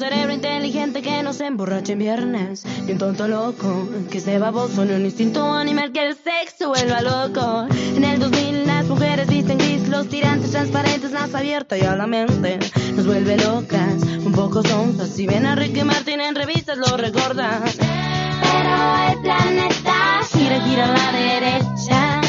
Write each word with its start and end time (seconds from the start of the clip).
cerebro 0.00 0.32
inteligente 0.32 1.02
que 1.02 1.22
no 1.22 1.34
se 1.34 1.46
emborrache 1.46 1.92
en 1.92 1.98
viernes. 1.98 2.64
Y 2.88 2.92
un 2.92 2.98
tonto 2.98 3.28
loco 3.28 3.86
que 4.10 4.18
esté 4.18 4.38
baboso 4.38 4.82
en 4.82 4.94
un 4.94 5.04
instinto 5.04 5.52
animal 5.52 5.92
que 5.92 6.06
el 6.06 6.16
sexo 6.16 6.70
vuelva 6.70 7.02
loco. 7.02 7.66
En 7.94 8.02
el 8.02 8.18
2000 8.18 8.66
las 8.66 8.86
mujeres 8.86 9.28
visten 9.28 9.58
gris, 9.58 9.88
los 9.88 10.08
tirantes 10.08 10.52
transparentes, 10.52 11.12
más 11.12 11.34
abierta 11.34 11.76
y 11.76 11.82
a 11.82 11.94
la 11.96 12.06
mente 12.06 12.58
nos 12.96 13.06
vuelve 13.06 13.36
locas, 13.36 14.02
un 14.24 14.32
poco 14.32 14.62
sonzas. 14.62 15.10
Si 15.10 15.26
ven 15.26 15.44
a 15.44 15.54
Ricky 15.54 15.84
Martin 15.84 16.20
en 16.22 16.34
revistas 16.34 16.78
lo 16.78 16.96
recordas. 16.96 17.76
Pero 17.76 19.12
el 19.12 19.20
planeta 19.20 20.20
gira, 20.32 20.60
gira 20.62 20.84
a 20.84 20.96
la 20.96 21.12
derecha. 21.12 22.20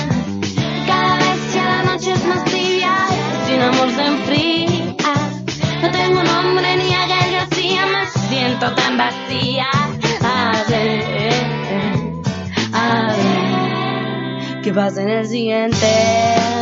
Cada 0.87 1.15
vez 1.15 1.53
ya 1.53 1.63
la 1.63 1.83
noche 1.83 2.11
es 2.11 2.25
más 2.25 2.43
tibia, 2.43 2.95
sin 3.47 3.61
amor 3.61 3.89
se 3.95 4.05
enfría. 4.05 4.51
No 5.81 5.89
tengo 5.89 6.23
nombre 6.23 6.77
ni 6.77 6.93
a 6.93 7.07
Gael 7.07 7.20
García, 7.20 7.20
me 7.20 7.20
siento 8.61 8.75
tan 8.75 8.97
vacía. 8.97 9.69
A 10.23 10.63
ver, 10.69 11.03
a 12.73 13.15
ver, 13.15 14.61
¿qué 14.61 14.73
pasa 14.73 15.01
en 15.01 15.09
el 15.09 15.27
siguiente 15.27 15.87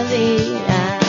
día? 0.10 1.00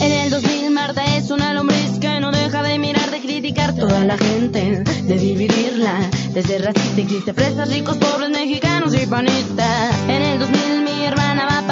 En 0.00 0.12
el 0.12 0.30
2000 0.30 0.70
Marta 0.70 1.04
es 1.16 1.30
una 1.30 1.54
lombriz 1.54 1.98
que 2.00 2.20
no 2.20 2.32
deja 2.32 2.62
de 2.62 2.78
mirar, 2.78 3.10
de 3.10 3.20
criticar 3.20 3.74
toda 3.74 4.04
la 4.04 4.18
gente, 4.18 4.82
de 4.82 5.18
dividirla, 5.18 6.10
de 6.32 6.42
ser 6.42 6.64
racista 6.64 7.00
y 7.00 7.04
triste, 7.04 7.32
fresas, 7.34 7.68
ricos, 7.68 7.96
pobres, 7.98 8.30
mexicanos 8.30 8.94
y 8.94 9.06
panistas. 9.06 9.94
En 10.08 10.22
el 10.22 10.38
2000 10.40 10.82
mi 10.82 11.04
hermana 11.04 11.46
va 11.46 11.58
a 11.58 11.66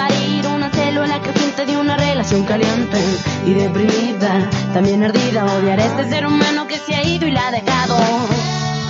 parir 0.97 1.09
una 1.09 1.15
célula 1.15 1.21
creciente 1.21 1.65
de 1.65 1.77
una 1.77 1.97
relación 1.97 2.43
caliente 2.45 2.97
y 3.45 3.53
deprimida, 3.53 4.49
también 4.73 5.03
ardida, 5.03 5.45
odiar 5.45 5.79
a 5.79 5.85
este 5.85 6.09
ser 6.09 6.25
humano 6.25 6.67
que 6.67 6.77
se 6.77 6.95
ha 6.95 7.03
ido 7.03 7.27
y 7.27 7.31
la 7.31 7.47
ha 7.47 7.51
dejado. 7.51 7.97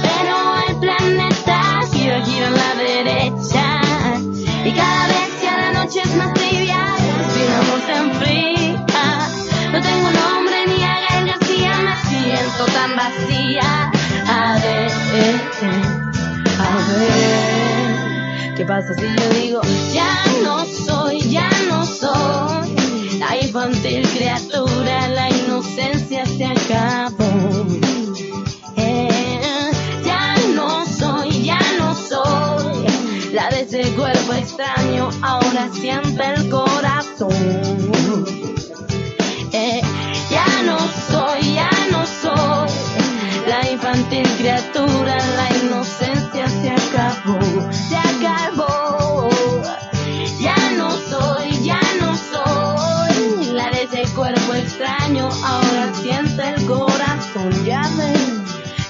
Pero 0.01 0.35
el 0.67 0.79
planeta 0.79 1.81
gira, 1.91 2.23
gira 2.23 2.47
a 2.47 2.51
la 2.51 2.75
derecha 2.75 3.81
y 4.65 4.71
cada 4.71 5.07
vez 5.07 5.41
ya 5.41 5.57
la 5.57 5.73
noche 5.73 6.01
es 6.03 6.15
más 6.15 6.33
tibia, 6.33 6.95
sin 7.33 7.51
amor 7.53 7.81
se 7.85 7.95
enfría. 7.95 8.47
No 9.71 9.81
tengo 9.81 10.11
nombre 10.11 10.67
ni 10.67 10.83
a 10.83 10.99
Gael 11.01 11.27
García, 11.27 11.73
me 11.81 11.95
siento 12.09 12.65
tan 12.65 12.95
vacía. 12.95 13.91
A 14.29 14.53
ver, 14.59 14.91
a 16.59 16.77
ver, 16.97 18.53
¿qué 18.55 18.65
pasa 18.65 18.93
si 18.93 19.01
yo 19.01 19.29
digo 19.41 19.61
ya 19.93 20.23
no 20.43 20.65
soy 20.65 20.96
la 23.19 23.37
infantil 23.41 24.07
criatura, 24.15 25.07
la 25.09 25.29
inocencia 25.29 26.25
se 26.25 26.45
acabó. 26.45 27.65
Eh, 28.75 29.71
ya 30.05 30.35
no 30.55 30.85
soy, 30.85 31.43
ya 31.43 31.59
no 31.79 31.95
soy 31.95 32.87
la 33.33 33.49
de 33.49 33.61
ese 33.61 33.83
cuerpo 33.95 34.33
extraño, 34.33 35.09
ahora 35.21 35.69
siente 35.71 36.23
el 36.35 36.49
corazón. 36.49 38.25
Eh, 39.51 39.81
ya 40.29 40.63
no 40.65 40.77
soy, 41.09 41.53
ya 41.53 41.69
no 41.91 42.05
soy 42.05 42.69
la 43.47 43.69
infantil 43.71 44.27
criatura, 44.37 45.17
la 45.35 45.56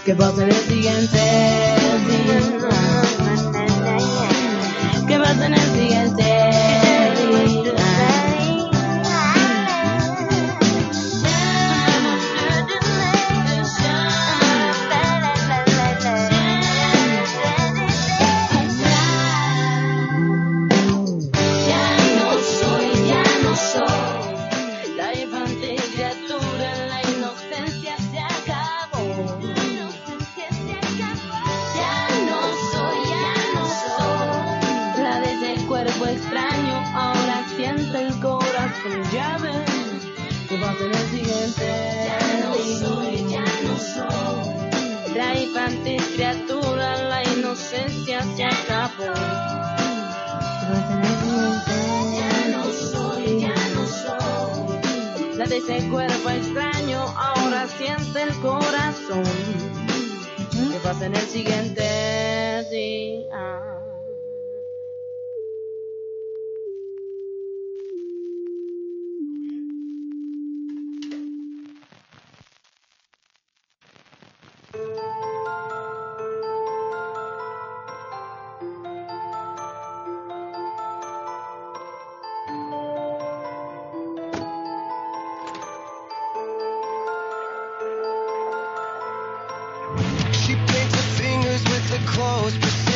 que 0.08 0.16
pasa 0.16 0.42
en 0.42 0.50
el 0.50 0.56
siguiente 0.56 1.18
día. 1.18 2.40
¿Qué 2.50 2.57
close 92.08 92.87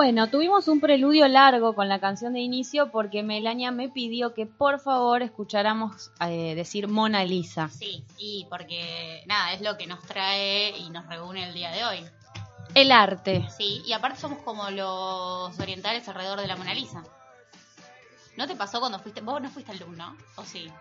Bueno, 0.00 0.30
tuvimos 0.30 0.66
un 0.66 0.80
preludio 0.80 1.28
largo 1.28 1.74
con 1.74 1.90
la 1.90 2.00
canción 2.00 2.32
de 2.32 2.40
inicio 2.40 2.90
porque 2.90 3.22
Melania 3.22 3.70
me 3.70 3.90
pidió 3.90 4.32
que 4.32 4.46
por 4.46 4.80
favor 4.80 5.20
escucháramos 5.20 6.10
eh, 6.26 6.54
decir 6.54 6.88
Mona 6.88 7.22
Lisa. 7.26 7.68
Sí, 7.68 8.02
y 8.16 8.46
porque 8.48 9.22
nada, 9.26 9.52
es 9.52 9.60
lo 9.60 9.76
que 9.76 9.86
nos 9.86 10.02
trae 10.06 10.70
y 10.78 10.88
nos 10.88 11.06
reúne 11.06 11.46
el 11.46 11.52
día 11.52 11.70
de 11.70 11.84
hoy. 11.84 11.98
El 12.74 12.92
arte. 12.92 13.46
Sí, 13.54 13.82
y 13.84 13.92
aparte 13.92 14.18
somos 14.18 14.38
como 14.38 14.70
los 14.70 15.60
orientales 15.60 16.08
alrededor 16.08 16.40
de 16.40 16.46
la 16.46 16.56
Mona 16.56 16.72
Lisa. 16.72 17.04
¿No 18.38 18.46
te 18.46 18.56
pasó 18.56 18.80
cuando 18.80 19.00
fuiste? 19.00 19.20
Vos 19.20 19.42
no 19.42 19.50
fuiste 19.50 19.72
alumno, 19.72 20.16
¿o 20.36 20.44
sí? 20.44 20.72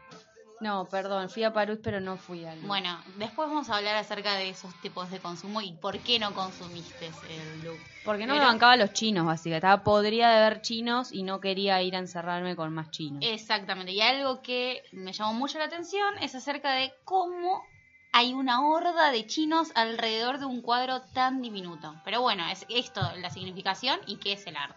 No, 0.61 0.85
perdón, 0.89 1.29
fui 1.29 1.44
a 1.45 1.53
París, 1.53 1.79
pero 1.81 2.01
no 2.01 2.17
fui 2.17 2.44
al. 2.45 2.59
Bueno, 2.61 3.00
después 3.17 3.47
vamos 3.47 3.69
a 3.69 3.77
hablar 3.77 3.95
acerca 3.95 4.35
de 4.35 4.50
esos 4.50 4.73
tipos 4.81 5.09
de 5.09 5.19
consumo 5.19 5.61
y 5.61 5.71
por 5.73 5.97
qué 6.00 6.19
no 6.19 6.33
consumiste 6.33 7.07
el 7.29 7.63
look. 7.63 7.79
Porque 8.03 8.25
no 8.25 8.33
me 8.33 8.39
Pero- 8.39 8.51
bancaba 8.51 8.73
a 8.73 8.77
los 8.77 8.91
chinos, 8.91 9.25
básicamente. 9.25 9.65
Estaba 9.67 9.83
podrida 9.83 10.29
de 10.33 10.41
ver 10.50 10.61
chinos 10.61 11.13
y 11.13 11.23
no 11.23 11.39
quería 11.39 11.81
ir 11.81 11.95
a 11.95 12.00
encerrarme 12.00 12.56
con 12.57 12.73
más 12.73 12.91
chinos. 12.91 13.19
Exactamente. 13.23 13.94
Y 13.94 14.01
algo 14.01 14.41
que 14.41 14.83
me 14.91 15.13
llamó 15.13 15.33
mucho 15.33 15.59
la 15.59 15.65
atención 15.65 16.17
es 16.21 16.35
acerca 16.35 16.73
de 16.73 16.94
cómo 17.06 17.63
hay 18.11 18.33
una 18.33 18.67
horda 18.67 19.11
de 19.11 19.25
chinos 19.27 19.71
alrededor 19.75 20.39
de 20.39 20.45
un 20.45 20.61
cuadro 20.61 21.01
tan 21.13 21.41
diminuto. 21.41 21.95
Pero 22.03 22.21
bueno, 22.21 22.45
es 22.50 22.65
esto, 22.67 23.01
la 23.19 23.29
significación 23.29 23.97
y 24.07 24.17
qué 24.17 24.33
es 24.33 24.45
el 24.47 24.57
arte. 24.57 24.75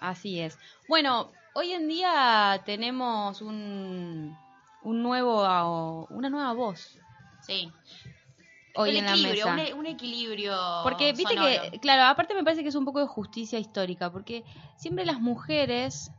Así 0.00 0.40
es. 0.40 0.58
Bueno, 0.88 1.30
hoy 1.54 1.72
en 1.72 1.86
día 1.88 2.62
tenemos 2.64 3.42
un, 3.42 4.34
un 4.82 5.02
nuevo, 5.02 6.06
una 6.10 6.28
nueva 6.30 6.52
voz 6.52 6.98
Sí. 7.42 7.70
hoy 8.74 8.90
el 8.90 8.96
en 8.98 9.04
la 9.06 9.10
equilibrio, 9.12 9.46
mesa. 9.46 9.52
un, 9.54 9.58
e- 9.60 9.74
un 9.74 9.86
equilibrio. 9.86 10.56
Porque 10.82 11.12
viste 11.12 11.34
sonoro. 11.34 11.70
que, 11.70 11.80
claro, 11.80 12.04
aparte 12.04 12.34
me 12.34 12.44
parece 12.44 12.62
que 12.62 12.68
es 12.68 12.74
un 12.74 12.84
poco 12.84 13.00
de 13.00 13.06
justicia 13.06 13.58
histórica, 13.58 14.10
porque 14.12 14.44
siempre 14.76 15.04
las 15.04 15.20
mujeres 15.20 16.10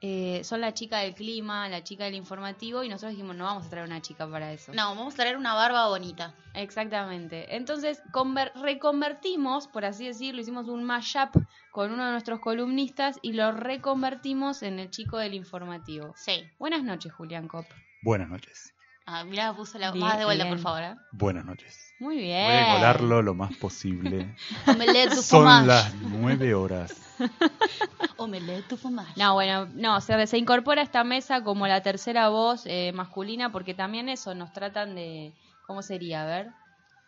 eh, 0.00 0.42
son 0.44 0.60
la 0.60 0.72
chica 0.74 0.98
del 1.00 1.14
clima, 1.14 1.68
la 1.68 1.82
chica 1.82 2.04
del 2.04 2.14
informativo, 2.14 2.84
y 2.84 2.88
nosotros 2.88 3.10
dijimos, 3.10 3.34
no 3.34 3.44
vamos 3.44 3.66
a 3.66 3.70
traer 3.70 3.84
una 3.86 4.00
chica 4.00 4.28
para 4.30 4.52
eso. 4.52 4.72
No, 4.72 4.94
vamos 4.94 5.14
a 5.14 5.16
traer 5.16 5.36
una 5.36 5.54
barba 5.54 5.88
bonita. 5.88 6.34
Exactamente. 6.54 7.56
Entonces, 7.56 8.00
conver- 8.12 8.52
reconvertimos, 8.54 9.66
por 9.66 9.84
así 9.84 10.06
decirlo, 10.06 10.40
hicimos 10.40 10.68
un 10.68 10.84
mashup 10.84 11.34
con 11.72 11.90
uno 11.92 12.04
de 12.06 12.12
nuestros 12.12 12.38
columnistas 12.38 13.18
y 13.22 13.32
lo 13.32 13.50
reconvertimos 13.50 14.62
en 14.62 14.78
el 14.78 14.88
chico 14.90 15.18
del 15.18 15.34
informativo. 15.34 16.14
Sí. 16.16 16.48
Buenas 16.60 16.84
noches, 16.84 17.12
Julián 17.12 17.48
Cop. 17.48 17.66
Buenas 18.02 18.28
noches. 18.28 18.72
Ah, 19.06 19.24
mirá, 19.24 19.54
puso 19.54 19.78
la 19.78 19.90
Bien, 19.90 20.04
más 20.04 20.18
de 20.18 20.24
vuelta, 20.24 20.44
bien. 20.44 20.56
por 20.56 20.62
favor. 20.62 20.82
¿eh? 20.82 20.94
Buenas 21.12 21.44
noches. 21.44 21.94
Muy 21.98 22.16
Voy 22.16 22.24
bien. 22.24 22.46
a 22.46 22.74
colarlo 22.74 23.22
lo 23.22 23.34
más 23.34 23.54
posible. 23.56 24.36
Omelette 24.66 25.14
du 25.14 25.22
Son 25.22 25.66
las 25.66 25.94
nueve 25.94 26.54
horas. 26.54 26.94
Omelette 28.18 28.68
du 28.68 28.76
fromage. 28.76 29.14
No, 29.16 29.34
bueno, 29.34 29.66
no, 29.74 30.00
se, 30.00 30.26
se 30.26 30.38
incorpora 30.38 30.82
a 30.82 30.84
esta 30.84 31.04
mesa 31.04 31.42
como 31.42 31.66
la 31.66 31.82
tercera 31.82 32.28
voz 32.28 32.62
eh, 32.66 32.92
masculina 32.94 33.50
porque 33.50 33.74
también 33.74 34.08
eso 34.08 34.34
nos 34.34 34.52
tratan 34.52 34.94
de, 34.94 35.32
¿cómo 35.66 35.82
sería? 35.82 36.22
A 36.22 36.26
ver, 36.26 36.48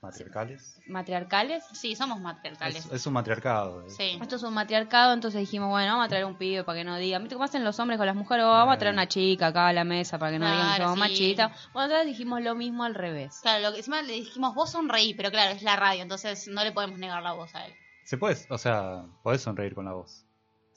¿Matriarcales? 0.02 0.80
matriarcales. 0.86 1.62
Sí, 1.74 1.94
somos 1.94 2.20
matriarcales. 2.20 2.86
Es, 2.86 2.92
es 2.92 3.06
un 3.06 3.12
matriarcado. 3.12 3.82
eh. 3.86 3.90
Sí. 3.90 4.18
Esto 4.20 4.36
es 4.36 4.42
un 4.42 4.54
matriarcado, 4.54 5.12
entonces 5.12 5.40
dijimos, 5.40 5.68
bueno, 5.68 5.92
vamos 5.92 6.06
a 6.06 6.08
traer 6.08 6.24
un 6.24 6.36
pibe 6.38 6.64
para 6.64 6.78
que 6.78 6.84
no 6.84 6.96
digan. 6.96 7.22
¿Viste 7.22 7.34
cómo 7.34 7.44
hacen 7.44 7.64
los 7.64 7.78
hombres 7.80 7.98
con 7.98 8.06
las 8.06 8.16
mujeres? 8.16 8.44
Oh, 8.46 8.48
vamos 8.50 8.74
a 8.74 8.78
traer 8.78 8.94
una 8.94 9.08
chica 9.08 9.48
acá 9.48 9.68
a 9.68 9.72
la 9.74 9.84
mesa 9.84 10.18
para 10.18 10.32
que 10.32 10.38
no 10.38 10.46
digan 10.46 10.60
que 10.70 10.76
Claro, 10.76 10.84
somos 10.84 10.94
sí. 11.06 11.12
machistas. 11.12 11.70
Bueno, 11.74 11.84
entonces 11.86 12.06
dijimos 12.06 12.40
lo 12.42 12.54
mismo 12.54 12.84
al 12.84 12.94
revés. 12.94 13.38
Claro, 13.42 13.62
lo 13.62 13.72
que 13.72 13.78
encima 13.78 14.00
le 14.02 14.14
dijimos, 14.14 14.54
vos 14.54 14.70
sonreí, 14.70 15.12
pero 15.14 15.30
claro, 15.30 15.52
es 15.54 15.62
la 15.62 15.76
radio, 15.76 16.02
entonces 16.02 16.48
no 16.48 16.64
le 16.64 16.72
podemos 16.72 16.98
negar 16.98 17.22
la 17.22 17.32
voz 17.32 17.54
a 17.54 17.66
él. 17.66 17.74
Se 18.04 18.16
puede, 18.16 18.36
o 18.48 18.56
sea, 18.58 19.04
podés 19.22 19.42
sonreír 19.42 19.74
con 19.74 19.84
la 19.84 19.92
voz. 19.92 20.24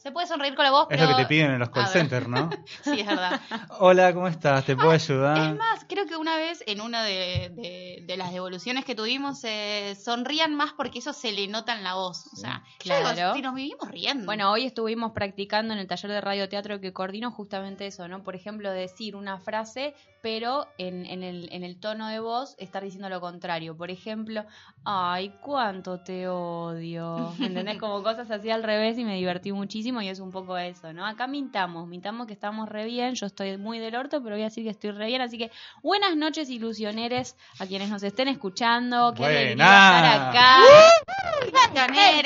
Se 0.04 0.12
puede 0.12 0.28
sonreír 0.28 0.54
con 0.54 0.66
la 0.66 0.72
voz, 0.72 0.88
Es 0.92 0.98
pero... 0.98 1.12
lo 1.12 1.16
que 1.16 1.24
te 1.24 1.30
piden 1.30 1.52
en 1.52 1.60
los 1.60 1.70
call 1.70 1.88
centers, 1.88 2.28
¿no? 2.28 2.50
Sí, 2.84 3.00
es 3.00 3.08
verdad. 3.08 3.40
Hola, 3.80 4.14
¿cómo 4.14 4.28
estás? 4.28 4.66
¿Te 4.66 4.76
puedo 4.76 4.92
ayudar? 4.92 5.38
Es 5.54 5.58
más, 5.58 5.86
creo 5.88 6.06
que 6.06 6.18
una 6.18 6.36
vez 6.36 6.62
en 6.68 6.82
una 6.82 7.04
de, 7.06 7.50
de- 7.56 8.04
de 8.06 8.18
las 8.18 8.34
devoluciones 8.34 8.84
que 8.84 8.96
tuvimos, 8.96 9.40
eh, 9.46 9.96
sonrían 9.96 10.56
más 10.56 10.74
porque 10.74 11.00
eso 11.00 11.14
se 11.14 11.32
le 11.32 11.48
nota 11.48 11.74
en 11.78 11.86
la 11.86 11.94
voz. 11.94 12.28
O 12.34 12.36
sea, 12.36 12.64
yo 12.84 12.98
digo, 12.98 13.12
Claro. 13.14 13.34
si 13.34 13.42
nos 13.42 13.56
vivimos 13.56 13.90
riendo. 13.90 14.26
Bueno, 14.26 14.52
hoy 14.52 14.66
estuvimos 14.66 15.14
practicando 15.14 15.74
en 15.74 15.80
el 15.80 15.88
taller 15.88 16.12
de 16.12 16.20
radioteatro 16.20 16.82
que 16.82 16.92
coordino 16.92 17.32
justamente 17.32 17.88
eso, 17.88 18.06
¿no? 18.10 18.24
Por 18.24 18.36
ejemplo, 18.36 18.72
decir 18.72 19.16
una 19.16 19.40
frase, 19.40 19.96
pero 20.24 20.68
en, 20.78 21.06
en 21.06 21.22
el, 21.22 21.50
en 21.52 21.66
el 21.66 21.82
tono 21.82 22.08
de 22.08 22.22
voz 22.22 22.56
estar 22.58 22.82
diciendo 22.82 23.10
lo 23.10 23.20
contrario. 23.20 23.76
Por 23.76 23.92
ejemplo, 23.92 24.46
ay, 24.86 25.36
cuánto 25.42 26.00
te 26.00 26.30
odio. 26.30 27.34
¿Me 27.38 27.48
¿Entendés? 27.48 27.78
Como 27.80 28.02
cosas 28.04 28.32
así 28.32 28.50
al 28.50 28.64
revés 28.64 28.98
y 28.98 29.04
me 29.04 29.18
divertí 29.18 29.52
muchísimo 29.52 30.02
y 30.02 30.08
es 30.08 30.22
un 30.22 30.32
poco 30.32 30.58
eso, 30.58 30.94
¿no? 30.94 31.06
Acá 31.06 31.28
mintamos, 31.28 31.90
mintamos 31.90 32.26
que 32.26 32.32
estamos 32.32 32.70
re 32.70 32.86
bien, 32.86 33.16
yo 33.16 33.26
estoy 33.26 33.58
muy 33.58 33.80
del 33.80 33.98
orto, 33.98 34.24
pero 34.24 34.36
voy 34.36 34.44
a 34.44 34.46
decir 34.46 34.64
que 34.64 34.70
estoy 34.70 34.92
re 34.92 35.08
bien. 35.08 35.22
Así 35.22 35.38
que 35.38 35.52
buenas 35.84 36.16
noches, 36.16 36.50
ilusioneres, 36.50 37.36
a 37.60 37.66
quienes 37.66 37.90
nos 37.90 38.02
estén 38.02 38.30
escuchando. 38.30 39.14
Buena. 39.14 39.52
estar 39.52 40.30
acá. 40.30 40.58
Hey, 41.94 42.22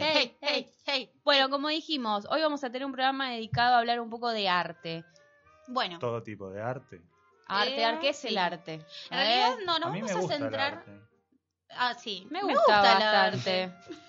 Hey, 0.00 0.36
hey, 0.40 0.66
hey. 0.84 1.10
Bueno, 1.22 1.48
como 1.48 1.68
dijimos, 1.68 2.26
hoy 2.28 2.40
vamos 2.40 2.64
a 2.64 2.70
tener 2.70 2.84
un 2.84 2.92
programa 2.92 3.30
dedicado 3.30 3.76
a 3.76 3.78
hablar 3.78 4.00
un 4.00 4.10
poco 4.10 4.30
de 4.30 4.48
arte. 4.48 5.04
Bueno, 5.68 6.00
Todo 6.00 6.22
tipo 6.22 6.50
de 6.50 6.60
arte. 6.60 7.02
Arte, 7.46 7.80
Eh, 7.80 7.84
arte, 7.84 8.00
¿qué 8.00 8.08
es 8.10 8.16
sí. 8.18 8.28
el 8.28 8.38
arte? 8.38 8.74
en 8.74 8.82
A 9.10 9.16
realidad 9.22 9.56
ver, 9.56 9.66
no, 9.66 9.78
nos 9.78 9.88
a 9.88 9.92
mí 9.92 10.00
vamos 10.00 10.12
me 10.12 10.18
a 10.18 10.20
gusta 10.20 10.36
centrar... 10.38 10.84
Ah, 11.70 11.94
sí. 11.94 12.26
me 12.30 12.42
gusta, 12.42 12.92
el 12.92 12.98
bastante. 12.98 13.62
arte. 13.64 13.72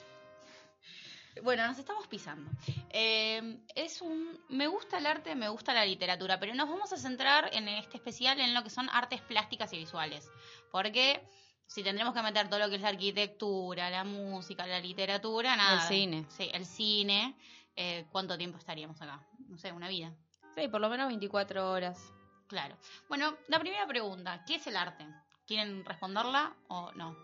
Bueno, 1.43 1.67
nos 1.67 1.77
estamos 1.77 2.07
pisando. 2.07 2.49
Eh, 2.89 3.59
es 3.75 4.01
un, 4.01 4.39
me 4.49 4.65
gusta 4.65 4.97
el 4.97 5.05
arte, 5.05 5.35
me 5.35 5.49
gusta 5.49 5.71
la 5.71 5.85
literatura, 5.85 6.39
pero 6.39 6.55
nos 6.55 6.67
vamos 6.67 6.91
a 6.93 6.97
centrar 6.97 7.51
en 7.53 7.67
este 7.67 7.97
especial 7.97 8.39
en 8.39 8.55
lo 8.55 8.63
que 8.63 8.71
son 8.71 8.89
artes 8.89 9.21
plásticas 9.21 9.71
y 9.73 9.77
visuales. 9.77 10.27
Porque 10.71 11.21
si 11.67 11.83
tendremos 11.83 12.15
que 12.15 12.23
meter 12.23 12.49
todo 12.49 12.59
lo 12.59 12.69
que 12.69 12.77
es 12.77 12.81
la 12.81 12.89
arquitectura, 12.89 13.91
la 13.91 14.03
música, 14.03 14.65
la 14.65 14.79
literatura, 14.79 15.55
nada. 15.55 15.83
El 15.83 15.87
cine. 15.87 16.25
Sí, 16.29 16.49
el 16.51 16.65
cine. 16.65 17.35
eh, 17.75 18.07
¿Cuánto 18.11 18.35
tiempo 18.35 18.57
estaríamos 18.57 18.99
acá? 18.99 19.21
No 19.47 19.59
sé, 19.59 19.71
una 19.71 19.87
vida. 19.87 20.11
Sí, 20.55 20.67
por 20.69 20.81
lo 20.81 20.89
menos 20.89 21.07
24 21.07 21.69
horas. 21.71 21.99
Claro. 22.47 22.75
Bueno, 23.09 23.35
la 23.47 23.59
primera 23.59 23.85
pregunta, 23.87 24.43
¿qué 24.45 24.55
es 24.55 24.67
el 24.67 24.77
arte? 24.77 25.05
¿Quieren 25.45 25.83
responderla 25.85 26.53
o 26.69 26.91
no? 26.93 27.15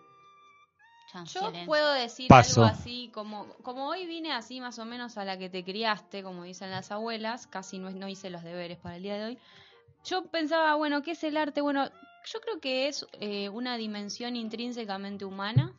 Yo 1.13 1.25
silencio. 1.25 1.65
puedo 1.65 1.93
decir 1.93 2.27
Paso. 2.27 2.63
algo 2.63 2.73
así, 2.73 3.11
como, 3.13 3.47
como 3.61 3.87
hoy 3.87 4.07
vine 4.07 4.31
así 4.31 4.59
más 4.59 4.79
o 4.79 4.85
menos 4.85 5.17
a 5.17 5.25
la 5.25 5.37
que 5.37 5.49
te 5.49 5.63
criaste, 5.63 6.23
como 6.23 6.43
dicen 6.43 6.71
las 6.71 6.91
abuelas, 6.91 7.45
casi 7.45 7.77
no, 7.77 7.91
no 7.91 8.07
hice 8.07 8.29
los 8.29 8.43
deberes 8.43 8.79
para 8.79 8.95
el 8.95 9.03
día 9.03 9.15
de 9.17 9.25
hoy. 9.25 9.37
Yo 10.05 10.25
pensaba, 10.25 10.75
bueno, 10.75 11.03
¿qué 11.03 11.11
es 11.11 11.23
el 11.23 11.37
arte? 11.37 11.61
Bueno, 11.61 11.87
yo 12.25 12.41
creo 12.41 12.59
que 12.59 12.87
es 12.87 13.05
eh, 13.13 13.49
una 13.49 13.77
dimensión 13.77 14.35
intrínsecamente 14.35 15.25
humana 15.25 15.73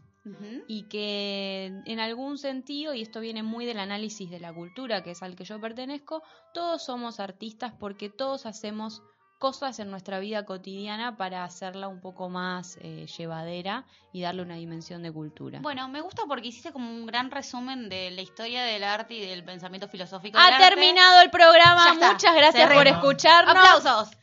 y 0.67 0.85
que 0.85 1.67
en 1.85 2.01
algún 2.01 2.39
sentido, 2.39 2.95
y 2.95 3.03
esto 3.03 3.21
viene 3.21 3.43
muy 3.43 3.67
del 3.67 3.79
análisis 3.79 4.31
de 4.31 4.41
la 4.41 4.55
cultura, 4.55 5.03
que 5.03 5.11
es 5.11 5.23
al 5.23 5.37
que 5.37 5.45
yo 5.45 5.61
pertenezco, 5.61 6.23
todos 6.55 6.83
somos 6.83 7.21
artistas 7.21 7.75
porque 7.79 8.09
todos 8.09 8.47
hacemos 8.47 9.03
cosas 9.45 9.79
en 9.79 9.91
nuestra 9.91 10.21
vida 10.21 10.47
cotidiana 10.47 11.19
para 11.19 11.45
hacerla 11.45 11.89
un 11.89 12.01
poco 12.01 12.31
más 12.31 12.79
eh, 12.81 13.05
llevadera 13.19 13.85
y 14.11 14.23
darle 14.23 14.41
una 14.41 14.55
dimensión 14.55 15.03
de 15.03 15.13
cultura. 15.13 15.59
Bueno, 15.61 15.87
me 15.87 16.01
gusta 16.01 16.23
porque 16.27 16.49
hiciste 16.49 16.73
como 16.73 16.89
un 16.91 17.05
gran 17.05 17.31
resumen 17.31 17.91
de 17.91 18.11
la 18.13 18.23
historia 18.23 18.63
del 18.65 18.83
arte 18.85 19.13
y 19.13 19.21
del 19.21 19.45
pensamiento 19.45 19.87
filosófico. 19.87 20.39
ha 20.39 20.47
del 20.47 20.55
arte. 20.55 20.69
terminado 20.71 21.21
el 21.21 21.29
programa, 21.31 21.93
muchas 21.93 22.35
gracias 22.35 22.73
por 22.73 22.87
escucharnos. 22.87 23.55
¡Aplausos! 23.55 24.17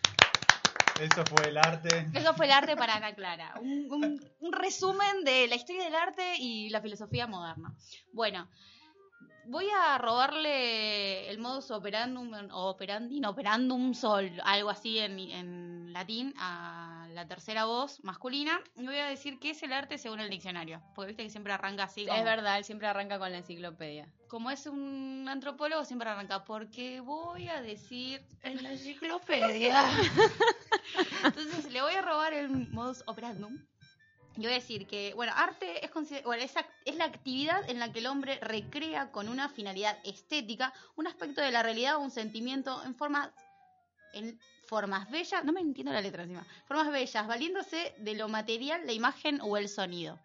Eso 0.99 1.23
fue 1.25 1.49
el 1.49 1.57
arte. 1.59 2.07
Eso 2.15 2.33
fue 2.33 2.47
el 2.47 2.51
arte 2.51 2.75
para 2.75 2.95
Ana 2.95 3.13
Clara. 3.13 3.53
Un, 3.61 3.87
un- 3.91 4.31
un 4.39 4.51
resumen 4.53 5.23
de 5.23 5.47
la 5.47 5.53
historia 5.55 5.83
del 5.83 5.93
arte 5.95 6.35
y 6.39 6.69
la 6.69 6.81
filosofía 6.81 7.27
moderna. 7.27 7.71
Bueno, 8.11 8.47
voy 9.51 9.67
a 9.69 9.97
robarle 9.97 11.29
el 11.29 11.37
modus 11.37 11.69
operandum, 11.71 12.31
o 12.51 12.69
operandi, 12.69 13.19
no, 13.19 13.29
operandum 13.29 13.93
sol, 13.93 14.31
algo 14.43 14.69
así 14.69 14.97
en, 14.97 15.19
en 15.19 15.93
latín, 15.93 16.33
a 16.37 17.07
la 17.13 17.27
tercera 17.27 17.65
voz 17.65 18.03
masculina. 18.03 18.59
Y 18.77 18.85
voy 18.85 18.97
a 18.97 19.05
decir 19.05 19.39
qué 19.39 19.51
es 19.51 19.61
el 19.63 19.73
arte 19.73 19.97
según 19.97 20.21
el 20.21 20.29
diccionario. 20.29 20.81
Porque 20.95 21.09
viste 21.09 21.23
que 21.23 21.29
siempre 21.29 21.53
arranca 21.53 21.83
así. 21.83 22.05
Como, 22.05 22.17
Es 22.17 22.23
verdad, 22.23 22.57
él 22.57 22.63
siempre 22.63 22.87
arranca 22.87 23.19
con 23.19 23.31
la 23.31 23.39
enciclopedia. 23.39 24.07
como 24.27 24.49
es 24.49 24.65
un 24.65 25.27
antropólogo, 25.29 25.83
siempre 25.83 26.09
arranca. 26.09 26.45
Porque 26.45 27.01
voy 27.01 27.49
a 27.49 27.61
decir 27.61 28.25
en 28.43 28.63
la 28.63 28.71
enciclopedia. 28.71 29.83
Entonces 31.25 31.71
le 31.71 31.81
voy 31.81 31.93
a 31.93 32.01
robar 32.01 32.33
el 32.33 32.49
modus 32.69 33.03
operandum. 33.05 33.59
Y 34.37 34.41
voy 34.41 34.51
a 34.51 34.55
decir 34.55 34.87
que, 34.87 35.13
bueno, 35.13 35.33
arte 35.35 35.85
es, 35.85 35.91
bueno, 36.23 36.43
es 36.43 36.95
la 36.95 37.05
actividad 37.05 37.69
en 37.69 37.79
la 37.79 37.91
que 37.91 37.99
el 37.99 38.07
hombre 38.07 38.39
recrea 38.41 39.11
con 39.11 39.27
una 39.27 39.49
finalidad 39.49 39.97
estética 40.05 40.73
un 40.95 41.07
aspecto 41.07 41.41
de 41.41 41.51
la 41.51 41.63
realidad 41.63 41.97
o 41.97 41.99
un 41.99 42.11
sentimiento 42.11 42.81
en 42.85 42.95
formas, 42.95 43.29
en 44.13 44.39
formas 44.67 45.11
bellas, 45.11 45.43
no 45.43 45.51
me 45.51 45.59
entiendo 45.59 45.91
la 45.91 46.01
letra 46.01 46.23
encima, 46.23 46.45
formas 46.65 46.91
bellas, 46.91 47.27
valiéndose 47.27 47.93
de 47.97 48.15
lo 48.15 48.29
material, 48.29 48.85
la 48.85 48.93
imagen 48.93 49.41
o 49.41 49.57
el 49.57 49.67
sonido. 49.67 50.17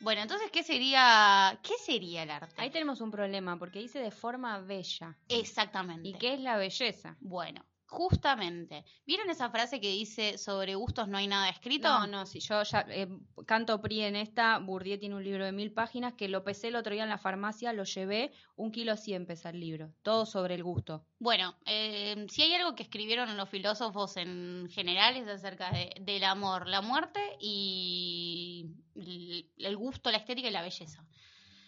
Bueno, 0.00 0.22
entonces, 0.22 0.50
¿qué 0.50 0.62
sería, 0.62 1.58
qué 1.62 1.74
sería 1.78 2.22
el 2.22 2.30
arte? 2.30 2.54
Ahí 2.58 2.70
tenemos 2.70 3.00
un 3.00 3.10
problema, 3.10 3.58
porque 3.58 3.78
dice 3.78 3.98
de 3.98 4.10
forma 4.10 4.60
bella. 4.60 5.16
Exactamente. 5.28 6.08
¿Y 6.08 6.14
qué 6.14 6.34
es 6.34 6.40
la 6.40 6.56
belleza? 6.56 7.16
Bueno, 7.20 7.64
Justamente. 7.88 8.84
¿Vieron 9.06 9.30
esa 9.30 9.48
frase 9.48 9.80
que 9.80 9.88
dice 9.90 10.38
sobre 10.38 10.74
gustos 10.74 11.06
no 11.08 11.18
hay 11.18 11.28
nada 11.28 11.48
escrito? 11.48 11.88
No, 11.88 12.06
no, 12.06 12.26
si 12.26 12.40
yo 12.40 12.62
ya 12.64 12.84
eh, 12.88 13.08
canto 13.46 13.80
PRI 13.80 14.02
en 14.02 14.16
esta, 14.16 14.58
Bourdieu 14.58 14.98
tiene 14.98 15.14
un 15.14 15.22
libro 15.24 15.44
de 15.44 15.52
mil 15.52 15.72
páginas 15.72 16.14
que 16.14 16.28
lo 16.28 16.42
pesé 16.42 16.68
el 16.68 16.76
otro 16.76 16.92
día 16.92 17.04
en 17.04 17.08
la 17.08 17.18
farmacia, 17.18 17.72
lo 17.72 17.84
llevé, 17.84 18.32
un 18.56 18.72
kilo 18.72 18.96
cien 18.96 19.24
pesa 19.24 19.50
el 19.50 19.60
libro, 19.60 19.92
todo 20.02 20.26
sobre 20.26 20.56
el 20.56 20.64
gusto. 20.64 21.06
Bueno, 21.20 21.56
eh, 21.64 22.26
si 22.28 22.42
hay 22.42 22.54
algo 22.54 22.74
que 22.74 22.82
escribieron 22.82 23.36
los 23.36 23.48
filósofos 23.48 24.16
en 24.16 24.68
general 24.70 25.16
es 25.16 25.28
acerca 25.28 25.70
de- 25.70 25.94
del 26.00 26.24
amor, 26.24 26.66
la 26.66 26.82
muerte 26.82 27.20
y 27.40 28.66
el- 28.96 29.48
el 29.58 29.76
gusto, 29.76 30.10
la 30.10 30.18
estética 30.18 30.48
y 30.48 30.52
la 30.52 30.62
belleza. 30.62 31.04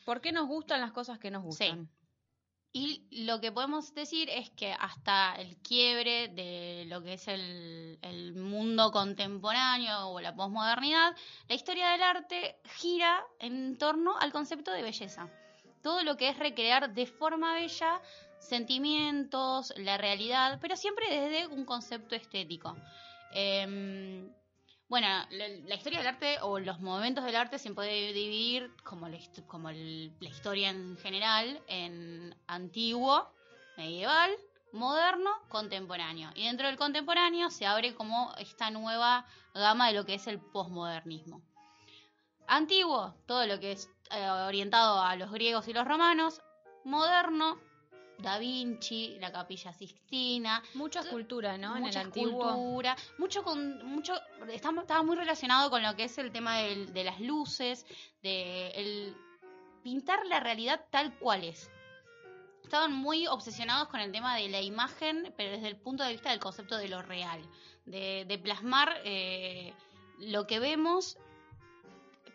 ¿Por 0.04 0.20
qué 0.20 0.32
nos 0.32 0.48
gustan 0.48 0.80
las 0.80 0.92
cosas 0.92 1.18
que 1.18 1.30
nos 1.30 1.42
gustan? 1.44 1.88
Y 2.72 3.06
lo 3.24 3.40
que 3.40 3.50
podemos 3.50 3.94
decir 3.94 4.28
es 4.28 4.50
que 4.50 4.72
hasta 4.72 5.34
el 5.36 5.56
quiebre 5.56 6.28
de 6.28 6.84
lo 6.86 7.02
que 7.02 7.14
es 7.14 7.26
el, 7.28 8.34
mundo 8.34 8.90
contemporáneo 8.90 10.08
o 10.08 10.20
la 10.20 10.34
posmodernidad, 10.34 11.16
la 11.48 11.54
historia 11.54 11.90
del 11.90 12.02
arte 12.02 12.56
gira 12.64 13.24
en 13.38 13.78
torno 13.78 14.18
al 14.18 14.32
concepto 14.32 14.70
de 14.70 14.82
belleza. 14.82 15.28
Todo 15.82 16.02
lo 16.02 16.16
que 16.16 16.28
es 16.28 16.38
recrear 16.38 16.92
de 16.92 17.06
forma 17.06 17.54
bella 17.54 18.00
sentimientos, 18.38 19.72
la 19.76 19.96
realidad, 19.96 20.58
pero 20.60 20.76
siempre 20.76 21.06
desde 21.08 21.46
un 21.46 21.64
concepto 21.64 22.14
estético. 22.14 22.76
Em, 23.32 24.30
bueno, 24.88 25.06
la, 25.30 25.74
historia 25.74 25.98
del 25.98 26.08
arte 26.08 26.38
o 26.40 26.58
los 26.58 26.80
momentos 26.80 27.24
del 27.24 27.36
arte 27.36 27.58
se 27.58 27.70
puede 27.72 28.12
dividir 28.12 28.74
como, 28.84 29.08
la 29.08 29.18
historia 30.28 30.70
en 30.70 30.96
general 30.96 31.62
en 31.66 32.34
antiguo, 32.46 33.30
medieval, 33.76 34.30
moderno, 34.72 35.30
contemporáneo. 35.48 36.30
Y 36.34 36.46
dentro 36.46 36.66
del 36.66 36.78
contemporáneo 36.78 37.50
se 37.50 37.66
abre 37.66 37.94
como 37.94 38.32
esta 38.38 38.70
nueva 38.70 39.26
gama 39.54 39.88
de 39.88 39.94
lo 39.94 40.06
que 40.06 40.14
es 40.14 40.26
el 40.26 40.40
posmodernismo. 40.40 41.42
Antiguo, 42.46 43.14
todo 43.26 43.46
lo 43.46 43.60
que 43.60 43.72
es 43.72 43.90
eh, 44.10 44.26
orientado 44.26 45.02
a 45.02 45.16
los 45.16 45.30
griegos 45.30 45.68
y 45.68 45.74
los 45.74 45.86
romanos. 45.86 46.40
Moderno, 46.84 47.58
Da 48.18 48.38
Vinci, 48.38 49.16
la 49.20 49.30
Capilla 49.30 49.72
Sixtina, 49.72 50.60
Mucha 50.74 51.00
escultura, 51.00 51.56
¿no? 51.56 51.70
En 51.72 51.76
el 51.78 51.82
mucha 51.84 52.00
antiguo. 52.00 52.52
mucho 53.18 53.42
con 53.44 53.86
mucho 53.86 54.14
estaba, 54.50 54.80
estaba 54.80 55.02
muy 55.04 55.16
relacionado 55.16 55.70
con 55.70 55.82
lo 55.82 55.94
que 55.94 56.04
es 56.04 56.18
el 56.18 56.32
tema 56.32 56.58
del- 56.58 56.92
de 56.92 57.04
las 57.04 57.20
luces, 57.20 57.86
de 58.22 58.68
el 58.70 59.16
pintar 59.84 60.26
la 60.26 60.40
realidad 60.40 60.84
tal 60.90 61.16
cual 61.18 61.44
es. 61.44 61.70
Estaban 62.64 62.92
muy 62.92 63.26
obsesionados 63.28 63.88
con 63.88 64.00
el 64.00 64.10
tema 64.12 64.36
de 64.36 64.48
la 64.48 64.60
imagen, 64.60 65.32
pero 65.36 65.52
desde 65.52 65.68
el 65.68 65.76
punto 65.76 66.02
de 66.04 66.10
vista 66.12 66.30
del 66.30 66.40
concepto 66.40 66.76
de 66.76 66.88
lo 66.88 67.00
real, 67.00 67.40
de, 67.86 68.24
de 68.26 68.38
plasmar 68.38 69.00
eh, 69.04 69.72
lo 70.18 70.46
que 70.46 70.58
vemos, 70.58 71.16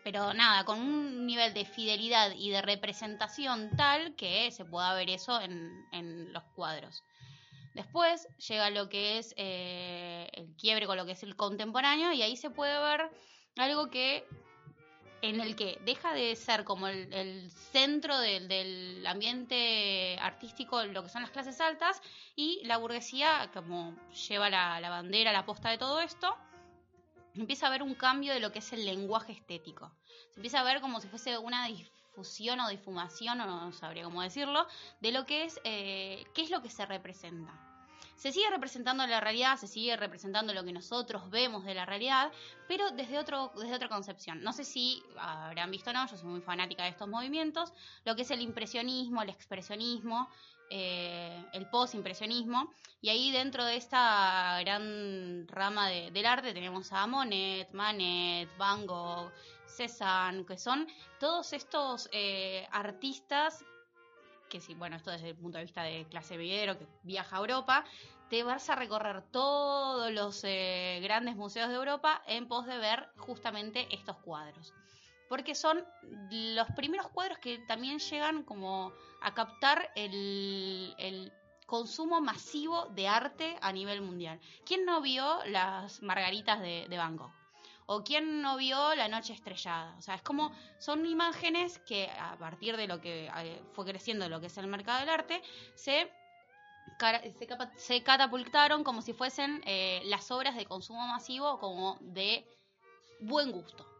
pero 0.04 0.34
nada, 0.34 0.64
con 0.64 0.78
un 0.78 1.26
nivel 1.26 1.54
de 1.54 1.64
fidelidad 1.64 2.32
y 2.36 2.50
de 2.50 2.62
representación 2.62 3.70
tal 3.76 4.14
que 4.14 4.50
se 4.50 4.64
pueda 4.64 4.92
ver 4.94 5.08
eso 5.08 5.40
en, 5.40 5.86
en 5.92 6.32
los 6.32 6.44
cuadros. 6.54 7.02
Después 7.74 8.28
llega 8.46 8.70
lo 8.70 8.88
que 8.88 9.18
es 9.18 9.34
eh, 9.36 10.28
el 10.34 10.54
quiebre 10.56 10.86
con 10.86 10.96
lo 10.96 11.06
que 11.06 11.12
es 11.12 11.22
el 11.24 11.34
contemporáneo 11.34 12.12
y 12.12 12.22
ahí 12.22 12.36
se 12.36 12.50
puede 12.50 12.78
ver 12.78 13.10
algo 13.56 13.90
que 13.90 14.24
en 15.22 15.40
el 15.40 15.56
que 15.56 15.80
deja 15.86 16.12
de 16.12 16.36
ser 16.36 16.64
como 16.64 16.86
el, 16.86 17.50
centro 17.50 18.18
del, 18.18 18.46
del 18.46 19.04
ambiente 19.06 20.18
artístico 20.20 20.84
lo 20.84 21.02
que 21.02 21.08
son 21.08 21.22
las 21.22 21.30
clases 21.30 21.60
altas 21.60 22.00
y 22.36 22.60
la 22.64 22.76
burguesía 22.76 23.50
como 23.54 23.96
lleva 24.28 24.50
la, 24.50 24.78
la 24.80 24.90
bandera, 24.90 25.32
la 25.32 25.46
posta 25.46 25.70
de 25.70 25.78
todo 25.78 26.00
esto 26.00 26.36
empieza 27.34 27.66
a 27.66 27.68
haber 27.68 27.82
un 27.82 27.94
cambio 27.94 28.32
de 28.32 28.40
lo 28.40 28.52
que 28.52 28.60
es 28.60 28.72
el 28.72 28.84
lenguaje 28.84 29.32
estético. 29.32 29.90
Se 30.30 30.40
empieza 30.40 30.60
a 30.60 30.64
ver 30.64 30.80
como 30.80 31.00
si 31.00 31.08
fuese 31.08 31.38
una 31.38 31.66
difusión 31.66 32.60
o 32.60 32.68
difumación, 32.68 33.40
o 33.40 33.46
no 33.46 33.72
sabría 33.72 34.04
cómo 34.04 34.22
decirlo, 34.22 34.66
de 35.00 35.12
lo 35.12 35.26
que 35.26 35.44
es, 35.44 35.60
eh, 35.64 36.24
qué 36.34 36.42
es 36.42 36.50
lo 36.50 36.62
que 36.62 36.70
se 36.70 36.86
representa. 36.86 37.52
Se 38.16 38.32
sigue 38.32 38.48
representando 38.48 39.06
la 39.06 39.20
realidad, 39.20 39.56
se 39.56 39.66
sigue 39.66 39.96
representando 39.96 40.54
lo 40.54 40.64
que 40.64 40.72
nosotros 40.72 41.28
vemos 41.30 41.64
de 41.64 41.74
la 41.74 41.84
realidad, 41.84 42.32
pero 42.68 42.90
desde, 42.92 43.18
otro, 43.18 43.52
desde 43.56 43.74
otra 43.74 43.88
concepción. 43.88 44.42
No 44.42 44.52
sé 44.52 44.64
si 44.64 45.02
habrán 45.18 45.70
visto 45.70 45.90
o 45.90 45.92
no, 45.92 46.06
yo 46.06 46.16
soy 46.16 46.28
muy 46.28 46.40
fanática 46.40 46.84
de 46.84 46.90
estos 46.90 47.08
movimientos, 47.08 47.72
lo 48.04 48.14
que 48.14 48.22
es 48.22 48.30
el 48.30 48.40
impresionismo, 48.40 49.20
el 49.20 49.30
expresionismo, 49.30 50.30
eh, 50.76 51.44
el 51.52 51.66
post-impresionismo, 51.70 52.72
y 53.00 53.08
ahí 53.08 53.30
dentro 53.30 53.64
de 53.64 53.76
esta 53.76 54.58
gran 54.60 55.46
rama 55.46 55.88
de- 55.88 56.10
del 56.10 56.26
arte 56.26 56.52
tenemos 56.52 56.92
a 56.92 57.06
Monet, 57.06 57.70
Manet, 57.72 58.48
Van 58.56 58.84
Gogh, 58.86 59.30
Cézanne, 59.66 60.44
que 60.44 60.58
son 60.58 60.88
todos 61.20 61.52
estos 61.52 62.08
eh, 62.12 62.66
artistas 62.72 63.64
que 64.48 64.60
sí, 64.60 64.74
bueno, 64.74 64.96
esto 64.96 65.10
desde 65.10 65.30
el 65.30 65.36
punto 65.36 65.58
de 65.58 65.64
vista 65.64 65.82
de 65.82 66.06
clase 66.08 66.36
mediero 66.36 66.78
que 66.78 66.86
viaja 67.02 67.36
a 67.36 67.40
Europa, 67.40 67.84
te 68.30 68.42
vas 68.42 68.68
a 68.70 68.74
recorrer 68.74 69.22
todos 69.30 70.10
los 70.12 70.42
eh, 70.44 71.00
grandes 71.02 71.36
museos 71.36 71.68
de 71.68 71.74
Europa 71.74 72.22
en 72.26 72.46
pos 72.48 72.66
de 72.66 72.78
ver 72.78 73.08
justamente 73.16 73.86
estos 73.92 74.16
cuadros. 74.18 74.72
Porque 75.34 75.56
son 75.56 75.84
los 76.30 76.68
primeros 76.76 77.08
cuadros 77.08 77.38
que 77.38 77.58
también 77.66 77.98
llegan 77.98 78.44
como 78.44 78.92
a 79.20 79.34
captar 79.34 79.90
el, 79.96 81.32
consumo 81.66 82.20
masivo 82.20 82.86
de 82.90 83.08
arte 83.08 83.56
a 83.60 83.72
nivel 83.72 84.00
mundial. 84.00 84.38
¿Quién 84.64 84.84
no 84.84 85.00
vio 85.00 85.44
las 85.46 86.00
margaritas 86.02 86.60
de, 86.60 86.86
de 86.88 86.96
Van 86.96 87.16
Gogh? 87.16 87.32
¿O 87.86 88.04
quién 88.04 88.42
no 88.42 88.56
vio 88.56 88.94
La 88.94 89.08
Noche 89.08 89.32
Estrellada? 89.32 89.96
O 89.98 90.02
sea, 90.02 90.14
es 90.14 90.22
como, 90.22 90.52
son 90.78 91.04
imágenes 91.04 91.80
que 91.80 92.08
a 92.10 92.36
partir 92.38 92.76
de 92.76 92.86
lo 92.86 93.00
que 93.00 93.28
eh, 93.36 93.60
fue 93.72 93.84
creciendo 93.86 94.28
lo 94.28 94.38
que 94.38 94.46
es 94.46 94.56
el 94.58 94.68
mercado 94.68 95.00
del 95.00 95.08
arte, 95.08 95.42
se 95.74 96.12
catapultaron 98.04 98.84
como 98.84 99.02
si 99.02 99.12
fuesen 99.12 99.64
eh, 99.66 100.00
las 100.04 100.30
obras 100.30 100.54
de 100.54 100.64
consumo 100.64 101.04
masivo 101.08 101.58
como 101.58 101.98
de 102.02 102.46
buen 103.18 103.50
gusto. 103.50 103.93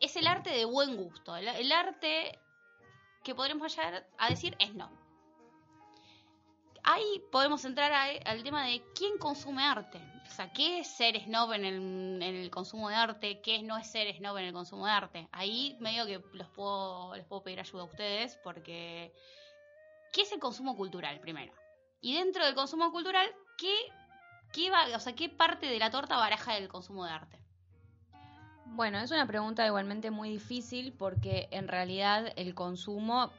Es 0.00 0.16
el 0.16 0.26
arte 0.26 0.50
de 0.50 0.64
buen 0.64 0.96
gusto. 0.96 1.36
El, 1.36 1.72
arte 1.72 2.38
que 3.24 3.34
podremos 3.34 3.74
llegar 3.74 4.06
a 4.18 4.28
decir 4.28 4.56
es 4.58 4.74
no. 4.74 4.90
Ahí 6.84 7.22
podemos 7.30 7.64
entrar 7.64 7.92
al 8.24 8.42
tema 8.42 8.66
de 8.66 8.82
quién 8.94 9.18
consume 9.18 9.62
arte. 9.62 10.00
O 10.26 10.30
sea, 10.30 10.52
¿qué 10.52 10.80
es 10.80 10.88
ser 10.88 11.20
snob 11.20 11.52
en 11.52 11.64
el, 11.64 11.76
en 12.22 12.22
el 12.22 12.50
consumo 12.50 12.88
de 12.88 12.94
arte? 12.94 13.40
¿Qué 13.40 13.62
no 13.62 13.76
es 13.76 13.90
ser 13.90 14.14
snob 14.16 14.36
en 14.38 14.44
el 14.44 14.52
consumo 14.52 14.86
de 14.86 14.92
arte? 14.92 15.28
Ahí 15.32 15.76
medio 15.80 16.06
que 16.06 16.22
los 16.32 16.48
puedo, 16.50 17.14
les 17.14 17.26
puedo 17.26 17.42
pedir 17.42 17.60
ayuda 17.60 17.82
a 17.82 17.86
ustedes 17.86 18.38
porque... 18.42 19.12
¿Qué 20.12 20.22
es 20.22 20.32
el 20.32 20.40
consumo 20.40 20.74
cultural 20.76 21.20
primero? 21.20 21.52
Y 22.00 22.14
dentro 22.14 22.44
del 22.44 22.54
consumo 22.54 22.90
cultural, 22.92 23.28
¿qué, 23.58 24.70
va, 24.70 24.86
¿qué 25.14 25.28
parte 25.28 25.66
de 25.66 25.78
la 25.78 25.90
torta 25.90 26.16
baraja 26.16 26.54
del 26.54 26.68
consumo 26.68 27.04
de 27.04 27.12
arte? 27.12 27.47
Bueno, 28.74 28.98
es 28.98 29.10
una 29.10 29.26
pregunta 29.26 29.66
igualmente 29.66 30.10
muy 30.10 30.30
difícil 30.30 30.92
porque 30.92 31.48
en 31.50 31.68
realidad 31.68 32.32
el 32.36 32.54
consumo 32.54 33.32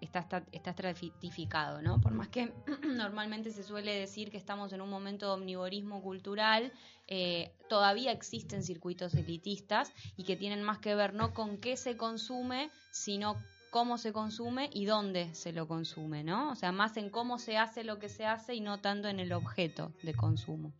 está, 0.00 0.20
está, 0.20 0.44
está 0.52 0.70
estratificado, 0.70 1.82
¿no? 1.82 2.00
Por 2.00 2.12
más 2.12 2.28
que 2.28 2.52
normalmente 2.82 3.50
se 3.50 3.62
suele 3.62 3.94
decir 3.94 4.30
que 4.30 4.36
estamos 4.36 4.72
en 4.72 4.80
un 4.80 4.90
momento 4.90 5.26
de 5.26 5.32
omnivorismo 5.32 6.02
cultural, 6.02 6.72
eh, 7.06 7.52
todavía 7.68 8.12
existen 8.12 8.62
circuitos 8.62 9.14
elitistas 9.14 9.92
y 10.16 10.24
que 10.24 10.36
tienen 10.36 10.62
más 10.62 10.78
que 10.78 10.94
ver 10.94 11.14
no 11.14 11.34
con 11.34 11.58
qué 11.58 11.76
se 11.76 11.96
consume, 11.96 12.70
sino 12.90 13.36
cómo 13.70 13.98
se 13.98 14.12
consume 14.12 14.70
y 14.72 14.86
dónde 14.86 15.34
se 15.34 15.52
lo 15.52 15.68
consume, 15.68 16.24
¿no? 16.24 16.50
O 16.50 16.54
sea, 16.54 16.72
más 16.72 16.96
en 16.96 17.10
cómo 17.10 17.38
se 17.38 17.58
hace 17.58 17.84
lo 17.84 17.98
que 17.98 18.08
se 18.08 18.24
hace 18.24 18.54
y 18.54 18.60
no 18.60 18.80
tanto 18.80 19.08
en 19.08 19.20
el 19.20 19.32
objeto 19.32 19.92
de 20.02 20.14
consumo. 20.14 20.72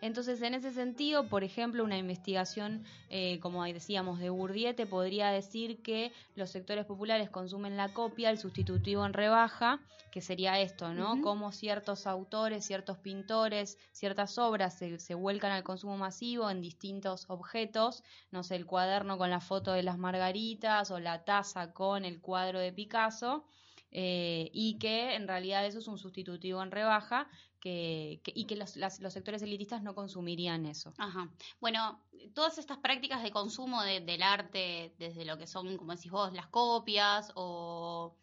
Entonces, 0.00 0.40
en 0.42 0.54
ese 0.54 0.72
sentido, 0.72 1.28
por 1.28 1.42
ejemplo, 1.42 1.82
una 1.82 1.98
investigación, 1.98 2.84
eh, 3.08 3.40
como 3.40 3.64
decíamos, 3.64 4.20
de 4.20 4.30
Bourdieu, 4.30 4.74
te 4.74 4.86
podría 4.86 5.30
decir 5.30 5.82
que 5.82 6.12
los 6.36 6.50
sectores 6.50 6.84
populares 6.84 7.30
consumen 7.30 7.76
la 7.76 7.92
copia, 7.92 8.30
el 8.30 8.38
sustitutivo 8.38 9.04
en 9.04 9.12
rebaja, 9.12 9.80
que 10.10 10.20
sería 10.20 10.60
esto, 10.60 10.94
¿no? 10.94 11.14
Ujú. 11.14 11.22
Cómo 11.22 11.52
ciertos 11.52 12.06
autores, 12.06 12.64
ciertos 12.64 12.98
pintores, 12.98 13.76
ciertas 13.92 14.38
obras 14.38 14.78
se, 14.78 14.98
se 15.00 15.14
vuelcan 15.14 15.52
al 15.52 15.64
consumo 15.64 15.96
masivo 15.96 16.48
en 16.48 16.60
distintos 16.60 17.28
objetos, 17.28 18.02
no 18.30 18.42
sé, 18.42 18.56
el 18.56 18.66
cuaderno 18.66 19.18
con 19.18 19.30
la 19.30 19.40
foto 19.40 19.72
de 19.72 19.82
las 19.82 19.98
margaritas 19.98 20.90
o 20.90 21.00
la 21.00 21.24
taza 21.24 21.72
con 21.72 22.04
el 22.04 22.20
cuadro 22.20 22.60
de 22.60 22.72
Picasso. 22.72 23.44
Eh, 23.90 24.50
y 24.52 24.78
que 24.78 25.14
en 25.14 25.26
realidad 25.28 25.64
eso 25.66 25.78
es 25.78 25.88
un 25.88 25.98
sustitutivo 25.98 26.62
en 26.62 26.70
rebaja 26.70 27.28
que, 27.60 28.20
que- 28.22 28.32
y 28.34 28.44
que 28.46 28.56
los, 28.56 28.76
las- 28.76 29.00
los 29.00 29.12
sectores 29.12 29.42
elitistas 29.42 29.82
no 29.82 29.94
consumirían 29.94 30.66
eso. 30.66 30.92
Ajá. 30.98 31.28
Bueno, 31.60 32.00
todas 32.34 32.58
estas 32.58 32.78
prácticas 32.78 33.22
de 33.22 33.30
consumo 33.30 33.82
de- 33.82 34.00
del 34.00 34.22
arte, 34.22 34.94
desde 34.98 35.24
lo 35.24 35.38
que 35.38 35.46
son, 35.46 35.76
como 35.76 35.94
decís 35.94 36.10
vos, 36.10 36.32
las 36.32 36.46
copias 36.48 37.32
o 37.34 38.14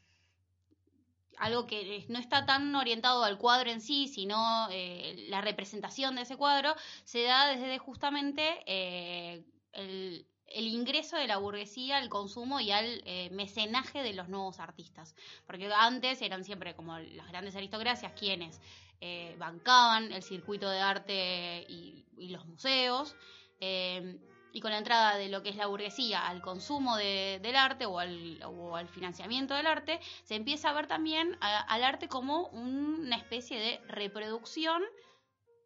algo 1.37 1.67
que 1.67 2.05
no 2.07 2.17
está 2.17 2.45
tan 2.45 2.73
orientado 2.75 3.23
al 3.23 3.37
cuadro 3.37 3.69
en 3.69 3.81
sí, 3.81 4.07
sino 4.07 4.67
eh, 4.71 5.25
la 5.29 5.41
representación 5.41 6.15
de 6.15 6.21
ese 6.21 6.37
cuadro, 6.37 6.73
se 7.03 7.23
da 7.23 7.47
desde 7.47 7.77
justamente 7.77 8.63
eh, 8.65 9.43
el, 9.73 10.25
el 10.47 10.67
ingreso 10.67 11.17
de 11.17 11.27
la 11.27 11.37
burguesía 11.37 11.97
al 11.97 12.09
consumo 12.09 12.59
y 12.59 12.71
al 12.71 13.01
eh, 13.05 13.29
mecenaje 13.31 14.03
de 14.03 14.13
los 14.13 14.29
nuevos 14.29 14.59
artistas. 14.59 15.15
Porque 15.45 15.71
antes 15.73 16.21
eran 16.21 16.43
siempre 16.43 16.75
como 16.75 16.97
las 16.99 17.27
grandes 17.29 17.55
aristocracias 17.55 18.13
quienes 18.13 18.61
eh, 19.01 19.35
bancaban 19.37 20.11
el 20.11 20.23
circuito 20.23 20.69
de 20.69 20.79
arte 20.79 21.65
y, 21.67 22.05
los 22.29 22.45
museos. 22.45 23.15
eh, 23.59 24.17
y 24.51 24.61
con 24.61 24.71
la 24.71 24.77
entrada 24.77 25.17
de 25.17 25.27
lo 25.27 25.43
que 25.43 25.49
es 25.49 25.57
la 25.57 25.67
burguesía 25.67 26.27
al 26.27 26.41
consumo 26.41 26.95
de- 26.95 27.39
del 27.41 27.57
arte 27.57 27.85
o 27.85 27.99
al, 27.99 28.41
o 28.45 28.77
al 28.77 28.87
financiamiento 28.87 29.53
del 29.53 29.67
arte, 29.67 29.99
se 30.23 30.35
empieza 30.35 30.69
a 30.69 30.73
ver 30.73 30.87
también 30.87 31.37
al 31.41 31.83
arte 31.83 32.07
como 32.07 32.47
una 32.47 33.17
especie 33.17 33.59
de 33.59 33.81
reproducción, 33.89 34.81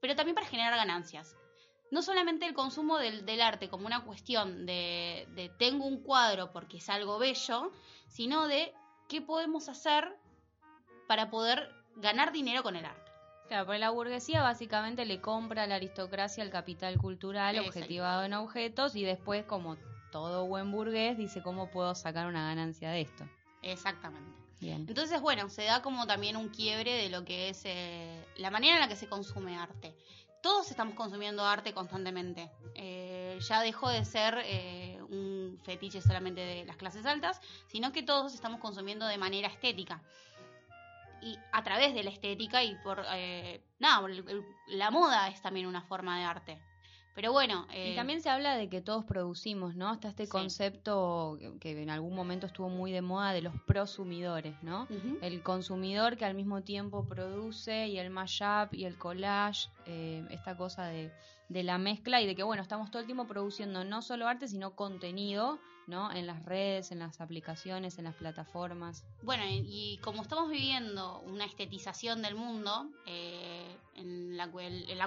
pero 0.01 0.15
también 0.15 0.33
para 0.33 0.47
generar 0.47 0.75
ganancias 0.75 1.35
no 1.91 2.01
solamente 2.01 2.45
el 2.45 2.53
consumo 2.53 2.97
del, 2.97 3.25
del 3.25 3.41
arte 3.41 3.69
como 3.69 3.85
una 3.85 4.03
cuestión 4.03 4.65
de, 4.65 5.27
de 5.35 5.49
tengo 5.49 5.85
un 5.85 6.01
cuadro 6.01 6.51
porque 6.51 6.77
es 6.77 6.89
algo 6.89 7.19
bello, 7.19 7.71
sino 8.07 8.47
de 8.47 8.73
qué 9.07 9.21
podemos 9.21 9.69
hacer 9.69 10.17
para 11.07 11.29
poder 11.29 11.73
ganar 11.95 12.31
dinero 12.31 12.63
con 12.63 12.75
el 12.75 12.85
arte. 12.85 13.09
Claro, 13.47 13.65
porque 13.65 13.79
la 13.79 13.89
burguesía 13.89 14.43
básicamente 14.43 15.05
le 15.05 15.21
compra 15.21 15.63
a 15.63 15.67
la 15.67 15.75
aristocracia 15.75 16.43
el 16.43 16.51
capital 16.51 16.99
cultural 16.99 17.55
Exacto. 17.55 17.79
objetivado 17.79 18.23
en 18.23 18.33
objetos 18.35 18.95
y 18.95 19.03
después, 19.03 19.43
como 19.45 19.75
todo 20.11 20.45
buen 20.45 20.71
burgués, 20.71 21.17
dice 21.17 21.41
cómo 21.41 21.71
puedo 21.71 21.95
sacar 21.95 22.27
una 22.27 22.43
ganancia 22.43 22.91
de 22.91 23.01
esto. 23.01 23.27
Exactamente. 23.63 24.39
Bien. 24.59 24.85
Entonces, 24.87 25.19
bueno, 25.19 25.49
se 25.49 25.63
da 25.63 25.81
como 25.81 26.05
también 26.05 26.37
un 26.37 26.49
quiebre 26.49 26.93
de 26.93 27.09
lo 27.09 27.25
que 27.25 27.49
es 27.49 27.63
eh, 27.65 28.23
la 28.37 28.51
manera 28.51 28.75
en 28.75 28.81
la 28.81 28.87
que 28.87 28.95
se 28.95 29.07
consume 29.07 29.57
arte. 29.57 29.95
Todos 30.41 30.71
estamos 30.71 30.95
consumiendo 30.95 31.45
arte 31.45 31.73
constantemente. 31.73 32.49
Eh, 32.75 33.37
ya 33.41 33.61
dejó 33.61 33.89
de 33.89 34.05
ser 34.05 34.41
eh, 34.45 35.01
un 35.09 35.59
fetiche 35.63 36.01
solamente 36.01 36.41
de 36.41 36.65
las 36.65 36.77
clases 36.77 37.05
altas, 37.05 37.41
sino 37.67 37.91
que 37.91 38.03
todos 38.03 38.33
estamos 38.33 38.59
consumiendo 38.59 39.05
de 39.05 39.17
manera 39.17 39.47
estética. 39.47 40.01
Y 41.21 41.37
a 41.51 41.63
través 41.63 41.93
de 41.93 42.03
la 42.03 42.09
estética 42.09 42.63
y 42.63 42.75
por... 42.83 43.05
eh, 43.13 43.61
la 43.79 44.91
moda 44.91 45.27
es 45.27 45.41
también 45.41 45.67
una 45.67 45.81
forma 45.81 46.17
de 46.17 46.23
arte. 46.23 46.68
Pero 47.19 47.33
bueno... 47.33 47.67
eh, 47.73 47.91
Y 47.91 47.95
también 47.97 48.21
se 48.21 48.29
habla 48.29 48.55
de 48.55 48.69
que 48.69 48.79
todos 48.79 49.03
producimos, 49.03 49.75
¿no? 49.75 49.89
Hasta 49.89 50.07
este 50.07 50.23
Sí. 50.23 50.29
concepto 50.31 51.37
que- 51.59 51.81
en 51.81 51.89
algún 51.89 52.15
momento 52.15 52.47
estuvo 52.47 52.69
muy 52.69 52.93
de 52.93 53.01
moda 53.01 53.33
de 53.33 53.41
los 53.41 53.59
prosumidores, 53.65 54.63
¿no? 54.63 54.87
El 55.19 55.43
consumidor 55.43 56.15
que 56.15 56.23
al 56.23 56.33
mismo 56.33 56.61
tiempo 56.63 57.05
produce 57.09 57.89
y 57.89 57.97
el 57.99 58.09
mashup 58.09 58.73
y 58.73 58.85
el 58.85 58.97
collage, 58.97 59.69
eh, 59.83 60.25
esta 60.29 60.55
cosa 60.55 60.85
de, 60.85 61.13
de 61.49 61.63
la 61.63 61.77
mezcla 61.77 62.21
y 62.21 62.25
de 62.25 62.35
que, 62.35 62.43
bueno, 62.43 62.61
estamos 62.61 62.89
todo 62.89 63.01
el 63.01 63.05
tiempo 63.05 63.27
produciendo 63.27 63.83
no 63.83 64.01
solo 64.01 64.25
arte, 64.25 64.47
sino 64.47 64.75
contenido, 64.77 65.61
¿no? 65.89 66.11
En 66.11 66.27
las 66.27 66.45
redes, 66.45 66.91
en 66.91 66.99
las 66.99 67.19
aplicaciones, 67.19 67.97
en 67.97 68.05
las 68.05 68.15
plataformas. 68.15 69.03
Bueno, 69.23 69.43
y 69.47 69.99
como 70.03 70.21
estamos 70.21 70.49
viviendo 70.49 71.19
una 71.21 71.45
estetización 71.45 72.21
del 72.21 72.35
mundo, 72.35 72.89
eh, 73.07 73.75
en, 73.95 74.37
la 74.37 74.49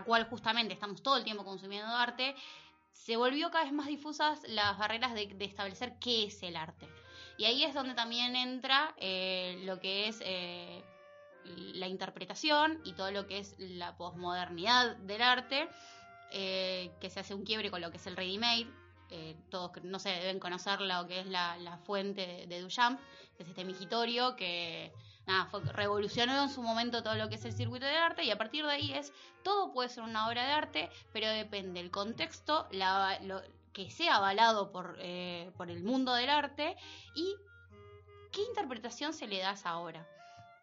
cual, 0.05 0.27
justamente 0.29 0.75
estamos 0.75 1.03
todo 1.03 1.17
el 1.17 1.25
tiempo 1.25 1.45
consumiendo 1.45 1.89
arte, 1.95 2.35
se 2.91 3.17
volvió 3.17 3.51
cada 3.51 3.65
vez 3.65 3.73
más 3.73 3.87
difusas 3.87 4.41
las 4.49 4.77
barreras 4.77 5.15
de, 5.15 5.35
establecer 5.41 5.95
qué 6.01 6.25
es 6.25 6.43
el 6.43 6.57
arte. 6.57 6.89
Y 7.39 7.45
ahí 7.45 7.65
es 7.65 7.75
donde 7.75 7.95
también 7.95 8.37
entra 8.37 8.95
eh, 8.99 9.61
lo 9.65 9.81
que 9.81 10.09
es 10.09 10.21
eh, 10.25 10.85
la 11.45 11.87
interpretación 11.87 12.81
y 12.85 12.93
todo 12.93 13.11
lo 13.11 13.27
que 13.27 13.39
es 13.39 13.55
la 13.59 13.97
posmodernidad 13.97 14.97
del 14.97 15.23
arte, 15.23 15.69
que 16.31 17.11
se 17.11 17.21
hace 17.21 17.35
un 17.35 17.45
quiebre 17.45 17.71
con 17.71 17.83
lo 17.83 17.91
que 17.91 17.99
es 17.99 18.07
el 18.07 18.17
ready-made. 18.17 18.82
Eh, 19.15 19.37
todos, 19.51 19.71
no 19.85 19.99
sé, 19.99 20.09
deben 20.09 20.41
conocer 20.41 20.81
lo 20.81 21.07
que 21.07 21.21
es 21.21 21.27
la, 21.27 21.79
fuente 21.85 22.47
de, 22.49 22.61
Duchamp, 22.63 22.99
que 23.37 23.43
es 23.43 23.49
este 23.51 23.63
migitorio 23.63 24.37
que 24.37 24.91
revolucionó 25.75 26.43
en 26.43 26.49
su 26.49 26.63
momento 26.63 27.03
todo 27.03 27.15
lo 27.17 27.29
que 27.29 27.35
es 27.35 27.45
el 27.45 27.53
circuito 27.53 27.85
de 27.85 27.97
arte 27.97 28.25
y 28.25 28.31
a 28.31 28.39
partir 28.39 28.65
de 28.65 28.73
ahí 28.73 28.93
es 28.93 29.13
todo 29.45 29.71
puede 29.73 29.91
ser 29.91 30.03
una 30.03 30.27
obra 30.27 30.47
de 30.47 30.53
arte, 30.53 30.91
pero 31.13 31.29
depende 31.29 31.81
el 31.81 31.91
contexto, 31.91 32.67
que 33.75 33.91
sea 33.91 34.17
avalado 34.17 34.73
por, 34.73 34.97
eh, 34.99 35.51
por 35.59 35.71
el 35.71 35.85
mundo 35.85 36.15
del 36.15 36.31
arte 36.31 36.75
y 37.15 37.37
qué 38.33 38.41
interpretación 38.49 39.13
se 39.13 39.27
le 39.27 39.41
da 39.41 39.51
a 39.51 39.55
esa 39.55 39.77
obra. 39.77 40.09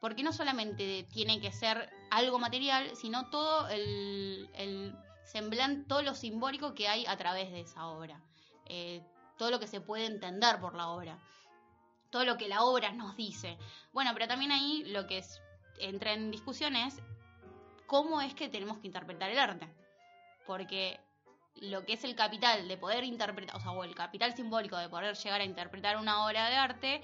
Porque 0.02 0.24
no 0.24 0.34
solamente 0.34 1.06
tiene 1.12 1.40
que 1.40 1.52
ser 1.52 1.88
algo 2.10 2.40
material, 2.40 2.96
sino 2.96 3.30
todo 3.30 3.70
el, 3.70 4.50
el 4.56 4.96
semblante, 5.24 5.88
todo 5.88 6.02
lo 6.02 6.16
simbólico 6.16 6.74
que 6.74 6.88
hay 6.88 7.06
a 7.06 7.16
través 7.16 7.52
de 7.52 7.62
esa 7.62 7.86
obra. 7.88 8.20
Eh, 8.70 9.02
todo 9.38 9.52
lo 9.52 9.60
que 9.60 9.68
se 9.68 9.82
puede 9.82 10.06
entender 10.06 10.60
por 10.60 10.76
la 10.76 10.90
obra 10.90 11.20
todo 12.10 12.26
lo 12.26 12.38
que 12.38 12.48
la 12.48 12.64
obra 12.64 12.92
nos 12.92 13.16
dice. 13.16 13.58
Bueno, 13.94 14.12
pero 14.14 14.28
también 14.28 14.52
ahí 14.52 14.84
lo 14.88 15.08
que 15.08 15.20
es, 15.20 15.42
entra 15.80 16.14
en 16.14 16.32
discusión 16.32 16.76
es 16.76 17.02
cómo 17.88 18.22
es 18.22 18.34
que 18.34 18.50
tenemos 18.50 18.78
que 18.80 18.88
interpretar 18.88 19.30
el 19.30 19.40
arte. 19.40 19.68
Porque 20.46 21.00
lo 21.56 21.86
que 21.86 21.94
es 21.94 22.04
el 22.04 22.16
capital 22.16 22.68
de 22.68 22.78
poder 22.78 23.04
interpretar, 23.04 23.56
o 23.56 23.60
sea, 23.60 23.72
o 23.72 23.84
el 23.84 23.96
capital 23.96 24.36
simbólico 24.36 24.78
de 24.78 24.90
poder 24.90 25.16
llegar 25.16 25.42
a 25.42 25.46
interpretar 25.46 25.98
una 25.98 26.26
obra 26.26 26.50
de 26.50 26.56
arte, 26.56 27.02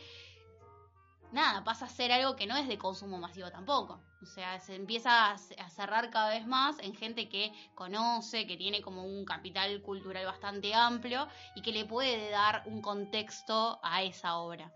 nada, 1.32 1.64
pasa 1.64 1.86
a 1.86 1.90
ser 1.90 2.12
algo 2.12 2.36
que 2.36 2.48
no 2.48 2.56
es 2.58 2.68
de 2.68 2.78
consumo 2.78 3.18
masivo 3.18 3.52
tampoco. 3.52 4.02
O 4.26 4.28
sea, 4.28 4.60
se 4.60 4.74
empieza 4.74 5.34
a 5.34 5.38
cerrar 5.70 6.10
cada 6.10 6.32
vez 6.32 6.48
más 6.48 6.80
en 6.80 6.96
gente 6.96 7.30
que 7.30 7.54
conoce, 7.76 8.48
que 8.48 8.58
tiene 8.58 8.82
como 8.82 9.06
un 9.06 9.24
capital 9.24 9.84
cultural 9.84 10.26
bastante 10.26 10.74
amplio 10.74 11.28
y 11.54 11.62
que 11.62 11.72
le 11.72 11.86
puede 11.86 12.32
dar 12.32 12.64
un 12.66 12.82
contexto 12.82 13.80
a 13.84 14.02
esa 14.02 14.38
obra. 14.38 14.74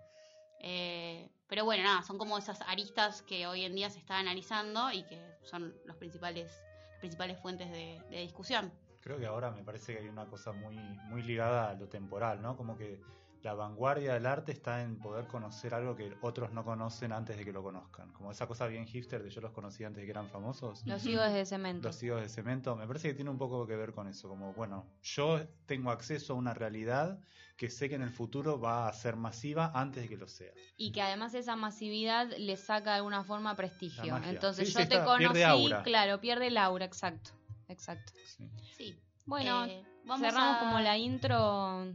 Eh, 0.60 1.28
pero 1.48 1.66
bueno, 1.66 1.84
nada, 1.84 2.04
son 2.04 2.20
como 2.20 2.38
esas 2.38 2.62
aristas 2.62 3.24
que 3.24 3.48
hoy 3.48 3.66
en 3.66 3.74
día 3.74 3.90
se 3.90 3.98
está 3.98 4.20
analizando 4.20 4.92
y 4.92 5.02
que 5.04 5.20
son 5.42 5.74
los 5.86 5.96
principales, 5.98 6.52
las 6.92 7.00
principales 7.00 7.40
fuentes 7.42 7.72
de, 7.72 8.00
de 8.12 8.22
discusión. 8.22 8.72
Creo 9.02 9.18
que 9.18 9.26
ahora 9.26 9.50
me 9.50 9.64
parece 9.64 9.94
que 9.94 10.00
hay 10.02 10.10
una 10.10 10.28
cosa 10.28 10.52
muy, 10.52 10.76
muy 10.76 11.24
ligada 11.24 11.72
a 11.72 11.74
lo 11.74 11.90
temporal, 11.90 12.40
¿no? 12.40 12.56
Como 12.56 12.78
que 12.78 13.02
la 13.42 13.54
vanguardia 13.54 14.14
del 14.16 14.26
arte 14.26 14.52
está 14.52 14.82
en 14.82 15.00
poder 15.00 15.26
conocer 15.28 15.74
algo 15.74 15.96
que 15.96 16.14
otros 16.22 16.52
no 16.52 16.66
conocen 16.66 17.14
antes 17.14 17.38
de 17.38 17.46
que 17.46 17.54
lo 17.54 17.64
conozcan. 17.64 18.12
Como 18.12 18.32
esa 18.32 18.48
cosa 18.48 18.68
bien 18.68 18.86
hipster 18.86 19.24
de 19.24 19.30
yo 19.30 19.40
los 19.40 19.52
conocí 19.54 19.84
antes 19.86 20.02
de 20.02 20.06
que 20.06 20.12
eran 20.12 20.28
famosos. 20.30 20.86
Los 20.86 21.02
sigo 21.02 21.22
desde 21.22 21.46
cemento. 21.46 21.88
Los 21.88 22.04
higos 22.04 22.22
de 22.22 22.28
cemento, 22.28 22.76
me 22.76 22.86
parece 22.86 23.08
que 23.10 23.14
tiene 23.14 23.30
un 23.30 23.38
poco 23.38 23.66
que 23.66 23.76
ver 23.78 23.94
con 23.94 24.08
eso, 24.08 24.28
como 24.28 24.54
bueno, 24.54 24.86
yo 25.02 25.40
tengo 25.66 25.92
acceso 25.92 26.34
a 26.34 26.36
una 26.36 26.54
realidad 26.54 27.18
que 27.56 27.70
sé 27.70 27.88
que 27.90 27.96
en 27.96 28.02
el 28.02 28.12
futuro 28.12 28.60
va 28.60 28.88
a 28.88 28.94
ser 28.94 29.16
masiva 29.16 29.72
antes 29.74 30.04
de 30.04 30.10
que 30.10 30.18
lo 30.18 30.28
sea. 30.28 30.52
Y 30.78 30.92
que 30.92 31.02
además 31.02 31.34
esa 31.34 31.56
masividad 31.56 32.28
le 32.38 32.56
saca 32.58 32.92
de 32.92 32.98
alguna 32.98 33.24
forma 33.24 33.56
prestigio. 33.56 34.18
Entonces 34.18 34.68
Sí, 34.68 34.74
yo 34.74 34.80
sí, 34.82 34.88
te 34.88 34.96
está- 34.96 35.06
conocí, 35.06 35.24
pierde 35.26 35.46
aura. 35.46 35.84
claro, 35.84 36.20
pierde 36.22 36.48
el 36.48 36.58
aura, 36.58 36.86
exacto. 36.86 37.32
Exacto. 37.68 38.12
Sí. 38.26 38.50
Sí. 38.76 39.00
Bueno, 39.26 39.66
Eh, 39.66 39.84
vamos 40.06 40.22
cerramos 40.28 40.56
a- 40.58 40.60
como 40.60 40.80
la 40.80 40.98
intro. 40.98 41.86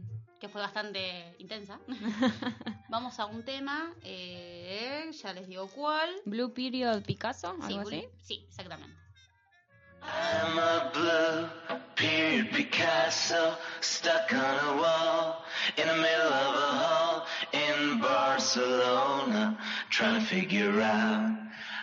Que 0.45 0.49
fue 0.51 0.61
bastante 0.61 1.35
intensa. 1.39 1.79
Vamos 2.89 3.19
a 3.19 3.25
un 3.25 3.43
tema, 3.43 3.91
eh, 4.03 5.09
ya 5.11 5.33
les 5.33 5.47
digo 5.47 5.67
cuál. 5.67 6.09
Blue 6.25 6.53
Period 6.53 7.01
Picasso, 7.03 7.55
Sí, 7.67 7.73
algo 7.73 7.81
así. 7.81 8.01
Blue- 8.01 8.09
sí, 8.21 8.45
exactamente. 8.47 8.95
I'm 10.03 10.59
a 10.59 10.91
blue 10.93 11.79
period 11.95 12.51
Picasso 12.51 13.57
stuck 13.81 14.31
on 14.33 14.37
a 14.37 14.73
wall 14.79 15.43
in 15.77 15.87
the 15.87 15.95
middle 15.95 16.31
of 16.31 16.55
a 16.55 16.71
hall 16.77 17.25
in 17.51 17.99
Barcelona 17.99 19.57
trying 19.89 20.19
to 20.19 20.25
figure 20.27 20.79
out 20.79 21.35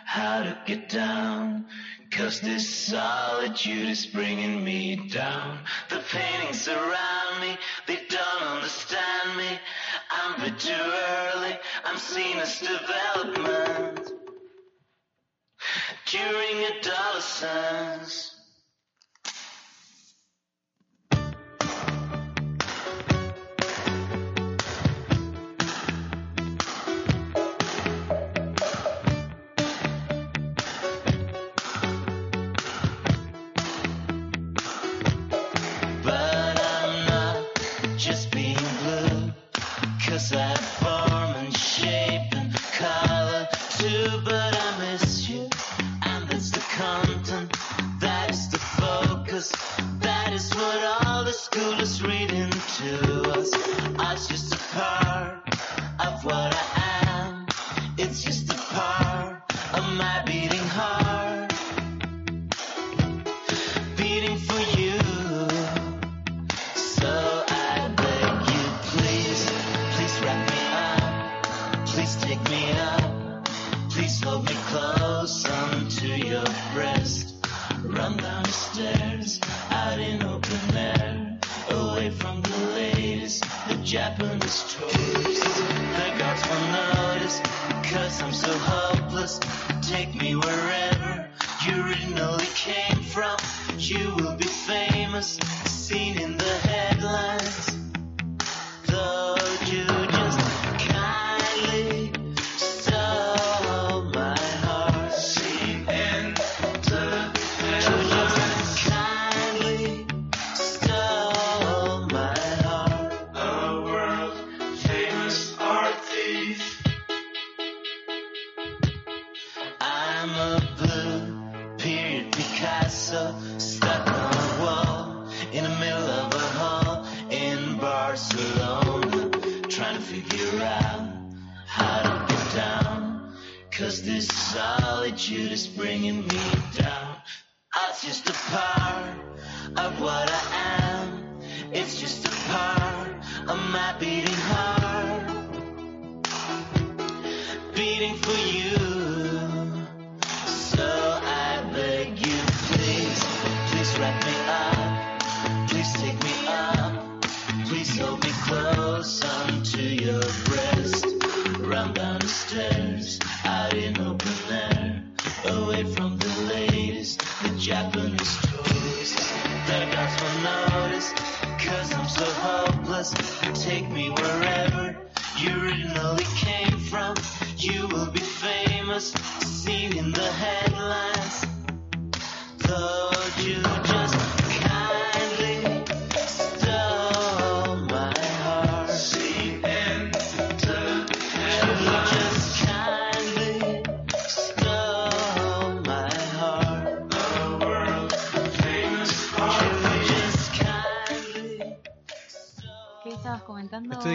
how 0.05 0.45
to 0.45 0.57
get 0.67 0.89
down 0.89 1.67
cause 2.13 2.41
this 2.41 2.69
solitude 2.69 3.89
is 3.89 4.07
bringing 4.07 4.63
me 4.63 5.09
down 5.09 5.59
the 5.89 5.99
paintings 6.13 6.69
me. 7.41 7.57
They 7.87 8.01
don't 8.09 8.43
understand 8.43 9.37
me. 9.37 9.59
I'm 10.11 10.41
a 10.41 10.45
bit 10.45 10.59
too 10.59 10.73
early. 10.73 11.59
I'm 11.85 11.99
seen 11.99 12.39
as 12.39 12.61
development. 12.61 14.11
During 16.07 16.65
adolescence 16.65 18.42
cause 40.07 40.33
I 40.33 40.55
form 40.57 41.37
and 41.45 41.55
shape 41.57 42.33
and 42.33 42.55
color 42.73 43.49
too, 43.79 44.32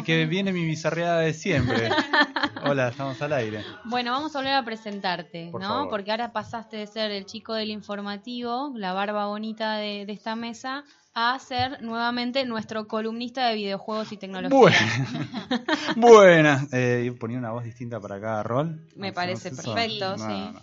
que 0.08 0.26
viene 0.26 0.54
mi 0.54 0.64
bizarreada 0.66 1.20
de 1.20 1.34
siempre. 1.34 1.90
Hola, 2.64 2.88
estamos 2.88 3.22
al 3.22 3.34
aire. 3.34 3.62
Bueno, 3.84 4.14
vamos 4.14 4.34
a 4.34 4.40
volver 4.40 4.54
a 4.54 4.64
presentarte, 4.64 5.50
Por 5.52 5.60
¿no? 5.60 5.68
favor. 5.68 5.90
Porque 5.90 6.12
ahora 6.12 6.32
pasaste 6.32 6.78
de 6.78 6.88
ser 6.88 7.12
el 7.12 7.26
chico 7.26 7.54
del 7.54 7.72
informativo, 7.72 8.72
la 8.74 8.94
barba 8.94 9.26
bonita 9.26 9.74
de, 9.76 10.06
de 10.06 10.14
esta 10.14 10.38
mesa, 10.38 10.86
a 11.14 11.38
ser 11.40 11.82
nuevamente 11.82 12.46
nuestro 12.46 12.88
columnista 12.88 13.50
de 13.50 13.56
videojuegos 13.56 14.14
y 14.14 14.18
tecnología. 14.18 14.58
Bueno, 14.58 14.78
buenas. 15.98 16.68
Eh, 16.72 17.14
ponía 17.20 17.38
una 17.38 17.52
voz 17.52 17.66
distinta 17.66 18.00
para 18.00 18.22
cada 18.22 18.44
rol. 18.44 18.80
Me 18.96 19.10
¿Hacemos 19.10 19.14
parece 19.14 19.50
eso? 19.50 19.74
perfecto, 19.76 20.12
No, 20.12 20.18
sí. 20.18 20.24
no, 20.32 20.52
no. 20.54 20.62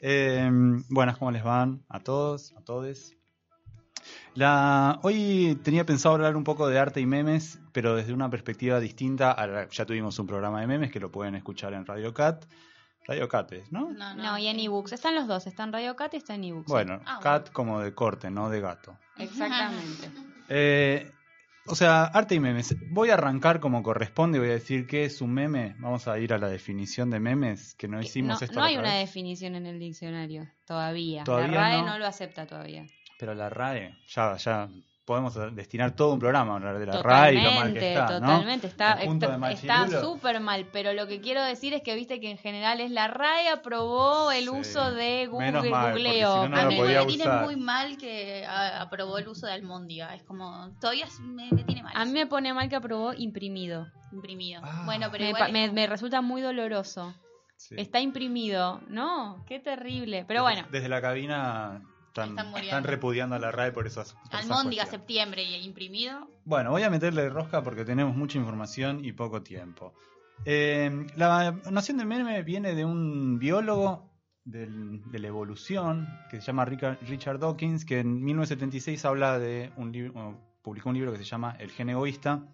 Eh, 0.00 0.50
buenas, 0.90 1.16
¿cómo 1.16 1.30
les 1.30 1.42
van? 1.42 1.82
A 1.88 2.00
todos, 2.00 2.52
a 2.58 2.60
todes. 2.60 3.16
La, 4.34 4.98
hoy 5.02 5.58
tenía 5.62 5.86
pensado 5.86 6.14
hablar 6.16 6.36
un 6.36 6.44
poco 6.44 6.68
de 6.68 6.78
arte 6.78 7.00
y 7.00 7.06
memes, 7.06 7.58
pero 7.72 7.96
desde 7.96 8.12
una 8.12 8.28
perspectiva 8.30 8.78
distinta. 8.80 9.32
a 9.32 9.46
la- 9.46 9.68
ya 9.68 9.84
tuvimos 9.86 10.18
un 10.18 10.26
programa 10.26 10.60
de 10.60 10.66
memes 10.66 10.90
que 10.92 11.00
lo 11.00 11.10
pueden 11.10 11.34
escuchar 11.34 11.72
en 11.74 11.84
Radio 11.86 12.12
Cat. 12.14 12.44
Radio 13.06 13.28
Cat 13.28 13.50
es, 13.52 13.72
¿no? 13.72 13.90
No, 13.90 14.14
No, 14.14 14.38
y 14.38 14.46
en 14.46 14.56
sí. 14.58 14.66
ebooks. 14.66 14.92
Están 14.92 15.14
los 15.16 15.26
dos, 15.26 15.46
está 15.48 15.64
en 15.64 15.72
Radio 15.72 15.96
Cat 15.96 16.14
y 16.14 16.18
está 16.18 16.34
en 16.36 16.44
ebooks. 16.44 16.68
Bueno, 16.68 17.00
Ah, 17.04 17.18
Cat 17.22 17.50
como 17.50 17.80
de 17.80 17.92
corte, 17.94 18.30
no 18.30 18.48
de 18.48 18.60
gato. 18.60 18.96
Exactamente. 19.18 20.08
Eh, 20.54 21.10
o 21.66 21.74
sea, 21.74 22.04
arte 22.04 22.34
y 22.34 22.40
memes. 22.40 22.76
Voy 22.90 23.08
a 23.10 23.14
arrancar 23.14 23.58
como 23.60 23.82
corresponde, 23.82 24.38
voy 24.38 24.48
a 24.48 24.52
decir 24.52 24.86
qué 24.86 25.04
es 25.04 25.22
un 25.22 25.32
meme. 25.32 25.76
Vamos 25.78 26.08
a 26.08 26.18
ir 26.18 26.34
a 26.34 26.38
la 26.38 26.48
definición 26.48 27.08
de 27.08 27.20
memes, 27.20 27.74
que 27.76 27.88
no 27.88 28.00
hicimos 28.02 28.40
no, 28.40 28.44
esto 28.44 28.58
no 28.58 28.64
hay 28.66 28.76
una 28.76 28.92
vez. 28.94 29.06
definición 29.08 29.54
en 29.54 29.64
el 29.66 29.78
diccionario 29.78 30.46
todavía. 30.66 31.24
Todavía 31.24 31.52
la 31.52 31.60
RAE 31.60 31.78
no. 31.82 31.86
no. 31.86 31.98
lo 32.00 32.06
acepta 32.06 32.46
todavía. 32.46 32.84
Pero 33.18 33.34
la 33.34 33.48
RAE, 33.48 33.96
ya, 34.08 34.36
ya 34.36 34.68
podemos 35.12 35.54
destinar 35.54 35.94
todo 35.94 36.12
un 36.14 36.18
programa 36.18 36.52
a 36.52 36.56
hablar 36.56 36.78
de 36.78 36.86
la 36.86 37.02
RAE 37.02 37.34
y 37.34 37.40
lo 37.42 37.50
mal 37.52 37.72
que 37.74 37.92
está, 37.92 38.06
totalmente. 38.06 38.66
Está 38.66 40.00
súper 40.00 40.40
mal, 40.40 40.66
pero 40.72 40.92
lo 40.92 41.06
que 41.06 41.20
quiero 41.20 41.42
decir 41.42 41.72
es 41.74 41.82
que 41.82 41.94
viste 41.94 42.18
que 42.20 42.30
en 42.30 42.38
general 42.38 42.80
es 42.80 42.90
la 42.90 43.08
RAE 43.08 43.48
aprobó 43.48 44.32
el 44.32 44.44
Sí. 44.44 44.48
uso 44.50 44.92
de 44.92 45.26
Google, 45.26 45.46
Menos 45.52 45.68
mal, 45.68 45.92
googleo. 45.92 46.32
si 46.44 46.48
no, 46.48 46.48
no 46.48 46.56
a 46.56 46.62
lo 46.64 46.68
mí 46.70 46.80
me 46.80 47.06
tiene 47.06 47.30
muy 47.42 47.56
mal 47.56 47.96
que 47.98 48.44
aprobó 48.46 49.18
el 49.18 49.28
uso 49.28 49.46
de 49.46 49.52
Almóndiga. 49.52 50.14
Es 50.14 50.22
como, 50.22 50.70
todavía 50.80 51.06
me, 51.20 51.48
me 51.50 51.64
tiene 51.64 51.82
mal. 51.82 51.92
A 51.96 52.04
mí 52.04 52.12
me 52.12 52.26
pone 52.26 52.52
mal 52.54 52.68
que 52.68 52.76
aprobó 52.76 53.12
imprimido. 53.14 53.86
imprimido. 54.12 54.60
Ah. 54.64 54.82
Bueno, 54.84 55.08
pero 55.10 55.24
Me, 55.24 55.30
igual 55.30 55.52
me- 55.52 55.64
es- 55.66 55.72
me 55.72 55.86
resulta 55.86 56.20
muy 56.20 56.42
doloroso. 56.42 57.14
Sí. 57.56 57.76
Está 57.78 58.00
imprimido. 58.00 58.80
No, 58.88 59.44
qué 59.46 59.58
terrible. 59.60 60.24
Pero 60.26 60.42
bueno, 60.42 60.66
Desde 60.70 60.88
la 60.88 61.00
cabina 61.00 61.80
están, 62.20 62.84
repudiando 62.84 63.36
a 63.36 63.38
la 63.38 63.50
RAE 63.50 63.72
por 63.72 63.86
esas, 63.86 64.12
por 64.14 64.22
esas 64.26 64.42
Almóndiga, 64.42 64.82
cuestiones. 64.84 64.90
septiembre 64.90 65.42
y 65.44 65.54
imprimido. 65.64 66.28
Bueno, 66.44 66.70
voy 66.70 66.82
a 66.82 66.90
meterle 66.90 67.28
rosca 67.28 67.62
porque 67.62 67.84
tenemos 67.84 68.14
mucha 68.16 68.38
información 68.38 69.04
y 69.04 69.12
poco 69.12 69.42
tiempo. 69.42 69.94
Eh, 70.44 71.06
la 71.16 71.52
noción 71.70 71.98
de 71.98 72.04
meme 72.04 72.42
viene 72.42 72.74
de 72.74 72.84
un 72.84 73.38
biólogo 73.38 74.10
del- 74.44 75.00
de 75.10 75.18
la 75.20 75.28
evolución 75.28 76.08
que 76.30 76.40
se 76.40 76.46
llama 76.48 76.64
Richard, 76.64 77.38
Dawkins, 77.38 77.84
que 77.84 78.00
en 78.00 78.22
1976 78.24 79.04
habla 79.04 79.38
de 79.38 79.72
un 79.76 79.92
libro, 79.92 80.40
publicó 80.62 80.88
un 80.88 80.96
libro 80.96 81.12
que 81.12 81.18
se 81.18 81.24
llama 81.24 81.56
El 81.60 81.70
gen 81.70 81.90
egoísta, 81.90 82.44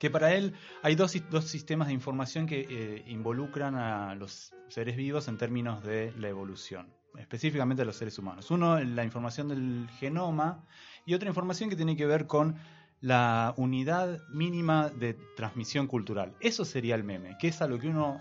que 0.00 0.10
para 0.10 0.34
él 0.34 0.54
hay 0.82 0.96
dos, 0.96 1.16
dos 1.30 1.44
sistemas 1.44 1.88
de 1.88 1.94
información 1.94 2.46
que 2.46 2.66
eh, 2.68 3.04
involucran 3.06 3.76
a 3.76 4.14
los 4.16 4.52
seres 4.68 4.96
vivos 4.96 5.28
en 5.28 5.38
términos 5.38 5.84
de 5.84 6.12
la 6.18 6.28
evolución, 6.28 6.92
específicamente 7.16 7.82
a 7.82 7.84
los 7.84 7.96
seres 7.96 8.18
humanos. 8.18 8.50
Uno, 8.50 8.78
la 8.80 9.04
información 9.04 9.48
del 9.48 9.88
genoma 9.98 10.64
y 11.06 11.14
otra 11.14 11.28
información 11.28 11.70
que 11.70 11.76
tiene 11.76 11.96
que 11.96 12.06
ver 12.06 12.26
con 12.26 12.56
la 13.00 13.54
unidad 13.56 14.18
mínima 14.28 14.88
de 14.88 15.14
transmisión 15.36 15.86
cultural. 15.86 16.34
Eso 16.40 16.64
sería 16.64 16.94
el 16.94 17.04
meme, 17.04 17.36
que 17.38 17.48
es 17.48 17.62
a 17.62 17.68
lo 17.68 17.78
que 17.78 17.88
uno 17.88 18.20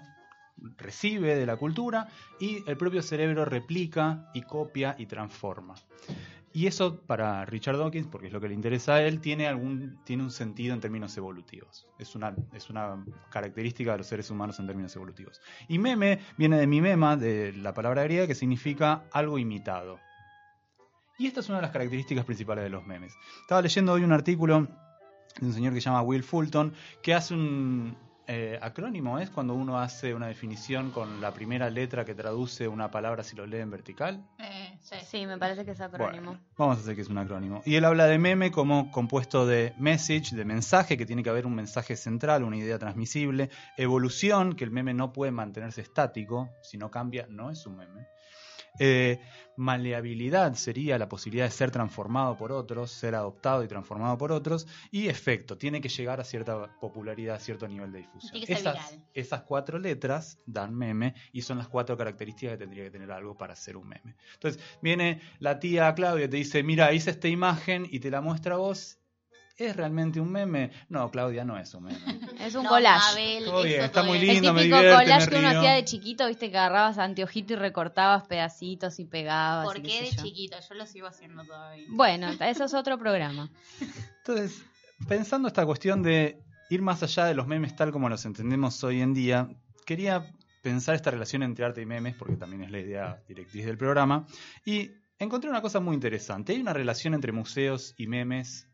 recibe 0.77 1.35
de 1.35 1.45
la 1.45 1.57
cultura 1.57 2.07
y 2.39 2.63
el 2.67 2.77
propio 2.77 3.01
cerebro 3.01 3.45
replica 3.45 4.29
y 4.33 4.41
copia 4.41 4.95
y 4.97 5.05
transforma. 5.05 5.75
Y 6.53 6.67
eso 6.67 7.01
para 7.01 7.45
Richard 7.45 7.77
Dawkins, 7.77 8.07
porque 8.07 8.27
es 8.27 8.33
lo 8.33 8.41
que 8.41 8.47
le 8.47 8.53
interesa 8.53 8.95
a 8.95 9.01
él, 9.03 9.19
tiene 9.21 9.47
algún 9.47 9.99
tiene 10.05 10.23
un 10.23 10.31
sentido 10.31 10.73
en 10.73 10.79
términos 10.79 11.15
evolutivos. 11.17 11.87
Es 11.99 12.15
una 12.15 12.35
es 12.53 12.69
una 12.69 13.05
característica 13.29 13.91
de 13.91 13.99
los 13.99 14.07
seres 14.07 14.31
humanos 14.31 14.59
en 14.59 14.67
términos 14.67 14.95
evolutivos. 14.95 15.41
Y 15.67 15.77
meme 15.77 16.19
viene 16.37 16.57
de 16.57 16.67
mimema, 16.67 17.15
de 17.15 17.53
la 17.53 17.73
palabra 17.73 18.03
griega 18.03 18.27
que 18.27 18.35
significa 18.35 19.03
algo 19.11 19.37
imitado. 19.37 19.99
Y 21.19 21.27
esta 21.27 21.39
es 21.39 21.49
una 21.49 21.57
de 21.57 21.63
las 21.63 21.71
características 21.71 22.25
principales 22.25 22.63
de 22.63 22.69
los 22.69 22.85
memes. 22.85 23.13
Estaba 23.41 23.61
leyendo 23.61 23.93
hoy 23.93 24.03
un 24.03 24.11
artículo 24.13 24.67
de 25.39 25.45
un 25.45 25.53
señor 25.53 25.73
que 25.73 25.81
se 25.81 25.85
llama 25.85 26.01
Will 26.01 26.23
Fulton, 26.23 26.73
que 27.01 27.13
hace 27.13 27.33
un 27.33 27.97
eh, 28.27 28.59
acrónimo, 28.61 29.19
es 29.19 29.29
cuando 29.29 29.53
uno 29.53 29.79
hace 29.79 30.13
una 30.13 30.27
definición 30.27 30.91
con 30.91 31.21
la 31.21 31.33
primera 31.33 31.69
letra 31.69 32.03
que 32.03 32.13
traduce 32.13 32.67
una 32.67 32.91
palabra 32.91 33.23
si 33.23 33.35
lo 33.35 33.45
lee 33.45 33.59
en 33.59 33.71
vertical. 33.71 34.21
Eh, 34.37 34.66
Sí. 34.81 34.95
Sí, 35.05 35.25
me 35.25 35.37
parece 35.37 35.65
que 35.65 35.71
es 35.71 35.81
acrónimo. 35.81 36.31
Bueno, 36.31 36.43
vamos 36.57 36.77
a 36.77 36.81
hacer 36.81 36.95
que 36.95 37.01
es 37.01 37.09
un 37.09 37.17
acrónimo. 37.17 37.61
Y 37.65 37.75
él 37.75 37.85
habla 37.85 38.05
de 38.05 38.17
meme 38.17 38.51
como 38.51 38.91
compuesto 38.91 39.45
de 39.45 39.73
message, 39.77 40.35
de 40.35 40.45
mensaje, 40.45 40.97
que 40.97 41.05
tiene 41.05 41.23
que 41.23 41.29
haber 41.29 41.45
un 41.45 41.55
mensaje 41.55 41.95
central, 41.95 42.43
una 42.43 42.57
idea 42.57 42.79
transmisible. 42.79 43.49
Evolución, 43.77 44.55
que 44.55 44.63
el 44.63 44.71
meme 44.71 44.93
no 44.93 45.11
puede 45.11 45.31
mantenerse 45.31 45.81
estático, 45.81 46.49
si 46.61 46.77
no 46.77 46.89
cambia, 46.89 47.27
no 47.29 47.51
es 47.51 47.65
un 47.65 47.77
meme. 47.77 48.07
Eh, 48.79 49.19
maleabilidad 49.57 50.53
sería 50.53 50.97
la 50.97 51.09
posibilidad 51.09 51.45
de 51.45 51.51
ser 51.51 51.71
transformado 51.71 52.37
por 52.37 52.51
otros, 52.51 52.91
ser 52.91 53.15
adoptado 53.15 53.63
y 53.63 53.67
transformado 53.67 54.17
por 54.17 54.31
otros. 54.31 54.67
Y 54.91 55.07
efecto, 55.07 55.57
tiene 55.57 55.81
que 55.81 55.89
llegar 55.89 56.19
a 56.19 56.23
cierta 56.23 56.79
popularidad, 56.79 57.35
a 57.35 57.39
cierto 57.39 57.67
nivel 57.67 57.91
de 57.91 57.99
difusión. 57.99 58.31
Tiene 58.33 58.45
que 58.45 58.55
ser 58.55 58.61
esas, 58.61 58.91
viral. 58.91 59.07
esas 59.13 59.41
cuatro 59.41 59.79
letras 59.79 60.39
dan 60.45 60.75
meme 60.75 61.15
y 61.31 61.41
son 61.41 61.57
las 61.57 61.67
cuatro 61.67 61.97
características 61.97 62.53
que 62.53 62.57
tendría 62.59 62.83
que 62.83 62.91
tener 62.91 63.11
algo 63.11 63.35
para 63.35 63.55
ser 63.55 63.77
un 63.77 63.87
meme. 63.87 64.15
Entonces, 64.35 64.61
viene 64.81 65.21
la 65.39 65.59
tía 65.59 65.93
Claudia 65.95 66.25
y 66.25 66.29
te 66.29 66.37
dice, 66.37 66.63
mira, 66.63 66.93
hice 66.93 67.09
esta 67.09 67.27
imagen 67.27 67.87
y 67.89 67.99
te 67.99 68.11
la 68.11 68.21
muestra 68.21 68.55
a 68.55 68.57
vos. 68.57 68.99
¿Es 69.57 69.75
realmente 69.75 70.19
un 70.19 70.31
meme? 70.31 70.71
No, 70.87 71.09
Claudia, 71.09 71.43
no 71.43 71.57
es 71.57 71.73
un 71.73 71.85
meme. 71.85 71.97
Es 72.39 72.53
un 72.53 72.63
No, 72.63 72.69
collage. 72.69 73.09
Mabel, 73.09 73.45
Todo 73.45 73.63
bien, 73.63 73.77
eso 73.77 73.85
está 73.85 74.03
muy 74.03 74.19
El 74.19 74.27
lindo, 74.27 74.53
me 74.53 74.61
típico 74.61 74.77
divierte, 74.77 75.03
collage 75.03 75.25
me 75.25 75.31
que 75.31 75.39
uno 75.39 75.47
hacía 75.59 75.71
de 75.71 75.85
chiquito, 75.85 76.27
viste, 76.27 76.51
que 76.51 76.57
agarrabas 76.57 76.97
anteojito 76.99 77.53
y 77.53 77.55
recortabas 77.55 78.27
pedacitos 78.27 78.99
y 78.99 79.05
pegabas. 79.05 79.65
¿Por 79.65 79.79
y 79.79 79.81
qué 79.81 79.87
qué 79.89 80.01
de 80.03 80.11
yo. 80.11 80.23
chiquito? 80.23 80.57
Yo 80.69 80.75
lo 80.75 80.85
sigo 80.85 81.07
haciendo 81.07 81.43
todavía. 81.43 81.87
Bueno, 81.89 82.29
eso 82.39 82.65
es 82.65 82.73
otro 82.75 82.99
programa. 82.99 83.49
Entonces, 84.19 84.63
pensando 85.07 85.47
esta 85.47 85.65
cuestión 85.65 86.03
de 86.03 86.39
ir 86.69 86.83
más 86.83 87.01
allá 87.01 87.25
de 87.25 87.33
los 87.33 87.47
memes 87.47 87.75
tal 87.75 87.91
como 87.91 88.09
los 88.09 88.23
entendemos 88.25 88.83
hoy 88.83 89.01
en 89.01 89.15
día, 89.15 89.49
quería 89.85 90.31
pensar 90.61 90.93
esta 90.93 91.09
relación 91.09 91.41
entre 91.41 91.65
arte 91.65 91.81
y 91.81 91.85
memes, 91.85 92.15
porque 92.15 92.35
también 92.35 92.63
es 92.63 92.71
la 92.71 92.79
idea 92.79 93.23
directriz 93.27 93.65
del 93.65 93.77
programa, 93.77 94.27
y 94.65 94.91
encontré 95.17 95.49
una 95.49 95.61
cosa 95.61 95.79
muy 95.79 95.95
interesante. 95.95 96.53
Hay 96.53 96.61
una 96.61 96.73
relación 96.73 97.13
entre 97.13 97.31
museos 97.31 97.95
y 97.97 98.05
memes 98.05 98.67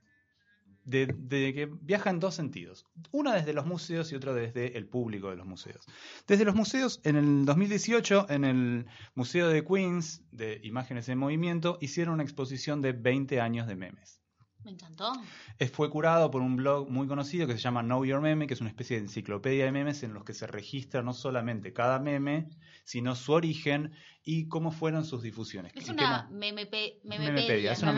de, 0.86 1.08
de 1.18 1.54
que 1.54 1.66
viaja 1.66 2.10
en 2.10 2.20
dos 2.20 2.36
sentidos. 2.36 2.86
Una 3.12 3.34
desde 3.36 3.54
los 3.54 3.66
museos 3.66 4.12
y 4.12 4.16
otra 4.16 4.34
desde 4.34 4.78
el 4.78 4.88
público 4.88 5.30
de 5.30 5.36
los 5.36 5.46
museos. 5.46 5.86
Desde 6.28 6.46
los 6.46 6.56
museos, 6.56 7.00
en 7.04 7.16
el 7.16 7.46
2018, 7.46 8.28
en 8.30 8.44
el 8.46 8.86
Museo 9.16 9.50
de 9.50 9.64
Queens 9.64 10.22
de 10.32 10.60
Imágenes 10.64 11.10
en 11.10 11.18
Movimiento, 11.18 11.78
hicieron 11.82 12.16
una 12.16 12.24
exposición 12.24 12.82
de 12.82 12.94
20 12.94 13.40
años 13.42 13.68
de 13.68 13.76
memes. 13.76 14.20
Me 14.64 14.72
encantó. 14.72 15.12
Fue 15.74 15.90
curado 15.90 16.32
por 16.32 16.42
un 16.42 16.56
blog 16.56 16.90
muy 16.90 17.06
conocido 17.06 17.48
que 17.48 17.54
se 17.54 17.60
llama 17.60 17.82
Know 17.84 18.06
Your 18.06 18.22
Meme, 18.22 18.48
que 18.48 18.54
es 18.54 18.62
una 18.62 18.70
especie 18.70 18.96
de 18.98 19.04
enciclopedia 19.04 19.66
de 19.66 19.72
memes 19.74 20.04
en 20.04 20.14
los 20.14 20.24
que 20.24 20.34
se 20.34 20.48
registra 20.48 21.02
no 21.02 21.14
solamente 21.14 21.74
cada 21.74 22.00
meme, 22.00 22.48
sino 22.86 23.16
su 23.16 23.34
origen 23.34 23.92
y 24.24 24.48
cómo 24.48 24.72
fueron 24.72 25.04
sus 25.04 25.22
difusiones. 25.22 25.74
Es 25.76 25.90
¿En 25.90 25.96
una 25.96 26.30
Memepedia, 26.32 26.94
memepedia. 27.04 27.72
es 27.74 27.84
una. 27.84 27.92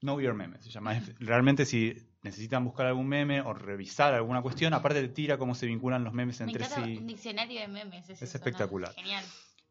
Know 0.00 0.20
Your 0.20 0.34
Meme 0.34 0.60
se 0.60 0.70
llama. 0.70 1.00
Realmente 1.18 1.64
si 1.64 1.94
necesitan 2.22 2.64
buscar 2.64 2.86
algún 2.86 3.06
meme 3.06 3.40
o 3.40 3.54
revisar 3.54 4.14
alguna 4.14 4.42
cuestión, 4.42 4.74
aparte 4.74 5.00
te 5.00 5.08
tira 5.08 5.38
cómo 5.38 5.54
se 5.54 5.66
vinculan 5.66 6.04
los 6.04 6.12
memes 6.12 6.40
Me 6.40 6.46
entre 6.46 6.64
encanta 6.64 6.84
sí. 6.84 6.96
un 6.98 7.06
diccionario 7.06 7.60
de 7.60 7.68
memes. 7.68 8.04
Es, 8.10 8.10
Es 8.10 8.22
eso, 8.22 8.38
¿no? 8.38 8.38
espectacular. 8.38 8.92
Genial. 8.94 9.24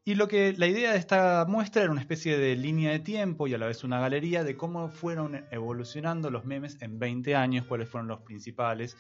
Y 0.08 0.14
lo 0.16 0.28
que 0.28 0.54
la 0.54 0.68
idea 0.68 0.92
de 0.92 1.00
esta 1.00 1.46
muestra 1.48 1.82
era 1.82 1.92
una 1.92 2.00
especie 2.02 2.38
de 2.38 2.56
línea 2.56 2.92
de 2.92 3.00
tiempo 3.00 3.48
y 3.48 3.56
a 3.56 3.58
la 3.58 3.66
vez 3.66 3.84
una 3.84 4.00
galería 4.00 4.44
de 4.44 4.56
cómo 4.56 4.90
fueron 4.90 5.46
evolucionando 5.50 6.30
los 6.30 6.46
memes 6.46 6.78
en 6.82 7.00
20 7.00 7.36
años, 7.36 7.66
cuáles 7.66 7.90
fueron 7.90 8.08
los 8.08 8.22
principales, 8.22 8.96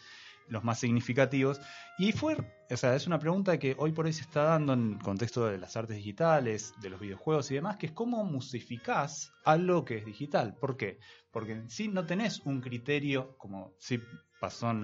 los 0.47 0.63
más 0.63 0.79
significativos. 0.79 1.61
Y 1.97 2.11
fue, 2.11 2.35
o 2.69 2.77
sea, 2.77 2.95
es 2.95 3.07
una 3.07 3.19
pregunta 3.19 3.57
que 3.57 3.75
hoy 3.77 3.91
por 3.91 4.05
hoy 4.05 4.13
se 4.13 4.21
está 4.21 4.43
dando 4.43 4.73
en 4.73 4.93
el 4.93 4.99
contexto 4.99 5.45
de 5.45 5.57
las 5.57 5.75
artes 5.77 5.97
digitales, 5.97 6.79
de 6.79 6.89
los 6.89 6.99
videojuegos 6.99 7.49
y 7.51 7.55
demás, 7.55 7.77
que 7.77 7.87
es 7.87 7.91
cómo 7.91 8.23
musificás 8.23 9.33
algo 9.43 9.85
que 9.85 9.97
es 9.97 10.05
digital. 10.05 10.55
¿Por 10.57 10.77
qué? 10.77 10.99
Porque 11.31 11.53
en 11.53 11.69
sí 11.69 11.87
no 11.87 12.05
tenés 12.05 12.41
un 12.45 12.61
criterio, 12.61 13.35
como 13.37 13.73
sí 13.79 14.01
pasó 14.39 14.69
en, 14.71 14.83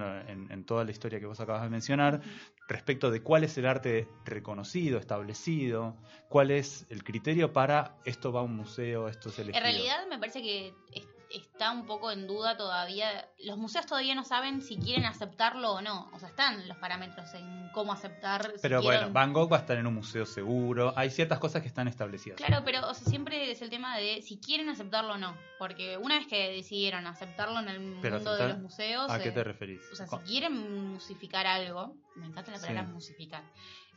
en- 0.50 0.64
toda 0.64 0.84
la 0.84 0.90
historia 0.90 1.20
que 1.20 1.26
vos 1.26 1.38
acabas 1.38 1.62
de 1.62 1.68
mencionar, 1.70 2.20
respecto 2.66 3.10
de 3.10 3.22
cuál 3.22 3.44
es 3.44 3.56
el 3.58 3.66
arte 3.66 4.08
reconocido, 4.24 4.98
establecido, 4.98 5.96
cuál 6.28 6.50
es 6.50 6.86
el 6.88 7.04
criterio 7.04 7.52
para 7.52 7.98
esto 8.04 8.32
va 8.32 8.40
a 8.40 8.44
un 8.44 8.56
museo, 8.56 9.08
esto 9.08 9.28
es 9.28 9.38
elegido. 9.38 9.58
En 9.58 9.62
realidad 9.74 10.06
me 10.08 10.18
parece 10.18 10.42
que 10.42 10.74
es- 10.92 11.08
está 11.34 11.70
un 11.70 11.86
poco 11.86 12.10
en 12.10 12.26
duda 12.26 12.56
todavía. 12.56 13.28
Los 13.44 13.56
museos 13.58 13.86
todavía 13.86 14.14
no 14.14 14.24
saben 14.24 14.62
si 14.62 14.76
quieren 14.76 15.04
aceptarlo 15.06 15.72
o 15.72 15.80
no. 15.82 16.10
O 16.12 16.18
sea, 16.18 16.28
están 16.28 16.66
los 16.68 16.76
parámetros 16.78 17.32
en 17.34 17.70
cómo 17.72 17.92
aceptar. 17.92 18.52
si 18.54 18.60
Pero 18.62 18.82
bueno, 18.82 18.98
quieren- 19.00 19.12
Van 19.12 19.32
Gogh 19.32 19.50
va 19.52 19.56
a 19.56 19.60
estar 19.60 19.76
en 19.78 19.86
un 19.86 19.94
museo 19.94 20.26
seguro, 20.26 20.92
hay 20.96 21.10
ciertas 21.10 21.38
cosas 21.38 21.62
que 21.62 21.68
están 21.68 21.88
establecidas. 21.88 22.36
Claro, 22.36 22.62
pero 22.64 22.88
o 22.88 22.94
sea, 22.94 23.06
siempre 23.08 23.50
es 23.50 23.62
el 23.62 23.70
tema 23.70 23.96
de 23.98 24.20
si 24.22 24.38
quieren 24.38 24.68
aceptarlo 24.68 25.14
o 25.14 25.18
no. 25.18 25.36
Porque 25.58 25.96
una 25.96 26.18
vez 26.18 26.26
que 26.26 26.50
decidieron 26.50 27.06
aceptarlo 27.06 27.60
en 27.60 27.68
el 27.68 27.98
Pero 28.02 28.16
mundo 28.16 28.34
de 28.36 28.48
los 28.48 28.58
museos. 28.58 29.10
¿A 29.10 29.18
qué 29.20 29.28
eh, 29.28 29.32
te 29.32 29.44
referís? 29.44 29.80
O 29.92 29.96
sea, 29.96 30.06
si 30.06 30.16
quieren 30.18 30.90
musificar 30.92 31.46
algo, 31.46 31.96
me 32.16 32.26
encanta 32.26 32.50
la 32.50 32.58
palabra 32.58 32.84
Sí. 32.86 32.92
musificar. 32.92 33.42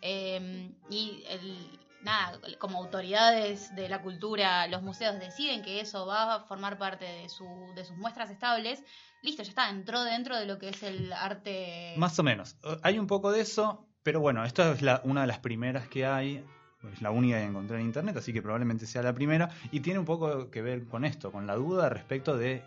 eh, 0.02 0.71
y 0.89 1.24
el- 1.30 1.80
nada, 2.06 2.39
como 2.60 2.78
autoridades 2.78 3.76
de 3.76 3.89
la 3.89 4.02
cultura, 4.02 4.68
los 4.68 4.82
museos 4.82 5.20
deciden 5.20 5.62
que 5.62 5.82
eso 5.82 6.06
va 6.06 6.36
a 6.36 6.39
formar 6.41 6.78
parte 6.78 7.04
de, 7.04 7.28
su, 7.28 7.46
de 7.76 7.84
sus 7.84 7.98
muestras 7.98 8.30
estables, 8.30 8.82
listo, 9.22 9.44
ya 9.44 9.50
está, 9.50 9.70
entró 9.70 10.04
dentro 10.04 10.38
de 10.38 10.46
lo 10.46 10.58
que 10.58 10.70
es 10.70 10.82
el 10.84 11.12
arte. 11.12 11.94
Más 11.98 12.18
o 12.20 12.24
menos. 12.24 12.56
Eh, 12.63 12.78
Hay 12.84 13.00
un 13.00 13.08
poco 13.08 13.32
de 13.32 13.41
eso, 13.41 13.86
pero 14.04 14.22
bueno, 14.22 14.46
esta 14.46 14.72
es 14.72 14.82
la- 14.82 15.02
una 15.04 15.22
de 15.22 15.28
las 15.28 15.39
primeras 15.39 15.88
que 15.89 16.06
hay. 16.06 16.46
Es 16.94 17.02
la 17.02 17.10
única 17.10 17.38
que 17.38 17.46
encontré 17.46 17.78
en 17.80 17.88
internet, 17.88 18.15
así 18.18 18.32
que 18.32 18.44
probablemente 18.44 18.86
sea 18.86 19.02
la 19.02 19.13
primera. 19.13 19.50
Y 19.72 19.80
tiene 19.80 19.98
un 20.00 20.06
poco 20.06 20.52
que 20.52 20.62
ver 20.62 20.86
con 20.88 21.04
esto, 21.04 21.32
con 21.32 21.48
la 21.48 21.56
duda 21.56 21.89
respecto 21.89 22.38
de, 22.38 22.63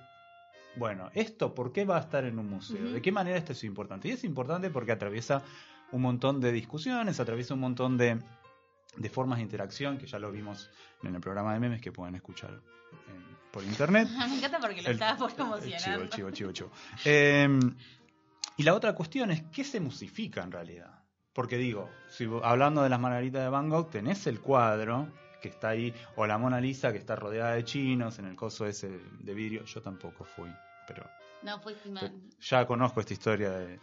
bueno, 0.74 1.10
¿esto 1.14 1.54
por 1.54 1.72
qué 1.72 1.84
va 1.84 1.96
a 1.98 2.00
estar 2.00 2.24
en 2.24 2.38
un 2.40 2.50
museo? 2.50 2.90
¿De 2.90 3.00
qué 3.00 3.12
manera 3.12 3.38
esto 3.38 3.52
es 3.52 3.62
importante? 3.62 4.08
Y 4.08 4.12
es 4.12 4.24
importante 4.24 4.70
porque 4.70 4.90
atraviesa 4.90 5.42
un 5.92 6.02
montón 6.02 6.40
de 6.40 6.50
discusiones, 6.50 7.20
atraviesa 7.20 7.54
un 7.54 7.60
montón 7.60 7.96
de, 7.96 8.18
de 8.96 9.08
formas 9.10 9.38
de 9.38 9.42
interacción, 9.44 9.98
que 9.98 10.06
ya 10.06 10.18
lo 10.18 10.30
vimos 10.32 10.70
en 11.02 11.14
el 11.14 11.20
programa 11.20 11.52
de 11.54 11.60
memes 11.60 11.80
que 11.80 11.92
pueden 11.92 12.14
escuchar 12.16 12.50
en- 13.08 13.38
por 13.52 13.62
internet. 13.64 14.08
me 14.28 14.36
encanta 14.38 14.58
porque 14.58 14.82
lo 14.82 14.88
El- 14.88 14.94
estaba 14.94 15.16
por 15.16 15.34
promocionando. 15.34 16.02
el 16.02 16.10
chivo, 16.10 16.30
chivo, 16.30 16.52
chivo. 16.52 16.70
Eh, 17.04 17.48
y 18.56 18.62
la 18.62 18.74
otra 18.74 18.94
cuestión 18.94 19.30
es, 19.30 19.42
¿qué 19.52 19.62
se 19.64 19.78
musifica 19.80 20.42
en 20.42 20.50
realidad? 20.52 20.94
Porque 21.32 21.56
digo, 21.56 21.88
si 22.08 22.28
hablando 22.42 22.82
de 22.82 22.88
las 22.88 22.98
margaritas 22.98 23.42
de 23.42 23.48
Van 23.48 23.68
Gogh, 23.68 23.90
tenés 23.90 24.26
el 24.26 24.40
cuadro 24.40 25.08
que 25.40 25.48
está 25.48 25.68
ahí, 25.68 25.94
o 26.16 26.26
la 26.26 26.36
Mona 26.36 26.60
Lisa 26.60 26.90
que 26.90 26.98
está 26.98 27.14
rodeada 27.14 27.52
de 27.54 27.62
chinos 27.64 28.18
en 28.18 28.24
el 28.24 28.34
coso 28.34 28.66
ese 28.66 28.88
de 29.20 29.34
vidrio. 29.34 29.64
Yo 29.64 29.80
tampoco 29.80 30.24
fui, 30.24 30.50
pero 30.84 31.08
No, 31.44 31.60
fuiste 31.60 31.88
mal. 31.90 32.12
ya 32.40 32.66
conozco 32.66 32.98
esta 33.00 33.12
historia 33.12 33.50
de 33.50 33.78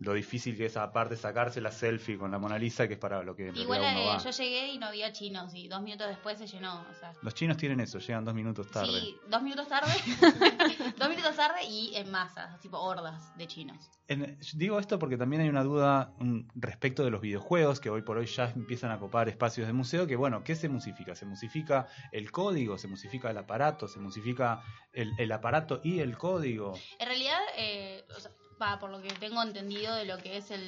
lo 0.00 0.12
difícil 0.14 0.56
que 0.56 0.66
es 0.66 0.76
aparte 0.76 1.16
sacarse 1.16 1.60
la 1.60 1.72
selfie 1.72 2.16
con 2.16 2.30
la 2.30 2.38
Mona 2.38 2.56
Lisa, 2.58 2.86
que 2.86 2.94
es 2.94 3.00
para 3.00 3.22
lo 3.24 3.34
que 3.34 3.48
Igual 3.48 3.80
uno 3.80 4.00
eh, 4.00 4.06
va. 4.06 4.18
yo 4.18 4.30
llegué 4.30 4.68
y 4.72 4.78
no 4.78 4.86
había 4.86 5.12
chinos 5.12 5.52
y 5.54 5.66
dos 5.66 5.82
minutos 5.82 6.06
después 6.08 6.38
se 6.38 6.46
llenó. 6.46 6.86
O 6.88 6.94
sea, 6.94 7.12
Los 7.22 7.34
chinos 7.34 7.56
tienen 7.56 7.80
eso, 7.80 7.98
llegan 7.98 8.24
dos 8.24 8.34
minutos 8.34 8.70
tarde. 8.70 9.00
Sí, 9.00 9.16
dos 9.28 9.42
minutos 9.42 9.66
tarde. 9.66 9.92
dos 10.98 11.08
minutos 11.08 11.34
tarde 11.36 11.64
y 11.68 11.96
en 11.96 12.10
masa, 12.10 12.56
tipo 12.62 12.78
hordas 12.78 13.36
de 13.36 13.46
chinos. 13.48 13.90
En- 14.06 14.38
digo 14.54 14.78
esto 14.78 14.98
porque 14.98 15.16
también 15.16 15.42
hay 15.42 15.48
una 15.48 15.64
duda 15.64 16.12
mm, 16.20 16.42
respecto 16.54 17.04
de 17.04 17.10
los 17.10 17.20
videojuegos 17.20 17.80
que 17.80 17.90
hoy 17.90 18.02
por 18.02 18.18
hoy 18.18 18.26
ya 18.26 18.50
empiezan 18.54 18.90
a 18.92 18.98
copar 18.98 19.28
espacios 19.28 19.66
de 19.66 19.72
museo 19.72 20.06
que 20.06 20.16
bueno, 20.16 20.44
¿qué 20.44 20.54
se 20.54 20.68
musifica? 20.68 21.14
¿Se 21.14 21.26
musifica 21.26 21.88
el 22.12 22.30
código? 22.30 22.78
¿Se 22.78 22.86
musifica 22.88 23.30
el 23.30 23.38
aparato? 23.38 23.88
¿Se 23.88 23.98
musifica 23.98 24.62
el, 24.92 25.12
el 25.18 25.32
aparato 25.32 25.80
y 25.82 25.98
el 26.00 26.16
código? 26.16 26.74
En 27.00 27.06
realidad, 27.08 27.38
eh, 27.56 28.04
o 28.16 28.20
sea, 28.20 28.30
va, 28.60 28.78
por 28.78 28.90
lo 28.90 29.00
que 29.00 29.08
tengo 29.14 29.42
entendido 29.42 29.94
de 29.94 30.04
lo 30.04 30.18
que 30.18 30.36
es 30.38 30.50
el, 30.50 30.62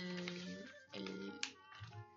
el- 0.95 1.33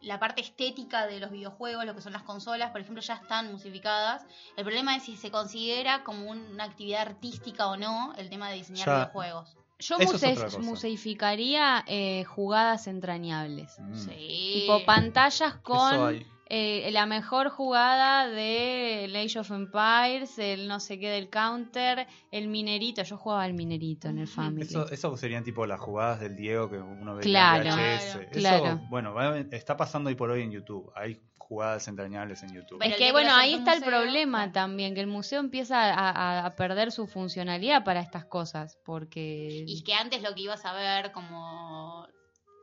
la 0.02 0.20
parte 0.20 0.42
estética 0.42 1.08
de 1.08 1.20
los 1.22 1.32
videojuegos, 1.32 1.86
lo 1.86 1.96
que 1.96 2.02
son 2.02 2.12
las 2.12 2.24
consolas, 2.24 2.72
por 2.72 2.82
ejemplo, 2.82 3.02
ya 3.02 3.14
están 3.16 3.50
musificadas. 3.52 4.26
El 4.58 4.66
problema 4.66 4.98
es 4.98 5.04
si 5.04 5.16
se 5.16 5.32
considera 5.32 6.04
como 6.04 6.30
una 6.30 6.66
actividad 6.66 7.02
artística 7.04 7.68
o 7.68 7.78
no 7.78 8.14
el 8.18 8.30
tema 8.30 8.50
de 8.50 8.56
diseñar 8.56 8.86
Ya. 8.86 8.96
videojuegos. 8.96 9.56
Yo 9.80 9.98
muse- 10.00 10.60
museificaría 10.60 11.84
eh, 11.88 12.24
jugadas 12.26 12.88
entrañables. 12.88 13.78
Mm. 13.80 13.96
Sí. 13.98 14.52
Tipo 14.62 14.86
pantallas 14.86 15.54
Eso 15.54 15.62
con 15.64 16.08
hay. 16.08 16.28
Eh, 16.56 16.92
la 16.92 17.06
mejor 17.08 17.50
jugada 17.50 18.28
de 18.28 19.12
Age 19.16 19.40
of 19.40 19.50
Empires, 19.52 20.38
el 20.38 20.68
no 20.68 20.80
sé 20.80 21.00
qué 21.00 21.10
del 21.10 21.30
counter, 21.30 22.06
el 22.32 22.48
minerito. 22.48 23.02
Yo 23.02 23.18
jugaba 23.18 23.44
al 23.44 23.54
minerito 23.54 24.08
en 24.10 24.20
el 24.20 24.28
Family. 24.28 24.62
Eso, 24.68 24.88
eso 24.92 25.18
serían 25.18 25.44
tipo 25.44 25.66
las 25.66 25.80
jugadas 25.80 26.20
del 26.20 26.36
Diego 26.36 26.70
que 26.70 26.78
uno 26.78 27.16
ve 27.16 27.24
Claro, 27.24 27.64
en 27.64 27.76
VHS. 27.76 28.12
claro, 28.12 28.22
Eso, 28.30 28.40
claro. 28.64 28.82
bueno, 28.90 29.14
va- 29.14 29.40
está 29.52 29.76
pasando 29.78 30.10
hoy 30.10 30.16
por 30.16 30.30
hoy 30.30 30.44
en 30.44 30.52
YouTube. 30.52 30.92
Hay 30.96 31.20
jugadas 31.38 31.88
entrañables 31.88 32.42
en 32.44 32.54
YouTube. 32.54 32.78
Pero 32.80 32.92
es 32.92 32.98
que 32.98 33.12
bueno, 33.12 33.34
ahí 33.36 33.54
está 33.56 33.74
el 33.74 33.80
museo, 33.82 33.92
problema 34.00 34.52
también, 34.52 34.94
que 34.96 35.02
el 35.02 35.08
museo 35.08 35.40
empieza 35.40 35.94
a, 35.94 36.10
a- 36.10 36.46
a 36.46 36.56
perder 36.56 36.92
su 36.92 37.06
funcionalidad 37.08 37.84
para 37.84 38.00
estas 38.00 38.26
cosas, 38.26 38.78
porque... 38.86 39.64
Y 39.68 39.84
que 39.84 39.94
antes 39.94 40.22
lo 40.22 40.34
que 40.36 40.42
ibas 40.42 40.64
a 40.66 40.74
ver 40.74 41.12
como 41.12 42.08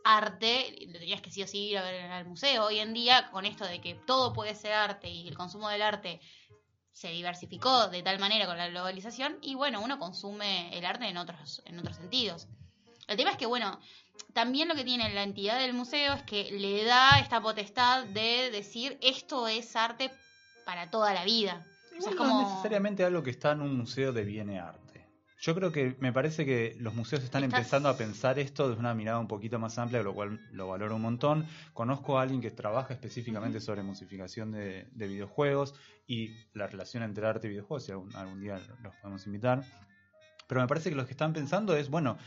arte, 0.05 0.77
lo 0.87 0.99
tenías 0.99 1.21
que 1.21 1.31
sí 1.31 1.43
o 1.43 1.47
sí 1.47 1.71
ir 1.71 1.79
a 1.79 1.83
ver 1.83 2.11
al 2.11 2.27
museo. 2.27 2.67
Hoy 2.67 2.79
en 2.79 2.93
día, 2.93 3.31
con 3.31 3.45
esto 3.45 3.65
de 3.65 3.81
que 3.81 3.95
todo 3.95 4.33
puede 4.33 4.55
ser 4.55 4.73
arte 4.73 5.09
y 5.09 5.29
el 5.29 5.37
consumo 5.37 5.69
del 5.69 5.83
arte 5.83 6.21
se 6.93 7.09
diversificó 7.09 7.89
de 7.89 8.03
tal 8.03 8.19
manera 8.19 8.47
con 8.47 8.59
la 8.59 8.69
globalización 8.69 9.39
y 9.41 9.55
bueno, 9.55 9.81
uno 9.81 9.99
consume 9.99 10.77
el 10.77 10.85
arte 10.85 11.09
en 11.09 11.17
otros, 11.17 11.63
en 11.65 11.79
otros 11.79 11.97
sentidos. 11.97 12.49
El 13.09 13.17
tema 13.17 13.31
es 13.31 13.37
que, 13.37 13.47
bueno, 13.47 13.81
también 14.33 14.69
lo 14.69 14.75
que 14.75 14.85
tiene 14.85 15.13
la 15.13 15.23
entidad 15.23 15.59
del 15.59 15.73
museo 15.73 16.15
es 16.15 16.23
que 16.23 16.51
le 16.53 16.85
da 16.85 17.19
esta 17.19 17.41
potestad 17.41 18.05
de 18.05 18.51
decir 18.51 18.99
esto 19.03 19.49
es 19.49 19.75
arte 19.77 20.11
para 20.65 20.91
toda 20.91 21.13
la 21.15 21.25
vida. 21.25 21.67
O 21.99 22.03
sea, 22.03 22.13
Igual 22.13 22.29
es 22.29 22.35
no 22.35 22.43
es 22.43 22.49
necesariamente 22.49 23.05
algo 23.05 23.23
que 23.23 23.31
está 23.31 23.53
en 23.53 23.63
un 23.63 23.77
museo 23.77 24.13
de 24.13 24.59
arte. 24.59 24.80
Yo 25.40 25.55
creo 25.55 25.72
que 25.72 25.96
me 26.00 26.12
parece 26.12 26.44
que 26.44 26.76
los 26.79 26.94
museos 26.94 27.24
están 27.24 27.42
Estás- 27.44 27.59
empezando 27.61 27.88
a 27.88 27.96
pensar 27.96 28.38
esto 28.38 28.68
desde 28.68 28.81
una 28.81 28.94
mirada 28.94 29.18
un 29.18 29.26
poquito 29.29 29.59
más 29.59 29.79
amplia, 29.79 30.03
lo 30.03 30.12
cual 30.14 30.38
lo 30.53 30.68
valoro 30.68 30.96
un 30.96 31.03
montón. 31.03 31.46
Conozco 31.72 32.18
a 32.18 32.22
alguien 32.22 32.40
que 32.42 32.50
trabaja 32.50 32.92
específicamente 32.92 33.59
sobre 33.61 33.83
musificación 33.83 34.53
de, 34.53 34.87
de 34.92 35.07
videojuegos 35.09 35.74
y 36.07 36.31
la 36.53 36.66
relación 36.66 37.03
entre 37.03 37.26
arte 37.26 37.46
y 37.46 37.50
videojuegos, 37.50 37.85
si 37.85 37.92
algún, 37.92 38.14
algún 38.14 38.40
día 38.40 38.61
los 38.83 38.94
podemos 38.96 39.24
invitar. 39.26 39.64
Pero 40.46 40.61
me 40.61 40.66
parece 40.66 40.90
que 40.90 40.96
lo 40.96 41.07
que 41.07 41.12
están 41.12 41.33
pensando 41.33 41.74
es, 41.76 41.88
bueno, 41.88 42.18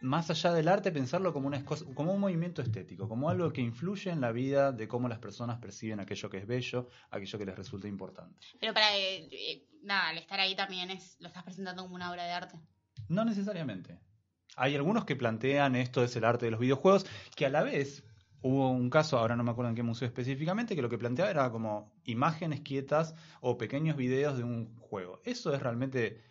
más 0.00 0.30
allá 0.30 0.52
del 0.52 0.68
arte, 0.68 0.92
pensarlo 0.92 1.32
como, 1.32 1.48
una 1.48 1.64
como 1.64 2.12
un 2.12 2.20
movimiento 2.20 2.62
estético, 2.62 3.08
como 3.08 3.30
algo 3.30 3.52
que 3.52 3.60
influye 3.62 4.10
en 4.12 4.20
la 4.20 4.30
vida 4.30 4.70
de 4.70 4.86
cómo 4.86 5.08
las 5.08 5.18
personas 5.18 5.58
perciben 5.58 5.98
aquello 5.98 6.30
que 6.30 6.36
es 6.38 6.46
bello, 6.46 6.88
aquello 7.10 7.38
que 7.38 7.46
les 7.46 7.56
resulta 7.56 7.88
importante. 7.88 8.38
Pero 8.60 8.72
para, 8.74 8.96
eh, 8.96 9.28
eh, 9.32 9.64
nada, 9.82 10.08
al 10.08 10.18
estar 10.18 10.40
ahí 10.40 10.54
también 10.56 10.90
es, 10.90 11.16
lo 11.20 11.28
estás 11.28 11.42
presentando 11.44 11.82
como 11.82 11.94
una 11.94 12.10
obra 12.10 12.24
de 12.24 12.32
arte. 12.32 12.58
No 13.08 13.24
necesariamente. 13.24 13.98
Hay 14.56 14.74
algunos 14.74 15.04
que 15.04 15.16
plantean 15.16 15.76
esto 15.76 16.02
es 16.02 16.14
el 16.16 16.24
arte 16.24 16.46
de 16.46 16.50
los 16.50 16.60
videojuegos, 16.60 17.06
que 17.36 17.46
a 17.46 17.50
la 17.50 17.62
vez 17.62 18.04
hubo 18.40 18.70
un 18.70 18.90
caso, 18.90 19.18
ahora 19.18 19.36
no 19.36 19.44
me 19.44 19.50
acuerdo 19.50 19.70
en 19.70 19.76
qué 19.76 19.82
museo 19.82 20.06
específicamente, 20.06 20.74
que 20.76 20.82
lo 20.82 20.88
que 20.88 20.98
planteaba 20.98 21.30
era 21.30 21.50
como 21.50 21.92
imágenes 22.04 22.60
quietas 22.60 23.14
o 23.40 23.56
pequeños 23.58 23.96
videos 23.96 24.36
de 24.36 24.44
un 24.44 24.76
juego. 24.78 25.20
Eso 25.24 25.54
es 25.54 25.62
realmente 25.62 26.22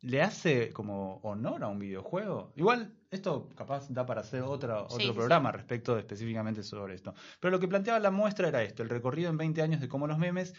le 0.00 0.22
hace 0.22 0.72
como 0.72 1.16
honor 1.18 1.62
a 1.62 1.68
un 1.68 1.78
videojuego. 1.78 2.52
Igual 2.56 2.94
esto 3.10 3.50
capaz 3.54 3.86
da 3.90 4.06
para 4.06 4.22
hacer 4.22 4.42
otro 4.42 4.88
Sí, 4.90 5.02
sí, 5.06 5.12
programa 5.12 5.52
respecto 5.52 5.94
de- 5.94 6.00
específicamente 6.00 6.62
sobre 6.62 6.94
esto. 6.94 7.14
Pero 7.40 7.50
lo 7.50 7.60
que 7.60 7.68
planteaba 7.68 7.98
la 7.98 8.10
muestra 8.10 8.48
era 8.48 8.62
esto, 8.62 8.82
el 8.82 8.88
recorrido 8.88 9.30
en 9.30 9.36
20 9.36 9.60
años 9.62 9.80
de 9.80 9.88
cómo 9.88 10.06
los 10.06 10.18
memes 10.18 10.54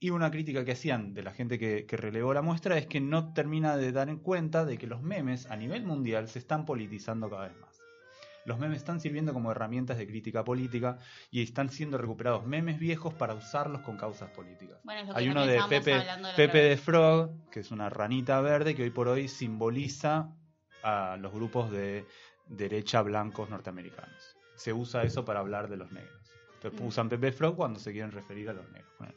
y 0.00 0.10
una 0.10 0.30
crítica 0.30 0.64
que 0.64 0.72
hacían 0.72 1.12
de 1.12 1.22
la 1.22 1.32
gente 1.32 1.58
que, 1.58 1.84
que 1.86 1.96
relevó 1.98 2.32
la 2.32 2.40
muestra 2.42 2.78
es 2.78 2.86
que 2.86 3.00
no 3.00 3.34
termina 3.34 3.76
de 3.76 3.92
dar 3.92 4.08
en 4.08 4.18
cuenta 4.18 4.64
de 4.64 4.78
que 4.78 4.86
los 4.86 5.02
memes 5.02 5.50
a 5.50 5.56
nivel 5.56 5.84
mundial 5.84 6.26
se 6.28 6.38
están 6.38 6.64
politizando 6.64 7.28
cada 7.28 7.48
vez 7.48 7.56
más. 7.60 7.78
Los 8.46 8.58
memes 8.58 8.78
están 8.78 9.00
sirviendo 9.00 9.34
como 9.34 9.50
herramientas 9.50 9.98
de 9.98 10.06
crítica 10.06 10.42
política 10.42 10.96
y 11.30 11.42
están 11.42 11.68
siendo 11.68 11.98
recuperados 11.98 12.46
memes 12.46 12.78
viejos 12.78 13.12
para 13.12 13.34
usarlos 13.34 13.82
con 13.82 13.98
causas 13.98 14.30
políticas. 14.30 14.78
Bueno, 14.82 15.02
es 15.02 15.08
lo 15.08 15.14
que 15.14 15.20
Hay 15.20 15.28
uno 15.28 15.46
de 15.46 15.60
Pepe, 15.68 16.02
Pepe 16.34 16.62
de. 16.62 16.76
Frog, 16.78 17.50
que 17.50 17.60
es 17.60 17.70
una 17.70 17.90
ranita 17.90 18.40
verde 18.40 18.74
que 18.74 18.82
hoy 18.84 18.90
por 18.90 19.08
hoy 19.08 19.28
simboliza 19.28 20.32
a 20.82 21.18
los 21.20 21.30
grupos 21.32 21.70
de 21.70 22.06
derecha 22.48 23.02
blancos 23.02 23.50
norteamericanos. 23.50 24.36
Se 24.54 24.72
usa 24.72 25.02
eso 25.02 25.26
para 25.26 25.40
hablar 25.40 25.68
de 25.68 25.76
los 25.76 25.92
negros. 25.92 26.16
Entonces 26.54 26.80
Mm. 26.80 26.86
usan 26.86 27.08
Pepe 27.10 27.32
Frog 27.32 27.56
cuando 27.56 27.78
se 27.78 27.92
quieren 27.92 28.10
referir 28.10 28.48
a 28.48 28.54
los 28.54 28.68
negros. 28.70 28.90
Bueno. 28.98 29.14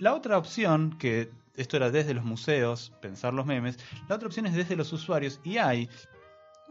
La 0.00 0.14
otra 0.14 0.38
opción, 0.38 0.96
que 0.98 1.30
esto 1.56 1.76
era 1.76 1.90
desde 1.90 2.14
los 2.14 2.24
museos, 2.24 2.90
pensar 3.02 3.34
los 3.34 3.44
memes, 3.44 3.78
la 4.08 4.16
otra 4.16 4.28
opción 4.28 4.46
es 4.46 4.54
desde 4.54 4.74
los 4.74 4.94
usuarios 4.94 5.40
y 5.44 5.58
hay 5.58 5.90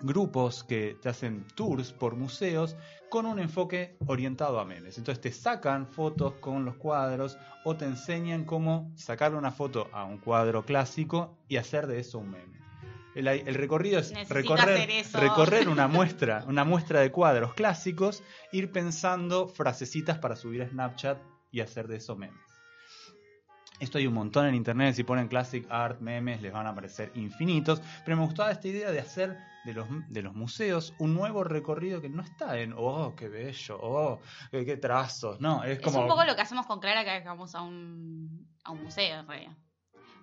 grupos 0.02 0.64
que 0.64 0.98
te 1.00 1.10
hacen 1.10 1.46
tours 1.54 1.94
por 1.94 2.16
museos 2.16 2.76
con 3.08 3.28
un 3.28 3.38
enfoque 3.38 3.98
orientado 4.08 4.60
a 4.60 4.66
memes. 4.66 4.98
Entonces 4.98 5.22
te 5.22 5.32
sacan 5.32 5.86
fotos 5.86 6.34
con 6.40 6.66
los 6.66 6.78
cuadros 6.78 7.38
o 7.66 7.76
te 7.76 7.86
enseñan 7.86 8.46
cómo 8.46 8.92
sacarle 8.96 9.38
una 9.38 9.52
foto 9.52 9.90
a 9.92 10.06
un 10.06 10.18
cuadro 10.18 10.66
clásico 10.66 11.38
y 11.48 11.58
hacer 11.58 11.86
de 11.86 12.00
eso 12.00 12.18
un 12.18 12.32
meme. 12.32 12.60
El, 13.14 13.28
el 13.28 13.54
recorrido 13.54 14.00
es 14.00 14.12
Necesito 14.12 14.56
recorrer, 14.56 14.90
recorrer 15.14 15.70
una 15.70 15.88
muestra, 15.88 16.46
una 16.48 16.64
muestra 16.64 17.02
de 17.02 17.12
cuadros 17.12 17.54
clásicos, 17.54 18.24
ir 18.52 18.72
pensando 18.72 19.48
frasecitas 19.48 20.18
para 20.18 20.36
subir 20.36 20.64
a 20.64 20.70
Snapchat 20.70 21.20
y 21.52 21.60
hacer 21.60 21.88
de 21.88 21.98
eso 21.98 22.16
memes. 22.16 22.49
Esto 23.80 23.98
hay 23.98 24.08
un 24.08 24.14
montón 24.14 24.46
en 24.46 24.56
internet, 24.56 24.96
si 24.96 25.04
ponen 25.04 25.28
classic 25.28 25.66
art, 25.70 26.00
memes, 26.02 26.42
les 26.42 26.52
van 26.52 26.68
a 26.68 26.72
aparecer 26.72 27.12
infinitos, 27.16 27.82
pero 28.04 28.18
me 28.18 28.26
gustaba 28.26 28.52
esta 28.52 28.68
idea 28.68 28.92
de 28.92 29.00
hacer 29.00 29.38
de 29.66 29.74
los, 29.74 29.88
de 30.10 30.22
los 30.22 30.36
museos 30.36 30.94
un 31.00 31.14
nuevo 31.14 31.44
recorrido 31.44 32.02
que 32.02 32.10
no 32.10 32.22
está 32.22 32.58
en, 32.60 32.74
oh, 32.76 33.16
qué 33.16 33.30
bello, 33.30 33.80
oh, 33.82 34.22
qué, 34.52 34.66
qué 34.66 34.78
trazos, 34.78 35.40
no, 35.40 35.64
es 35.64 35.78
Es 35.78 35.84
como... 35.84 36.02
un 36.02 36.08
poco 36.08 36.24
lo 36.24 36.36
que 36.36 36.42
hacemos 36.42 36.66
con 36.66 36.80
Clara 36.80 37.04
que 37.04 37.26
vamos 37.26 37.56
a 37.56 37.62
un, 37.62 38.48
a 38.64 38.72
un 38.72 38.84
museo, 38.84 39.20
en 39.20 39.28
realidad. 39.28 39.54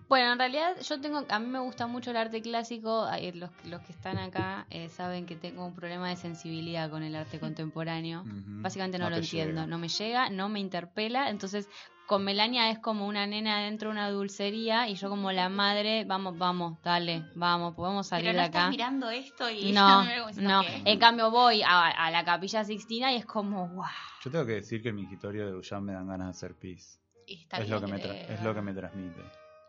Bueno, 0.08 0.32
en 0.32 0.38
realidad 0.38 0.76
yo 0.80 1.00
tengo, 1.00 1.24
a 1.28 1.38
mí 1.40 1.46
me 1.46 1.58
gusta 1.58 1.88
mucho 1.88 2.12
el 2.12 2.16
arte 2.16 2.40
clásico. 2.40 3.08
Los, 3.34 3.50
los 3.64 3.80
que 3.82 3.92
están 3.92 4.18
acá 4.18 4.66
eh, 4.70 4.88
saben 4.88 5.26
que 5.26 5.34
tengo 5.34 5.66
un 5.66 5.74
problema 5.74 6.08
de 6.08 6.16
sensibilidad 6.16 6.88
con 6.90 7.02
el 7.02 7.16
arte 7.16 7.40
contemporáneo. 7.40 8.22
Básicamente 8.24 8.98
no, 8.98 9.10
lo 9.10 9.16
entiendo, 9.16 9.62
llega. 9.62 9.66
no 9.66 9.78
me 9.78 9.88
llega, 9.88 10.30
no 10.30 10.48
me 10.48 10.60
interpela. 10.60 11.28
Entonces, 11.28 11.68
con 12.06 12.22
Melania 12.24 12.70
es 12.70 12.78
como 12.78 13.06
una 13.06 13.26
nena 13.26 13.60
dentro 13.62 13.88
de 13.88 13.92
una 13.92 14.10
dulcería 14.10 14.88
y 14.88 14.94
yo 14.94 15.08
como 15.08 15.32
la 15.32 15.48
madre, 15.48 16.04
vamos, 16.04 16.38
vamos, 16.38 16.80
dale, 16.82 17.24
vamos, 17.34 17.74
podemos 17.74 18.06
salir 18.06 18.26
Pero 18.26 18.36
no 18.36 18.40
de 18.42 18.46
estás 18.46 18.62
acá. 18.62 18.70
mirando 18.70 19.10
esto 19.10 19.50
y 19.50 19.72
No, 19.72 20.04
no. 20.36 20.62
En 20.84 20.98
cambio 20.98 21.30
voy 21.30 21.62
a, 21.62 21.88
a 21.88 22.10
la 22.10 22.24
capilla 22.24 22.64
Sixtina 22.64 23.12
y 23.12 23.16
es 23.16 23.26
como, 23.26 23.68
wow. 23.68 23.84
Yo 24.24 24.30
tengo 24.30 24.46
que 24.46 24.52
decir 24.52 24.82
que 24.82 24.90
en 24.90 24.96
mi 24.96 25.02
escritorio 25.02 25.46
de 25.46 25.52
Duchamp 25.52 25.86
me 25.86 25.92
dan 25.92 26.06
ganas 26.06 26.26
de 26.28 26.30
hacer 26.30 26.54
pis. 26.56 27.00
Y 27.26 27.40
está 27.42 27.56
Es 27.58 27.64
bien 27.66 27.74
lo, 27.80 27.80
que 27.86 27.92
me 27.92 28.32
es 28.34 28.42
lo 28.42 28.54
que 28.54 28.62
me 28.62 28.72
transmite. 28.72 29.20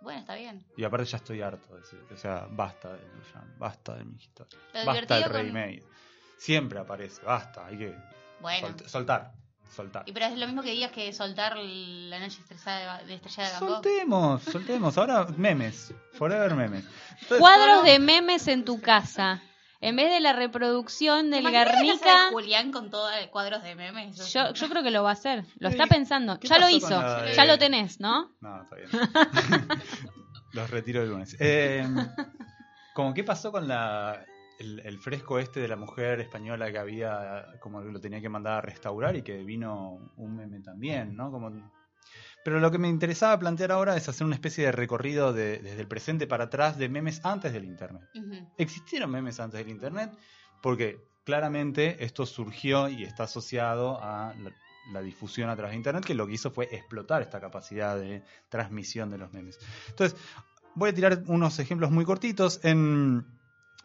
Bueno, 0.02 0.20
está 0.20 0.36
bien. 0.36 0.64
Y 0.78 0.84
aparte 0.84 1.06
ya 1.08 1.18
estoy 1.18 1.42
harto 1.42 1.74
de 1.76 1.82
ese- 1.82 1.98
O 2.14 2.18
sea, 2.18 2.48
basta 2.52 2.94
del 2.94 3.12
Duchamp, 3.16 3.58
basta 3.58 3.96
de 3.96 4.06
mi 4.06 4.16
historia. 4.16 4.60
Lo 4.76 4.86
Basta 4.86 5.24
con- 5.24 5.34
remake. 5.34 5.84
Siempre 6.38 6.78
aparece, 6.78 7.24
basta, 7.26 7.66
hay 7.66 7.78
que 7.80 7.96
Bueno. 8.40 8.68
soltar, 8.86 9.34
soltar. 9.78 10.04
Y 10.06 10.12
pero 10.12 10.26
es 10.26 10.38
lo 10.38 10.46
mismo 10.48 10.62
que 10.62 10.72
digas 10.72 10.92
que 10.92 11.14
soltar 11.14 11.56
la 11.58 12.20
noche 12.20 12.42
estrellada 12.42 12.98
de, 13.00 13.06
de 13.08 13.14
estrellada 13.16 13.48
de 13.48 13.54
Van 13.54 13.62
Gogh. 13.62 13.74
Soltemos, 13.84 14.44
soltemos. 14.44 14.98
Ahora 14.98 15.28
memes, 15.38 15.94
forever 16.14 16.54
memes. 16.56 16.84
Entonces, 17.14 17.40
Cuadros 17.40 17.84
de 17.86 18.00
memes 18.00 18.48
en 18.50 18.66
tu 18.66 18.82
casa. 18.82 19.42
En 19.80 19.96
vez 19.96 20.10
de 20.12 20.20
la 20.20 20.34
reproducción 20.34 21.30
del 21.30 21.44
¿Te 21.44 21.50
imaginas 21.52 21.66
la 21.68 21.72
casa 21.72 21.84
Guernica, 21.84 22.26
de 22.26 22.32
Julián 22.32 22.72
con 22.72 22.90
todos 22.90 23.12
cuadros 23.32 23.62
de 23.62 23.76
memes. 23.76 24.34
yo, 24.34 24.52
yo 24.52 24.70
creo 24.70 24.82
que 24.82 24.90
lo 24.90 25.04
va 25.04 25.12
a 25.12 25.14
hacer. 25.14 25.46
Lo 25.60 25.70
¿Qué- 25.70 25.76
está 25.76 25.86
pensando. 25.86 26.40
Ya 26.42 26.58
lo 26.58 26.68
hizo. 26.68 27.00
de- 27.00 27.34
Ya 27.36 27.46
lo 27.46 27.60
tenés, 27.60 28.00
¿no? 28.00 28.32
No, 28.42 28.64
está 28.64 28.76
bien. 28.76 28.90
Los 30.54 30.70
retiro 30.72 31.04
el 31.04 31.10
lunes. 31.10 31.36
Eh, 31.40 31.86
como 32.96 33.14
qué 33.14 33.24
pasó 33.24 33.52
con 33.52 33.68
la 33.68 34.26
el, 34.60 34.80
el 34.82 35.00
fresco 35.00 35.40
este 35.40 35.60
de 35.60 35.68
la 35.68 35.76
mujer 35.76 36.20
española 36.20 36.72
que 36.72 36.78
había, 36.80 37.46
como 37.60 37.82
lo 37.82 38.00
tenía 38.00 38.22
que 38.22 38.30
mandar 38.30 38.54
a 38.54 38.62
restaurar 38.62 39.16
y 39.16 39.22
que 39.22 39.44
vino 39.44 40.12
un 40.18 40.36
meme 40.36 40.60
también, 40.62 41.16
¿no? 41.16 41.32
Como... 41.32 41.52
Pero 42.44 42.60
lo 42.60 42.72
que 42.72 42.78
me 42.78 42.88
interesaba 42.88 43.38
plantear 43.38 43.72
ahora 43.72 43.98
es 43.98 44.08
hacer 44.08 44.26
una 44.26 44.36
especie 44.36 44.66
de 44.66 44.72
recorrido 44.72 45.34
de- 45.34 45.60
desde 45.60 45.82
el 45.82 45.88
presente 45.88 46.28
para 46.28 46.46
atrás 46.46 46.78
de 46.78 46.88
memes 46.88 47.24
antes 47.26 47.52
del 47.52 47.66
Internet. 47.66 48.04
¿Existieron 48.58 49.12
memes 49.12 49.40
antes 49.40 49.60
del 49.60 49.70
Internet? 49.70 50.12
Porque 50.62 50.98
claramente 51.26 52.04
esto 52.06 52.26
surgió 52.26 52.88
y 52.88 53.04
está 53.04 53.24
asociado 53.24 54.02
a 54.02 54.34
la, 54.36 54.52
la 54.94 55.02
difusión 55.02 55.50
a 55.50 55.56
través 55.58 55.72
de 55.72 55.78
Internet, 55.78 56.06
que 56.06 56.16
lo 56.16 56.26
que 56.26 56.34
hizo 56.34 56.50
fue 56.50 56.70
explotar 56.72 57.22
esta 57.22 57.42
capacidad 57.42 57.98
de 57.98 58.24
transmisión 58.50 59.10
de 59.10 59.18
los 59.18 59.34
memes. 59.34 59.60
Entonces, 59.90 60.18
voy 60.74 60.92
a 60.92 60.94
tirar 60.94 61.24
unos 61.28 61.60
ejemplos 61.60 61.92
muy 61.92 62.06
cortitos. 62.06 62.64
En 62.64 63.26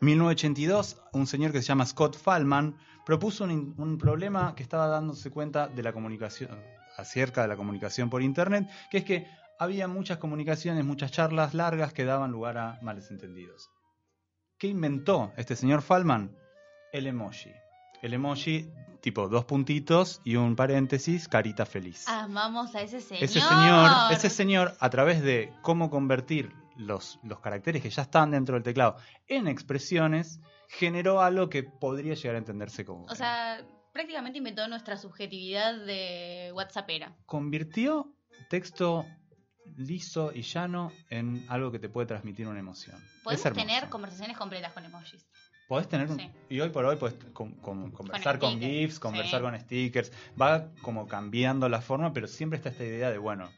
1982, 0.03 1.01
un 1.13 1.27
señor 1.29 1.53
que 1.53 1.63
se 1.63 1.69
llama 1.69 1.87
Scott 1.87 2.19
Fallman 2.19 2.77
propuso 3.07 3.45
un, 3.45 3.75
un 3.79 3.99
problema 3.99 4.55
que 4.57 4.65
estaba 4.65 4.89
dándose 4.89 5.31
cuenta 5.31 5.69
de 5.69 5.83
la 5.83 5.93
comunicación, 5.93 6.61
acerca 6.97 7.43
de 7.43 7.49
la 7.49 7.57
comunicación 7.57 8.11
por 8.11 8.21
Internet, 8.21 8.69
que 8.91 8.99
es 8.99 9.05
que 9.05 9.27
había 9.61 9.87
muchas 9.87 10.19
comunicaciones, 10.19 10.85
muchas 10.85 11.13
charlas 11.13 11.55
largas 11.55 11.93
que 11.93 12.05
daban 12.05 12.33
lugar 12.33 12.59
a 12.59 12.81
males 12.83 13.13
entendidos. 13.13 13.71
¿Qué 14.59 14.67
inventó 14.67 15.33
este 15.37 15.55
señor 15.55 15.83
Fallman? 15.83 16.37
El 16.93 17.07
emoji. 17.07 17.53
El 18.03 18.15
emoji 18.15 18.73
tipo 19.01 19.29
dos 19.29 19.45
puntitos 19.45 20.21
y 20.25 20.37
un 20.37 20.57
paréntesis, 20.57 21.29
carita 21.29 21.65
feliz. 21.67 22.09
Amamos 22.09 22.75
a 22.75 22.83
ese 22.83 23.01
señor. 23.01 23.23
Ese 23.23 23.41
señor, 23.41 23.91
ese 24.11 24.31
señor, 24.31 24.77
a 24.81 24.91
través 24.91 25.23
de 25.23 25.53
cómo 25.63 25.91
convertir 25.91 26.53
los, 26.77 27.19
los 27.23 27.41
caracteres 27.41 27.83
que 27.83 27.91
ya 27.91 28.03
están 28.03 28.31
dentro 28.31 28.55
del 28.55 28.63
teclado 28.63 28.97
en 29.29 29.47
expresiones, 29.49 30.41
generó 30.69 31.21
algo 31.21 31.49
que 31.49 31.63
podría 31.63 32.15
llegar 32.15 32.37
a 32.37 32.39
entenderse 32.39 32.85
como. 32.85 33.05
O 33.07 33.15
sea, 33.15 33.61
prácticamente 33.93 34.39
inventó 34.39 34.67
nuestra 34.69 34.97
subjetividad 34.97 35.75
de 35.85 36.51
WhatsAppera. 36.55 37.15
convirtió 37.27 38.15
texto 38.49 39.05
liso 39.77 40.33
y 40.35 40.43
llano 40.43 40.93
en 41.09 41.45
algo 41.49 41.71
que 41.71 41.79
te 41.79 41.89
puede 41.89 42.07
transmitir 42.07 42.47
una 42.49 42.59
emoción. 42.61 42.97
Podemos 43.23 43.53
tener 43.55 43.89
conversaciones 43.89 44.37
completas 44.37 44.73
con 44.73 44.85
emojis. 44.85 45.27
Podés 45.69 45.89
tener 45.89 46.11
un- 46.11 46.19
Sí. 46.19 46.31
y 46.51 46.61
hoy 46.61 46.71
por 46.71 46.85
hoy 46.85 46.97
podés 46.97 47.15
con- 47.33 47.53
con- 47.55 47.93
conversar 47.93 48.39
con, 48.39 48.59
GIFs, 48.61 48.99
conversar 48.99 49.41
sí. 49.41 49.45
con 49.45 49.61
stickers, 49.61 50.13
va 50.41 50.69
como 50.83 51.07
cambiando 51.07 51.69
la 51.69 51.81
forma, 51.81 52.13
pero 52.13 52.27
siempre 52.27 52.57
está 52.59 52.71
esta 52.71 52.85
idea 52.85 53.11
de, 53.11 53.19
bueno, 53.19 53.49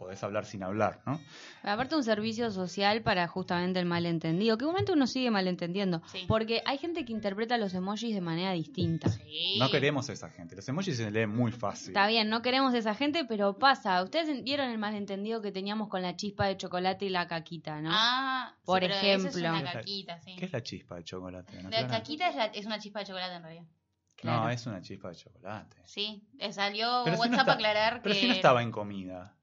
podés 0.00 0.24
hablar 0.24 0.46
sin 0.46 0.62
hablar, 0.62 1.02
¿no? 1.04 1.20
Aparte 1.62 1.94
un 1.94 2.02
servicio 2.02 2.50
social 2.50 3.02
para 3.02 3.28
justamente 3.28 3.78
el 3.78 3.84
malentendido, 3.84 4.56
que 4.56 4.64
igualmente 4.64 4.92
uno 4.92 5.06
sigue 5.06 5.30
malentendiendo, 5.30 6.00
Sí. 6.10 6.24
porque 6.26 6.62
hay 6.64 6.78
gente 6.78 7.04
que 7.04 7.12
interpreta 7.12 7.58
los 7.58 7.74
emojis 7.74 8.14
de 8.14 8.22
manera 8.22 8.52
distinta. 8.52 9.10
Sí. 9.10 9.56
No 9.58 9.70
queremos 9.70 10.08
a 10.08 10.14
esa 10.14 10.30
gente. 10.30 10.56
Los 10.56 10.66
emojis 10.70 10.96
se 10.96 11.10
leen 11.10 11.28
muy 11.28 11.52
fácil. 11.52 11.88
Está 11.90 12.06
bien, 12.06 12.30
no 12.30 12.40
queremos 12.40 12.72
esa 12.72 12.94
gente, 12.94 13.26
pero 13.26 13.58
pasa. 13.58 14.02
Ustedes 14.02 14.42
vieron 14.42 14.70
el 14.70 14.78
malentendido 14.78 15.42
que 15.42 15.52
teníamos 15.52 15.88
con 15.88 16.00
la 16.00 16.16
chispa 16.16 16.46
de 16.46 16.56
chocolate 16.56 17.04
y 17.04 17.10
la 17.10 17.28
caquita, 17.28 17.82
¿no? 17.82 17.90
Ah, 17.92 18.54
sí, 18.56 18.62
Por 18.64 18.80
pero 18.80 18.94
esa 18.94 19.02
ejemplo. 19.06 19.28
Es 19.28 19.34
¿Qué 19.36 19.40
una 19.42 19.58
es 19.58 19.64
la- 19.64 19.72
caquita, 19.74 20.20
sí. 20.20 20.36
¿Qué 20.38 20.44
es 20.46 20.52
la 20.52 20.62
chispa 20.62 20.96
de 20.96 21.04
chocolate? 21.04 21.62
¿No, 21.62 21.68
La 21.68 21.86
caquita 21.86 22.28
es, 22.30 22.36
la- 22.36 22.46
es 22.46 22.64
una 22.64 22.78
chispa 22.78 23.00
de 23.00 23.04
chocolate 23.04 23.34
en 23.34 23.42
realidad. 23.42 23.64
Claro. 24.16 24.42
No, 24.44 24.50
es 24.50 24.66
una 24.66 24.82
chispa 24.82 25.08
de 25.10 25.16
chocolate. 25.16 25.76
Sí, 25.86 26.26
salió 26.50 27.02
Pero 27.04 27.16
si 27.16 27.22
no 27.22 27.28
WhatsApp 27.28 27.40
está- 27.40 27.52
a 27.52 27.54
aclarar 27.54 28.02
Pero 28.02 28.14
que... 28.14 28.20
si 28.20 28.26
no 28.28 28.32
estaba 28.34 28.62
en 28.62 28.70
comida. 28.70 29.34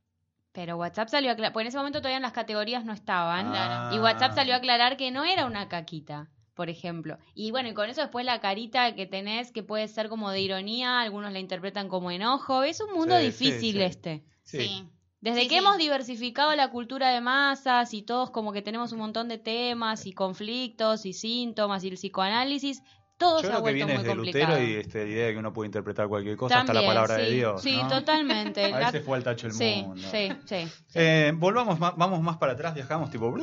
Pero 0.58 0.76
WhatsApp 0.76 1.10
salió 1.10 1.30
a 1.30 1.34
aclarar, 1.34 1.54
porque 1.54 1.66
en 1.66 1.68
ese 1.68 1.78
momento 1.78 2.00
todavía 2.00 2.18
en 2.18 2.24
las 2.24 2.32
categorías 2.32 2.84
no 2.84 2.92
estaban. 2.92 3.52
Ah. 3.54 3.92
Y 3.94 4.00
WhatsApp 4.00 4.34
salió 4.34 4.56
a 4.56 4.58
aclarar 4.58 4.98
que 4.98 5.12
no 5.12 5.24
era 5.24 5.46
una 5.46 5.70
caquita, 5.70 6.32
por 6.56 6.68
ejemplo. 6.68 7.20
Y 7.36 7.52
bueno, 7.52 7.70
y 7.70 7.76
con 7.76 7.88
eso 7.92 8.02
después 8.02 8.26
la 8.26 8.40
carita 8.40 8.96
que 8.96 9.06
tenés, 9.06 9.52
que 9.52 9.62
puede 9.62 9.88
ser 9.88 10.10
como 10.10 10.32
de 10.32 10.42
ironía, 10.42 11.00
algunos 11.00 11.32
la 11.32 11.38
interpretan 11.38 11.90
como 11.90 12.10
enojo. 12.10 12.64
Es 12.64 12.82
un 12.82 12.92
mundo 12.92 13.16
Sí, 13.20 13.26
difícil 13.26 13.60
sí, 13.60 13.72
sí. 13.74 13.82
este. 13.84 14.24
Sí. 14.42 14.84
Desde 15.22 15.42
Sí, 15.42 15.48
que 15.48 15.56
sí. 15.56 15.60
hemos 15.60 15.78
diversificado 15.78 16.56
la 16.56 16.72
cultura 16.72 17.10
de 17.10 17.22
masas 17.22 17.94
y 17.94 18.02
todos 18.02 18.32
como 18.32 18.52
que 18.52 18.64
tenemos 18.64 18.92
un 18.92 18.98
montón 18.98 19.28
de 19.28 19.38
temas 19.38 20.08
y 20.08 20.12
conflictos 20.14 21.06
y 21.06 21.14
síntomas 21.14 21.84
y 21.84 21.90
el 21.90 21.96
psicoanálisis, 21.98 22.82
todo 23.18 23.42
Yo 23.42 23.48
se 23.48 23.48
ha 23.48 23.50
creo 23.50 23.58
que 23.58 23.62
vuelto 23.72 23.76
viene 23.88 23.94
muy 23.94 24.04
desde 24.04 24.16
complicado. 24.16 24.54
Lutero 24.60 24.68
y 24.70 24.84
la 25.06 25.12
idea 25.12 25.26
de 25.28 25.34
que 25.34 25.40
uno 25.40 25.54
puede 25.54 25.66
interpretar 25.68 26.08
cualquier 26.08 26.38
cosa 26.38 26.60
hasta 26.60 26.74
la 26.74 26.80
También, 26.82 26.90
palabra 26.96 27.16
sí, 27.16 27.22
de 27.22 27.32
Dios. 27.36 27.62
Sí, 27.62 27.78
¿no? 27.82 27.88
totalmente. 27.88 28.66
A 28.74 28.78
veces 28.78 29.04
fue 29.06 29.18
al 29.18 29.24
tacho 29.24 29.48
el 29.48 29.54
sí, 29.54 29.84
mundo. 29.86 30.02
sí, 30.12 30.30
sí. 30.46 30.68
Eh, 30.94 31.34
volvamos, 31.36 31.80
vamos 31.80 32.22
más 32.22 32.38
para 32.38 32.54
atrás, 32.54 32.74
viajamos 32.76 33.10
tipo. 33.10 33.34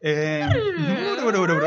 Eh, 0.00 0.46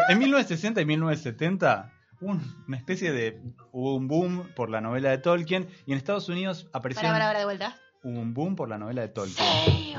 en 0.10 0.20
1960 0.20 0.82
y 0.82 0.86
1970 0.86 1.92
hubo 2.22 2.32
un- 2.32 2.64
una 2.68 2.78
especie 2.78 3.12
de. 3.12 3.42
Hubo 3.72 3.96
un 3.96 4.08
boom 4.08 4.50
por 4.56 4.70
la 4.70 4.80
novela 4.82 5.10
de 5.10 5.18
Tolkien 5.18 5.68
y 5.86 5.92
en 5.92 5.98
Estados 5.98 6.30
Unidos 6.30 6.70
apareció. 6.74 7.02
Para, 7.02 7.14
para, 7.14 7.26
para, 7.28 7.40
de 7.40 7.46
vuelta. 7.46 7.76
Un 8.04 8.34
boom 8.36 8.56
por 8.56 8.70
la 8.70 8.78
novela 8.78 9.02
de 9.02 9.08
Tolkien. 9.10 9.48
Sí. 9.66 9.96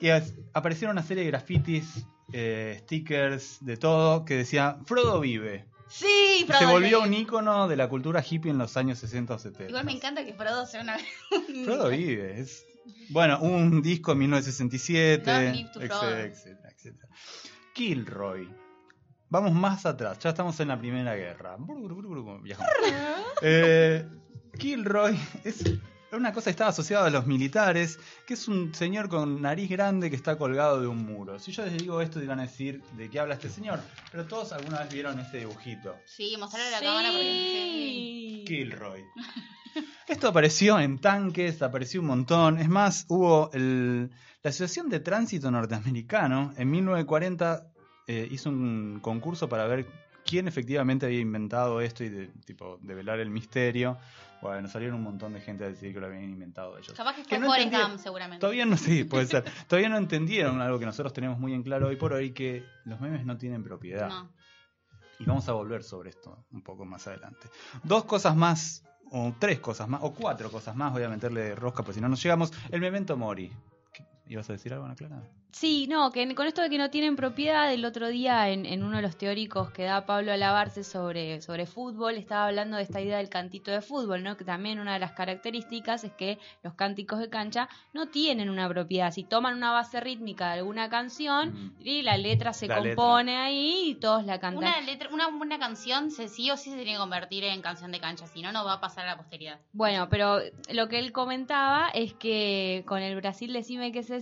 Y 0.00 0.08
as- 0.10 0.34
aparecieron 0.54 0.94
una 0.96 1.02
serie 1.02 1.24
de 1.24 1.30
grafitis, 1.30 2.06
eh, 2.32 2.78
stickers, 2.82 3.58
de 3.60 3.76
todo, 3.76 4.24
que 4.24 4.36
decía 4.36 4.78
Frodo 4.86 5.20
vive. 5.20 5.64
Sí, 5.88 6.46
Se 6.58 6.66
volvió 6.66 7.00
vive. 7.02 7.08
un 7.08 7.14
ícono 7.14 7.66
de 7.68 7.76
la 7.76 7.88
cultura 7.88 8.22
hippie 8.28 8.50
en 8.50 8.58
los 8.58 8.76
años 8.76 8.98
60 8.98 9.34
o 9.34 9.38
70. 9.38 9.70
Igual 9.70 9.84
me 9.86 9.92
encanta 9.92 10.24
que 10.24 10.34
Frodo 10.34 10.66
sea 10.66 10.82
una... 10.82 10.96
Frodo 11.64 11.88
vive. 11.90 12.40
Es... 12.40 12.66
Bueno, 13.10 13.40
un 13.40 13.80
disco 13.82 14.12
en 14.12 14.18
1967, 14.18 15.24
Long 15.26 15.54
live 15.54 15.70
to 15.72 15.80
Frodo. 15.80 16.02
etcétera, 16.10 16.26
etcétera, 16.28 16.70
etcétera. 16.70 17.08
Kilroy. 17.74 18.48
Vamos 19.30 19.52
más 19.52 19.84
atrás, 19.84 20.18
ya 20.20 20.30
estamos 20.30 20.58
en 20.60 20.68
la 20.68 20.78
Primera 20.78 21.14
Guerra. 21.14 21.56
Eh, 23.42 24.04
Kilroy 24.58 25.16
es 25.44 25.62
una 26.12 26.32
cosa 26.32 26.44
que 26.46 26.50
estaba 26.52 26.70
asociada 26.70 27.06
a 27.06 27.10
los 27.10 27.26
militares, 27.26 27.98
que 28.26 28.34
es 28.34 28.48
un 28.48 28.74
señor 28.74 29.08
con 29.08 29.42
nariz 29.42 29.68
grande 29.68 30.08
que 30.10 30.16
está 30.16 30.36
colgado 30.38 30.80
de 30.80 30.86
un 30.86 31.04
muro. 31.04 31.38
Si 31.38 31.52
yo 31.52 31.64
les 31.64 31.76
digo 31.78 32.00
esto, 32.00 32.20
van 32.26 32.38
a 32.40 32.42
decir 32.42 32.82
de 32.96 33.10
qué 33.10 33.20
habla 33.20 33.34
este 33.34 33.50
señor, 33.50 33.80
pero 34.10 34.24
todos 34.26 34.52
alguna 34.52 34.80
vez 34.80 34.92
vieron 34.92 35.18
este 35.20 35.38
dibujito. 35.38 35.94
Sí, 36.06 36.34
mostrarle 36.38 36.68
a 36.74 36.80
la 36.80 36.86
cámara 36.86 37.08
porque... 37.10 38.44
Kilroy. 38.46 39.02
Esto 40.08 40.28
apareció 40.28 40.80
en 40.80 40.98
tanques, 40.98 41.60
apareció 41.62 42.00
un 42.00 42.06
montón. 42.06 42.58
Es 42.58 42.68
más, 42.68 43.04
hubo 43.08 43.50
el- 43.52 44.10
la 44.42 44.50
Asociación 44.50 44.88
de 44.88 45.00
Tránsito 45.00 45.50
Norteamericano 45.50 46.52
en 46.56 46.70
1940 46.70 47.66
eh, 48.06 48.26
hizo 48.30 48.48
un 48.48 49.00
concurso 49.02 49.48
para 49.48 49.66
ver 49.66 49.86
quién 50.24 50.48
efectivamente 50.48 51.04
había 51.06 51.20
inventado 51.20 51.80
esto 51.82 52.04
y 52.04 52.08
de, 52.08 52.28
tipo 52.46 52.78
develar 52.82 53.20
el 53.20 53.28
misterio. 53.30 53.98
Bueno, 54.40 54.68
salieron 54.68 54.96
un 54.96 55.02
montón 55.02 55.32
de 55.32 55.40
gente 55.40 55.64
a 55.64 55.68
decir 55.68 55.92
que 55.92 56.00
lo 56.00 56.06
habían 56.06 56.24
inventado 56.24 56.78
ellos. 56.78 56.92
Capaz 56.96 57.16
que 57.16 57.24
Que 57.24 57.40
fue 57.40 57.66
no 57.66 57.78
Gump, 57.88 57.98
seguramente. 57.98 58.40
Todavía 58.40 58.66
no, 58.66 58.76
sí, 58.76 59.04
puede 59.04 59.26
ser. 59.26 59.44
Todavía 59.68 59.88
no 59.88 59.96
entendieron 59.96 60.60
algo 60.60 60.78
que 60.78 60.86
nosotros 60.86 61.12
tenemos 61.12 61.38
muy 61.38 61.54
en 61.54 61.62
claro 61.62 61.88
hoy 61.88 61.96
por 61.96 62.12
hoy, 62.12 62.32
que 62.32 62.64
los 62.84 63.00
memes 63.00 63.26
no 63.26 63.36
tienen 63.36 63.64
propiedad. 63.64 64.08
No. 64.08 64.30
Y 65.18 65.24
vamos 65.24 65.48
a 65.48 65.52
volver 65.52 65.82
sobre 65.82 66.10
esto 66.10 66.44
un 66.52 66.62
poco 66.62 66.84
más 66.84 67.06
adelante. 67.08 67.48
Dos 67.82 68.04
cosas 68.04 68.36
más, 68.36 68.84
o 69.10 69.34
tres 69.38 69.58
cosas 69.58 69.88
más, 69.88 70.00
o 70.04 70.14
cuatro 70.14 70.50
cosas 70.50 70.76
más, 70.76 70.92
voy 70.92 71.02
a 71.02 71.08
meterle 71.08 71.54
rosca, 71.56 71.82
pues 71.82 71.96
si 71.96 72.00
no 72.00 72.08
nos 72.08 72.22
llegamos. 72.22 72.52
El 72.70 72.80
memento 72.80 73.16
mori. 73.16 73.50
¿Qué- 74.28 74.34
¿Ibas 74.34 74.48
a 74.50 74.52
decir 74.52 74.72
algo, 74.72 74.84
Ana 74.84 74.94
Clara? 74.94 75.22
Sí, 75.50 75.86
no, 75.88 76.12
que 76.12 76.34
con 76.34 76.46
esto 76.46 76.60
de 76.60 76.68
que 76.68 76.76
no 76.76 76.90
tienen 76.90 77.16
propiedad, 77.16 77.72
el 77.72 77.86
otro 77.86 78.08
día 78.08 78.50
en, 78.50 78.66
en 78.66 78.84
uno 78.84 78.96
de 78.96 79.02
los 79.02 79.16
teóricos 79.16 79.70
que 79.70 79.84
da 79.84 80.04
Pablo 80.04 80.30
Alabarce 80.30 80.84
sobre, 80.84 81.40
sobre 81.40 81.64
fútbol, 81.64 82.16
estaba 82.16 82.46
hablando 82.48 82.76
de 82.76 82.82
esta 82.82 83.00
idea 83.00 83.16
del 83.16 83.30
cantito 83.30 83.70
de 83.70 83.80
fútbol, 83.80 84.22
¿no? 84.22 84.36
Que 84.36 84.44
también 84.44 84.78
una 84.78 84.92
de 84.92 84.98
las 84.98 85.12
características 85.12 86.04
es 86.04 86.12
que 86.12 86.38
los 86.62 86.74
cánticos 86.74 87.18
de 87.18 87.30
cancha 87.30 87.68
no 87.94 88.08
tienen 88.08 88.50
una 88.50 88.68
propiedad. 88.68 89.10
Si 89.10 89.24
toman 89.24 89.54
una 89.56 89.72
base 89.72 90.00
rítmica 90.00 90.52
de 90.52 90.58
alguna 90.58 90.90
canción 90.90 91.54
Mm. 91.54 91.74
y 91.80 92.02
la 92.02 92.18
letra 92.18 92.52
se 92.52 92.68
La 92.68 92.76
compone 92.78 93.38
ahí 93.38 93.90
y 93.90 93.94
todos 93.94 94.26
la 94.26 94.38
cantan. 94.38 94.58
Una, 94.58 94.80
letra, 94.82 95.08
una 95.12 95.28
buena 95.30 95.58
canción 95.58 96.10
se, 96.10 96.28
sí 96.28 96.50
o 96.50 96.58
sí 96.58 96.68
se 96.70 96.76
tiene 96.76 96.92
que 96.92 96.98
convertir 96.98 97.44
en 97.44 97.62
canción 97.62 97.90
de 97.90 98.00
cancha, 98.00 98.26
si 98.26 98.42
no, 98.42 98.52
no 98.52 98.66
va 98.66 98.74
a 98.74 98.80
pasar 98.80 99.06
a 99.06 99.12
la 99.12 99.16
posteridad. 99.16 99.58
Bueno, 99.72 100.08
pero 100.10 100.40
lo 100.70 100.88
que 100.88 100.98
él 100.98 101.10
comentaba 101.12 101.88
es 101.94 102.12
que 102.12 102.84
con 102.86 103.00
el 103.00 103.16
Brasil 103.16 103.50
Decime 103.54 103.92
que 103.92 104.02
se 104.02 104.17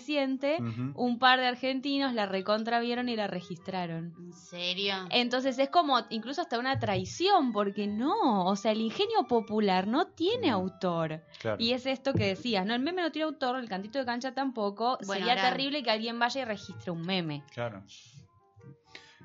un 0.94 1.18
par 1.18 1.38
de 1.40 1.46
argentinos 1.46 2.12
la 2.12 2.26
recontravieron 2.26 3.08
y 3.08 3.16
la 3.16 3.26
registraron. 3.26 4.14
¿En 4.18 4.32
serio? 4.32 4.94
Entonces 5.10 5.58
es 5.58 5.68
como 5.70 5.98
incluso 6.10 6.40
hasta 6.42 6.58
una 6.58 6.78
traición, 6.78 7.52
porque 7.52 7.86
no, 7.86 8.44
o 8.46 8.56
sea, 8.56 8.72
el 8.72 8.80
ingenio 8.80 9.26
popular 9.28 9.86
no 9.86 10.06
tiene 10.08 10.50
autor. 10.50 11.22
Claro. 11.40 11.56
Y 11.60 11.72
es 11.72 11.86
esto 11.86 12.12
que 12.14 12.26
decías, 12.28 12.66
¿no? 12.66 12.74
El 12.74 12.80
meme 12.82 13.02
no 13.02 13.10
tiene 13.12 13.24
autor, 13.26 13.58
el 13.58 13.68
cantito 13.68 13.98
de 13.98 14.04
cancha 14.04 14.34
tampoco. 14.34 14.98
Bueno, 15.06 15.24
Sería 15.26 15.40
ahora- 15.42 15.50
terrible 15.50 15.82
que 15.82 15.90
alguien 15.90 16.18
vaya 16.18 16.42
y 16.42 16.44
registre 16.44 16.90
un 16.90 17.02
meme. 17.02 17.42
Claro. 17.52 17.82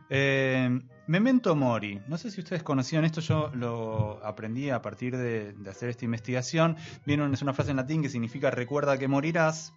Eh, 0.10 0.70
Memento 1.08 1.56
Mori. 1.56 2.02
No 2.08 2.18
sé 2.18 2.32
si 2.32 2.42
ustedes 2.42 2.64
conocían 2.64 3.06
esto, 3.06 3.22
yo 3.22 3.50
lo 3.54 4.20
aprendí 4.26 4.70
a 4.70 4.82
partir 4.82 5.16
de, 5.18 5.54
de 5.54 5.70
hacer 5.70 5.90
esta 5.90 6.06
investigación. 6.06 6.76
Vieron, 7.06 7.34
es 7.34 7.42
una 7.42 7.54
frase 7.54 7.72
en 7.72 7.78
latín 7.78 8.02
que 8.02 8.10
significa 8.10 8.52
recuerda 8.52 8.98
que 8.98 9.08
morirás. 9.08 9.74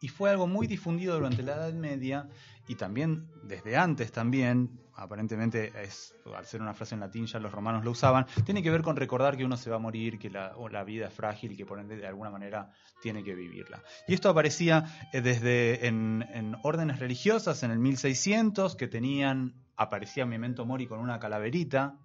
Y 0.00 0.08
fue 0.08 0.30
algo 0.30 0.46
muy 0.46 0.66
difundido 0.66 1.14
durante 1.14 1.42
la 1.42 1.56
Edad 1.56 1.72
Media 1.74 2.28
y 2.66 2.76
también 2.76 3.26
desde 3.42 3.76
antes 3.76 4.12
también, 4.12 4.80
aparentemente 4.94 5.72
es, 5.82 6.14
al 6.34 6.46
ser 6.46 6.62
una 6.62 6.72
frase 6.72 6.94
en 6.94 7.00
latín 7.00 7.26
ya 7.26 7.38
los 7.38 7.52
romanos 7.52 7.84
lo 7.84 7.90
usaban, 7.90 8.26
tiene 8.44 8.62
que 8.62 8.70
ver 8.70 8.82
con 8.82 8.96
recordar 8.96 9.36
que 9.36 9.44
uno 9.44 9.56
se 9.56 9.70
va 9.70 9.76
a 9.76 9.80
morir, 9.80 10.18
que 10.18 10.30
la, 10.30 10.84
vida 10.84 11.08
es 11.08 11.14
frágil 11.14 11.52
y 11.52 11.56
que 11.56 11.66
por 11.66 11.80
ende 11.80 11.96
de 11.96 12.06
alguna 12.06 12.30
manera 12.30 12.70
tiene 13.02 13.24
que 13.24 13.34
vivirla. 13.34 13.82
Y 14.06 14.14
esto 14.14 14.28
aparecía 14.30 15.08
eh, 15.12 15.20
desde 15.20 15.86
en, 15.86 16.24
en 16.32 16.56
órdenes 16.62 16.98
religiosas 16.98 17.62
en 17.62 17.72
el 17.72 17.78
1600 17.78 18.76
que 18.76 18.88
tenían, 18.88 19.54
aparecía 19.76 20.24
Memento 20.24 20.64
Mori 20.64 20.86
con 20.86 21.00
una 21.00 21.18
calaverita, 21.18 21.98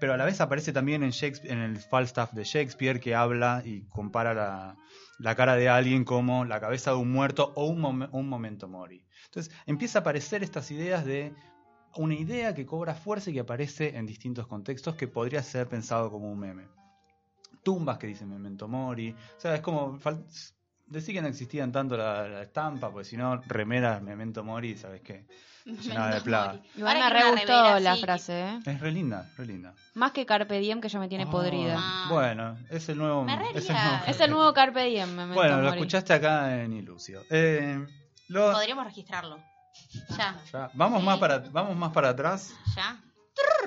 pero 0.00 0.14
a 0.14 0.16
la 0.16 0.24
vez 0.24 0.40
aparece 0.40 0.72
también 0.72 1.02
en, 1.02 1.10
Shakespeare, 1.10 1.52
en 1.52 1.60
el 1.60 1.78
Falstaff 1.78 2.32
de 2.32 2.44
Shakespeare 2.44 3.00
que 3.00 3.14
habla 3.14 3.62
y 3.64 3.82
compara 3.82 4.34
la, 4.34 4.76
la 5.22 5.34
cara 5.36 5.54
de 5.56 5.68
alguien 5.68 6.04
como 6.04 6.44
la 6.44 6.60
cabeza 6.60 6.90
de 6.90 6.96
un 6.96 7.12
muerto 7.12 7.52
o 7.54 7.66
un, 7.66 7.80
momen- 7.80 8.08
un 8.12 8.28
momento 8.28 8.68
mori. 8.68 9.04
Entonces 9.26 9.54
empieza 9.66 9.98
a 9.98 10.00
aparecer 10.00 10.42
estas 10.42 10.70
ideas 10.70 11.04
de 11.04 11.32
una 11.96 12.14
idea 12.14 12.54
que 12.54 12.66
cobra 12.66 12.94
fuerza 12.94 13.30
y 13.30 13.34
que 13.34 13.40
aparece 13.40 13.96
en 13.96 14.06
distintos 14.06 14.46
contextos 14.46 14.96
que 14.96 15.08
podría 15.08 15.42
ser 15.42 15.68
pensado 15.68 16.10
como 16.10 16.30
un 16.30 16.38
meme. 16.38 16.66
Tumbas 17.62 17.98
que 17.98 18.08
dicen 18.08 18.28
memento 18.28 18.66
mori. 18.66 19.14
O 19.36 19.40
sea, 19.40 19.54
es 19.54 19.60
como 19.60 19.98
decir 20.86 21.14
que 21.14 21.22
no 21.22 21.28
existían 21.28 21.70
tanto 21.70 21.96
la, 21.96 22.26
la 22.28 22.42
estampa, 22.42 22.90
porque 22.90 23.04
si 23.04 23.16
no, 23.16 23.40
remeras 23.46 24.02
memento 24.02 24.42
mori, 24.42 24.76
¿sabes 24.76 25.02
qué? 25.02 25.26
De 25.64 26.20
plata. 26.22 26.58
Igual 26.76 26.98
me 26.98 27.10
re 27.10 27.30
gustó 27.30 27.78
la 27.80 27.96
frase, 27.96 28.40
¿eh? 28.40 28.60
Es 28.66 28.80
re 28.80 28.90
linda, 28.90 29.30
re 29.36 29.46
linda. 29.46 29.74
Más 29.94 30.12
que 30.12 30.26
Carpe 30.26 30.58
Diem 30.58 30.80
que 30.80 30.88
ya 30.88 30.98
me 30.98 31.08
tiene 31.08 31.24
Oh, 31.26 31.30
podrida. 31.30 31.76
Ah. 31.78 32.06
Bueno, 32.10 32.58
es 32.70 32.88
el 32.88 32.98
nuevo. 32.98 33.24
Me 33.24 33.36
re 33.36 33.46
es 33.54 33.68
el 33.68 33.74
nuevo- 33.76 34.04
Es 34.06 34.20
el 34.20 34.30
nuevo 34.30 34.52
Carpe 34.52 34.84
Diem, 34.84 35.10
me 35.14 35.34
Bueno, 35.34 35.60
lo 35.62 35.68
escuchaste 35.70 36.12
acá 36.14 36.62
en 36.62 36.72
Ilusio. 36.72 37.22
Eh, 37.30 37.86
lo- 38.28 38.52
Podríamos 38.52 38.84
registrarlo. 38.86 39.38
Ya, 40.16 40.40
ya, 40.52 40.70
vamos, 40.74 41.00
Sí. 41.00 41.06
más 41.06 41.18
para, 41.18 41.38
vamos 41.38 41.76
más 41.76 41.92
para 41.92 42.10
atrás. 42.10 42.54
ya. 42.76 42.96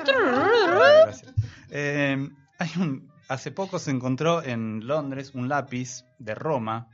Gracias. 0.05 1.33
Eh, 1.69 2.29
hay 2.59 2.69
un, 2.77 3.11
hace 3.27 3.51
poco 3.51 3.79
se 3.79 3.91
encontró 3.91 4.43
en 4.43 4.85
Londres 4.85 5.31
un 5.33 5.49
lápiz 5.49 6.03
de 6.19 6.35
Roma. 6.35 6.87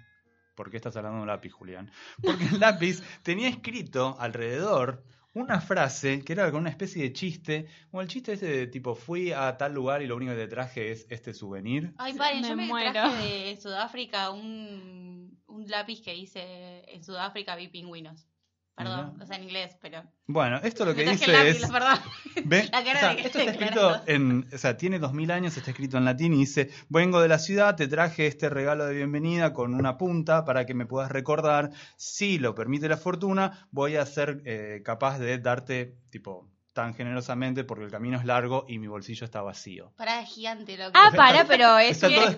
¿Por 0.55 0.69
qué 0.69 0.77
estás 0.77 0.95
hablando 0.95 1.17
de 1.17 1.21
un 1.23 1.27
lápiz, 1.27 1.51
Julián? 1.51 1.91
Porque 2.21 2.45
el 2.45 2.59
lápiz 2.59 3.01
tenía 3.23 3.47
escrito 3.49 4.15
alrededor 4.19 5.03
una 5.33 5.61
frase 5.61 6.23
que 6.25 6.33
era 6.33 6.51
con 6.51 6.59
una 6.61 6.69
especie 6.69 7.03
de 7.03 7.13
chiste, 7.13 7.67
como 7.89 8.01
el 8.01 8.09
chiste 8.09 8.33
ese 8.33 8.47
de 8.47 8.67
tipo, 8.67 8.95
fui 8.95 9.31
a 9.31 9.55
tal 9.57 9.73
lugar 9.73 10.01
y 10.01 10.07
lo 10.07 10.17
único 10.17 10.33
que 10.33 10.39
te 10.39 10.47
traje 10.47 10.91
es 10.91 11.07
este 11.09 11.33
souvenir. 11.33 11.93
Ay, 11.97 12.13
paren, 12.15 12.41
Me 12.41 12.49
yo 12.49 12.55
me 12.57 12.65
muero. 12.67 12.91
traje 12.91 13.27
de 13.45 13.57
Sudáfrica 13.57 14.29
un, 14.31 15.39
un 15.47 15.67
lápiz 15.67 16.01
que 16.01 16.13
dice 16.13 16.83
en 16.93 17.03
Sudáfrica 17.03 17.55
vi 17.55 17.69
pingüinos. 17.69 18.27
Perdón, 18.75 19.11
Mira. 19.13 19.23
o 19.23 19.27
sea, 19.27 19.35
en 19.35 19.43
inglés, 19.43 19.77
pero. 19.81 20.03
Bueno, 20.27 20.59
esto 20.63 20.85
lo 20.85 20.95
que 20.95 21.05
me 21.05 21.11
dice 21.11 21.31
lápiz, 21.31 21.63
es... 21.63 21.69
perdón. 21.71 21.99
¿Ven? 22.45 22.69
La 22.71 22.83
cara 22.83 22.97
O 22.97 22.99
sea, 22.99 23.09
de 23.09 23.15
que 23.17 23.21
esto 23.27 23.39
está 23.39 23.51
escrito 23.51 24.01
en, 24.07 24.47
o 24.53 24.57
sea, 24.57 24.77
tiene 24.77 24.99
2000 24.99 25.31
años, 25.31 25.57
está 25.57 25.71
escrito 25.71 25.97
en 25.97 26.05
latín 26.05 26.33
y 26.33 26.39
dice, 26.39 26.69
vengo 26.89 27.21
de 27.21 27.27
la 27.27 27.39
ciudad, 27.39 27.75
te 27.75 27.87
traje 27.87 28.27
este 28.27 28.49
regalo 28.49 28.85
de 28.85 28.95
bienvenida 28.95 29.53
con 29.53 29.73
una 29.73 29.97
punta 29.97 30.45
para 30.45 30.65
que 30.65 30.73
me 30.73 30.85
puedas 30.85 31.11
recordar, 31.11 31.71
si 31.97 32.39
lo 32.39 32.55
permite 32.55 32.87
la 32.87 32.97
fortuna, 32.97 33.67
voy 33.71 33.97
a 33.97 34.05
ser 34.05 34.41
eh, 34.45 34.81
capaz 34.83 35.19
de 35.19 35.37
darte, 35.37 35.97
tipo, 36.09 36.49
tan 36.73 36.93
generosamente 36.93 37.63
porque 37.63 37.83
el 37.83 37.91
camino 37.91 38.17
es 38.17 38.25
largo 38.25 38.65
y 38.67 38.79
mi 38.79 38.87
bolsillo 38.87 39.25
está 39.25 39.41
vacío. 39.41 39.91
Pará, 39.97 40.21
es 40.21 40.29
gigante 40.29 40.77
lo 40.77 40.91
que. 40.91 40.97
Ah, 40.97 41.11
para, 41.15 41.45
pero 41.45 41.77
es 41.77 41.91
Está 41.91 42.07
todo-. 42.07 42.29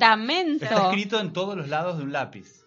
Está 0.61 0.89
escrito 0.89 1.19
en 1.19 1.33
todos 1.33 1.55
los 1.55 1.69
lados 1.69 1.97
de 1.97 2.03
un 2.03 2.11
lápiz, 2.11 2.65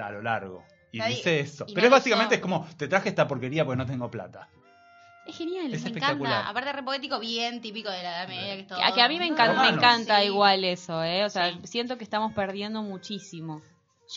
a 0.00 0.10
lo 0.10 0.22
largo. 0.22 0.64
Y 0.94 0.98
Nadie- 0.98 1.16
dice 1.16 1.40
esto. 1.40 1.64
y 1.66 1.74
Pero 1.74 1.88
no 1.88 1.96
es 1.96 2.00
básicamente 2.02 2.36
es 2.36 2.40
como, 2.40 2.68
te 2.76 2.86
traje 2.86 3.08
esta 3.08 3.26
porquería 3.26 3.64
porque 3.64 3.78
no 3.78 3.86
tengo 3.86 4.08
plata. 4.10 4.48
Es 5.26 5.36
genial. 5.36 5.72
Es 5.72 5.82
me 5.82 5.88
espectacular. 5.88 6.32
encanta. 6.32 6.50
Aparte, 6.50 6.72
re 6.72 6.82
poético, 6.84 7.18
bien 7.18 7.60
típico 7.60 7.90
de 7.90 8.02
la 8.02 8.18
Edad 8.18 8.28
Media. 8.28 8.56
Que, 8.56 8.62
todo- 8.62 8.78
A 8.84 8.94
que 8.94 9.02
a 9.02 9.08
mí 9.08 9.18
me 9.18 9.26
encanta, 9.26 9.62
me 9.62 9.68
encanta 9.70 10.20
Sí. 10.20 10.26
igual 10.26 10.62
eso, 10.64 11.02
¿eh? 11.02 11.24
O 11.24 11.30
sea, 11.30 11.50
Sí. 11.50 11.58
siento 11.64 11.98
que 11.98 12.04
estamos 12.04 12.32
perdiendo 12.34 12.82
muchísimo. 12.82 13.60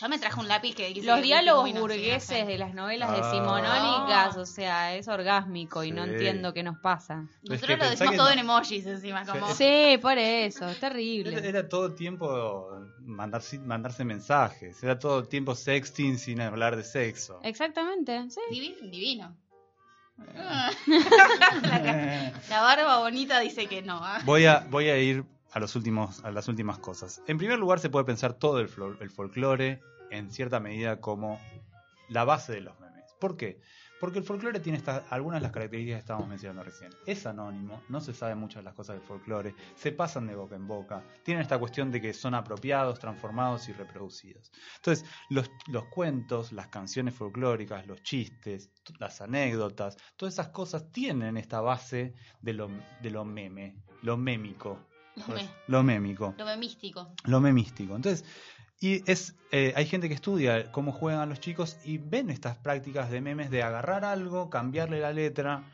Yo 0.00 0.08
me 0.08 0.18
traje 0.18 0.38
un 0.38 0.46
lápiz 0.46 0.74
que 0.76 0.88
dice. 0.94 1.06
Los 1.06 1.20
diálogos 1.22 1.72
burgueses 1.72 2.46
de 2.46 2.56
las 2.56 2.72
novelas 2.72 3.10
Ah. 3.12 3.16
decimonónicas, 3.16 4.36
o 4.36 4.46
sea, 4.46 4.94
es 4.94 5.08
orgásmico 5.08 5.82
y 5.82 5.90
no 5.90 6.04
entiendo 6.04 6.52
qué 6.52 6.62
nos 6.62 6.78
pasa. 6.78 7.24
Es 7.42 7.50
Nosotros 7.50 7.78
que 7.78 7.84
lo 7.84 7.90
decimos 7.90 8.16
todo 8.16 8.26
no- 8.26 8.32
en 8.32 8.38
emojis 8.38 8.86
encima, 8.86 9.24
Sí, 9.24 9.30
como. 9.32 9.54
Sí, 9.54 9.98
por 10.00 10.16
eso, 10.18 10.68
es 10.68 10.78
terrible. 10.78 11.48
era 11.48 11.68
todo 11.68 11.86
el 11.86 11.94
tiempo 11.96 12.68
mandarse, 13.00 13.58
mandarse 13.58 14.04
mensajes, 14.04 14.80
era 14.84 14.98
todo 14.98 15.18
el 15.20 15.28
tiempo 15.28 15.54
sexting 15.56 16.16
sin 16.18 16.40
hablar 16.42 16.76
de 16.76 16.84
sexo. 16.84 17.40
Exactamente, 17.42 18.30
sí. 18.30 18.40
Divi- 18.52 18.90
Divino. 18.90 19.36
Eh. 20.36 20.70
La 22.50 22.60
barba 22.62 22.98
bonita 22.98 23.40
dice 23.40 23.66
que 23.66 23.82
no. 23.82 23.98
¿ah? 24.02 24.20
Voy 24.24 24.46
a, 24.46 24.66
voy 24.70 24.88
a 24.88 24.98
ir 24.98 25.24
a, 25.52 25.60
los 25.60 25.74
últimos, 25.76 26.24
a 26.24 26.30
las 26.30 26.48
últimas 26.48 26.78
cosas. 26.78 27.22
En 27.26 27.38
primer 27.38 27.58
lugar, 27.58 27.80
se 27.80 27.90
puede 27.90 28.04
pensar 28.04 28.34
todo 28.34 28.60
el, 28.60 28.70
el 29.00 29.10
folclore 29.10 29.80
en 30.10 30.30
cierta 30.30 30.60
medida 30.60 31.00
como 31.00 31.40
la 32.08 32.24
base 32.24 32.52
de 32.52 32.60
los 32.62 32.78
memes. 32.80 33.14
¿Por 33.20 33.36
qué? 33.36 33.60
Porque 34.00 34.20
el 34.20 34.24
folclore 34.24 34.60
tiene 34.60 34.78
estas- 34.78 35.02
algunas 35.10 35.40
de 35.40 35.42
las 35.42 35.50
características 35.52 35.96
que 35.96 36.00
estábamos 36.00 36.28
mencionando 36.28 36.62
recién. 36.62 36.90
Es 37.04 37.26
anónimo, 37.26 37.82
no 37.88 38.00
se 38.00 38.14
sabe 38.14 38.36
muchas 38.36 38.60
de 38.60 38.62
las 38.66 38.74
cosas 38.74 38.94
del 38.96 39.04
folclore, 39.04 39.56
se 39.74 39.90
pasan 39.90 40.28
de 40.28 40.36
boca 40.36 40.54
en 40.54 40.68
boca, 40.68 41.02
tienen 41.24 41.42
esta 41.42 41.58
cuestión 41.58 41.90
de 41.90 42.00
que 42.00 42.14
son 42.14 42.34
apropiados, 42.34 43.00
transformados 43.00 43.68
y 43.68 43.72
reproducidos. 43.72 44.52
Entonces, 44.76 45.04
los, 45.30 45.50
los 45.66 45.86
cuentos, 45.86 46.52
las 46.52 46.68
canciones 46.68 47.14
folclóricas, 47.14 47.88
los 47.88 48.00
chistes, 48.04 48.70
las 49.00 49.20
anécdotas, 49.20 49.96
todas 50.16 50.34
esas 50.34 50.50
cosas 50.50 50.92
tienen 50.92 51.36
esta 51.36 51.60
base 51.60 52.14
de 52.40 52.52
lo, 52.52 52.70
de 53.02 53.10
lo 53.10 53.24
meme, 53.24 53.82
lo 54.02 54.16
mémico. 54.16 54.78
Lo, 55.18 55.24
Pues, 55.26 55.44
me- 55.44 55.50
lo 55.66 55.82
memístico. 55.82 56.34
lo 57.24 57.40
memístico. 57.40 57.96
Entonces, 57.96 58.24
y 58.80 59.02
es, 59.10 59.34
eh, 59.50 59.72
hay 59.76 59.86
gente 59.86 60.08
que 60.08 60.14
estudia 60.14 60.70
cómo 60.72 60.92
juegan 60.92 61.28
los 61.28 61.40
chicos 61.40 61.76
y 61.84 61.98
ven 61.98 62.30
estas 62.30 62.56
prácticas 62.58 63.10
de 63.10 63.20
memes 63.20 63.50
de 63.50 63.62
agarrar 63.62 64.04
algo, 64.04 64.48
cambiarle 64.50 65.00
la 65.00 65.12
letra, 65.12 65.64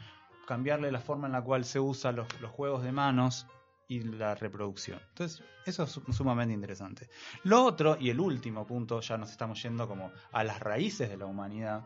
cambiarle 0.46 0.90
la 0.90 1.00
forma 1.00 1.26
en 1.26 1.32
la 1.32 1.42
cual 1.42 1.64
se 1.64 1.80
usan 1.80 2.16
los, 2.16 2.40
los 2.40 2.50
juegos 2.50 2.82
de 2.82 2.92
manos 2.92 3.46
y 3.88 4.00
la 4.00 4.34
reproducción. 4.34 4.98
Entonces, 5.10 5.42
eso 5.66 5.82
es 5.82 5.90
su- 5.90 6.02
sumamente 6.12 6.54
interesante. 6.54 7.08
Lo 7.42 7.64
otro, 7.64 7.98
y 8.00 8.08
el 8.08 8.18
último 8.20 8.66
punto, 8.66 9.00
ya 9.00 9.18
nos 9.18 9.30
estamos 9.30 9.62
yendo 9.62 9.86
como 9.86 10.10
a 10.32 10.42
las 10.44 10.60
raíces 10.60 11.10
de 11.10 11.18
la 11.18 11.26
humanidad, 11.26 11.84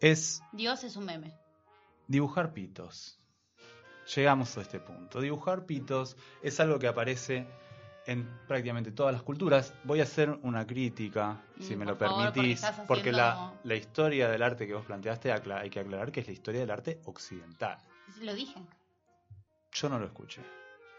es 0.00 0.40
Dios 0.52 0.84
es 0.84 0.96
un 0.96 1.04
meme. 1.06 1.34
Dibujar 2.06 2.52
pitos. 2.52 3.17
Llegamos 4.14 4.56
a 4.56 4.62
este 4.62 4.80
punto. 4.80 5.20
Dibujar 5.20 5.66
pitos 5.66 6.16
es 6.42 6.58
algo 6.60 6.78
que 6.78 6.86
aparece 6.88 7.46
en 8.06 8.26
prácticamente 8.46 8.90
todas 8.92 9.12
las 9.12 9.22
culturas. 9.22 9.74
Voy 9.82 10.00
a 10.00 10.04
hacer 10.04 10.30
una 10.42 10.66
crítica, 10.66 11.42
si 11.60 11.76
Mm, 11.76 11.78
me 11.78 11.84
por 11.84 11.94
lo 11.94 11.98
favor, 11.98 12.32
permitís, 12.32 12.64
porque 12.86 13.12
la, 13.12 13.52
la 13.62 13.74
historia 13.74 14.28
del 14.30 14.42
arte 14.42 14.66
que 14.66 14.72
vos 14.74 14.86
planteaste 14.86 15.30
hay 15.30 15.68
que 15.68 15.80
aclarar 15.80 16.10
que 16.10 16.20
es 16.20 16.26
la 16.26 16.32
historia 16.32 16.60
del 16.60 16.70
arte 16.70 17.00
occidental. 17.04 17.76
Lo 18.22 18.34
dije. 18.34 18.60
Yo 19.72 19.88
no 19.90 19.98
lo 19.98 20.06
escuché. 20.06 20.42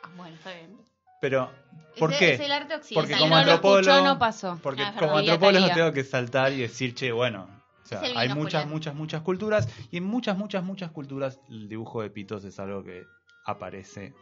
Ah, 0.03 0.11
bueno, 0.15 0.35
está 0.35 0.53
bien. 0.53 0.77
Pero, 1.19 1.51
¿por 1.97 2.13
Es- 2.13 2.19
qué? 2.19 2.33
Es 2.35 2.39
el 2.41 2.51
arte 2.51 2.75
Porque 2.75 3.13
occidental. 3.13 3.17
Si 3.17 3.19
como 3.23 3.35
no 3.35 3.43
lo 3.45 3.51
antropólogo, 3.53 4.03
no 4.05 4.19
pasó. 4.19 4.59
Porque 4.61 4.83
Ah, 4.83 4.93
como 4.97 5.17
antropólogo 5.17 5.73
tengo 5.73 5.91
que 5.93 6.03
saltar 6.03 6.53
y 6.53 6.57
decir, 6.61 6.93
che, 6.93 7.11
bueno, 7.11 7.58
sea, 7.89 8.01
hay 8.01 8.29
muchas, 8.29 8.63
Julián. 8.63 8.69
muchas, 8.69 8.95
muchas 8.95 9.21
culturas 9.21 9.67
y 9.91 9.97
en 9.97 10.03
muchas, 10.03 10.37
muchas, 10.37 10.63
muchas 10.63 10.91
culturas 10.91 11.39
el 11.49 11.67
dibujo 11.67 12.01
de 12.01 12.09
pitos 12.09 12.43
es 12.43 12.59
algo 12.59 12.83
que 12.83 13.05
aparece, 13.45 14.13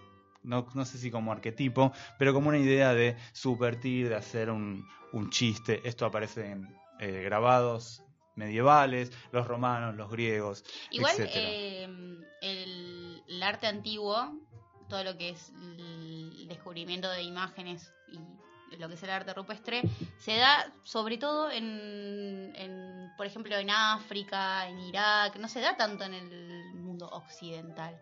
no, 0.43 0.67
no 0.73 0.85
sé 0.85 0.97
si 0.97 1.11
como 1.11 1.31
arquetipo, 1.31 1.91
pero 2.17 2.33
como 2.33 2.49
una 2.49 2.59
idea 2.59 2.93
de 2.93 3.17
subvertir, 3.33 4.09
de 4.09 4.15
hacer 4.15 4.49
un, 4.49 4.87
un 5.11 5.29
chiste. 5.29 5.81
Esto 5.87 6.05
aparece 6.05 6.51
en 6.51 6.67
eh, 6.99 7.21
grabados 7.23 8.03
medievales, 8.35 9.11
los 9.31 9.47
romanos, 9.47 9.95
los 9.95 10.09
griegos, 10.11 10.63
Igual 10.91 11.15
eh, 11.17 11.83
el, 12.41 13.23
el 13.27 13.43
arte 13.43 13.67
antiguo, 13.67 14.39
todo 14.87 15.03
lo 15.03 15.17
que 15.17 15.29
es 15.29 15.51
el 15.77 16.47
descubrimiento 16.47 17.09
de 17.09 17.23
imágenes 17.23 17.91
y 18.07 18.19
lo 18.77 18.87
que 18.87 18.95
es 18.95 19.03
el 19.03 19.09
arte 19.09 19.33
rupestre, 19.33 19.81
se 20.19 20.35
da 20.37 20.71
sobre 20.83 21.17
todo 21.17 21.49
en, 21.51 22.51
en, 22.55 23.11
por 23.17 23.25
ejemplo, 23.25 23.55
en 23.57 23.69
África, 23.69 24.67
en 24.67 24.79
Irak, 24.79 25.37
no 25.37 25.47
se 25.47 25.61
da 25.61 25.75
tanto 25.77 26.03
en 26.03 26.13
el 26.13 26.73
mundo 26.75 27.07
occidental. 27.07 27.99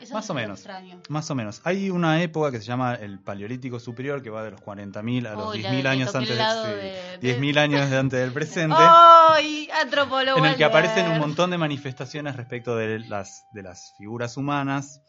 Eso 0.00 0.12
Más 0.12 0.24
es 0.24 0.30
o 0.30 0.34
menos. 0.34 0.58
extraño. 0.58 1.00
Más 1.08 1.30
o 1.30 1.36
menos. 1.36 1.60
Hay 1.62 1.88
una 1.88 2.20
época 2.20 2.50
que 2.50 2.58
se 2.58 2.64
llama 2.64 2.96
el 2.96 3.20
Paleolítico 3.20 3.78
Superior, 3.78 4.22
que 4.24 4.28
va 4.30 4.42
de 4.42 4.50
los 4.50 4.60
40.000 4.60 5.28
a 5.28 5.34
los 5.34 5.56
la 5.56 5.70
10.000 5.70 5.82
de- 5.82 5.88
años 5.88 6.14
antes 6.16 6.36
de, 6.36 7.18
de- 7.20 7.38
10.000 7.38 7.58
años 7.58 7.88
de 7.90 7.96
antes 7.98 8.18
del 8.20 8.32
presente. 8.32 8.74
¡Ay! 8.76 9.68
Antropólogo. 9.80 10.38
en 10.38 10.46
el 10.46 10.56
que 10.56 10.64
aparecen 10.64 11.08
un 11.12 11.20
montón 11.20 11.50
de 11.50 11.58
manifestaciones 11.58 12.34
respecto 12.34 12.74
de 12.74 12.98
las, 12.98 13.44
de 13.52 13.62
las 13.62 13.94
figuras 13.96 14.36
humanas. 14.36 15.00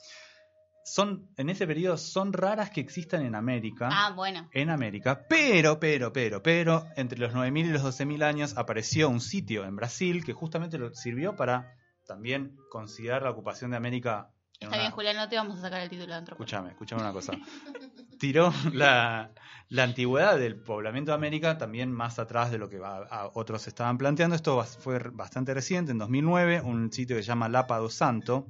Son, 0.87 1.27
en 1.37 1.49
ese 1.49 1.65
periodo 1.65 1.97
son 1.97 2.31
raras 2.31 2.69
que 2.69 2.79
existan 2.79 3.25
en 3.25 3.33
América. 3.33 3.89
Ah, 3.91 4.11
bueno. 4.15 4.47
En 4.53 4.69
América, 4.69 5.25
pero, 5.27 5.79
pero, 5.79 6.13
pero, 6.13 6.43
pero, 6.43 6.85
entre 6.95 7.17
los 7.17 7.33
9.000 7.33 7.65
y 7.65 7.69
los 7.71 7.81
12.000 7.83 8.21
años 8.23 8.55
apareció 8.55 9.09
un 9.09 9.19
sitio 9.19 9.65
en 9.65 9.75
Brasil 9.75 10.23
que 10.23 10.33
justamente 10.33 10.77
lo 10.77 10.93
sirvió 10.93 11.35
para 11.35 11.73
también 12.05 12.55
considerar 12.69 13.23
la 13.23 13.31
ocupación 13.31 13.71
de 13.71 13.77
América. 13.77 14.29
Está 14.53 14.67
una- 14.67 14.77
bien, 14.77 14.91
Julián, 14.91 15.15
no 15.17 15.27
te 15.27 15.35
vamos 15.37 15.57
a 15.57 15.61
sacar 15.61 15.81
el 15.81 15.89
título 15.89 16.07
de 16.13 16.19
antropólogo. 16.19 16.43
Escúchame, 16.45 16.69
escúchame 16.71 17.01
una 17.01 17.11
cosa. 17.13 17.33
Tiró 18.19 18.53
la, 18.71 19.31
la 19.69 19.83
antigüedad 19.83 20.37
del 20.37 20.55
poblamiento 20.61 21.11
de 21.11 21.15
América 21.15 21.57
también 21.57 21.91
más 21.91 22.19
atrás 22.19 22.51
de 22.51 22.59
lo 22.59 22.69
que 22.69 22.77
va- 22.77 23.07
a- 23.09 23.31
otros 23.33 23.67
estaban 23.67 23.97
planteando. 23.97 24.35
Esto 24.35 24.63
fue 24.63 24.99
bastante 24.99 25.53
reciente, 25.55 25.91
en 25.91 25.97
2009, 25.97 26.61
un 26.61 26.91
sitio 26.93 27.15
que 27.17 27.23
se 27.23 27.27
llama 27.27 27.49
Lapa 27.49 27.79
do 27.79 27.89
Santo, 27.89 28.47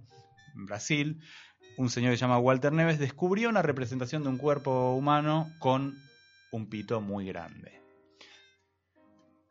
en 0.54 0.66
Brasil. 0.66 1.22
Un 1.78 1.90
señor 1.90 2.12
que 2.12 2.18
se 2.18 2.22
llama 2.22 2.40
Walter 2.40 2.72
Neves 2.72 3.00
descubrió 3.00 3.50
una 3.50 3.62
representación 3.62 4.24
de 4.24 4.30
un 4.30 4.38
cuerpo 4.38 4.94
humano 4.96 5.52
con 5.60 5.98
un 6.52 6.70
pito 6.70 7.02
muy 7.02 7.26
grande. 7.26 7.82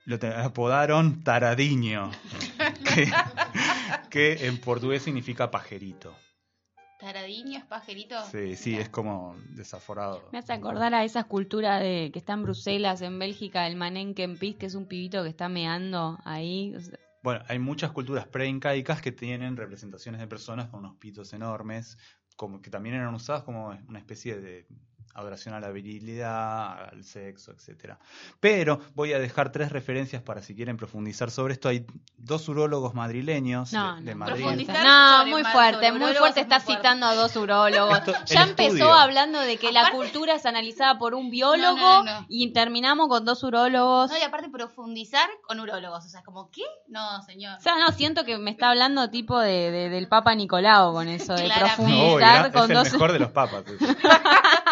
Lo 0.07 0.18
apodaron 0.37 1.22
Taradiño, 1.22 2.11
que, 2.85 3.11
que 4.11 4.47
en 4.47 4.59
portugués 4.59 5.03
significa 5.03 5.51
pajerito. 5.51 6.14
Taradiño 6.99 7.59
es 7.59 7.64
pajerito. 7.64 8.22
Sí, 8.31 8.57
sí, 8.57 8.77
es 8.77 8.89
como 8.89 9.37
desaforado. 9.51 10.22
Me 10.33 10.39
hace 10.39 10.53
acordar 10.53 10.95
a 10.95 11.05
esa 11.05 11.20
escultura 11.20 11.79
de 11.79 12.11
que 12.12 12.18
está 12.18 12.35
en 12.35 12.45
Bruselas, 12.45 13.03
en 13.03 13.18
Bélgica, 13.18 13.66
el 13.66 13.77
Manenken 13.77 14.39
Pis, 14.39 14.57
que 14.57 14.66
es 14.66 14.75
un 14.75 14.87
pibito 14.87 15.22
que 15.22 15.29
está 15.29 15.49
meando 15.49 16.18
ahí. 16.25 16.75
Bueno, 17.25 17.43
hay 17.49 17.59
muchas 17.59 17.91
culturas 17.91 18.29
preincaicas 18.29 19.01
que 19.01 19.11
tienen 19.11 19.57
representaciones 19.57 20.20
de 20.20 20.29
personas 20.29 20.68
con 20.68 20.81
unos 20.81 20.99
pitos 20.99 21.33
enormes, 21.33 21.97
como 22.37 22.61
que 22.61 22.68
también 22.68 22.97
eran 22.97 23.14
usadas 23.14 23.45
como 23.45 23.68
una 23.68 23.99
especie 23.99 24.39
de 24.39 24.68
adoración 25.14 25.55
a 25.55 25.61
la 25.61 25.70
virilidad, 25.70 26.88
al 26.92 27.05
sexo, 27.05 27.52
etcétera. 27.52 27.98
Pero 28.40 28.80
voy 28.94 29.12
a 29.12 29.18
dejar 29.18 29.52
tres 29.52 29.70
referencias 29.70 30.22
para 30.22 30.42
si 30.42 30.55
quieren 30.55 30.76
profundizar 30.76 31.30
sobre 31.30 31.55
esto. 31.55 31.68
Hay 31.68 31.86
dos 32.16 32.48
urólogos 32.48 32.94
madrileños 32.94 33.72
No, 33.72 33.96
de, 33.96 34.02
de 34.02 34.11
no. 34.12 34.18
Madrid. 34.18 34.44
No, 34.82 35.26
muy 35.26 35.44
fuerte, 35.44 35.92
muy 35.92 36.14
fuerte. 36.14 36.40
es 36.40 36.44
Está 36.46 36.57
muy 36.57 36.64
fuerte. 36.64 36.80
citando 36.82 37.07
a 37.07 37.14
dos 37.14 37.36
urólogos. 37.36 37.98
Esto- 37.98 38.12
ya 38.26 38.42
empezó 38.42 38.66
estudio. 38.74 38.92
hablando 38.92 39.40
de 39.40 39.57
que 39.57 39.70
la 39.72 39.90
cultura 39.90 40.34
es 40.34 40.46
analizada 40.46 40.98
por 40.98 41.14
un 41.14 41.30
biólogo 41.30 41.76
No, 41.76 42.02
no, 42.02 42.05
no, 42.05 42.20
no. 42.22 42.26
y 42.28 42.52
terminamos 42.52 43.09
con 43.09 43.24
dos 43.24 43.42
urólogos. 43.44 44.11
No, 44.11 44.18
y 44.18 44.22
aparte 44.22 44.48
profundizar 44.48 45.28
con 45.46 45.61
urólogos. 45.61 46.05
O 46.05 46.09
sea, 46.09 46.22
como, 46.22 46.50
¿qué? 46.50 46.62
No, 46.88 47.22
señor. 47.22 47.59
O 47.59 47.61
sea, 47.61 47.76
no, 47.78 47.92
siento 47.92 48.24
que 48.24 48.36
me 48.38 48.50
está 48.50 48.70
hablando 48.70 49.11
tipo 49.11 49.38
de, 49.38 49.70
de- 49.70 49.88
del 49.90 50.09
Papa 50.09 50.34
Nicolau 50.34 50.92
con 50.92 51.09
eso, 51.09 51.34
de 51.34 51.44
Claramente. 51.44 51.76
Profundizar 51.76 52.40
era- 52.46 52.52
con 52.52 52.62
es 52.64 52.70
el 52.70 52.74
dos... 52.76 52.92
mejor 52.92 53.12
de 53.12 53.18
los 53.20 53.30
papas. 53.30 53.64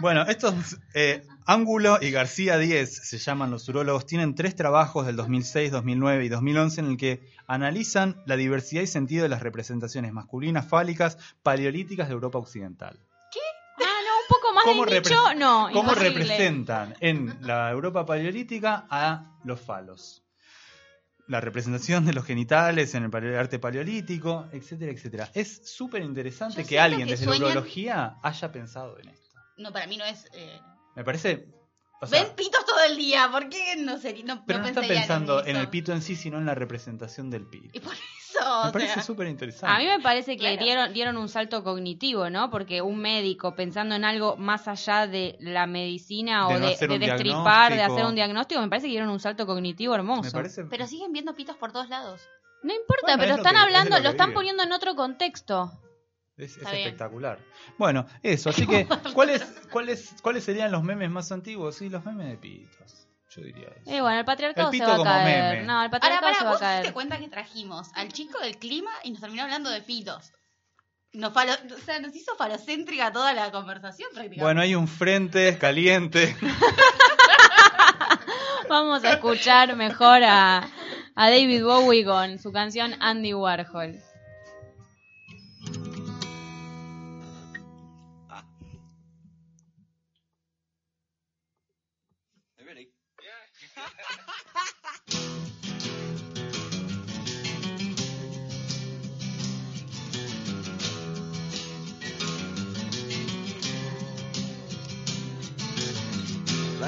bueno, 0.00 0.22
estos 0.22 0.78
eh, 0.94 1.26
Ángulo 1.46 1.98
y 2.00 2.10
García 2.10 2.58
10 2.58 3.08
se 3.08 3.18
llaman 3.18 3.50
los 3.50 3.68
urólogos. 3.68 4.06
Tienen 4.06 4.34
tres 4.34 4.54
trabajos 4.54 5.06
del 5.06 5.16
2006, 5.16 5.72
2009 5.72 6.24
y 6.24 6.28
2011 6.28 6.80
en 6.80 6.86
el 6.88 6.96
que 6.96 7.32
analizan 7.46 8.22
la 8.26 8.36
diversidad 8.36 8.82
y 8.82 8.86
sentido 8.86 9.22
de 9.22 9.30
las 9.30 9.42
representaciones 9.42 10.12
masculinas 10.12 10.68
fálicas 10.68 11.18
paleolíticas 11.42 12.08
de 12.08 12.14
Europa 12.14 12.38
Occidental. 12.38 13.00
Ah, 13.00 14.00
no, 14.04 14.20
un 14.20 14.28
poco 14.28 14.54
más 14.54 14.64
¿Cómo 14.64 14.84
nicho, 14.84 15.34
no, 15.34 15.68
¿Cómo 15.72 15.92
imposible. 15.92 16.10
representan 16.10 16.94
en 17.00 17.38
la 17.40 17.70
Europa 17.70 18.04
paleolítica 18.04 18.86
a 18.90 19.38
los 19.44 19.60
falos? 19.60 20.24
La 21.28 21.40
representación 21.40 22.04
de 22.04 22.12
los 22.12 22.24
genitales 22.24 22.94
en 22.94 23.04
el 23.04 23.36
arte 23.36 23.58
paleolítico, 23.58 24.46
etcétera, 24.52 24.92
etcétera. 24.92 25.30
Es 25.34 25.62
súper 25.64 26.02
interesante 26.02 26.64
que 26.64 26.80
alguien 26.80 27.06
que 27.06 27.16
desde 27.16 27.26
la 27.26 27.36
urología 27.36 28.16
haya 28.22 28.52
pensado 28.52 28.98
en 28.98 29.08
esto. 29.08 29.27
No, 29.58 29.72
para 29.72 29.86
mí 29.86 29.96
no 29.96 30.04
es. 30.04 30.26
eh, 30.32 30.60
Me 30.96 31.04
parece. 31.04 31.46
o 32.00 32.06
sea, 32.06 32.22
Ven 32.22 32.34
pitos 32.36 32.64
todo 32.64 32.80
el 32.84 32.96
día. 32.96 33.28
¿Por 33.30 33.48
qué 33.48 33.76
no 33.76 33.98
sería? 33.98 34.24
No, 34.24 34.44
pero 34.46 34.58
no 34.60 34.64
no 34.64 34.68
está 34.68 34.80
pensando 34.82 35.44
en, 35.44 35.56
el 35.56 35.68
pito 35.68 35.92
en 35.92 36.00
sí, 36.02 36.16
sino 36.16 36.38
en 36.38 36.46
la 36.46 36.54
representación 36.54 37.28
del 37.30 37.46
pito. 37.46 37.70
Y 37.76 37.80
por 37.80 37.92
eso. 37.94 38.04
Me 38.62 38.68
o 38.68 38.72
parece 38.72 38.94
sea, 38.94 39.02
súper 39.02 39.26
interesante. 39.26 39.74
A 39.74 39.78
mí 39.78 39.86
me 39.86 39.98
parece 40.00 40.36
que 40.36 40.42
Claro. 40.54 40.62
dieron, 40.64 40.92
dieron 40.92 41.16
un 41.16 41.28
salto 41.28 41.64
cognitivo, 41.64 42.30
¿no? 42.30 42.50
Porque 42.50 42.80
un 42.82 42.98
médico 43.00 43.56
pensando 43.56 43.96
en 43.96 44.04
algo 44.04 44.36
más 44.36 44.68
allá 44.68 45.08
de 45.08 45.36
la 45.40 45.66
medicina 45.66 46.46
De 46.46 46.54
o 46.54 46.58
no 46.60 46.66
de, 46.68 46.76
de 46.86 46.98
destripar, 47.00 47.74
de 47.74 47.82
hacer 47.82 48.04
un 48.04 48.14
diagnóstico, 48.14 48.60
me 48.60 48.68
parece 48.68 48.86
que 48.86 48.92
dieron 48.92 49.08
un 49.08 49.18
salto 49.18 49.44
cognitivo 49.44 49.94
hermoso. 49.94 50.22
Me 50.22 50.30
parece. 50.30 50.64
Pero 50.66 50.86
siguen 50.86 51.12
viendo 51.12 51.34
pitos 51.34 51.56
por 51.56 51.72
todos 51.72 51.88
lados. 51.88 52.20
No 52.62 52.72
importa, 52.74 53.16
Bueno, 53.16 53.18
pero 53.18 53.30
es 53.32 53.36
lo 53.38 53.42
están 53.42 53.52
que- 53.54 53.58
es 53.58 53.64
hablando, 53.64 53.96
lo 53.96 54.02
lo 54.04 54.08
están 54.10 54.32
poniendo 54.34 54.62
en 54.62 54.72
otro 54.72 54.94
contexto. 54.94 55.72
Es, 56.38 56.56
es 56.56 56.62
espectacular. 56.62 57.38
Bueno, 57.76 58.06
eso. 58.22 58.50
Así 58.50 58.66
que, 58.66 58.86
¿cuáles, 59.12 59.42
cuáles, 59.70 60.14
¿cuáles 60.22 60.44
serían 60.44 60.70
los 60.72 60.82
memes 60.84 61.10
más 61.10 61.30
antiguos? 61.32 61.76
Sí, 61.76 61.88
los 61.88 62.04
memes 62.04 62.28
de 62.28 62.36
pitos. 62.38 63.06
Yo 63.30 63.42
diría 63.42 63.68
eso. 63.68 63.90
Eh, 63.90 64.00
bueno, 64.00 64.20
el 64.20 64.24
patriarcado 64.24 64.68
El 64.68 64.72
se 64.72 64.78
pito 64.78 64.88
va 64.88 64.94
a 64.94 64.98
como 64.98 65.10
caer. 65.10 65.54
meme. 65.56 65.66
No, 65.66 65.72
el 65.74 65.78
Ahora, 65.86 65.90
patriarcado 65.90 66.22
para, 66.22 66.38
se 66.38 66.44
va 66.44 66.50
a 66.50 66.52
vos 66.52 66.60
te 66.60 66.64
caer. 66.64 66.92
cuenta 66.94 67.18
que 67.18 67.28
trajimos 67.28 67.88
al 67.94 68.10
chico 68.12 68.38
del 68.40 68.56
clima 68.56 68.90
y 69.04 69.10
nos 69.10 69.20
terminó 69.20 69.42
hablando 69.42 69.68
de 69.68 69.82
pitos. 69.82 70.32
Nos, 71.12 71.32
falo- 71.32 71.52
o 71.74 71.78
sea, 71.84 71.98
nos 72.00 72.14
hizo 72.14 72.34
falocéntrica 72.36 73.12
toda 73.12 73.32
la 73.34 73.50
conversación 73.50 74.08
prácticamente. 74.12 74.44
Bueno, 74.44 74.60
hay 74.62 74.74
un 74.74 74.88
frente 74.88 75.58
caliente. 75.58 76.36
Vamos 78.68 79.02
a 79.04 79.12
escuchar 79.14 79.74
mejor 79.76 80.22
a, 80.24 80.68
a 81.14 81.30
David 81.30 81.64
Bowie 81.64 82.04
con 82.04 82.38
su 82.38 82.52
canción 82.52 82.94
Andy 83.00 83.32
Warhol. 83.34 83.98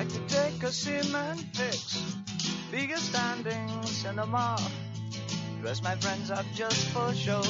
Like 0.00 0.12
to 0.14 0.34
take 0.34 0.62
a 0.62 0.72
cement 0.72 1.44
fix, 1.52 2.02
biggest 2.70 3.10
standing 3.10 3.68
cinema. 3.82 4.56
Dress 5.60 5.82
my 5.82 5.94
friends 5.96 6.30
up 6.30 6.46
just 6.54 6.88
for 6.88 7.12
show, 7.12 7.42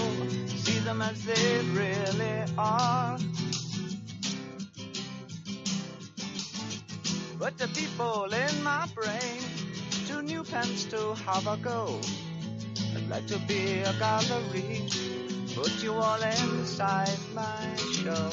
see 0.49 0.81
them 0.81 1.01
as 1.01 1.25
they 1.25 1.61
really 1.71 2.43
are. 2.59 3.19
But 7.39 7.57
the 7.57 7.69
people 7.69 8.25
in 8.25 8.65
my 8.65 8.89
brain, 8.97 9.41
two 10.09 10.21
new 10.23 10.43
pens 10.43 10.87
to 10.87 11.15
have 11.27 11.47
a 11.47 11.57
go. 11.57 12.01
I'd 12.97 13.09
like 13.09 13.29
to 13.29 13.39
be 13.47 13.83
a 13.83 13.93
gallery, 13.93 14.89
put 15.55 15.71
you 15.85 15.93
all 15.93 16.21
inside 16.21 17.17
my 17.33 17.77
show. 18.03 18.29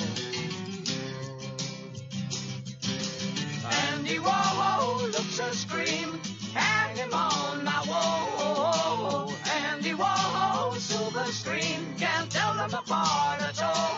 Andy 3.78 4.18
Warhol 4.20 5.02
looks 5.02 5.40
a 5.40 5.54
scream, 5.54 6.20
hang 6.54 6.96
him 6.96 7.14
on 7.14 7.64
my 7.64 7.84
wall. 7.88 9.34
Andy 9.46 9.94
Warhol, 9.94 10.76
silver 10.78 11.26
screen, 11.32 11.96
can't 11.98 12.30
tell 12.32 12.54
them 12.56 12.74
apart 12.74 13.42
at 13.42 13.62
all. 13.62 13.98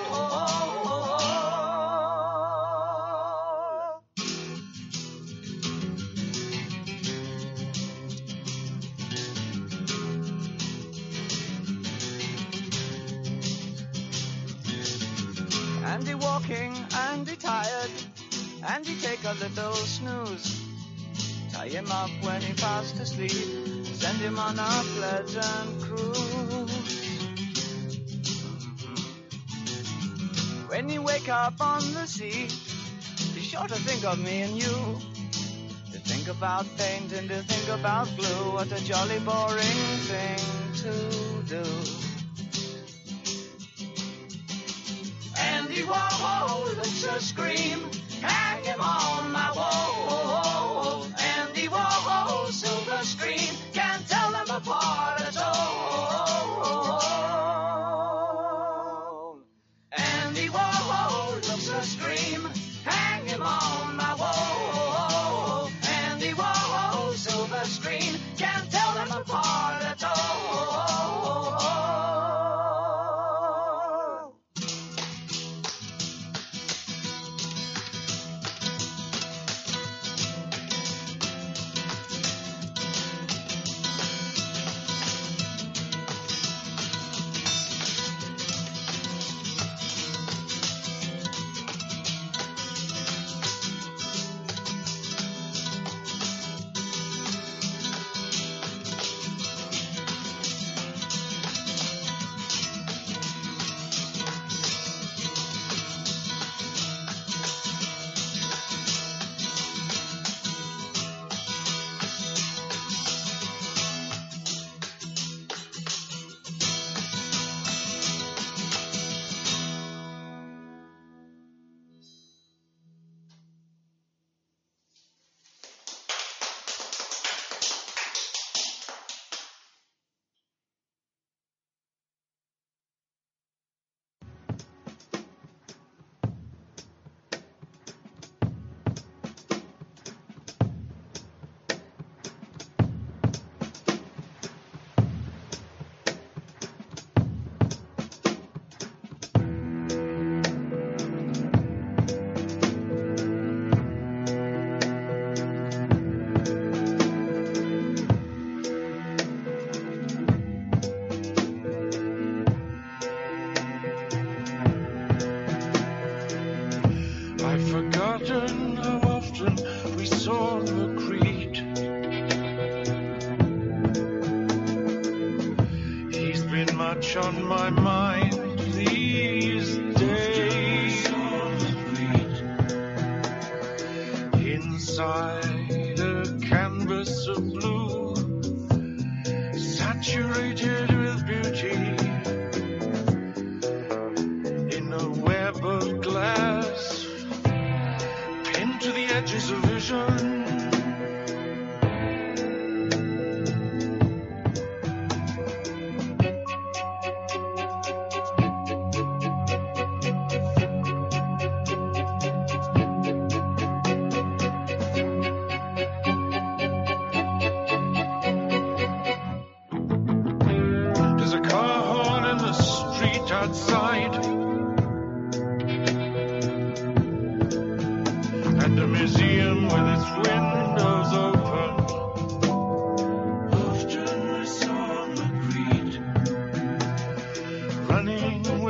Andy 15.86 16.14
walking, 16.14 16.74
Andy 17.10 17.36
tired, 17.36 17.92
Andy 18.80 18.96
take 19.02 19.26
a 19.26 19.34
little 19.34 19.74
snooze. 19.74 20.64
Tie 21.52 21.68
him 21.68 21.92
up 21.92 22.10
when 22.22 22.42
he 22.42 22.54
fast 22.54 22.98
asleep, 22.98 23.30
send 23.84 24.20
him 24.20 24.40
on 24.40 24.58
a 24.58 24.72
pleasant 24.96 25.82
cruise. 25.82 26.96
When 30.70 30.88
you 30.88 31.02
wake 31.02 31.28
up 31.28 31.60
on 31.60 31.82
the 31.94 32.06
sea, 32.06 32.48
be 33.36 33.42
sure 33.42 33.68
to 33.68 33.76
think 33.76 34.06
of 34.06 34.18
me 34.18 34.44
and 34.44 34.56
you. 34.56 34.76
To 35.92 36.00
think 36.00 36.30
about 36.30 36.66
paint 36.78 37.12
and 37.12 37.28
to 37.28 37.44
think 37.44 37.78
about 37.78 38.08
glue, 38.16 38.54
what 38.54 38.72
a 38.72 38.82
jolly 38.86 39.20
boring 39.20 39.82
thing 40.08 40.40
to 40.84 40.94
do. 41.54 41.64
Andy 45.38 45.84
Warhol 45.84 46.78
a 46.80 47.20
scream. 47.20 47.99
Hang 48.22 48.64
him 48.64 48.82
on 48.82 49.32
my 49.32 49.52
wall. 49.56 50.49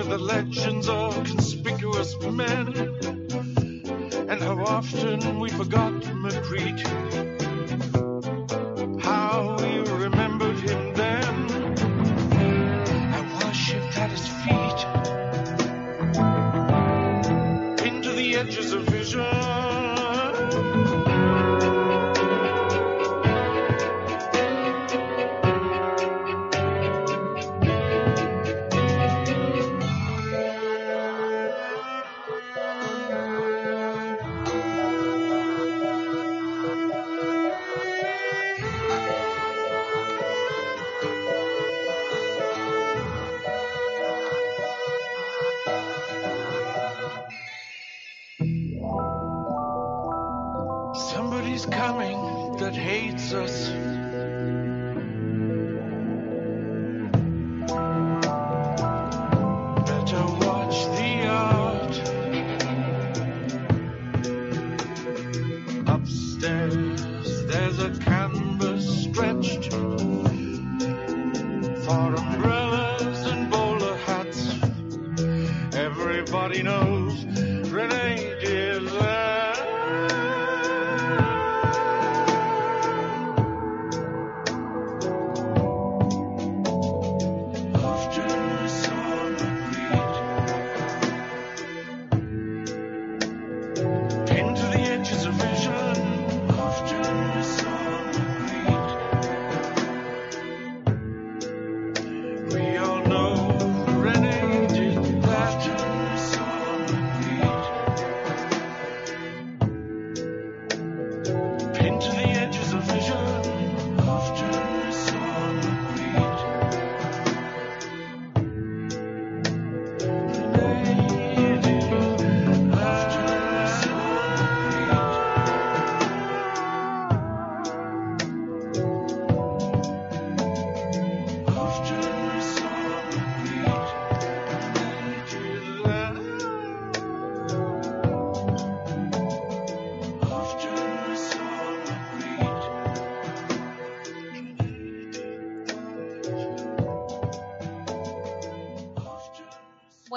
The 0.10 0.18
legends 0.18 0.90
of 0.90 1.14
conspicuous 1.24 2.20
men. 2.22 2.74
And 4.28 4.42
how 4.42 4.58
often 4.66 5.40
we 5.40 5.50
forgot 5.50 6.02
Magritte. 6.02 8.09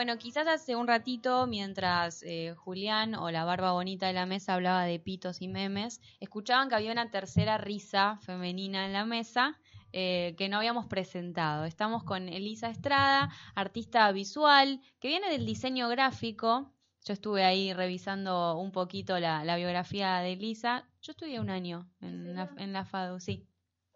Bueno, 0.02 0.18
quizás 0.18 0.48
hace 0.48 0.74
un 0.74 0.88
ratito, 0.88 1.46
mientras 1.46 2.24
eh, 2.24 2.56
Julián 2.56 3.14
o 3.14 3.30
la 3.30 3.44
barba 3.44 3.70
bonita 3.70 4.08
de 4.08 4.12
la 4.12 4.26
mesa 4.26 4.54
hablaba 4.54 4.82
de 4.82 4.98
pitos 4.98 5.40
y 5.40 5.46
memes, 5.46 6.00
escuchaban 6.18 6.68
que 6.68 6.74
había 6.74 6.90
una 6.90 7.12
tercera 7.12 7.56
risa 7.56 8.18
femenina 8.22 8.84
en 8.84 8.94
la 8.94 9.04
mesa 9.04 9.60
eh, 9.92 10.34
que 10.36 10.48
no 10.48 10.56
habíamos 10.56 10.86
presentado. 10.86 11.66
Estamos 11.66 12.02
con 12.02 12.28
Elisa 12.28 12.68
Estrada, 12.68 13.30
artista 13.54 14.10
visual, 14.10 14.80
que 14.98 15.06
viene 15.06 15.30
del 15.30 15.46
diseño 15.46 15.88
gráfico. 15.88 16.72
Yo 17.04 17.12
estuve 17.12 17.44
ahí 17.44 17.72
revisando 17.72 18.58
un 18.58 18.72
poquito 18.72 19.20
la, 19.20 19.44
la 19.44 19.54
biografía 19.54 20.16
de 20.16 20.32
Elisa. 20.32 20.84
Yo 21.00 21.12
estudié 21.12 21.38
un 21.38 21.48
año 21.48 21.88
en 22.00 22.34
la, 22.34 22.50
en 22.56 22.72
la 22.72 22.84
FADU, 22.84 23.20
sí. 23.20 23.46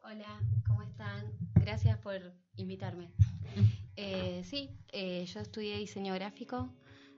Hola, 0.05 0.39
¿cómo 0.69 0.83
están? 0.83 1.46
Gracias 1.67 1.99
por 1.99 2.21
invitarme. 2.55 3.11
Eh, 3.97 4.43
sí, 4.45 4.71
eh, 4.93 5.27
yo 5.27 5.41
estudié 5.41 5.79
diseño 5.79 6.15
gráfico 6.15 6.73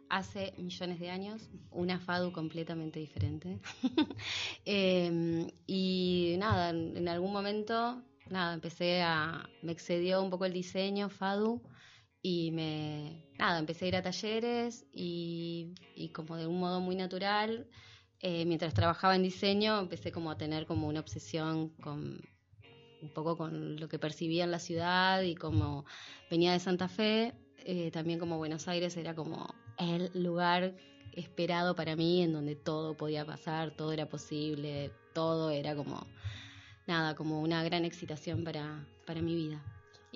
hace 0.09 0.55
millones 0.57 0.99
de 1.01 1.11
años, 1.11 1.51
una 1.71 2.01
FADU 2.01 2.33
completamente 2.33 2.99
diferente. 2.99 3.61
Eh, 4.65 5.47
y 5.67 6.37
nada, 6.39 6.71
en 6.71 6.97
en 6.97 7.09
algún 7.11 7.31
momento, 7.31 8.03
nada, 8.31 8.55
empecé 8.55 9.03
a, 9.03 9.47
me 9.61 9.73
excedió 9.73 10.23
un 10.23 10.31
poco 10.31 10.47
el 10.47 10.55
diseño, 10.55 11.11
FADU, 11.11 11.61
y 12.23 12.51
me, 12.51 13.27
nada, 13.39 13.59
empecé 13.59 13.85
a 13.85 13.89
ir 13.89 13.97
a 13.97 14.03
talleres 14.03 14.87
y, 14.95 15.75
y 15.95 16.09
como 16.09 16.37
de 16.37 16.47
un 16.47 16.59
modo 16.59 16.81
muy 16.81 16.97
natural, 16.97 17.69
eh, 18.21 18.47
mientras 18.47 18.73
trabajaba 18.73 19.15
en 19.15 19.25
diseño, 19.25 19.79
empecé 19.79 20.11
como 20.11 20.31
a 20.31 20.39
tener 20.39 20.65
como 20.65 20.89
una 20.89 21.01
obsesión 21.01 21.69
con 21.83 22.19
un 23.03 23.09
poco 23.11 23.37
con 23.37 23.79
lo 23.79 23.89
que 23.89 23.99
percibía 23.99 24.45
en 24.45 24.51
la 24.51 24.59
ciudad 24.59 25.23
y 25.23 25.35
como 25.35 25.85
venía 26.31 26.53
de 26.53 26.61
Santa 26.61 26.89
Fe, 26.89 27.35
eh, 27.65 27.91
también 27.91 28.19
como 28.19 28.39
Buenos 28.39 28.69
Aires 28.69 28.97
era 28.97 29.15
como 29.15 29.55
el 29.79 30.11
lugar 30.15 30.75
esperado 31.13 31.75
para 31.75 31.97
mí 31.97 32.23
en 32.23 32.33
donde 32.33 32.57
todo 32.57 32.97
podía 32.97 33.25
pasar, 33.25 33.73
todo 33.73 33.93
era 33.93 34.09
posible, 34.09 34.93
todo 35.13 35.51
era 35.51 35.75
como, 35.75 36.07
nada, 36.87 37.15
como 37.15 37.41
una 37.41 37.63
gran 37.63 37.85
excitación 37.85 38.45
para, 38.45 38.87
para 39.07 39.21
mi 39.21 39.35
vida. 39.35 39.63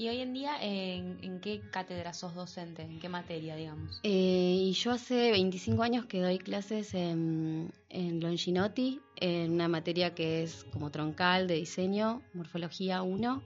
Y 0.02 0.08
hoy 0.08 0.18
en 0.20 0.32
día, 0.34 0.56
¿en, 0.60 1.18
en 1.22 1.38
qué 1.40 1.60
cátedra 1.70 2.12
sos 2.12 2.34
docente? 2.34 2.82
¿En 2.82 2.98
qué 2.98 3.08
materia, 3.08 3.54
digamos? 3.54 4.00
Eh, 4.02 4.56
y 4.58 4.72
yo 4.72 4.90
hace 4.90 5.30
25 5.30 5.80
años 5.80 6.06
que 6.06 6.20
doy 6.20 6.38
clases 6.38 6.92
en, 6.94 7.72
en 7.88 8.18
Longinotti, 8.18 8.98
en 9.20 9.52
una 9.52 9.68
materia 9.68 10.12
que 10.12 10.42
es 10.42 10.64
como 10.72 10.90
troncal 10.90 11.46
de 11.46 11.54
diseño, 11.54 12.20
morfología 12.34 13.02
1. 13.02 13.44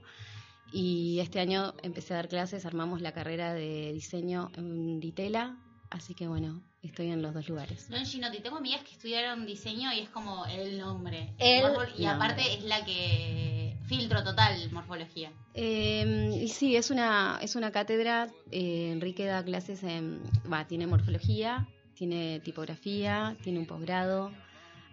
Y 0.73 1.19
este 1.19 1.39
año 1.39 1.75
empecé 1.83 2.13
a 2.13 2.17
dar 2.17 2.27
clases, 2.27 2.65
armamos 2.65 3.01
la 3.01 3.11
carrera 3.11 3.53
de 3.53 3.93
diseño 3.93 4.49
en 4.57 4.99
Ditela, 4.99 5.57
así 5.91 6.15
que 6.15 6.27
bueno, 6.27 6.63
estoy 6.81 7.11
en 7.11 7.21
los 7.21 7.35
dos 7.35 7.47
lugares. 7.47 7.87
Don 7.87 8.03
Ginotti, 8.03 8.39
tengo 8.39 8.57
amigas 8.57 8.81
que 8.83 8.93
estudiaron 8.93 9.45
diseño 9.45 9.93
y 9.93 9.99
es 9.99 10.09
como 10.09 10.45
el 10.47 10.79
nombre. 10.79 11.35
El 11.37 11.63
Morfo- 11.65 11.83
y 11.97 12.03
nombre. 12.03 12.07
aparte 12.07 12.53
es 12.55 12.63
la 12.63 12.83
que 12.83 13.56
filtro 13.87 14.23
total 14.23 14.69
morfología. 14.71 15.31
Eh, 15.53 16.31
y 16.41 16.47
sí, 16.49 16.75
es 16.75 16.91
una, 16.91 17.39
es 17.41 17.55
una 17.55 17.71
cátedra. 17.71 18.27
eh, 18.51 18.91
Enrique 18.91 19.25
da 19.25 19.43
clases 19.43 19.83
en. 19.83 20.21
Va, 20.51 20.65
tiene 20.67 20.87
morfología, 20.87 21.67
tiene 21.95 22.39
tipografía, 22.41 23.37
tiene 23.41 23.59
un 23.59 23.65
posgrado. 23.65 24.31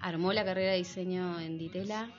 Armó 0.01 0.33
la 0.33 0.45
carrera 0.45 0.73
de 0.73 0.79
diseño 0.79 1.41
en 1.41 1.59
Ditela. 1.59 2.11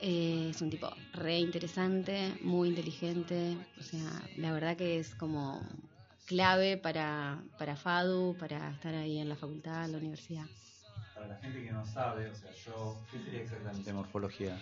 eh, 0.00 0.48
es 0.50 0.60
un 0.62 0.70
tipo 0.70 0.88
re 1.12 1.38
interesante, 1.40 2.36
muy 2.40 2.68
inteligente. 2.68 3.56
O 3.78 3.82
sea, 3.82 4.30
la 4.36 4.52
verdad 4.52 4.76
que 4.76 4.98
es 4.98 5.14
como 5.14 5.60
clave 6.26 6.76
para, 6.76 7.42
para 7.58 7.76
FADU, 7.76 8.36
para 8.36 8.70
estar 8.72 8.94
ahí 8.94 9.18
en 9.18 9.28
la 9.28 9.36
facultad, 9.36 9.84
en 9.84 9.92
la 9.92 9.98
universidad. 9.98 10.46
Para 11.14 11.26
la 11.28 11.36
gente 11.36 11.62
que 11.62 11.70
no 11.72 11.84
sabe, 11.84 12.28
o 12.28 12.34
sea, 12.34 12.52
yo, 12.52 13.00
¿qué 13.10 13.18
sería 13.20 13.40
exactamente 13.42 13.92
morfología? 13.92 14.58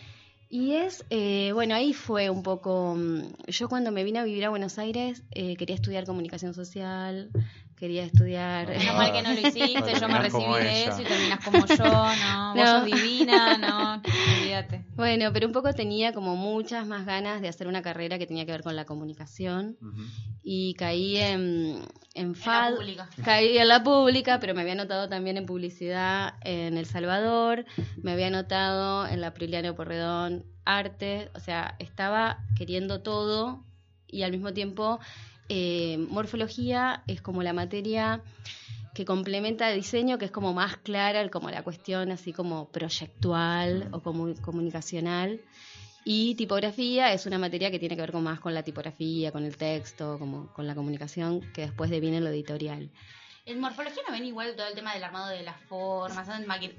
Y 0.54 0.72
es, 0.74 1.06
eh, 1.08 1.52
bueno, 1.54 1.74
ahí 1.74 1.94
fue 1.94 2.28
un 2.28 2.42
poco, 2.42 2.94
mm, 2.94 3.22
yo 3.46 3.70
cuando 3.70 3.90
me 3.90 4.04
vine 4.04 4.18
a 4.18 4.24
vivir 4.24 4.44
a 4.44 4.50
Buenos 4.50 4.76
Aires 4.78 5.24
eh, 5.30 5.56
quería 5.56 5.74
estudiar 5.76 6.04
comunicación 6.04 6.52
social, 6.52 7.30
quería 7.82 8.04
estudiar... 8.04 8.68
Menos 8.68 8.94
mal 8.96 9.12
que 9.12 9.22
no 9.22 9.32
lo 9.32 9.40
hiciste, 9.40 10.00
yo 10.00 10.08
me 10.08 10.18
recibí 10.20 10.54
de 10.54 10.84
eso 10.84 11.00
y 11.00 11.04
terminas 11.04 11.44
como 11.44 11.66
yo, 11.66 11.84
no, 11.84 12.54
vos 12.54 12.56
No. 12.56 12.66
sos 12.78 12.84
divina, 12.86 13.58
no, 13.58 14.00
olvídate. 14.38 14.84
Bueno, 14.94 15.30
pero 15.32 15.48
un 15.48 15.52
poco 15.52 15.72
tenía 15.72 16.12
como 16.12 16.36
muchas 16.36 16.86
más 16.86 17.04
ganas 17.06 17.42
de 17.42 17.48
hacer 17.48 17.66
una 17.66 17.82
carrera 17.82 18.18
que 18.20 18.26
tenía 18.28 18.46
que 18.46 18.52
ver 18.52 18.62
con 18.62 18.76
la 18.76 18.84
comunicación 18.84 19.76
y 20.44 20.74
caí 20.74 21.16
en, 21.16 21.82
en 22.14 22.26
En 22.26 22.28
la 22.32 22.34
FAD, 22.36 22.74
pública. 22.76 23.08
caí 23.24 23.58
en 23.58 23.66
la 23.66 23.82
pública, 23.82 24.38
pero 24.38 24.54
me 24.54 24.60
había 24.60 24.74
anotado 24.74 25.08
también 25.08 25.36
en 25.36 25.46
publicidad 25.46 26.34
en 26.42 26.76
El 26.78 26.86
Salvador, 26.86 27.64
me 28.00 28.12
había 28.12 28.28
anotado 28.28 29.08
en 29.08 29.20
la 29.20 29.34
Priliano 29.34 29.74
Porredón 29.74 30.44
arte, 30.64 31.30
o 31.34 31.40
sea, 31.40 31.74
estaba 31.80 32.38
queriendo 32.56 33.02
todo 33.02 33.64
y 34.06 34.22
al 34.22 34.30
mismo 34.30 34.52
tiempo 34.52 35.00
eh, 35.54 35.98
morfología 36.08 37.02
es 37.06 37.20
como 37.20 37.42
la 37.42 37.52
materia 37.52 38.22
que 38.94 39.04
complementa 39.04 39.70
el 39.70 39.76
diseño, 39.76 40.16
que 40.18 40.24
es 40.26 40.30
como 40.30 40.52
más 40.54 40.76
clara, 40.78 41.28
como 41.30 41.50
la 41.50 41.62
cuestión 41.62 42.10
así 42.10 42.32
como 42.32 42.68
proyectual 42.70 43.88
o 43.92 44.00
comu- 44.00 44.40
comunicacional. 44.40 45.40
Y 46.04 46.34
tipografía 46.34 47.12
es 47.12 47.26
una 47.26 47.38
materia 47.38 47.70
que 47.70 47.78
tiene 47.78 47.94
que 47.96 48.02
ver 48.02 48.12
con 48.12 48.22
más 48.24 48.40
con 48.40 48.54
la 48.54 48.62
tipografía, 48.62 49.30
con 49.30 49.44
el 49.44 49.56
texto, 49.56 50.18
como 50.18 50.52
con 50.52 50.66
la 50.66 50.74
comunicación, 50.74 51.40
que 51.52 51.62
después 51.62 51.90
deviene 51.90 52.20
lo 52.20 52.28
editorial. 52.28 52.90
En 53.44 53.60
morfología 53.60 54.02
no 54.06 54.12
ven 54.12 54.24
igual 54.24 54.54
todo 54.56 54.66
el 54.68 54.74
tema 54.74 54.94
del 54.94 55.02
armado 55.04 55.28
de 55.28 55.42
las 55.42 55.60
formas, 55.68 56.28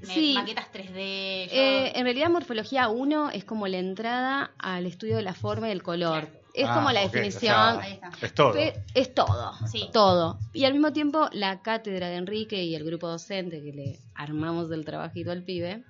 Sí. 0.01 0.33
maquetas 0.35 0.71
3D. 0.71 1.47
yo- 1.47 1.55
Eh, 1.55 1.91
en 1.95 2.03
realidad 2.05 2.29
morfología 2.29 2.89
1 2.89 3.29
es 3.31 3.43
como 3.45 3.67
la 3.67 3.79
entrada 3.79 4.51
al 4.57 4.85
estudio 4.85 5.15
de 5.17 5.23
la 5.23 5.33
forma 5.33 5.67
y 5.67 5.69
del 5.69 5.83
color. 5.83 6.42
Es 6.53 6.67
Ah, 6.69 6.73
como 6.75 6.91
la 6.91 7.01
ok, 7.01 7.07
o 7.07 7.11
definición. 7.11 7.41
sea, 7.81 8.11
es 8.21 8.33
todo. 8.35 8.53
Es 8.93 9.13
todo, 9.15 9.53
Sí. 9.67 9.89
todo. 9.91 10.37
Y 10.53 10.65
al 10.65 10.73
mismo 10.73 10.93
tiempo, 10.93 11.27
la 11.31 11.61
cátedra 11.63 12.09
de 12.09 12.17
Enrique 12.17 12.63
y 12.63 12.75
el 12.75 12.83
grupo 12.83 13.07
docente 13.07 13.61
que 13.63 13.71
le 13.73 13.99
armamos 14.13 14.69
del 14.69 14.85
trabajito 14.85 15.31
al 15.31 15.41
pibe, 15.43 15.83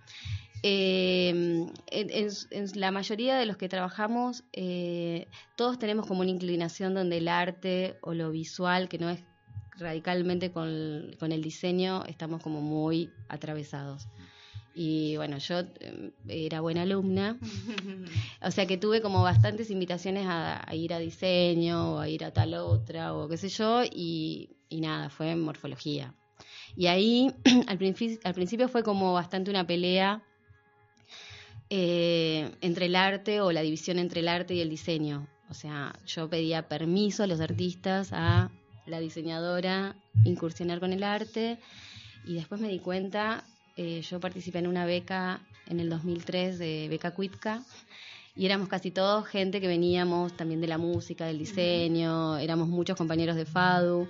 eh, 0.63 1.29
en, 1.29 1.73
en- 1.91 2.29
en 2.51 2.79
la 2.79 2.91
mayoría 2.91 3.35
de 3.35 3.45
los 3.45 3.57
que 3.57 3.67
trabajamos, 3.67 4.43
eh, 4.53 5.27
todos 5.57 5.77
tenemos 5.77 6.07
como 6.07 6.21
una 6.21 6.29
inclinación 6.31 6.93
donde 6.93 7.17
el 7.17 7.27
arte 7.27 7.97
o 8.01 8.13
lo 8.13 8.31
visual, 8.31 8.87
que 8.87 8.97
no 8.97 9.09
es 9.09 9.19
radicalmente 9.77 10.51
con, 10.51 11.11
con 11.19 11.31
el 11.33 11.41
diseño, 11.41 12.05
estamos 12.05 12.41
como 12.41 12.61
muy 12.61 13.09
atravesados. 13.27 14.07
Y 14.75 15.17
bueno, 15.17 15.37
yo 15.37 15.59
eh, 15.59 16.11
era 16.27 16.61
buena 16.61 16.81
alumna, 16.81 17.37
o 18.41 18.49
sea 18.49 18.65
que 18.65 18.77
tuve 18.77 19.01
como 19.01 19.21
bastantes 19.21 19.69
invitaciones 19.69 20.25
a, 20.25 20.67
a 20.67 20.75
ir 20.75 20.93
a 20.93 20.99
diseño 20.99 21.95
o 21.95 21.99
a 21.99 22.09
ir 22.09 22.23
a 22.25 22.31
tal 22.31 22.55
otra 22.55 23.13
o 23.13 23.27
qué 23.29 23.37
sé 23.37 23.49
yo 23.49 23.83
y, 23.83 24.57
y 24.69 24.81
nada, 24.81 25.09
fue 25.09 25.31
en 25.31 25.41
morfología. 25.41 26.15
Y 26.75 26.87
ahí 26.87 27.33
al, 27.67 27.79
al 28.23 28.33
principio 28.33 28.67
fue 28.67 28.83
como 28.83 29.13
bastante 29.13 29.51
una 29.51 29.67
pelea 29.67 30.23
eh, 31.69 32.51
entre 32.61 32.87
el 32.87 32.95
arte 32.95 33.41
o 33.41 33.51
la 33.51 33.61
división 33.61 33.99
entre 33.99 34.19
el 34.19 34.27
arte 34.27 34.53
y 34.53 34.61
el 34.61 34.69
diseño. 34.69 35.27
O 35.49 35.53
sea, 35.53 35.95
yo 36.05 36.29
pedía 36.29 36.67
permiso 36.67 37.23
a 37.23 37.27
los 37.27 37.39
artistas, 37.41 38.09
a 38.11 38.51
la 38.85 38.99
diseñadora, 38.99 39.95
incursionar 40.23 40.79
con 40.79 40.93
el 40.93 41.03
arte 41.03 41.59
y 42.25 42.35
después 42.35 42.59
me 42.59 42.67
di 42.67 42.79
cuenta, 42.79 43.43
eh, 43.75 44.01
yo 44.01 44.19
participé 44.19 44.59
en 44.59 44.67
una 44.67 44.85
beca 44.85 45.41
en 45.67 45.79
el 45.79 45.89
2003 45.89 46.59
de 46.59 46.87
Beca 46.89 47.11
Cuitca 47.11 47.63
y 48.35 48.45
éramos 48.45 48.67
casi 48.67 48.91
todos 48.91 49.27
gente 49.27 49.61
que 49.61 49.67
veníamos 49.67 50.35
también 50.35 50.61
de 50.61 50.67
la 50.67 50.77
música, 50.77 51.25
del 51.25 51.39
diseño, 51.39 52.37
éramos 52.37 52.67
muchos 52.67 52.97
compañeros 52.97 53.35
de 53.35 53.45
FADU 53.45 54.07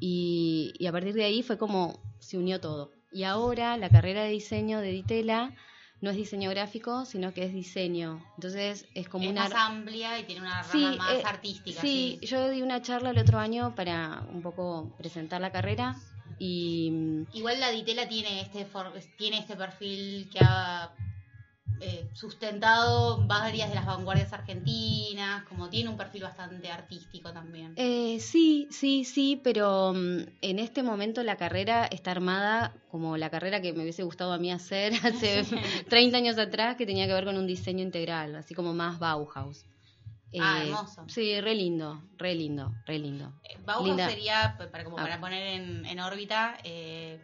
y, 0.00 0.72
y 0.78 0.86
a 0.86 0.92
partir 0.92 1.14
de 1.14 1.24
ahí 1.24 1.42
fue 1.42 1.58
como 1.58 1.98
se 2.18 2.38
unió 2.38 2.60
todo. 2.60 2.92
Y 3.12 3.24
ahora 3.24 3.76
la 3.76 3.88
carrera 3.88 4.24
de 4.24 4.30
diseño 4.30 4.80
de 4.80 4.90
Ditela 4.90 5.54
no 6.00 6.10
es 6.10 6.16
diseño 6.16 6.50
gráfico, 6.50 7.04
sino 7.04 7.32
que 7.32 7.44
es 7.44 7.52
diseño. 7.52 8.22
Entonces 8.36 8.86
es 8.94 9.08
como 9.08 9.24
es 9.24 9.30
una... 9.30 9.44
más 9.44 9.54
amplia 9.54 10.18
y 10.18 10.24
tiene 10.24 10.42
una 10.42 10.62
rama 10.62 10.72
Sí, 10.72 10.98
más 10.98 11.12
eh, 11.14 11.22
artística. 11.24 11.80
Sí, 11.80 12.18
Sí, 12.20 12.26
yo 12.26 12.50
di 12.50 12.62
una 12.62 12.82
charla 12.82 13.10
el 13.10 13.18
otro 13.18 13.38
año 13.38 13.74
para 13.74 14.22
un 14.32 14.42
poco 14.42 14.94
presentar 14.98 15.40
la 15.40 15.50
carrera 15.50 15.96
y 16.38 17.24
Igual 17.32 17.60
la 17.60 17.70
Ditela 17.70 18.08
tiene 18.08 18.40
este 18.40 18.66
tiene 19.16 19.38
este 19.38 19.56
perfil 19.56 20.28
que 20.30 20.38
ha 20.40 20.92
eh, 21.80 22.08
sustentado 22.14 23.26
varias 23.26 23.68
de 23.68 23.74
las 23.74 23.84
vanguardias 23.84 24.32
argentinas, 24.32 25.44
como 25.44 25.68
tiene 25.68 25.90
un 25.90 25.96
perfil 25.96 26.22
bastante 26.22 26.70
artístico 26.70 27.32
también. 27.32 27.74
eh, 27.76 28.18
sí, 28.20 28.68
sí, 28.70 29.04
sí, 29.04 29.38
pero 29.42 29.92
mm, 29.92 30.20
en 30.40 30.58
este 30.58 30.82
momento 30.82 31.22
la 31.22 31.36
carrera 31.36 31.84
está 31.86 32.12
armada 32.12 32.72
como 32.90 33.18
la 33.18 33.28
carrera 33.28 33.60
que 33.60 33.74
me 33.74 33.82
hubiese 33.82 34.04
gustado 34.04 34.32
a 34.32 34.38
mí 34.38 34.50
hacer 34.50 34.92
hace 35.04 35.44
30 35.88 36.16
años 36.16 36.38
atrás, 36.38 36.76
que 36.76 36.86
tenía 36.86 37.06
que 37.06 37.12
ver 37.12 37.24
con 37.24 37.36
un 37.36 37.46
diseño 37.46 37.82
integral, 37.82 38.36
así 38.36 38.54
como 38.54 38.72
más 38.72 38.98
Bauhaus. 38.98 39.66
Ah, 40.40 40.62
Eh, 40.62 40.66
hermoso. 40.68 41.04
Sí, 41.08 41.40
re 41.40 41.54
lindo, 41.54 42.02
re 42.18 42.34
lindo, 42.34 42.74
re 42.84 42.98
lindo. 42.98 43.32
Eh, 43.44 43.56
Bauhaus 43.64 43.86
linda. 43.88 44.08
sería, 44.08 44.56
p- 44.58 44.66
para, 44.66 44.84
como 44.84 44.98
Ah. 44.98 45.02
para 45.02 45.20
poner 45.20 45.42
en, 45.60 45.86
en 45.86 46.00
órbita, 46.00 46.58
eh, 46.64 47.20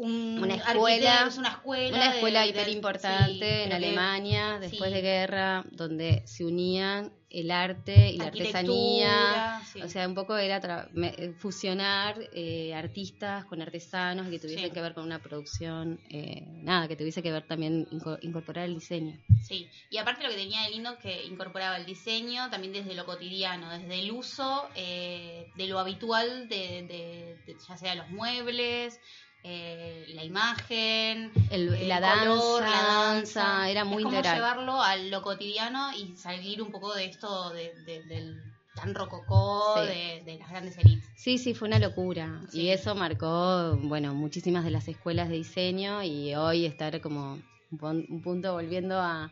un 0.00 0.38
Una 0.42 0.54
escuela- 0.54 1.26
es 1.28 1.36
una 1.36 1.48
escuela, 1.50 1.96
Una 1.96 2.08
de- 2.10 2.14
escuela 2.16 2.40
de- 2.42 2.48
hiper 2.48 2.68
importante 2.68 3.64
en 3.64 3.72
Alemania, 3.72 4.58
después 4.58 4.90
sí. 4.90 4.94
de 4.96 5.02
guerra, 5.02 5.64
donde 5.72 6.22
se 6.26 6.44
unían 6.44 7.12
el 7.28 7.50
arte 7.52 8.10
y 8.10 8.16
la 8.18 8.24
artesanía. 8.26 9.60
sí. 9.72 9.80
O 9.82 9.88
sea, 9.88 10.08
un 10.08 10.14
poco 10.14 10.36
era 10.36 10.60
tra- 10.60 10.88
me- 10.92 11.32
fusionar 11.34 12.16
eh, 12.32 12.74
artistas 12.74 13.44
con 13.44 13.62
artesanos 13.62 14.28
que 14.28 14.38
tuviesen 14.40 14.64
Sí. 14.68 14.70
que 14.72 14.80
ver 14.80 14.94
con 14.94 15.04
una 15.04 15.20
producción, 15.20 16.00
eh, 16.10 16.42
nada, 16.62 16.88
que 16.88 16.96
tuviese 16.96 17.22
que 17.22 17.30
ver 17.30 17.46
también 17.46 17.86
inco- 17.90 18.18
incorporar 18.22 18.64
el 18.64 18.74
diseño. 18.74 19.16
Sí, 19.42 19.68
y 19.90 19.98
aparte 19.98 20.24
lo 20.24 20.30
que 20.30 20.36
tenía 20.36 20.62
de 20.62 20.70
lindo 20.70 20.90
es 20.92 20.98
que 20.98 21.24
incorporaba 21.26 21.76
el 21.76 21.86
diseño 21.86 22.50
también 22.50 22.72
desde 22.72 22.94
lo 22.94 23.04
cotidiano, 23.06 23.70
desde 23.70 24.00
el 24.00 24.10
uso 24.10 24.68
eh, 24.74 25.46
de 25.56 25.66
lo 25.68 25.78
habitual, 25.78 26.48
de, 26.48 26.82
de- 26.82 27.38
de- 27.46 27.56
ya 27.68 27.76
sea 27.76 27.94
los 27.94 28.08
muebles, 28.10 28.98
eh, 29.42 30.06
la 30.14 30.24
imagen, 30.24 31.32
El- 31.50 31.74
el 31.74 31.88
la, 31.88 32.00
danza, 32.00 32.24
color, 32.26 32.62
la 32.62 32.70
danza, 32.70 33.70
era 33.70 33.84
muy 33.84 34.02
es 34.02 34.04
como 34.04 34.16
integral. 34.16 34.36
llevarlo 34.36 34.82
a 34.82 34.96
lo 34.96 35.22
cotidiano 35.22 35.90
y 35.96 36.16
salir 36.16 36.62
un 36.62 36.70
poco 36.70 36.94
de 36.94 37.06
esto 37.06 37.50
de- 37.50 37.74
de- 37.84 38.02
del 38.04 38.42
tan 38.74 38.94
rococó 38.94 39.74
Sí. 39.80 39.86
de, 39.88 40.22
de 40.24 40.38
las 40.38 40.48
grandes 40.50 40.78
élites. 40.78 41.08
Sí, 41.16 41.38
sí, 41.38 41.54
fue 41.54 41.68
una 41.68 41.78
locura. 41.78 42.40
Sí. 42.50 42.62
Y 42.62 42.70
eso 42.70 42.94
marcó, 42.94 43.76
bueno, 43.82 44.14
muchísimas 44.14 44.64
de 44.64 44.70
las 44.70 44.86
escuelas 44.88 45.28
de 45.28 45.36
diseño 45.36 46.02
y 46.02 46.34
hoy 46.34 46.66
estar 46.66 47.00
como 47.00 47.38
un 47.70 48.20
punto 48.22 48.52
volviendo 48.52 48.98
a, 48.98 49.30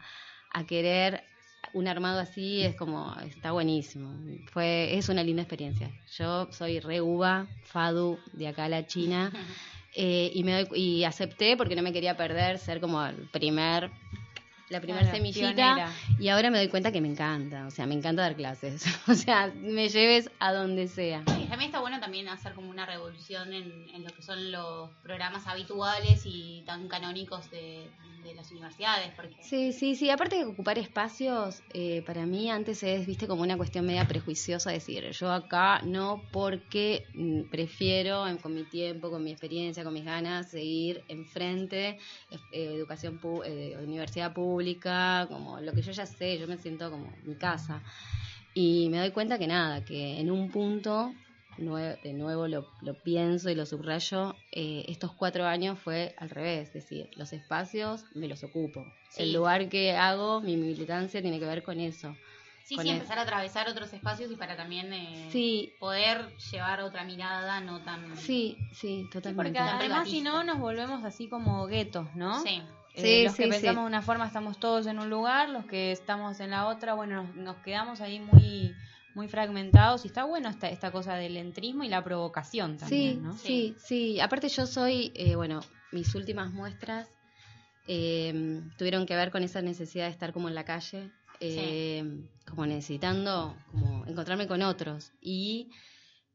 a 0.53 0.67
querer 0.67 1.25
un 1.75 1.87
armado 1.87 2.19
así 2.21 2.63
es 2.63 2.75
como, 2.77 3.15
está 3.21 3.53
buenísimo. 3.53 4.15
Fue, 4.53 4.97
es 4.97 5.09
una 5.09 5.23
linda 5.23 5.43
experiencia. 5.43 5.91
Yo 6.17 6.49
soy 6.53 6.81
re 6.81 7.01
uva, 7.01 7.47
Fadu, 7.65 8.19
de 8.33 8.49
acá 8.49 8.65
a 8.65 8.69
la 8.69 8.87
China, 8.87 9.31
eh, 10.01 10.31
y, 10.33 10.45
me 10.45 10.53
doy- 10.65 10.79
y 10.79 11.05
acepté 11.05 11.57
porque 11.57 11.75
no 11.75 11.83
me 11.83 11.93
quería 11.93 12.17
perder 12.17 12.59
ser 12.59 12.81
como 12.81 13.05
el 13.05 13.17
primer, 13.29 13.91
la 14.69 14.81
primera 14.81 15.03
Claro, 15.03 15.17
semillita. 15.17 15.49
pionera. 15.55 15.93
Y 16.21 16.29
ahora 16.29 16.51
me 16.51 16.59
doy 16.59 16.69
cuenta 16.69 16.93
que 16.93 17.01
me 17.01 17.09
encanta, 17.09 17.67
o 17.67 17.71
sea, 17.73 17.85
me 17.87 17.95
encanta 17.95 18.23
dar 18.23 18.37
clases. 18.37 18.85
O 19.09 19.15
sea, 19.15 19.53
me 19.57 19.89
lleves 19.89 20.31
a 20.39 20.53
donde 20.53 20.87
sea. 20.87 21.25
Sí, 21.27 21.47
también 21.49 21.63
está 21.71 21.81
bueno 21.81 21.99
también 21.99 22.29
hacer 22.29 22.53
como 22.55 22.71
una 22.71 22.87
revolución 22.87 23.53
en, 23.53 23.89
en 23.93 24.05
lo 24.05 24.11
que 24.13 24.23
son 24.23 24.53
los 24.53 24.91
programas 25.03 25.47
habituales 25.49 26.23
y 26.25 26.63
tan 26.67 26.87
canónicos 26.89 27.51
de, 27.51 27.91
de 28.23 28.35
las 28.35 28.51
universidades, 28.51 29.13
porque 29.15 29.37
Sí, 29.41 29.73
sí, 29.73 29.95
sí. 29.95 30.11
Aparte 30.11 30.37
de 30.37 30.45
ocupar 30.45 30.79
espacios, 30.79 31.63
eh, 31.73 32.03
para 32.03 32.27
mí 32.27 32.51
antes 32.51 32.83
es, 32.83 33.07
viste, 33.07 33.27
como 33.27 33.43
una 33.43 33.57
cuestión 33.57 33.87
media 33.87 34.07
prejuiciosa 34.07 34.71
decir, 34.71 35.11
yo 35.11 35.31
acá 35.31 35.81
no 35.85 36.23
porque 36.33 37.07
mm, 37.15 37.49
prefiero 37.51 38.25
con 38.43 38.53
mi 38.53 38.65
tiempo, 38.65 39.11
con 39.11 39.23
mi 39.23 39.31
experiencia, 39.31 39.85
con 39.85 39.95
mis 39.95 40.05
ganas, 40.05 40.51
seguir 40.51 41.03
enfrente, 41.09 41.99
eh, 42.31 42.75
educación, 42.75 43.21
eh, 43.45 43.77
universidad 43.83 44.35
pública, 44.35 45.27
como 45.31 45.61
lo 45.61 45.73
que 45.73 45.83
yo 45.83 45.93
ya 45.93 46.07
sé, 46.07 46.39
yo 46.39 46.47
me 46.47 46.59
siento 46.59 46.91
como 46.91 47.17
mi 47.25 47.37
casa. 47.37 47.83
Y 48.55 48.89
me 48.91 48.99
doy 48.99 49.13
cuenta 49.13 49.39
que 49.39 49.47
nada, 49.47 49.85
que 49.85 50.21
en 50.21 50.31
un 50.31 50.51
punto, 50.51 51.13
de 51.59 52.13
nuevo 52.13 52.47
lo, 52.47 52.67
lo 52.83 52.95
pienso 52.95 53.51
y 53.51 53.55
lo 53.55 53.67
subrayo, 53.67 54.37
eh, 54.53 54.85
estos 54.89 55.13
cuatro 55.13 55.45
años 55.45 55.79
fue 55.79 56.15
al 56.19 56.31
revés, 56.31 56.69
es 56.69 56.75
decir, 56.75 57.11
los 57.17 57.33
espacios 57.33 58.05
me 58.15 58.29
los 58.29 58.45
ocupo. 58.45 58.87
Sí. 59.11 59.23
El 59.25 59.33
lugar 59.33 59.69
que 59.69 59.93
hago, 59.97 60.41
mi 60.41 60.57
militancia 60.57 61.21
tiene 61.21 61.39
que 61.41 61.47
ver 61.47 61.63
con 61.63 61.81
eso. 61.81 62.17
sí, 62.63 62.77
con 62.77 62.85
sí, 62.85 62.91
el- 62.91 62.97
empezar 62.97 63.19
a 63.19 63.23
atravesar 63.23 63.69
otros 63.69 63.93
espacios 63.93 64.31
y 64.31 64.37
para 64.37 64.57
también 64.57 64.93
eh, 64.93 65.29
Sí, 65.33 65.73
poder 65.81 66.37
llevar 66.53 66.81
otra 66.83 67.03
mirada 67.05 67.61
no 67.61 67.81
tan... 67.83 68.15
sí, 68.17 68.57
sí, 68.73 69.03
Sí, 69.03 69.09
totalmente. 69.11 69.59
porque 69.59 69.71
además 69.71 70.09
si 70.09 70.21
no 70.21 70.45
nos 70.45 70.59
volvemos 70.59 71.03
así 71.05 71.29
como 71.29 71.67
guetos, 71.67 72.07
¿no? 72.15 72.41
Sí. 72.43 72.63
Eh, 72.95 73.01
Sí, 73.01 73.25
los 73.25 73.35
que 73.37 73.45
sí, 73.45 73.51
pensamos 73.51 73.77
sí. 73.77 73.81
de 73.83 73.87
una 73.87 74.03
forma 74.03 74.27
estamos 74.27 74.59
todos 74.61 74.87
en 74.87 74.99
un 74.99 75.09
lugar, 75.09 75.49
los 75.51 75.65
que 75.67 75.93
estamos 75.93 76.41
en 76.41 76.51
la 76.51 76.67
otra, 76.67 76.95
bueno, 76.95 77.23
nos, 77.23 77.35
nos 77.37 77.57
quedamos 77.59 78.01
ahí 78.01 78.19
muy 78.21 78.75
muy 79.15 79.29
fragmentados 79.29 80.05
y 80.05 80.09
está 80.09 80.25
bueno 80.25 80.49
esta, 80.49 80.69
esta 80.69 80.91
cosa 80.93 81.15
del 81.15 81.37
entrismo 81.37 81.85
y 81.85 81.89
la 81.89 82.05
provocación 82.05 82.77
también, 82.77 83.17
Sí, 83.17 83.21
¿no? 83.21 83.33
sí, 83.37 83.77
sí. 83.79 84.21
Aparte 84.21 84.49
yo 84.49 84.67
soy, 84.67 85.13
eh, 85.15 85.35
bueno, 85.35 85.61
mis 85.93 86.15
últimas 86.15 86.53
muestras 86.53 87.09
eh, 87.87 88.63
tuvieron 88.77 89.07
que 89.07 89.17
ver 89.17 89.31
con 89.31 89.43
esa 89.43 89.63
necesidad 89.63 90.05
de 90.07 90.13
estar 90.13 90.33
como 90.33 90.49
en 90.49 90.55
la 90.55 90.65
calle, 90.65 91.11
eh, 91.41 92.05
como 92.47 92.67
necesitando 92.67 93.57
como 93.71 94.05
encontrarme 94.07 94.47
con 94.47 94.63
otros. 94.63 95.13
Y 95.21 95.71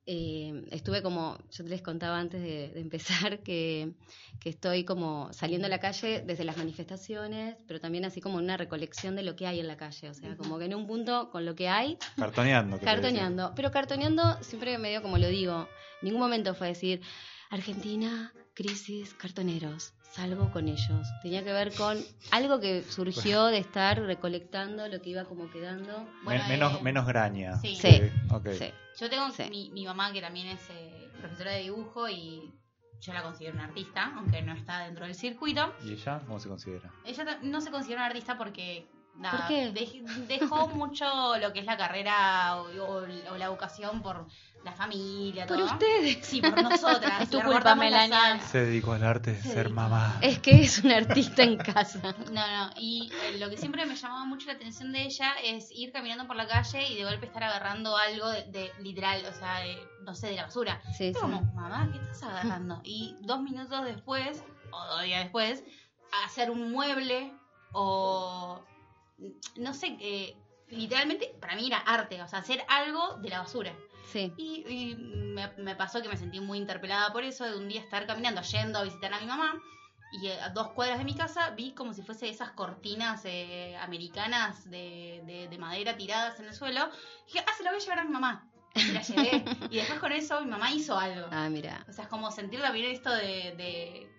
eh, 0.05 0.65
estuve 0.71 1.01
como, 1.01 1.37
yo 1.51 1.63
te 1.63 1.69
les 1.69 1.81
contaba 1.81 2.19
antes 2.19 2.41
de, 2.41 2.69
de 2.69 2.79
empezar, 2.81 3.39
que, 3.39 3.93
que 4.39 4.49
estoy 4.49 4.83
como 4.83 5.31
saliendo 5.31 5.67
a 5.67 5.69
la 5.69 5.79
calle 5.79 6.21
desde 6.25 6.43
las 6.43 6.57
manifestaciones, 6.57 7.55
pero 7.67 7.79
también 7.79 8.03
así 8.05 8.19
como 8.19 8.37
una 8.37 8.57
recolección 8.57 9.15
de 9.15 9.23
lo 9.23 9.35
que 9.35 9.47
hay 9.47 9.59
en 9.59 9.67
la 9.67 9.77
calle. 9.77 10.09
O 10.09 10.13
sea, 10.13 10.35
como 10.35 10.59
que 10.59 10.65
en 10.65 10.75
un 10.75 10.87
punto 10.87 11.29
con 11.31 11.45
lo 11.45 11.55
que 11.55 11.69
hay 11.69 11.97
Cartoneando. 12.17 12.79
Cartoneando. 12.79 13.53
Pero 13.55 13.71
cartoneando 13.71 14.37
siempre 14.41 14.77
medio 14.77 15.01
como 15.01 15.17
lo 15.17 15.27
digo. 15.27 15.67
En 16.01 16.07
ningún 16.07 16.21
momento 16.21 16.53
fue 16.53 16.67
decir, 16.67 17.01
Argentina, 17.49 18.33
crisis, 18.53 19.13
cartoneros. 19.15 19.93
Salgo 20.11 20.51
con 20.51 20.67
ellos. 20.67 21.07
Tenía 21.23 21.43
que 21.43 21.51
ver 21.53 21.73
con 21.73 21.97
algo 22.31 22.59
que 22.59 22.83
surgió 22.83 23.45
de 23.45 23.57
estar 23.57 23.99
recolectando 23.99 24.87
lo 24.87 25.01
que 25.01 25.09
iba 25.09 25.25
como 25.25 25.49
quedando. 25.49 26.07
Bueno, 26.23 26.47
menos, 26.47 26.73
eh, 26.79 26.83
menos 26.83 27.07
graña. 27.07 27.57
sí. 27.57 27.75
Sí. 27.75 27.99
ok. 28.29 28.49
Sí. 28.51 28.65
Yo 28.99 29.09
tengo 29.09 29.31
Sí. 29.31 29.43
mi, 29.49 29.71
mi 29.71 29.85
mamá 29.85 30.13
que 30.13 30.21
también 30.21 30.47
es 30.47 30.61
eh, 30.69 31.09
profesora 31.19 31.53
de 31.53 31.63
dibujo 31.63 32.07
y 32.09 32.53
yo 33.01 33.11
la 33.11 33.23
considero 33.23 33.55
una 33.55 33.65
artista, 33.65 34.13
aunque 34.15 34.43
no 34.43 34.53
está 34.53 34.85
dentro 34.85 35.05
del 35.05 35.15
circuito. 35.15 35.73
¿Y 35.83 35.93
ella 35.93 36.21
cómo 36.27 36.39
se 36.39 36.47
considera? 36.47 36.91
Ella 37.05 37.39
no 37.41 37.59
se 37.59 37.71
considera 37.71 38.01
una 38.01 38.07
artista 38.07 38.37
porque 38.37 38.87
nada, 39.15 39.37
¿Por 39.37 39.47
qué? 39.47 39.73
dej- 39.73 40.03
dejó 40.27 40.67
mucho 40.75 41.05
lo 41.37 41.53
que 41.53 41.59
es 41.59 41.65
la 41.65 41.77
carrera 41.77 42.57
o, 42.57 42.63
o- 42.83 43.03
o 43.33 43.37
la 43.37 43.45
educación 43.45 44.01
por 44.01 44.25
la 44.63 44.71
familia, 44.71 45.45
Por 45.45 45.57
todo. 45.57 45.65
ustedes. 45.65 46.25
Sí, 46.25 46.41
por 46.41 46.61
nosotras. 46.63 47.21
Es 47.23 47.29
tu 47.29 47.37
Le 47.39 47.43
culpa, 47.43 47.75
Melania. 47.75 48.39
Se 48.39 48.59
dedicó 48.63 48.93
al 48.93 49.03
arte 49.03 49.31
de 49.33 49.41
Se 49.41 49.49
ser 49.49 49.55
dedicó. 49.65 49.75
mamá. 49.75 50.17
Es 50.21 50.39
que 50.39 50.61
es 50.61 50.79
un 50.85 50.91
artista 50.91 51.43
en 51.43 51.57
casa. 51.57 51.99
No, 52.31 52.47
no, 52.47 52.71
y 52.77 53.11
eh, 53.25 53.37
lo 53.39 53.49
que 53.49 53.57
siempre 53.57 53.85
me 53.85 53.95
llamaba 53.97 54.23
mucho 54.25 54.47
la 54.47 54.53
atención 54.53 54.93
de 54.93 55.03
ella 55.03 55.33
es 55.43 55.69
ir 55.71 55.91
caminando 55.91 56.25
por 56.27 56.37
la 56.37 56.47
calle 56.47 56.87
y 56.89 56.95
de 56.95 57.03
golpe 57.03 57.25
estar 57.25 57.43
agarrando 57.43 57.97
algo 57.97 58.29
de, 58.29 58.43
de- 58.45 58.71
literal, 58.79 59.21
o 59.25 59.33
sea, 59.33 59.59
de, 59.59 59.77
no 60.03 60.15
sé, 60.15 60.27
de 60.27 60.35
la 60.37 60.43
basura. 60.43 60.81
Sí. 60.97 61.11
como, 61.11 61.41
mamá, 61.53 61.89
¿qué 61.91 61.97
estás 61.97 62.23
agarrando? 62.23 62.79
Y 62.85 63.17
dos 63.21 63.41
minutos 63.41 63.83
después, 63.83 64.41
o 64.71 64.85
dos 64.95 65.03
días 65.03 65.23
después, 65.23 65.61
hacer 66.25 66.49
un 66.49 66.71
mueble 66.71 67.33
o, 67.73 68.63
no 69.55 69.73
sé, 69.73 69.97
eh, 69.99 70.35
literalmente 70.69 71.35
para 71.39 71.55
mí 71.55 71.67
era 71.67 71.77
arte, 71.77 72.21
o 72.21 72.27
sea, 72.27 72.39
hacer 72.39 72.63
algo 72.67 73.15
de 73.17 73.29
la 73.29 73.39
basura. 73.39 73.73
Sí. 74.11 74.31
Y, 74.37 74.65
y 74.67 74.95
me, 74.95 75.47
me 75.57 75.75
pasó 75.75 76.01
que 76.01 76.09
me 76.09 76.17
sentí 76.17 76.39
muy 76.39 76.57
interpelada 76.57 77.11
por 77.13 77.23
eso, 77.23 77.45
de 77.45 77.57
un 77.57 77.67
día 77.67 77.81
estar 77.81 78.05
caminando, 78.05 78.41
yendo 78.41 78.79
a 78.79 78.83
visitar 78.83 79.13
a 79.13 79.19
mi 79.19 79.25
mamá, 79.25 79.59
y 80.11 80.27
eh, 80.27 80.39
a 80.41 80.49
dos 80.49 80.69
cuadras 80.73 80.99
de 80.99 81.05
mi 81.05 81.15
casa 81.15 81.49
vi 81.51 81.73
como 81.73 81.93
si 81.93 82.03
fuese 82.03 82.29
esas 82.29 82.51
cortinas 82.51 83.23
eh, 83.25 83.75
americanas 83.81 84.69
de, 84.69 85.23
de- 85.25 85.47
de 85.47 85.57
madera 85.57 85.97
tiradas 85.97 86.39
en 86.39 86.45
el 86.47 86.53
suelo. 86.53 86.89
dije, 87.25 87.39
ah, 87.39 87.51
se 87.57 87.63
la 87.63 87.71
voy 87.71 87.79
a 87.79 87.83
llevar 87.83 87.99
a 87.99 88.03
mi 88.03 88.11
mamá. 88.11 88.47
Y 88.75 88.91
la 88.91 89.01
llevé. 89.01 89.43
y 89.71 89.77
después 89.77 89.99
con 89.99 90.11
eso 90.11 90.39
mi 90.41 90.49
mamá 90.51 90.71
hizo 90.71 90.97
algo. 90.99 91.27
Ah, 91.31 91.49
mira. 91.49 91.83
O 91.89 91.93
sea, 91.93 92.03
es 92.03 92.09
como 92.09 92.29
sentir 92.31 92.61
también 92.61 92.91
esto 92.91 93.09
de, 93.11 93.53
de 93.57 94.12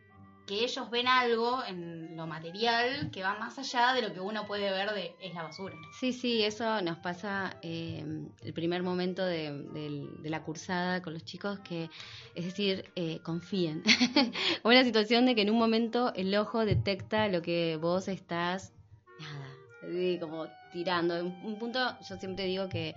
que 0.46 0.62
ellos 0.64 0.90
ven 0.90 1.08
algo 1.08 1.62
en 1.66 2.16
lo 2.16 2.26
material 2.26 3.10
que 3.10 3.22
va 3.22 3.38
más 3.38 3.58
allá 3.58 3.92
de 3.94 4.02
lo 4.02 4.12
que 4.12 4.20
uno 4.20 4.46
puede 4.46 4.70
ver 4.70 4.92
de 4.92 5.14
es 5.20 5.34
la 5.34 5.42
basura. 5.42 5.74
Sí, 5.98 6.12
sí, 6.12 6.42
eso 6.42 6.82
nos 6.82 6.98
pasa 6.98 7.56
eh, 7.62 8.04
el 8.42 8.52
primer 8.52 8.82
momento 8.82 9.24
de, 9.24 9.52
del- 9.72 10.22
de 10.22 10.30
la 10.30 10.42
cursada 10.42 11.00
con 11.02 11.14
los 11.14 11.24
chicos, 11.24 11.58
que 11.60 11.88
es 12.34 12.44
decir, 12.44 12.90
eh, 12.96 13.20
confíen. 13.22 13.82
Una 14.64 14.84
situación 14.84 15.24
de 15.26 15.34
que 15.34 15.42
en 15.42 15.50
un 15.50 15.58
momento 15.58 16.12
el 16.14 16.34
ojo 16.36 16.64
detecta 16.66 17.28
lo 17.28 17.40
que 17.40 17.76
vos 17.80 18.08
estás, 18.08 18.72
nada, 19.18 20.18
como 20.20 20.48
tirando. 20.72 21.16
En 21.16 21.26
un 21.42 21.58
punto 21.58 21.78
yo 22.00 22.16
siempre 22.16 22.44
digo 22.44 22.68
que 22.68 22.94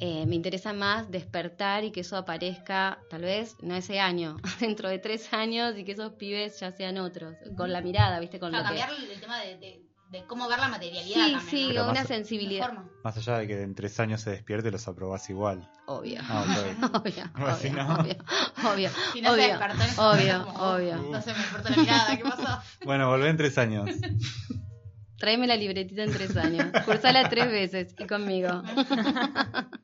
eh, 0.00 0.26
me 0.26 0.34
interesa 0.34 0.72
más 0.72 1.10
despertar 1.10 1.84
y 1.84 1.90
que 1.92 2.00
eso 2.00 2.16
aparezca, 2.16 2.98
tal 3.08 3.22
vez 3.22 3.56
no 3.62 3.74
ese 3.76 3.98
año, 4.00 4.36
dentro 4.60 4.88
de 4.88 4.98
tres 4.98 5.32
años 5.32 5.76
y 5.78 5.84
que 5.84 5.92
esos 5.92 6.12
pibes 6.14 6.60
ya 6.60 6.70
sean 6.72 6.98
otros, 6.98 7.34
con 7.56 7.72
la 7.72 7.80
mirada, 7.80 8.20
¿viste? 8.20 8.38
Con 8.38 8.54
O 8.54 8.58
sea, 8.58 8.68
lo 8.70 8.74
que... 8.74 8.80
cambiar 8.80 9.10
el 9.10 9.20
tema 9.20 9.40
de, 9.40 9.56
de- 9.58 9.82
de 10.08 10.24
cómo 10.24 10.48
ver 10.48 10.60
la 10.60 10.68
materialidad 10.68 11.14
Sí, 11.26 11.32
también. 11.32 11.50
sí, 11.50 11.72
¿no? 11.74 11.82
Una 11.90 11.94
más- 11.94 12.06
sensibilidad. 12.06 12.66
forma. 12.66 12.88
Más 13.02 13.16
allá 13.16 13.38
de 13.38 13.48
que 13.48 13.60
en 13.60 13.74
tres 13.74 13.98
años 13.98 14.20
se 14.20 14.30
despierte, 14.30 14.70
los 14.70 14.86
aprobás 14.86 15.28
igual. 15.30 15.68
Obvio. 15.86 16.20
Ah. 16.22 16.44
Obvio, 16.94 17.24
obvio, 17.34 17.72
¿no? 17.72 17.94
obvio, 17.96 18.16
obvio, 18.72 18.90
Si 19.12 19.20
no 19.20 19.34
se 19.34 19.34
obvio, 19.34 19.48
despertó 19.58 19.74
se 21.22 21.32
me 21.32 21.38
despertó 21.38 21.70
la 21.70 21.76
mirada, 21.76 22.16
¿qué 22.16 22.22
pasó? 22.22 22.62
Bueno, 22.84 23.08
volvé 23.08 23.30
en 23.30 23.36
tres 23.36 23.58
años. 23.58 23.90
Tráeme 25.18 25.46
la 25.46 25.56
libretita 25.56 26.02
en 26.04 26.12
tres 26.12 26.36
años. 26.36 26.66
Cursala 26.84 27.28
tres 27.28 27.50
veces 27.50 27.94
y 27.98 28.06
conmigo. 28.06 28.48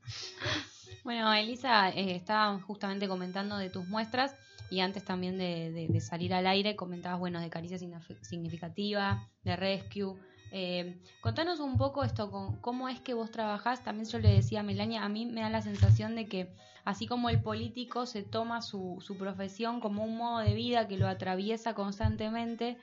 Bueno, 1.05 1.33
Elisa, 1.33 1.89
eh, 1.91 2.15
estaba 2.15 2.61
justamente 2.61 3.09
comentando 3.09 3.59
de 3.59 3.71
tus 3.71 3.89
muestras 3.89 4.37
y 4.71 4.79
antes 4.81 5.05
también 5.05 5.37
de, 5.37 5.73
de- 5.73 5.89
de 5.89 6.01
salir 6.01 6.33
al 6.33 6.47
aire 6.47 6.77
comentabas, 6.77 7.19
bueno, 7.19 7.41
de 7.41 7.51
caricia 7.51 7.77
signif- 7.77 8.21
significativa, 8.23 9.29
de 9.43 9.57
rescue. 9.57 10.15
Eh, 10.53 11.01
contanos 11.21 11.59
un 11.59 11.77
poco 11.77 12.05
esto, 12.05 12.31
cómo 12.61 12.89
es 12.89 13.01
que 13.01 13.15
vos 13.15 13.33
trabajás. 13.33 13.83
También 13.83 14.09
yo 14.09 14.21
le 14.21 14.29
decía 14.33 14.61
a 14.61 14.63
Melania, 14.63 15.03
a 15.05 15.09
mí 15.09 15.27
me 15.27 15.41
da 15.41 15.51
la 15.51 15.61
sensación 15.63 16.15
de 16.15 16.29
que 16.29 16.55
así 16.85 17.07
como 17.09 17.31
el 17.31 17.43
político 17.43 18.07
se 18.07 18.23
toma 18.23 18.63
su, 18.63 18.99
su 19.01 19.17
profesión 19.19 19.81
como 19.81 20.05
un 20.05 20.17
modo 20.17 20.39
de 20.39 20.55
vida 20.55 20.87
que 20.87 20.99
lo 20.99 21.09
atraviesa 21.09 21.75
constantemente, 21.75 22.77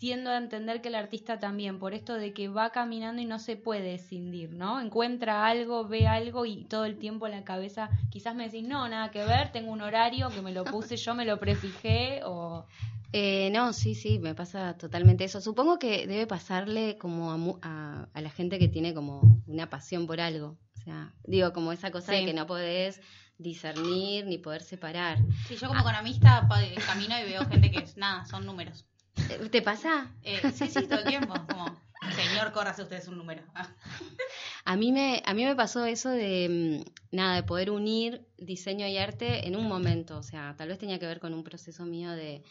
tiendo 0.00 0.30
a 0.30 0.38
entender 0.38 0.80
que 0.80 0.88
el 0.88 0.94
artista 0.94 1.38
también, 1.38 1.78
por 1.78 1.92
esto 1.92 2.14
de 2.14 2.32
que 2.32 2.48
va 2.48 2.70
caminando 2.70 3.20
y 3.20 3.26
no 3.26 3.38
se 3.38 3.56
puede 3.56 3.92
escindir, 3.94 4.50
¿no? 4.54 4.80
Encuentra 4.80 5.46
algo, 5.46 5.86
ve 5.86 6.06
algo 6.08 6.46
y 6.46 6.64
todo 6.64 6.86
el 6.86 6.96
tiempo 6.96 7.26
en 7.26 7.32
la 7.32 7.44
cabeza, 7.44 7.90
quizás 8.08 8.34
me 8.34 8.44
decís, 8.44 8.66
no, 8.66 8.88
nada 8.88 9.10
que 9.10 9.22
ver, 9.24 9.52
tengo 9.52 9.70
un 9.70 9.82
horario 9.82 10.30
que 10.30 10.40
me 10.40 10.52
lo 10.52 10.64
puse 10.64 10.96
yo, 10.96 11.14
me 11.14 11.26
lo 11.26 11.38
prefijé, 11.38 12.22
o... 12.24 12.64
Eh, 13.12 13.50
no, 13.52 13.74
sí, 13.74 13.94
sí, 13.94 14.18
me 14.20 14.34
pasa 14.34 14.78
totalmente 14.78 15.24
eso. 15.24 15.40
Supongo 15.42 15.78
que 15.78 16.06
debe 16.06 16.26
pasarle 16.26 16.96
como 16.96 17.30
a, 17.32 17.36
mu- 17.36 17.58
a- 17.60 18.08
a 18.14 18.20
la 18.22 18.30
gente 18.30 18.58
que 18.58 18.68
tiene 18.68 18.94
como 18.94 19.42
una 19.46 19.68
pasión 19.68 20.06
por 20.06 20.20
algo. 20.20 20.56
O 20.78 20.82
sea, 20.82 21.12
digo, 21.24 21.52
como 21.52 21.72
esa 21.72 21.90
cosa 21.90 22.12
Sí. 22.12 22.20
de 22.20 22.24
que 22.24 22.32
no 22.32 22.46
podés 22.46 23.02
discernir 23.36 24.24
ni 24.26 24.38
poder 24.38 24.62
separar. 24.62 25.18
Sí, 25.46 25.56
yo 25.56 25.68
como 25.68 25.80
economista 25.80 26.46
pa- 26.48 26.62
camino 26.86 27.16
y 27.20 27.24
veo 27.28 27.44
gente 27.46 27.70
que 27.70 27.80
es 27.80 27.96
nada, 27.98 28.24
son 28.26 28.46
números. 28.46 28.86
¿Te 29.50 29.62
pasa? 29.62 30.10
Eh, 30.22 30.40
sí, 30.54 30.68
sí, 30.68 30.82
todo 30.86 31.00
el 31.00 31.06
tiempo. 31.06 31.34
Como, 31.48 31.80
señor, 32.14 32.52
córrase 32.52 32.82
usted 32.82 32.96
es 32.96 33.08
un 33.08 33.18
número. 33.18 33.42
A 34.64 34.76
mí 34.76 34.92
me, 34.92 35.22
a 35.24 35.34
mí 35.34 35.44
me 35.44 35.56
pasó 35.56 35.84
eso 35.86 36.10
de 36.10 36.84
mm, 36.84 37.16
nada, 37.16 37.36
de 37.36 37.42
poder 37.42 37.70
unir 37.70 38.26
diseño 38.36 38.86
y 38.86 38.98
arte 38.98 39.48
en 39.48 39.56
un 39.56 39.66
momento. 39.66 40.18
O 40.18 40.22
sea, 40.22 40.54
tal 40.56 40.68
vez 40.68 40.78
tenía 40.78 40.98
que 40.98 41.06
ver 41.06 41.18
con 41.18 41.34
un 41.34 41.42
proceso 41.42 41.84
mío 41.86 42.10
de, 42.10 42.44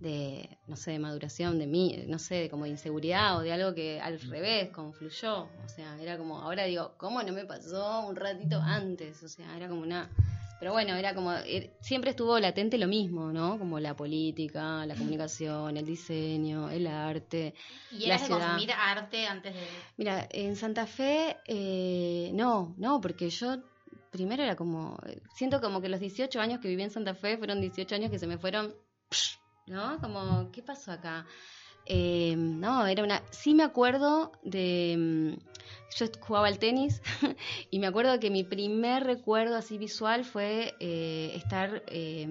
de 0.00 0.58
no 0.66 0.76
sé, 0.76 0.92
de 0.92 0.98
maduración, 0.98 1.58
de 1.58 1.66
mí, 1.66 2.04
no 2.06 2.18
sé, 2.18 2.36
de 2.36 2.50
como 2.50 2.64
de 2.64 2.70
inseguridad 2.70 3.36
o 3.36 3.40
de 3.40 3.52
algo 3.52 3.74
que 3.74 4.00
al 4.00 4.20
revés 4.20 4.70
confluyó. 4.70 5.48
O 5.64 5.68
sea, 5.68 6.00
era 6.00 6.16
como, 6.16 6.40
ahora 6.40 6.64
digo, 6.64 6.94
¿cómo 6.96 7.22
no 7.22 7.32
me 7.32 7.44
pasó 7.44 8.06
un 8.06 8.16
ratito 8.16 8.60
antes? 8.60 9.22
O 9.22 9.28
sea, 9.28 9.56
era 9.56 9.68
como 9.68 9.82
una 9.82 10.08
Pero 10.60 10.72
bueno, 10.72 10.94
era 10.94 11.14
como, 11.14 11.32
er- 11.32 11.70
siempre 11.80 12.10
estuvo 12.10 12.38
latente 12.38 12.76
lo 12.78 12.86
mismo, 12.86 13.32
¿no? 13.32 13.58
Como 13.58 13.80
la 13.80 13.96
política, 13.96 14.84
la 14.86 14.94
comunicación, 14.94 15.76
el 15.78 15.86
diseño, 15.86 16.68
el 16.70 16.86
arte. 16.86 17.54
¿Y 17.90 18.00
la 18.06 18.16
eras 18.16 18.28
de 18.28 18.34
consumir 18.34 18.70
arte 18.72 19.26
antes 19.26 19.54
de...? 19.54 19.60
Mira, 19.96 20.28
en 20.30 20.56
Santa 20.56 20.86
Fe, 20.86 21.38
eh, 21.46 22.30
no, 22.34 22.74
no, 22.76 23.00
porque 23.00 23.30
yo 23.30 23.56
primero 24.10 24.42
era 24.42 24.54
como, 24.54 24.98
siento 25.34 25.60
como 25.62 25.80
que 25.80 25.88
los 25.88 25.98
18 26.00 26.40
años 26.40 26.60
que 26.60 26.68
viví 26.68 26.82
en 26.82 26.90
Santa 26.90 27.14
Fe 27.14 27.38
fueron 27.38 27.60
18 27.60 27.94
años 27.94 28.10
que 28.10 28.18
se 28.18 28.26
me 28.26 28.36
fueron, 28.38 28.74
¿no? 29.66 29.98
Como, 30.00 30.50
¿qué 30.52 30.62
pasó 30.62 30.92
acá? 30.92 31.26
Eh, 31.86 32.34
no, 32.36 32.86
era 32.86 33.02
una, 33.02 33.22
sí 33.30 33.54
me 33.54 33.62
acuerdo 33.62 34.32
de, 34.42 35.38
yo 35.96 36.06
jugaba 36.20 36.48
al 36.48 36.58
tenis 36.58 37.02
y 37.70 37.78
me 37.78 37.86
acuerdo 37.86 38.18
que 38.20 38.30
mi 38.30 38.44
primer 38.44 39.04
recuerdo 39.04 39.56
así 39.56 39.78
visual 39.78 40.24
fue 40.24 40.74
eh, 40.80 41.32
estar... 41.34 41.82
eh, 41.88 42.26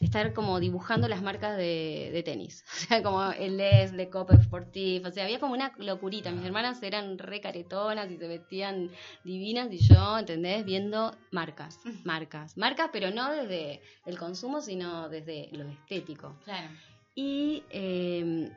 estar 0.00 0.32
como 0.32 0.58
dibujando 0.60 1.08
las 1.08 1.22
marcas 1.22 1.56
de, 1.56 2.10
de 2.12 2.22
tenis. 2.22 2.64
O 2.80 2.92
sea, 2.92 3.02
como 3.02 3.30
el 3.32 3.58
Les, 3.58 3.92
Le 3.92 4.08
Copa 4.08 4.34
Sportif. 4.42 5.04
O 5.04 5.10
sea, 5.10 5.24
había 5.24 5.38
como 5.38 5.52
una 5.52 5.72
locurita. 5.76 6.30
Mis 6.32 6.44
hermanas 6.44 6.82
eran 6.82 7.18
re 7.18 7.40
caretonas 7.40 8.10
y 8.10 8.16
se 8.16 8.26
vestían 8.26 8.90
divinas 9.22 9.70
y 9.70 9.78
yo, 9.78 10.18
¿entendés? 10.18 10.64
Viendo 10.64 11.14
marcas, 11.30 11.78
marcas, 12.04 12.56
marcas, 12.56 12.88
pero 12.92 13.10
no 13.10 13.30
desde 13.30 13.82
el 14.06 14.18
consumo, 14.18 14.60
sino 14.60 15.08
desde 15.08 15.50
lo 15.52 15.68
estético. 15.68 16.36
Claro. 16.44 16.68
Y 17.14 17.62
eh, 17.70 18.50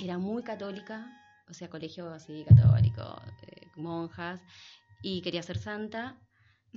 era 0.00 0.18
muy 0.18 0.42
católica, 0.42 1.21
o 1.48 1.54
sea, 1.54 1.68
colegio 1.68 2.10
así 2.10 2.44
católico, 2.44 3.20
eh, 3.42 3.68
monjas, 3.76 4.40
y 5.02 5.22
quería 5.22 5.42
ser 5.42 5.58
santa. 5.58 6.18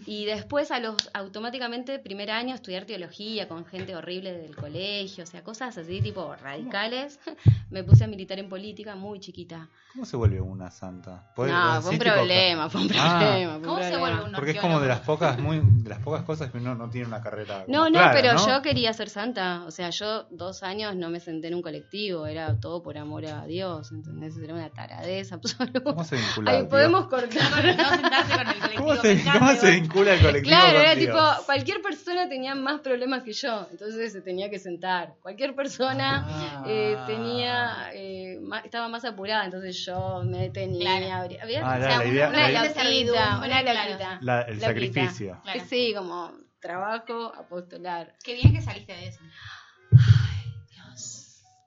Y 0.05 0.25
después, 0.25 0.71
a 0.71 0.79
los 0.79 0.95
automáticamente, 1.13 1.99
primer 1.99 2.29
año, 2.29 2.53
estudiar 2.53 2.83
teología 2.85 3.47
con 3.47 3.65
gente 3.65 3.95
horrible 3.95 4.33
del 4.33 4.53
colegio, 4.55 5.23
o 5.23 5.27
sea, 5.27 5.41
cosas 5.41 5.77
así, 5.77 6.01
tipo 6.01 6.35
radicales. 6.35 7.19
Me 7.69 7.83
puse 7.83 8.03
a 8.03 8.07
militar 8.07 8.37
en 8.39 8.49
política 8.49 8.95
muy 8.95 9.19
chiquita. 9.21 9.69
¿Cómo 9.93 10.05
se 10.05 10.17
vuelve 10.17 10.41
una 10.41 10.69
santa? 10.69 11.31
¿Puede- 11.33 11.51
No, 11.53 11.81
fue 11.81 11.91
un 11.91 11.97
problema, 11.99 12.69
fue 12.69 12.81
un 12.81 12.89
Ah. 12.97 13.17
problema. 13.19 13.51
fue 13.51 13.57
un 13.59 13.63
¿Cómo 13.63 13.79
se 13.83 13.97
vuelve 13.97 14.23
un 14.25 14.31
Porque 14.33 14.51
es 14.51 14.59
como 14.59 14.79
de 14.81 14.87
las 14.89 14.99
pocas, 14.99 15.39
muy, 15.39 15.61
de 15.63 15.89
las 15.89 15.99
pocas 15.99 16.23
cosas 16.23 16.51
que 16.51 16.57
uno 16.57 16.75
no 16.75 16.89
tiene 16.89 17.07
una 17.07 17.21
carrera. 17.21 17.63
No, 17.69 17.85
no, 17.85 17.91
clara, 17.91 18.11
pero 18.13 18.33
¿no? 18.33 18.45
yo 18.47 18.61
quería 18.61 18.91
ser 18.93 19.09
santa. 19.09 19.63
O 19.65 19.71
sea, 19.71 19.89
yo 19.91 20.27
dos 20.29 20.63
años 20.63 20.95
no 20.97 21.09
me 21.09 21.21
senté 21.21 21.47
en 21.47 21.55
un 21.55 21.61
colectivo. 21.61 22.27
Era 22.27 22.59
todo 22.59 22.83
por 22.83 22.97
amor 22.97 23.25
a 23.25 23.45
Dios. 23.45 23.91
¿Entendés? 23.93 24.37
Era 24.37 24.53
una 24.53 24.69
taradez 24.69 25.31
absoluta. 25.31 25.79
¿Cómo 25.81 26.03
se 26.03 26.17
vincula? 26.17 26.51
Ahí 26.51 26.63
podemos 26.65 27.07
cortar. 27.07 27.65
No 27.77 27.89
sentarse 27.89 28.37
con 28.37 28.47
el 28.47 28.59
colectivo. 28.59 28.83
¿Cómo 28.83 28.95
se, 29.01 29.23
cómo 29.23 29.51
se. 29.53 29.84
Vincula 29.85 30.13
el 30.13 30.21
colectivo 30.21 30.55
Claro, 30.55 30.79
era 30.79 30.95
tipo, 30.95 31.45
cualquier 31.45 31.81
persona 31.81 32.27
tenía 32.29 32.55
más 32.55 32.81
problemas 32.81 33.23
que 33.23 33.33
yo, 33.33 33.67
entonces 33.71 34.11
se 34.11 34.21
tenía 34.21 34.49
que 34.49 34.59
sentar. 34.59 35.13
Cualquier 35.21 35.55
persona 35.55 36.25
Ah. 36.27 36.63
eh, 36.67 36.97
tenía, 37.07 37.89
eh, 37.93 38.39
ma- 38.41 38.59
estaba 38.59 38.87
más 38.89 39.05
apurada, 39.05 39.45
entonces 39.45 39.77
yo 39.85 40.23
me 40.25 40.49
tenía. 40.49 40.97
Claro. 40.99 41.35
había- 41.41 41.61
Ah, 41.63 41.75
o 41.75 41.79
la- 41.79 41.87
sea, 41.87 41.97
la 41.99 42.05
idea- 42.05 42.29
una 42.29 42.37
la 42.41 42.49
idea- 42.49 42.63
loquita, 42.63 43.37
una 43.37 43.61
loquita. 43.63 44.17
La- 44.21 44.41
el 44.41 44.47
Loquita. 44.59 44.67
sacrificio. 44.67 45.39
Claro. 45.43 45.59
Sí, 45.69 45.93
como 45.95 46.31
trabajo, 46.59 47.31
apostolar. 47.35 48.13
Qué 48.23 48.33
bien 48.33 48.51
que 48.53 48.61
saliste 48.61 48.93
de 48.93 49.07
eso. 49.09 49.19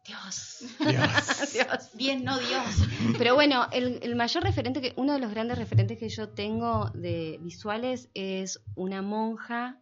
Dios, 0.09 0.65
Dios. 0.81 1.53
Dios. 1.53 1.91
Bien, 1.95 2.25
no 2.25 2.37
Dios. 2.39 2.65
Pero 3.19 3.35
bueno, 3.35 3.67
el, 3.73 4.01
el 4.03 4.17
mayor 4.17 4.43
referente, 4.43 4.81
que 4.81 4.93
uno 4.97 5.13
de 5.13 5.19
los 5.21 5.31
grandes 5.31 5.59
referentes 5.59 5.99
que 5.99 6.09
yo 6.09 6.31
tengo 6.31 6.91
de 6.95 7.39
visuales 7.43 8.09
es 8.15 8.61
una 8.75 9.03
monja 9.03 9.81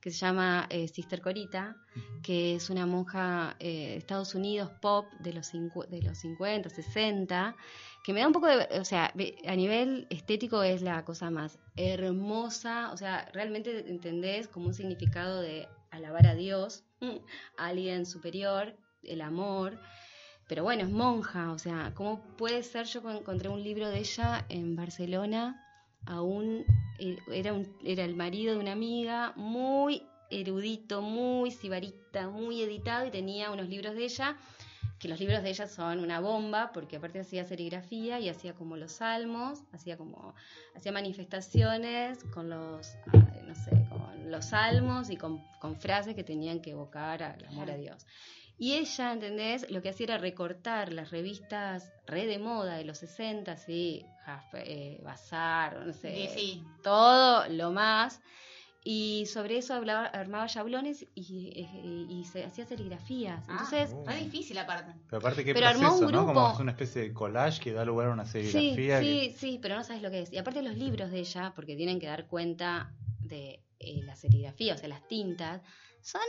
que 0.00 0.10
se 0.12 0.18
llama 0.18 0.66
eh, 0.70 0.86
Sister 0.88 1.20
Corita, 1.20 1.74
que 2.22 2.54
es 2.54 2.70
una 2.70 2.86
monja 2.86 3.56
eh, 3.58 3.66
de 3.90 3.96
Estados 3.96 4.34
Unidos 4.34 4.70
pop 4.80 5.06
de 5.20 5.32
los, 5.32 5.52
cincu- 5.52 5.86
de 5.88 6.00
los 6.02 6.18
50, 6.18 6.68
60, 6.70 7.56
que 8.04 8.12
me 8.12 8.20
da 8.20 8.28
un 8.28 8.32
poco 8.32 8.46
de, 8.46 8.68
o 8.78 8.84
sea, 8.84 9.10
ve- 9.16 9.36
a 9.46 9.56
nivel 9.56 10.06
estético 10.10 10.62
es 10.62 10.80
la 10.82 11.04
cosa 11.04 11.30
más 11.30 11.58
hermosa, 11.76 12.92
o 12.92 12.96
sea, 12.96 13.28
realmente 13.32 13.90
entendés 13.90 14.46
como 14.48 14.66
un 14.68 14.74
significado 14.74 15.40
de 15.40 15.68
alabar 15.90 16.26
a 16.28 16.34
Dios, 16.34 16.84
a 17.58 17.66
alguien 17.66 18.06
superior, 18.06 18.76
el 19.08 19.20
amor, 19.20 19.78
pero 20.48 20.62
bueno, 20.62 20.84
es 20.84 20.90
monja, 20.90 21.50
o 21.52 21.58
sea, 21.58 21.92
¿cómo 21.94 22.20
puede 22.36 22.62
ser? 22.62 22.86
Yo 22.86 23.02
con- 23.02 23.16
encontré 23.16 23.48
un 23.48 23.62
libro 23.62 23.88
de 23.88 23.98
ella 23.98 24.44
en 24.48 24.76
Barcelona, 24.76 25.62
aún 26.06 26.64
eh, 26.98 27.18
era, 27.32 27.52
un- 27.52 27.68
era 27.84 28.04
el 28.04 28.14
marido 28.14 28.54
de 28.54 28.60
una 28.60 28.72
amiga, 28.72 29.32
muy 29.36 30.02
erudito, 30.30 31.02
muy 31.02 31.50
sibarita, 31.50 32.28
muy 32.28 32.62
editado 32.62 33.06
y 33.06 33.10
tenía 33.10 33.50
unos 33.50 33.68
libros 33.68 33.94
de 33.94 34.04
ella, 34.04 34.36
que 34.98 35.08
los 35.08 35.20
libros 35.20 35.42
de 35.42 35.50
ella 35.50 35.66
son 35.66 35.98
una 36.00 36.20
bomba, 36.20 36.70
porque 36.72 36.96
aparte 36.96 37.20
hacía 37.20 37.44
serigrafía 37.44 38.18
y 38.18 38.28
hacía 38.30 38.54
como 38.54 38.76
los 38.76 38.92
salmos, 38.92 39.62
hacía 39.72 39.96
como, 39.98 40.34
hacía 40.74 40.90
manifestaciones 40.92 42.24
con 42.32 42.48
los, 42.48 42.94
no 43.44 43.54
sé, 43.54 43.70
con 43.90 44.30
los 44.30 44.46
salmos 44.46 45.10
y 45.10 45.16
con, 45.16 45.44
con 45.60 45.76
frases 45.76 46.14
que 46.14 46.24
tenían 46.24 46.60
que 46.60 46.70
evocar 46.70 47.22
al 47.22 47.44
amor 47.46 47.70
a 47.70 47.76
Dios. 47.76 48.06
Y 48.58 48.74
ella, 48.74 49.12
¿entendés? 49.12 49.70
Lo 49.70 49.82
que 49.82 49.90
hacía 49.90 50.04
era 50.04 50.18
recortar 50.18 50.92
las 50.92 51.10
revistas 51.10 51.92
re 52.06 52.26
de 52.26 52.38
moda 52.38 52.76
de 52.76 52.84
los 52.84 52.98
60, 52.98 53.52
así, 53.52 54.06
Jasper, 54.24 54.62
eh, 54.66 55.00
Bazar, 55.02 55.84
no 55.86 55.92
sé, 55.92 56.28
Sí, 56.28 56.28
sí. 56.34 56.64
todo 56.82 57.46
lo 57.48 57.70
más. 57.72 58.20
Y 58.88 59.26
sobre 59.26 59.58
eso 59.58 59.74
hablaba, 59.74 60.06
armaba 60.06 60.46
yablones 60.46 61.04
y, 61.14 61.48
eh, 61.56 62.06
y 62.08 62.24
se 62.24 62.44
hacía 62.44 62.64
serigrafías. 62.64 63.44
Ah, 63.48 63.52
Entonces. 63.52 63.90
Está 63.92 64.14
difícil 64.14 64.56
aparte. 64.58 64.92
Pero 65.10 65.18
aparte, 65.18 65.44
qué 65.44 65.52
Pero 65.54 65.66
armó 65.66 65.80
proceso, 65.88 66.06
un 66.06 66.12
¿no? 66.12 66.18
Como 66.26 66.32
grupo. 66.40 66.54
es 66.54 66.60
una 66.60 66.70
especie 66.70 67.02
de 67.02 67.12
collage 67.12 67.60
que 67.60 67.72
da 67.72 67.84
lugar 67.84 68.06
a 68.08 68.12
una 68.12 68.24
sí, 68.24 68.48
serigrafía. 68.48 69.00
sí, 69.00 69.34
sí, 69.36 69.58
pero 69.60 69.74
no 69.74 69.82
sabes 69.82 70.02
lo 70.02 70.10
que 70.10 70.20
es. 70.20 70.32
Y 70.32 70.38
aparte 70.38 70.62
los 70.62 70.76
libros 70.76 71.10
de 71.10 71.18
ella, 71.18 71.52
porque 71.56 71.74
tienen 71.74 71.98
que 71.98 72.06
dar 72.06 72.26
cuenta 72.28 72.94
de 73.20 73.60
eh, 73.80 74.02
la 74.04 74.14
serigrafía, 74.14 74.74
o 74.74 74.78
sea, 74.78 74.88
las 74.88 75.06
tintas, 75.08 75.62
son 76.00 76.22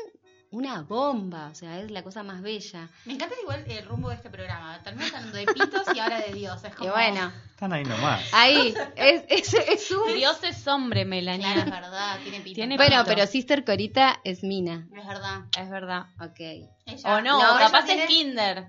una 0.52 0.82
bomba, 0.84 1.48
o 1.52 1.56
sea, 1.56 1.80
es 1.80 1.91
la 1.91 2.03
cosa 2.03 2.24
más 2.24 2.41
bella. 2.41 2.90
Me 3.06 3.14
encanta 3.14 3.36
igual 3.41 3.64
el 3.68 3.86
rumbo 3.86 4.10
de 4.10 4.15
este 4.15 4.30
programa. 4.30 4.82
Terminamos 4.84 5.14
hablando 5.14 5.38
de 5.38 5.45
pitos 5.45 5.95
y 5.95 5.99
ahora 5.99 6.19
de 6.22 6.34
Dios. 6.34 6.64
Es 6.64 6.74
como... 6.76 6.90
Y 6.90 6.91
bueno, 6.94 7.32
Que 7.32 7.49
están 7.52 7.74
ahí 7.74 7.84
nomás. 7.84 8.22
ahí, 8.34 8.74
es, 8.95 9.24
es, 9.28 9.53
es 9.53 9.91
un... 9.91 10.14
Dios 10.15 10.41
es 10.44 10.65
hombre, 10.68 11.03
Melania. 11.06 11.53
Claro, 11.53 11.60
es 11.65 11.72
verdad, 11.82 12.19
tiene 12.24 12.40
pito. 12.41 12.56
Tiene 12.56 12.78
Bueno, 12.78 13.03
pito. 13.03 13.06
pero 13.15 13.28
Sister 13.28 13.65
Corita 13.65 14.19
es 14.24 14.44
Mina. 14.44 14.88
Es 14.98 15.06
verdad. 15.07 15.41
Es 15.60 15.69
verdad. 15.69 16.06
Ok. 16.22 16.40
Ella- 16.40 17.15
O 17.15 17.22
no, 17.22 17.40
capaz 17.60 17.86
tiene- 17.86 18.03
es 18.03 18.10
Kinder. 18.10 18.68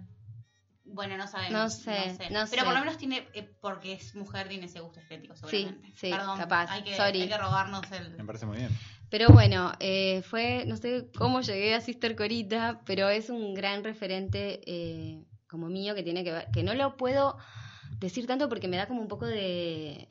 Bueno, 0.91 1.17
no 1.19 1.29
sabemos. 1.29 1.53
No 1.53 1.69
sé, 1.71 2.17
no 2.31 2.47
Pero 2.51 2.65
por 2.65 2.73
sé. 2.73 2.79
lo 2.79 2.81
menos 2.81 2.97
tiene, 2.97 3.29
eh, 3.35 3.49
porque 3.61 3.93
es 3.93 4.15
mujer, 4.15 4.49
tiene 4.49 4.65
ese 4.67 4.81
gusto 4.81 4.99
estético, 5.01 5.37
seguramente. 5.37 5.93
sí, 5.95 6.11
Perdón, 6.11 6.39
capaz, 6.39 6.71
Hay 6.71 6.83
que, 6.83 6.97
sorry. 6.97 7.21
hay 7.23 7.29
que 7.29 7.37
robarnos 7.37 7.89
Me 7.91 7.97
el... 7.99 8.17
parece 8.27 8.47
muy 8.47 8.57
bien. 8.57 8.71
Pero 9.11 9.29
bueno, 9.29 9.73
eh, 9.81 10.23
fue, 10.23 10.65
no 10.67 10.77
sé 10.77 11.09
cómo 11.17 11.41
llegué 11.41 11.75
a 11.75 11.81
Sister 11.81 12.15
Corita, 12.15 12.83
pero 12.85 13.09
es 13.09 13.31
un 13.31 13.55
gran 13.55 13.83
referente 13.83 14.61
eh, 14.67 15.25
como 15.47 15.69
mío 15.69 15.95
que 15.95 16.03
tiene 16.03 16.25
que 16.25 16.33
ver, 16.33 16.49
que 16.53 16.63
no 16.63 16.75
lo 16.75 16.97
puedo 16.97 17.39
decir 17.99 18.27
tanto 18.27 18.49
porque 18.49 18.69
me 18.69 18.77
da 18.77 18.87
como 18.87 19.01
un 19.01 19.09
poco 19.09 19.27
de, 19.27 20.07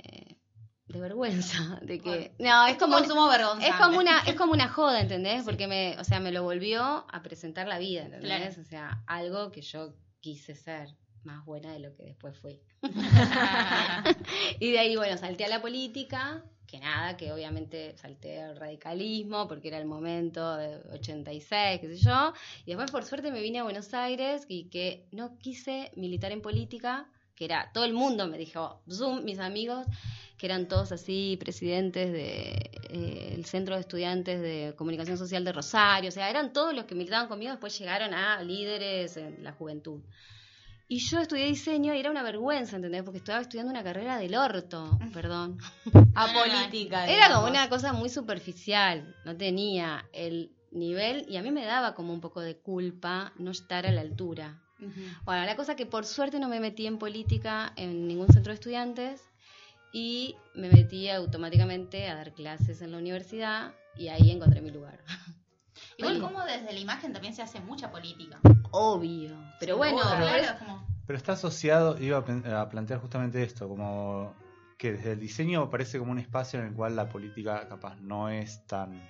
de 0.88 1.00
vergüenza, 1.00 1.80
de 1.84 2.00
que, 2.00 2.36
no, 2.40 2.66
es 2.66 2.74
Es 2.74 2.78
como 2.80 2.94
como, 2.94 3.06
consumo 3.06 3.28
vergonzante. 3.28 3.68
es 3.68 3.76
como 3.76 4.00
una, 4.00 4.20
es 4.22 4.36
como 4.36 4.54
una 4.54 4.70
joda, 4.70 5.00
¿entendés? 5.00 5.44
Porque 5.44 5.68
me, 5.68 5.96
o 6.00 6.04
sea, 6.04 6.20
me 6.20 6.32
lo 6.32 6.44
volvió 6.44 6.82
a 6.82 7.22
presentar 7.22 7.68
la 7.68 7.78
vida, 7.78 8.04
¿entendés? 8.04 8.56
Claro. 8.56 8.62
O 8.62 8.66
sea, 8.66 9.04
algo 9.06 9.52
que 9.52 9.62
yo 9.62 9.94
quise 10.22 10.56
ser 10.56 10.96
más 11.24 11.46
buena 11.46 11.72
de 11.74 11.80
lo 11.80 11.94
que 11.94 12.04
después 12.04 12.38
fui. 12.40 12.62
Y 14.60 14.72
de 14.72 14.80
ahí, 14.80 14.96
bueno, 14.96 15.18
salté 15.18 15.46
a 15.46 15.50
la 15.50 15.62
política, 15.62 16.44
que 16.68 16.80
nada, 16.80 17.18
que 17.18 17.32
obviamente 17.32 17.98
salté 17.98 18.42
al 18.42 18.58
radicalismo 18.58 19.48
porque 19.48 19.70
era 19.70 19.78
el 19.78 19.86
momento 19.86 20.56
de 20.58 20.78
86, 20.92 21.80
qué 21.80 21.88
sé 21.88 21.98
yo. 21.98 22.34
Y 22.66 22.72
después, 22.72 22.92
por 22.92 23.06
suerte, 23.06 23.32
me 23.32 23.42
vine 23.42 23.60
a 23.60 23.64
Buenos 23.64 23.94
Aires 23.94 24.46
y 24.48 24.66
que 24.66 25.08
no 25.12 25.38
quise 25.40 25.92
militar 25.96 26.32
en 26.32 26.42
política, 26.42 27.10
que 27.36 27.46
era 27.46 27.72
todo 27.74 27.86
el 27.86 27.94
mundo, 27.94 28.28
me 28.28 28.38
dijo, 28.38 28.82
Zoom, 28.92 29.24
mis 29.24 29.40
amigos, 29.40 29.86
que 30.38 30.46
eran 30.46 30.68
todos 30.68 30.92
así 30.92 31.38
presidentes 31.40 32.12
del 32.12 33.46
Centro 33.46 33.76
de 33.76 33.82
Estudiantes 33.82 34.42
de 34.42 34.74
Comunicación 34.76 35.18
Social 35.18 35.44
de 35.44 35.54
Rosario, 35.54 36.10
o 36.10 36.12
sea, 36.12 36.30
eran 36.30 36.52
todos 36.52 36.74
los 36.76 36.86
que 36.86 36.96
militaban 36.96 37.28
conmigo, 37.28 37.52
después 37.52 37.78
llegaron 37.80 38.14
a 38.14 38.42
líderes 38.42 39.18
en 39.18 39.44
la 39.44 39.52
juventud. 39.52 40.02
Y 40.90 41.00
yo 41.00 41.20
estudié 41.20 41.46
diseño 41.46 41.94
y 41.94 42.00
era 42.00 42.10
una 42.10 42.24
vergüenza, 42.24 42.78
¿entendés? 42.78 43.04
Porque 43.04 43.18
estaba 43.18 43.42
estudiando 43.42 43.72
una 43.72 43.84
carrera 43.84 44.18
del 44.18 44.36
orto, 44.36 44.98
perdón. 45.14 45.58
Apolítica. 46.16 47.08
Era 47.08 47.34
como 47.34 47.48
una 47.48 47.68
cosa 47.68 47.92
muy 47.94 48.10
superficial, 48.10 49.16
no 49.26 49.36
tenía 49.36 50.08
el 50.14 50.52
nivel 50.72 51.26
y 51.28 51.38
a 51.38 51.44
mí 51.44 51.52
me 51.52 51.66
daba 51.66 51.94
como 51.94 52.14
un 52.14 52.22
poco 52.22 52.42
de 52.42 52.58
culpa 52.58 53.34
no 53.38 53.52
estar 53.52 53.86
a 53.86 53.92
la 53.92 54.02
altura. 54.02 54.62
Bueno, 55.26 55.44
la 55.46 55.56
cosa 55.56 55.76
que 55.76 55.88
por 55.88 56.06
suerte 56.06 56.40
no 56.40 56.48
me 56.48 56.60
metí 56.60 56.86
en 56.86 57.00
política 57.00 57.74
en 57.76 58.08
ningún 58.08 58.28
centro 58.28 58.52
de 58.52 58.56
estudiantes 58.56 59.24
y 59.92 60.36
me 60.54 60.70
metí 60.70 61.10
automáticamente 61.10 62.08
a 62.08 62.16
dar 62.16 62.34
clases 62.34 62.84
en 62.84 62.92
la 62.92 63.00
universidad 63.00 63.74
y 63.96 64.10
ahí 64.10 64.30
encontré 64.30 64.62
mi 64.62 64.70
lugar. 64.70 65.04
Igual 65.98 66.20
como 66.22 66.44
desde 66.44 66.72
la 66.74 66.80
imagen 66.80 67.12
también 67.12 67.34
se 67.34 67.42
hace 67.42 67.60
mucha 67.60 67.90
política. 67.90 68.40
Obvio. 68.72 69.36
Pero 69.60 69.78
bueno, 69.78 70.00
Claro, 70.02 70.26
pero 70.30 70.60
como... 70.60 70.88
Pero 71.06 71.18
está 71.18 71.34
asociado, 71.34 71.98
iba 72.00 72.18
a, 72.18 72.70
plantear 72.70 73.00
justamente 73.00 73.42
esto, 73.42 73.70
como 73.70 74.34
que 74.78 74.92
desde 74.92 75.14
el 75.14 75.20
diseño 75.20 75.70
parece 75.70 76.00
como 76.00 76.12
un 76.12 76.20
espacio 76.20 76.60
en 76.60 76.68
el 76.68 76.74
cual 76.74 76.96
la 76.96 77.10
política 77.10 77.68
capaz 77.68 77.96
no 78.02 78.30
es 78.30 78.66
tan 78.68 79.02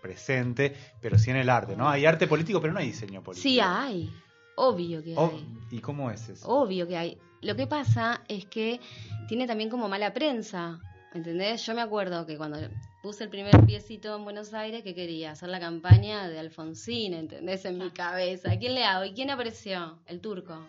presente, 0.00 0.74
pero 1.00 1.18
sí 1.18 1.30
en 1.30 1.36
el 1.36 1.50
arte, 1.50 1.76
¿no? 1.76 1.88
Hay 1.88 2.06
arte 2.06 2.26
político, 2.26 2.60
pero 2.60 2.72
no 2.72 2.80
hay 2.80 2.86
diseño 2.86 3.22
político. 3.22 3.42
sí 3.42 3.60
hay. 3.60 4.10
Obvio 4.56 5.02
que 5.04 5.10
hay. 5.10 5.16
Oh, 5.16 5.32
¿Y 5.70 5.80
cómo 5.80 6.10
es 6.10 6.28
eso? 6.28 6.48
Obvio 6.48 6.88
que 6.88 6.96
hay. 6.96 7.18
Lo 7.42 7.54
que 7.54 7.66
pasa 7.66 8.22
es 8.26 8.46
que 8.46 8.80
tiene 9.28 9.46
también 9.46 9.70
como 9.70 9.88
mala 9.88 10.12
prensa. 10.12 10.80
¿Entendés? 11.14 11.64
Yo 11.64 11.74
me 11.74 11.80
acuerdo 11.80 12.26
que 12.26 12.36
cuando 12.36 12.58
puse 13.02 13.24
el 13.24 13.30
primer 13.30 13.64
piecito 13.66 14.14
en 14.16 14.24
Buenos 14.24 14.52
Aires, 14.54 14.82
que 14.82 14.94
quería 14.94 15.32
hacer 15.32 15.48
la 15.48 15.60
campaña 15.60 16.28
de 16.28 16.38
Alfonsín, 16.38 17.14
¿entendés? 17.14 17.64
En 17.64 17.78
mi 17.78 17.90
cabeza. 17.90 18.50
¿A 18.52 18.58
quién 18.58 18.74
le 18.74 18.84
hago? 18.84 19.04
¿Y 19.04 19.12
quién 19.14 19.30
apareció? 19.30 20.00
El 20.06 20.20
turco. 20.20 20.68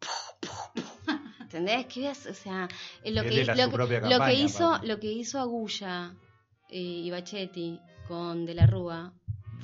¿Entendés? 1.40 1.86
¿Qué 1.86 2.00
ves? 2.08 2.26
O 2.26 2.34
sea, 2.34 2.68
eh, 3.02 3.10
lo 3.12 3.22
que, 3.22 3.28
lo 3.46 3.54
que- 3.70 3.70
que 4.18 4.34
hizo, 4.44 4.78
lo 4.82 5.00
que 5.00 5.12
hizo 5.12 5.38
Agulla 5.38 6.14
eh, 6.68 6.78
y 6.78 7.10
Bachetti 7.10 7.80
con 8.08 8.44
De 8.44 8.54
la 8.54 8.66
Rúa 8.66 9.12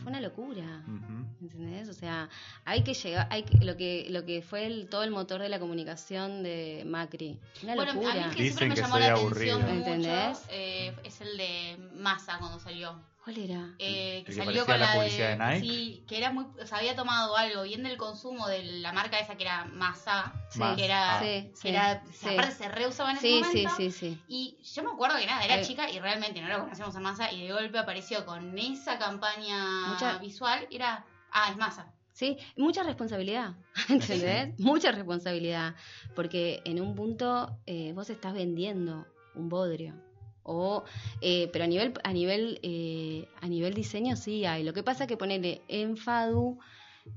fue 0.01 0.11
una 0.11 0.21
locura. 0.21 0.83
Ujú. 0.87 1.27
¿Entendés? 1.43 1.89
O 1.89 1.93
sea, 1.93 2.29
hay 2.65 2.83
que 2.83 2.95
llegar, 2.95 3.27
hay 3.31 3.43
que, 3.45 3.65
lo 3.65 3.77
que 3.77 4.07
lo 4.11 4.25
que 4.25 4.43
fue 4.43 4.67
el, 4.67 4.89
todo 4.89 5.03
el 5.05 5.11
motor 5.11 5.41
de 5.41 5.49
la 5.49 5.59
comunicación 5.59 6.43
de 6.43 6.83
Macri. 6.87 7.39
Una 7.63 7.75
Bueno, 7.75 7.93
a 7.93 7.95
mí 7.95 8.05
locura. 8.05 8.31
que 8.35 8.43
Dicen 8.43 8.59
siempre 8.59 8.69
me 8.69 8.75
que 8.75 8.81
llamó 8.81 8.95
soy 8.95 9.03
la 9.03 9.13
aburrido. 9.13 9.57
atención 9.57 9.79
mucho 9.79 9.91
¿Entendés? 9.93 10.43
eh, 10.51 10.95
es 11.05 11.21
el 11.21 11.37
de 11.37 11.79
Massa 11.97 12.39
cuando 12.39 12.59
salió. 12.59 12.95
¿Cuál 13.23 13.37
era? 13.39 13.75
Eh, 13.79 14.23
que 14.25 14.33
¿El 14.33 14.39
que 14.39 14.45
salió 14.45 14.65
con 14.65 14.81
la 14.81 14.87
la, 14.87 14.95
publicidad 14.95 15.37
de, 15.39 15.45
de 15.45 15.61
Nike? 15.61 15.67
Sí, 15.69 16.05
que 16.09 16.17
era 16.19 16.33
muy. 16.33 16.47
O 16.61 16.67
sea, 16.67 16.79
había 16.79 16.97
tomado 16.97 17.37
algo 17.37 17.63
bien 17.65 17.83
del 17.83 17.99
consumo 17.99 18.49
de 18.49 18.63
la 18.81 18.93
marca 18.95 19.19
esa 19.19 19.37
que 19.37 19.43
era 19.45 19.67
Massa. 19.67 20.33
Sí. 20.49 20.61
Que 20.77 20.85
era. 20.87 21.19
Ah. 21.19 21.21
sí, 21.23 21.27
que 21.51 21.53
sí, 21.55 21.69
era 21.69 22.03
sí. 22.13 22.29
aparte 22.31 22.53
se 22.55 22.69
reusaba 22.69 23.11
en 23.11 23.19
ese 23.19 23.27
Sí, 23.29 23.35
sí, 23.35 23.43
momento. 23.45 23.75
sí, 23.77 23.91
sí. 23.91 24.23
Y 24.27 24.57
yo 24.63 24.83
me 24.85 24.91
acuerdo 24.93 25.19
que 25.19 25.27
nada, 25.27 25.45
era 25.45 25.61
Eh. 25.61 25.65
chica 25.65 25.91
y 25.91 25.99
realmente 26.01 26.41
no 26.41 26.49
lo 26.49 26.61
conocíamos 26.61 26.97
a 26.97 27.01
Massa. 27.01 27.31
Y 27.31 27.47
de 27.47 27.53
golpe 27.53 27.79
apareció 27.79 28.25
con 28.25 28.57
esa 28.59 28.99
campaña 28.99 29.89
Mucha- 29.89 30.17
visual. 30.19 30.67
y 30.71 30.77
Era. 30.77 31.05
Ah, 31.31 31.49
es 31.51 31.57
Massa. 31.59 31.93
Sí, 32.13 32.37
mucha 32.57 32.83
responsabilidad, 32.83 33.55
¿entendés? 33.89 34.59
Mucha 34.59 34.93
responsabilidad, 34.93 35.75
porque 36.17 36.61
en 36.65 36.81
un 36.81 36.95
punto 36.95 37.59
eh, 37.67 37.93
vos 37.95 38.11
estás 38.11 38.33
vendiendo 38.35 39.07
un 39.35 39.49
bodrio. 39.49 39.95
O, 40.43 40.85
eh, 41.21 41.49
pero 41.53 41.65
a 41.65 41.69
nivel 41.69 41.93
a 42.03 42.13
nivel 42.13 42.59
eh, 42.63 43.29
a 43.41 43.47
nivel 43.49 43.75
diseño 43.75 44.17
sí 44.17 44.45
hay. 44.45 44.65
Lo 44.65 44.73
que 44.73 44.83
pasa 44.83 45.07
que 45.07 45.17
ponerle 45.17 45.63
en 45.69 45.97
Fadu 45.97 46.59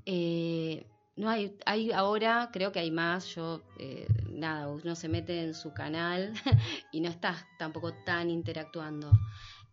eh, 0.05 0.85
no 1.15 1.29
hay 1.29 1.55
hay 1.65 1.91
ahora 1.91 2.49
creo 2.51 2.71
que 2.71 2.79
hay 2.79 2.91
más. 2.91 3.27
Yo 3.35 3.61
eh, 3.79 4.07
nada 4.29 4.67
uno 4.67 4.95
se 4.95 5.09
mete 5.09 5.41
en 5.43 5.53
su 5.53 5.73
canal 5.73 6.33
y 6.91 7.01
no 7.01 7.09
estás 7.09 7.45
tampoco 7.57 7.93
tan 8.05 8.29
interactuando. 8.29 9.11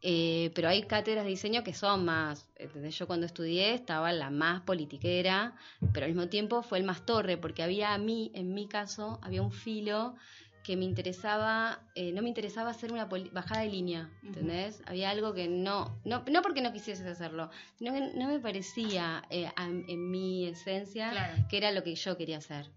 Eh, 0.02 0.50
pero 0.54 0.68
hay 0.68 0.84
cátedras 0.84 1.24
de 1.24 1.30
diseño 1.30 1.62
que 1.62 1.74
son 1.74 2.06
más, 2.06 2.48
¿entendés? 2.56 2.96
Yo 2.98 3.06
cuando 3.06 3.26
estudié 3.26 3.74
estaba 3.74 4.12
la 4.12 4.30
más 4.30 4.62
politiquera, 4.62 5.54
pero 5.92 6.06
al 6.06 6.12
mismo 6.12 6.28
tiempo 6.30 6.62
fue 6.62 6.78
el 6.78 6.84
más 6.84 7.04
torre, 7.04 7.36
porque 7.36 7.62
había 7.62 7.92
a 7.92 7.98
mí, 7.98 8.30
en 8.34 8.54
mi 8.54 8.66
caso, 8.66 9.18
había 9.22 9.42
un 9.42 9.52
filo 9.52 10.14
que 10.62 10.76
me 10.76 10.84
interesaba, 10.84 11.80
eh, 11.94 12.12
no 12.12 12.22
me 12.22 12.28
interesaba 12.28 12.70
hacer 12.70 12.92
una 12.92 13.06
bajada 13.32 13.62
de 13.62 13.68
línea, 13.70 14.10
¿entendés? 14.22 14.82
Había 14.86 15.10
algo 15.10 15.32
que 15.32 15.48
no, 15.48 15.98
no, 16.04 16.22
no 16.30 16.42
porque 16.42 16.60
no 16.60 16.72
quisieses 16.72 17.06
hacerlo, 17.06 17.50
sino 17.76 17.92
que 17.94 18.00
no 18.14 18.28
me 18.28 18.38
parecía 18.40 19.22
eh, 19.30 19.46
a- 19.56 19.66
en 19.66 20.10
mi 20.10 20.46
esencia 20.46 21.10
Claro. 21.10 21.46
que 21.48 21.56
era 21.56 21.72
lo 21.72 21.82
que 21.82 21.94
yo 21.94 22.16
quería 22.16 22.38
hacer. 22.38 22.70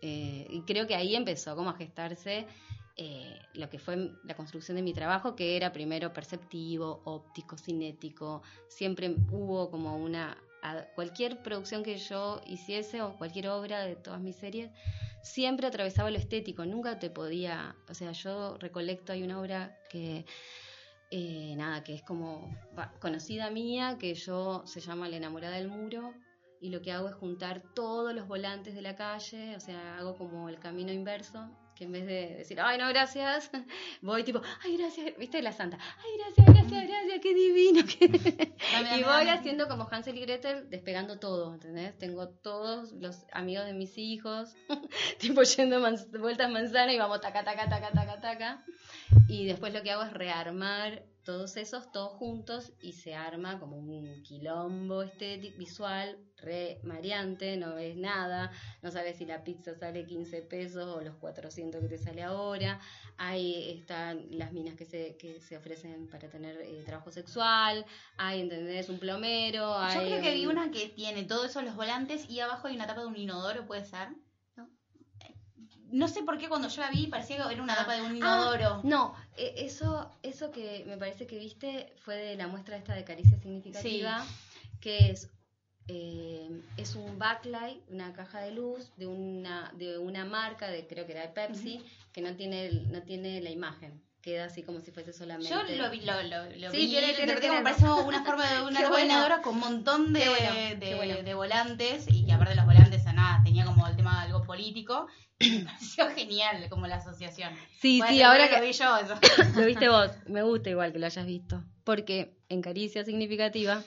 Eh, 0.00 0.46
y 0.48 0.62
creo 0.62 0.86
que 0.86 0.94
ahí 0.94 1.16
empezó 1.16 1.56
como 1.56 1.70
a 1.70 1.74
gestarse 1.74 2.46
eh, 3.00 3.48
lo 3.54 3.68
que 3.68 3.78
fue 3.78 4.12
la 4.24 4.34
construcción 4.34 4.76
de 4.76 4.82
mi 4.82 4.92
trabajo, 4.92 5.34
que 5.36 5.56
era 5.56 5.72
primero 5.72 6.12
perceptivo, 6.12 7.00
óptico, 7.04 7.56
cinético. 7.56 8.42
Siempre 8.68 9.14
hubo 9.30 9.70
como 9.70 9.96
una... 9.96 10.36
a- 10.62 10.84
cualquier 10.94 11.40
producción 11.42 11.82
que 11.84 11.96
yo 11.98 12.40
hiciese 12.46 13.00
o 13.02 13.16
cualquier 13.16 13.48
obra 13.48 13.84
de 13.84 13.94
todas 13.96 14.20
mis 14.20 14.34
series, 14.36 14.70
siempre 15.22 15.66
atravesaba 15.66 16.10
lo 16.10 16.18
estético. 16.18 16.64
Nunca 16.64 16.98
te 16.98 17.10
podía... 17.10 17.76
O 17.88 17.94
sea, 17.94 18.12
yo 18.12 18.56
recolecto, 18.58 19.12
hay 19.12 19.22
una 19.22 19.40
obra 19.40 19.78
que... 19.90 20.24
eh, 21.10 21.54
nada, 21.56 21.82
que 21.84 21.94
es 21.94 22.02
como 22.02 22.54
conocida 23.00 23.50
mía, 23.50 23.96
que 23.98 24.14
yo 24.14 24.62
se 24.66 24.80
llama 24.80 25.08
La 25.08 25.16
enamorada 25.16 25.56
del 25.56 25.68
muro, 25.68 26.14
y 26.60 26.70
lo 26.70 26.82
que 26.82 26.92
hago 26.92 27.08
es 27.08 27.14
juntar 27.14 27.62
todos 27.74 28.14
los 28.14 28.26
volantes 28.26 28.74
de 28.74 28.82
la 28.82 28.96
calle, 28.96 29.56
o 29.56 29.60
sea, 29.60 29.98
hago 29.98 30.16
como 30.16 30.48
el 30.48 30.58
camino 30.58 30.92
inverso, 30.92 31.48
que 31.78 31.84
en 31.84 31.92
vez 31.92 32.06
de 32.06 32.34
decir, 32.38 32.60
ay, 32.60 32.76
no, 32.76 32.88
gracias, 32.88 33.50
voy 34.02 34.24
tipo, 34.24 34.42
ay, 34.64 34.76
gracias, 34.76 35.16
viste 35.16 35.40
la 35.42 35.52
santa, 35.52 35.78
ay, 35.98 36.10
gracias, 36.18 36.46
gracias, 36.46 36.88
gracias, 36.88 37.20
qué 37.22 37.34
divino. 37.34 37.82
qué-". 37.86 38.08
Dame, 38.72 38.88
dame, 38.88 38.98
y 38.98 39.02
voy 39.04 39.12
dame. 39.12 39.30
haciendo 39.30 39.68
como 39.68 39.88
Hansel 39.88 40.18
y 40.18 40.22
Gretel, 40.22 40.68
despegando 40.70 41.20
todo, 41.20 41.54
¿entendés? 41.54 41.96
Tengo 41.96 42.28
todos 42.28 42.92
los 42.94 43.24
amigos 43.32 43.66
de 43.66 43.74
mis 43.74 43.96
hijos, 43.96 44.56
tipo 45.20 45.42
yendo 45.42 45.80
vueltas 46.18 46.50
manzana 46.50 46.92
y 46.92 46.98
vamos 46.98 47.20
taca, 47.20 47.44
taca, 47.44 47.68
taca, 47.68 47.92
taca, 47.92 48.20
taca. 48.20 48.64
Y 49.28 49.46
después 49.46 49.72
lo 49.72 49.82
que 49.82 49.92
hago 49.92 50.02
es 50.02 50.12
rearmar 50.12 51.04
todos 51.28 51.58
esos, 51.58 51.92
todos 51.92 52.12
juntos, 52.12 52.72
y 52.80 52.94
se 52.94 53.14
arma 53.14 53.60
como 53.60 53.76
un 53.76 54.22
quilombo 54.22 55.02
estético, 55.02 55.58
visual, 55.58 56.16
re 56.38 56.80
mareante, 56.84 57.58
no 57.58 57.74
ves 57.74 57.98
nada, 57.98 58.50
no 58.80 58.90
sabes 58.90 59.18
si 59.18 59.26
la 59.26 59.44
pizza 59.44 59.74
sale 59.74 60.06
15 60.06 60.40
pesos 60.40 60.84
o 60.84 61.02
los 61.02 61.16
400 61.16 61.82
que 61.82 61.88
te 61.88 61.98
sale 61.98 62.22
ahora. 62.22 62.80
Ahí 63.18 63.78
están 63.78 64.26
las 64.38 64.52
minas 64.52 64.74
que 64.74 64.86
se, 64.86 65.18
que 65.18 65.42
se 65.42 65.58
ofrecen 65.58 66.08
para 66.08 66.30
tener 66.30 66.62
eh, 66.62 66.82
trabajo 66.86 67.10
sexual, 67.10 67.84
hay, 68.16 68.40
¿entendés? 68.40 68.88
Un 68.88 68.98
plomero, 68.98 69.66
Yo 69.66 69.78
hay 69.80 70.06
creo 70.06 70.22
que 70.22 70.32
vi 70.32 70.46
una 70.46 70.70
que 70.70 70.88
tiene 70.88 71.24
todo 71.24 71.44
eso, 71.44 71.60
los 71.60 71.76
volantes, 71.76 72.24
y 72.30 72.40
abajo 72.40 72.68
hay 72.68 72.76
una 72.76 72.86
tapa 72.86 73.02
de 73.02 73.08
un 73.08 73.16
inodoro, 73.18 73.66
¿puede 73.66 73.84
ser? 73.84 74.08
No. 75.90 76.08
Sé 76.08 76.22
por 76.22 76.38
qué 76.38 76.48
cuando 76.48 76.68
yo 76.68 76.80
la 76.82 76.90
vi 76.90 77.06
parecía 77.06 77.46
que 77.46 77.54
era 77.54 77.62
una 77.62 77.74
Ah. 77.74 77.76
tapa 77.78 77.94
de 77.94 78.02
un 78.02 78.12
Ah, 78.12 78.16
inodoro. 78.16 78.80
no, 78.84 79.14
eh, 79.36 79.54
eso, 79.58 80.10
eso 80.22 80.50
que 80.50 80.84
me 80.86 80.96
parece 80.96 81.26
que 81.26 81.38
viste 81.38 81.92
fue 82.04 82.16
de 82.16 82.36
la 82.36 82.46
muestra 82.46 82.76
esta 82.76 82.94
de 82.94 83.04
caricia 83.04 83.38
significativa, 83.38 84.24
que 84.80 85.10
es, 85.10 85.30
eh, 85.88 86.50
es 86.76 86.94
un 86.94 87.18
backlight, 87.18 87.82
una 87.88 88.12
caja 88.12 88.40
de 88.40 88.52
luz 88.52 88.90
de 88.96 89.06
una, 89.06 89.72
de 89.76 89.98
una 89.98 90.24
marca, 90.24 90.68
de 90.68 90.86
creo 90.86 91.06
que 91.06 91.12
era 91.12 91.22
de 91.22 91.28
Pepsi, 91.28 91.80
que 92.12 92.20
no 92.20 92.34
tiene, 92.36 92.70
no 92.90 93.02
tiene 93.02 93.40
la 93.40 93.50
imagen. 93.50 94.02
Queda 94.20 94.46
así 94.46 94.62
como 94.64 94.80
si 94.80 94.90
fuese 94.90 95.12
solamente. 95.12 95.48
Yo 95.48 95.62
lo 95.62 95.90
vi, 95.90 96.00
lo, 96.00 96.12
lo, 96.24 96.44
lo 96.56 96.70
Sí, 96.72 96.76
vi, 96.78 96.88
tiene- 96.88 97.06
lo 97.08 97.14
tiene- 97.14 97.32
interpreté 97.32 97.40
tiene- 97.40 97.54
como 97.54 97.62
parece 97.62 97.84
una 97.86 98.24
forma 98.24 98.44
de 98.52 98.62
una 98.66 98.88
bueno. 98.90 99.42
con 99.42 99.54
un 99.54 99.60
montón 99.60 100.12
de, 100.12 100.28
bueno, 100.28 100.52
de, 100.54 100.78
qué 100.80 100.94
bueno. 100.96 101.22
de 101.22 101.34
volantes, 101.34 102.04
y 102.10 102.26
que 102.26 102.32
aparte 102.32 102.50
de 102.50 102.56
los 102.56 102.66
volantes, 102.66 102.87
nada, 103.18 103.42
tenía 103.42 103.64
como 103.64 103.86
el 103.86 103.96
tema 103.96 104.20
de 104.20 104.26
algo 104.26 104.44
político, 104.44 105.06
y 105.38 105.50
me 105.50 105.64
pareció 105.64 106.08
genial 106.10 106.68
como 106.68 106.86
la 106.86 106.96
asociación. 106.96 107.52
Sí, 107.80 108.00
sí, 108.08 108.22
ahora 108.22 108.48
que 108.48 108.54
que 108.54 108.60
lo 108.60 108.66
vi 108.66 108.72
yo, 108.72 108.96
eso. 108.96 109.14
lo 109.60 109.66
viste 109.66 109.88
vos, 109.88 110.10
me 110.26 110.42
gusta 110.42 110.70
igual 110.70 110.92
que 110.92 110.98
lo 110.98 111.06
hayas 111.06 111.26
visto. 111.26 111.62
Porque 111.84 112.38
en 112.48 112.62
Caricia 112.62 113.04
Significativa, 113.04 113.82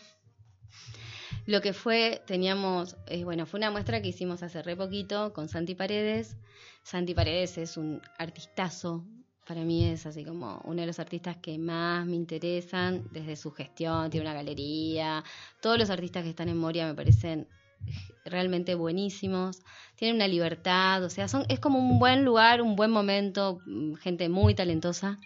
lo 1.45 1.61
que 1.61 1.73
fue, 1.73 2.21
teníamos, 2.25 2.97
eh, 3.07 3.23
bueno, 3.23 3.45
fue 3.45 3.59
una 3.59 3.71
muestra 3.71 4.01
que 4.01 4.09
hicimos 4.09 4.43
hace 4.43 4.61
re 4.61 4.75
poquito 4.75 5.33
con 5.33 5.49
Santi 5.49 5.75
Paredes. 5.75 6.37
Santi 6.83 7.13
Paredes 7.13 7.57
es 7.57 7.77
un 7.77 8.01
artistazo, 8.17 9.05
para 9.47 9.61
mí 9.61 9.85
es 9.85 10.05
así 10.05 10.23
como 10.23 10.61
uno 10.63 10.81
de 10.81 10.87
los 10.87 10.99
artistas 10.99 11.37
que 11.37 11.57
más 11.57 12.05
me 12.05 12.15
interesan 12.15 13.07
desde 13.11 13.35
su 13.35 13.51
gestión, 13.51 14.09
tiene 14.09 14.25
una 14.25 14.33
galería, 14.33 15.23
todos 15.61 15.77
los 15.77 15.89
artistas 15.89 16.23
que 16.23 16.29
están 16.29 16.49
en 16.49 16.57
Moria 16.57 16.85
me 16.85 16.93
parecen 16.93 17.47
realmente 18.25 18.75
buenísimos, 18.75 19.61
tienen 19.95 20.15
una 20.15 20.27
libertad, 20.27 21.03
o 21.03 21.09
sea, 21.09 21.25
es 21.47 21.59
como 21.59 21.79
un 21.79 21.99
buen 21.99 22.23
lugar, 22.23 22.61
un 22.61 22.75
buen 22.75 22.91
momento, 22.91 23.61
mm, 23.65 23.95
gente 23.95 24.29
muy 24.29 24.55
talentosa. 24.55 25.19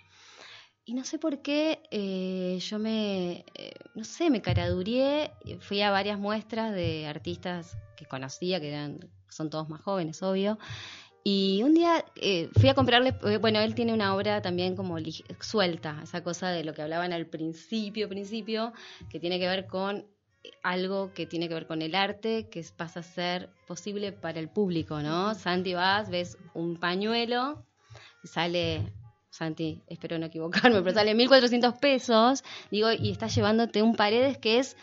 Y 0.87 0.93
no 0.93 1.03
sé 1.03 1.17
por 1.17 1.41
qué 1.41 1.81
eh, 1.89 2.59
yo 2.61 2.77
me, 2.77 3.43
eh, 3.55 3.73
no 3.95 4.03
sé, 4.03 4.29
me 4.29 4.41
caradurié, 4.41 5.31
fui 5.59 5.81
a 5.81 5.89
varias 5.89 6.19
muestras 6.19 6.73
de 6.73 7.07
artistas 7.07 7.75
que 7.97 8.05
conocía, 8.05 8.59
que 8.59 8.69
eran, 8.69 8.99
son 9.29 9.49
todos 9.49 9.67
más 9.67 9.81
jóvenes, 9.81 10.21
obvio. 10.21 10.59
Y 11.23 11.63
un 11.63 11.73
día 11.73 12.05
eh, 12.17 12.49
fui 12.59 12.69
a 12.69 12.75
comprarle, 12.75 13.15
bueno, 13.41 13.59
él 13.59 13.73
tiene 13.73 13.93
una 13.93 14.13
obra 14.13 14.43
también 14.43 14.75
como 14.75 14.95
suelta, 15.39 15.99
esa 16.03 16.23
cosa 16.23 16.49
de 16.49 16.63
lo 16.63 16.75
que 16.75 16.83
hablaban 16.83 17.13
al 17.13 17.25
principio, 17.25 18.07
principio, 18.07 18.71
que 19.09 19.19
tiene 19.19 19.39
que 19.39 19.47
ver 19.47 19.65
con 19.65 20.05
algo 20.63 21.13
que 21.13 21.25
tiene 21.25 21.47
que 21.47 21.53
ver 21.53 21.67
con 21.67 21.81
el 21.81 21.95
arte, 21.95 22.49
que 22.49 22.63
pasa 22.75 23.01
a 23.01 23.03
ser 23.03 23.49
posible 23.67 24.11
para 24.11 24.39
el 24.39 24.49
público, 24.49 25.01
¿no? 25.01 25.35
Santi 25.35 25.73
vas, 25.73 26.09
ves 26.09 26.37
un 26.53 26.77
pañuelo, 26.77 27.65
sale 28.23 28.93
Santi, 29.29 29.81
espero 29.87 30.17
no 30.17 30.27
equivocarme, 30.27 30.81
pero 30.81 30.93
sale 30.93 31.13
1.400 31.13 31.79
pesos, 31.79 32.43
digo, 32.71 32.91
y 32.91 33.11
está 33.11 33.27
llevándote 33.27 33.81
un 33.81 33.95
paredes 33.95 34.37
que 34.37 34.59
es 34.59 34.77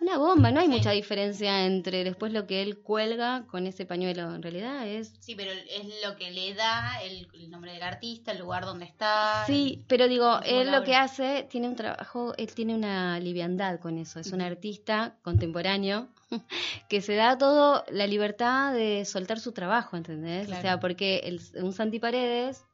una 0.00 0.18
bomba, 0.18 0.50
no 0.50 0.60
hay 0.60 0.68
mucha 0.68 0.90
diferencia 0.90 1.64
entre 1.64 2.04
después 2.04 2.32
lo 2.32 2.46
que 2.46 2.62
él 2.62 2.78
cuelga 2.78 3.44
con 3.46 3.66
ese 3.66 3.86
pañuelo, 3.86 4.34
en 4.34 4.42
realidad 4.42 4.86
es... 4.86 5.12
Sí, 5.20 5.34
pero 5.34 5.50
es 5.50 6.04
lo 6.04 6.16
que 6.16 6.30
le 6.30 6.54
da 6.54 7.00
el, 7.02 7.28
el 7.34 7.50
nombre 7.50 7.72
del 7.72 7.82
artista, 7.82 8.32
el 8.32 8.38
lugar 8.38 8.64
donde 8.64 8.84
está. 8.84 9.44
Sí, 9.46 9.84
pero 9.88 10.08
digo, 10.08 10.40
él 10.44 10.70
lo 10.70 10.82
que 10.84 10.94
hace, 10.94 11.46
tiene 11.50 11.68
un 11.68 11.76
trabajo, 11.76 12.34
él 12.36 12.52
tiene 12.54 12.74
una 12.74 13.18
liviandad 13.20 13.80
con 13.80 13.98
eso, 13.98 14.20
es 14.20 14.32
un 14.32 14.42
artista 14.42 15.16
contemporáneo 15.22 16.08
que 16.88 17.00
se 17.00 17.14
da 17.14 17.38
todo 17.38 17.84
la 17.90 18.06
libertad 18.06 18.72
de 18.74 19.04
soltar 19.04 19.40
su 19.40 19.52
trabajo, 19.52 19.96
¿entendés? 19.96 20.48
O 20.48 20.60
sea, 20.60 20.78
porque 20.78 21.20
el, 21.24 21.40
un 21.62 21.72
Santi 21.72 21.98
Paredes 21.98 22.64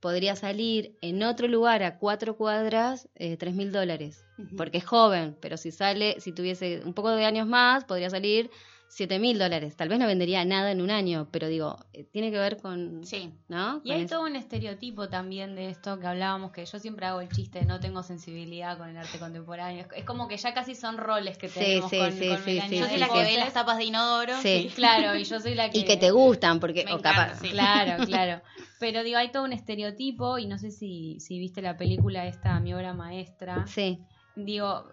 podría 0.00 0.36
salir 0.36 0.96
en 1.00 1.22
otro 1.22 1.48
lugar 1.48 1.82
a 1.82 1.98
cuatro 1.98 2.36
cuadras 2.36 3.08
eh, 3.14 3.36
tres 3.36 3.54
mil 3.54 3.72
dólares, 3.72 4.24
porque 4.56 4.78
es 4.78 4.84
joven, 4.84 5.36
pero 5.40 5.56
si 5.56 5.72
sale, 5.72 6.20
si 6.20 6.32
tuviese 6.32 6.82
un 6.84 6.94
poco 6.94 7.10
de 7.10 7.24
años 7.24 7.46
más, 7.46 7.84
podría 7.84 8.10
salir 8.10 8.50
siete 8.90 9.18
mil 9.18 9.38
dólares. 9.38 9.76
Tal 9.76 9.88
vez 9.88 9.98
no 9.98 10.06
vendería 10.06 10.44
nada 10.44 10.72
en 10.72 10.80
un 10.80 10.90
año, 10.90 11.28
pero 11.30 11.46
digo, 11.48 11.76
eh, 11.92 12.04
tiene 12.04 12.30
que 12.30 12.38
ver 12.38 12.56
con, 12.56 13.04
Sí. 13.04 13.34
¿no? 13.48 13.80
Y 13.84 13.88
Con 13.88 13.96
hay 13.98 14.02
eso. 14.04 14.16
todo 14.16 14.26
un 14.26 14.34
estereotipo 14.34 15.08
también 15.08 15.54
de 15.54 15.68
esto 15.68 15.98
que 16.00 16.06
hablábamos, 16.06 16.52
que 16.52 16.64
yo 16.64 16.78
siempre 16.78 17.06
hago 17.06 17.20
el 17.20 17.28
chiste, 17.28 17.64
no 17.66 17.80
tengo 17.80 18.02
sensibilidad 18.02 18.78
con 18.78 18.88
el 18.88 18.96
arte 18.96 19.18
contemporáneo. 19.18 19.86
Es- 19.94 20.04
como 20.04 20.26
que 20.26 20.36
ya 20.38 20.54
casi 20.54 20.74
son 20.74 20.96
roles 20.96 21.36
que 21.38 21.48
tenemos 21.48 21.90
sí, 21.90 21.98
con, 21.98 22.12
sí, 22.12 22.28
con 22.28 22.38
sí, 22.38 22.44
Melania 22.52 22.68
sí, 22.68 22.78
Yo 22.78 22.88
soy 22.88 22.98
la 22.98 23.08
que 23.08 23.22
ve 23.22 23.36
las 23.36 23.52
tapas 23.52 23.76
de 23.78 23.84
inodoro. 23.84 24.32
Sí. 24.40 24.70
Claro, 24.74 25.14
y 25.16 25.24
yo 25.24 25.38
soy 25.38 25.54
la 25.54 25.68
que... 25.70 25.78
Y 25.78 25.84
que 25.84 25.96
te 25.96 26.10
gustan, 26.10 26.58
porque 26.58 26.84
Me 26.84 26.94
o 26.94 26.98
capaz- 27.00 27.24
encanta, 27.26 27.34
sí. 27.40 27.50
Claro, 27.50 28.04
claro. 28.06 28.42
Pero 28.80 29.02
digo, 29.02 29.18
hay 29.18 29.30
todo 29.30 29.44
un 29.44 29.52
estereotipo 29.52 30.38
y 30.38 30.46
no 30.46 30.56
sé 30.56 30.70
si, 30.70 31.20
si 31.20 31.38
viste 31.38 31.60
la 31.62 31.76
película 31.76 32.26
esta, 32.26 32.58
mi 32.60 32.72
obra 32.72 32.94
maestra. 32.94 33.66
Sí. 33.66 33.98
Digo, 34.34 34.88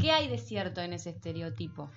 ¿qué 0.00 0.10
hay 0.12 0.28
de 0.28 0.36
cierto 0.38 0.80
en 0.82 0.92
ese 0.92 1.10
estereotipo? 1.10 1.90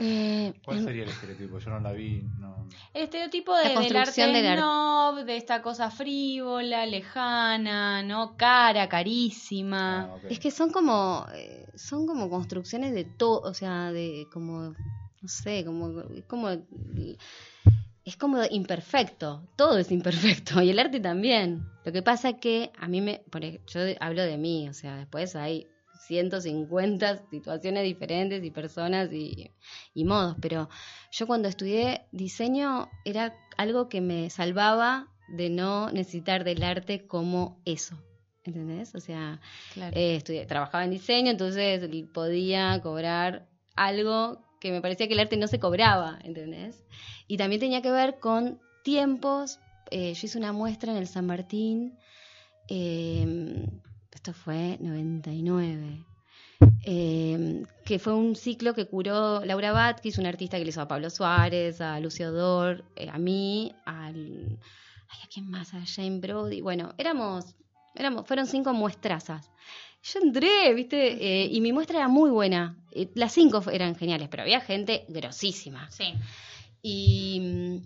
Eh, 0.00 0.54
¿Cuál 0.64 0.84
sería 0.84 1.02
el 1.02 1.08
estereotipo? 1.08 1.58
Yo 1.58 1.70
no 1.70 1.80
la 1.80 1.92
vi. 1.92 2.22
No... 2.38 2.68
El 2.94 3.02
estereotipo 3.04 3.56
de, 3.56 3.74
La 3.74 3.80
del 3.80 3.96
arte 3.96 4.26
del 4.26 4.56
snob, 4.56 5.24
de 5.24 5.36
esta 5.36 5.60
cosa 5.60 5.90
frívola, 5.90 6.86
lejana, 6.86 8.02
¿no? 8.04 8.36
Cara, 8.36 8.88
carísima. 8.88 10.04
Ah. 10.04 10.18
Es 10.30 10.38
que 10.38 10.52
son 10.52 10.70
como, 10.70 11.26
eh, 11.34 11.66
son 11.74 12.06
como 12.06 12.30
construcciones 12.30 12.94
de 12.94 13.04
todo, 13.04 13.40
o 13.40 13.54
sea, 13.54 13.90
de 13.90 14.28
como, 14.32 14.74
no 15.20 15.28
sé, 15.28 15.64
como, 15.64 16.00
es 16.00 16.24
como, 16.26 16.50
es 18.04 18.16
como 18.16 18.38
imperfecto, 18.50 19.48
todo 19.56 19.78
es 19.78 19.90
imperfecto, 19.90 20.62
y 20.62 20.70
el 20.70 20.78
arte 20.78 21.00
también. 21.00 21.66
Lo 21.84 21.90
que 21.90 22.02
pasa 22.02 22.34
que 22.34 22.70
a 22.78 22.86
mí 22.86 23.00
me, 23.00 23.22
yo 23.66 23.80
hablo 23.98 24.22
de 24.22 24.38
mí, 24.38 24.68
o 24.68 24.74
sea, 24.74 24.96
después 24.96 25.34
hay 25.34 25.66
150 26.08 27.28
situaciones 27.30 27.84
diferentes 27.84 28.42
y 28.42 28.50
personas 28.50 29.12
y, 29.12 29.52
y 29.94 30.04
modos, 30.04 30.36
pero 30.40 30.68
yo 31.12 31.26
cuando 31.26 31.48
estudié 31.48 32.06
diseño 32.12 32.88
era 33.04 33.34
algo 33.56 33.88
que 33.88 34.00
me 34.00 34.30
salvaba 34.30 35.08
de 35.28 35.50
no 35.50 35.90
necesitar 35.92 36.42
del 36.44 36.62
arte 36.62 37.06
como 37.06 37.60
eso. 37.64 37.96
¿Entendés? 38.44 38.94
O 38.94 39.00
sea, 39.00 39.40
Claro. 39.74 39.94
eh, 39.94 40.16
estudié- 40.16 40.46
trabajaba 40.46 40.82
en 40.84 40.90
diseño, 40.90 41.30
entonces 41.30 41.86
podía 42.14 42.80
cobrar 42.82 43.46
algo 43.76 44.42
que 44.60 44.72
me 44.72 44.80
parecía 44.80 45.06
que 45.06 45.12
el 45.14 45.20
arte 45.20 45.36
no 45.36 45.46
se 45.46 45.60
cobraba, 45.60 46.18
¿entendés? 46.24 46.82
Y 47.26 47.36
también 47.36 47.60
tenía 47.60 47.82
que 47.82 47.90
ver 47.92 48.18
con 48.18 48.58
tiempos. 48.82 49.60
eh, 49.90 50.12
yo 50.14 50.26
hice 50.26 50.38
una 50.38 50.52
muestra 50.52 50.92
en 50.92 50.98
el 50.98 51.06
San 51.06 51.26
Martín, 51.26 51.98
eh, 52.68 53.66
esto 54.18 54.32
fue 54.32 54.76
99, 54.80 56.04
eh, 56.84 57.62
que 57.86 58.00
fue 58.00 58.14
un 58.14 58.34
ciclo 58.34 58.74
que 58.74 58.86
curó 58.86 59.44
Laura 59.44 59.70
Bat, 59.70 60.00
que 60.00 60.08
es 60.08 60.18
una 60.18 60.28
artista 60.28 60.58
que 60.58 60.64
le 60.64 60.70
hizo 60.70 60.80
a 60.80 60.88
Pablo 60.88 61.08
Suárez, 61.08 61.80
a 61.80 62.00
Lucio 62.00 62.32
Dor, 62.32 62.84
eh, 62.96 63.08
a 63.08 63.16
mí, 63.16 63.72
al... 63.84 64.58
Ay, 65.08 65.18
¿A 65.22 65.28
quién 65.32 65.48
más? 65.48 65.72
A 65.72 65.86
Jane 65.86 66.18
Brody. 66.18 66.60
Bueno, 66.60 66.94
éramos, 66.98 67.54
éramos 67.94 68.26
fueron 68.26 68.48
cinco 68.48 68.74
muestrazas. 68.74 69.52
Yo 70.02 70.18
entré, 70.20 70.74
¿viste? 70.74 70.98
Eh, 71.44 71.48
y 71.52 71.60
mi 71.60 71.72
muestra 71.72 71.98
era 71.98 72.08
muy 72.08 72.30
buena. 72.30 72.76
Eh, 72.90 73.08
las 73.14 73.32
cinco 73.32 73.62
eran 73.70 73.94
geniales, 73.94 74.28
pero 74.28 74.42
había 74.42 74.60
gente 74.60 75.04
grosísima. 75.08 75.88
Sí. 75.92 76.12
Y, 76.82 77.80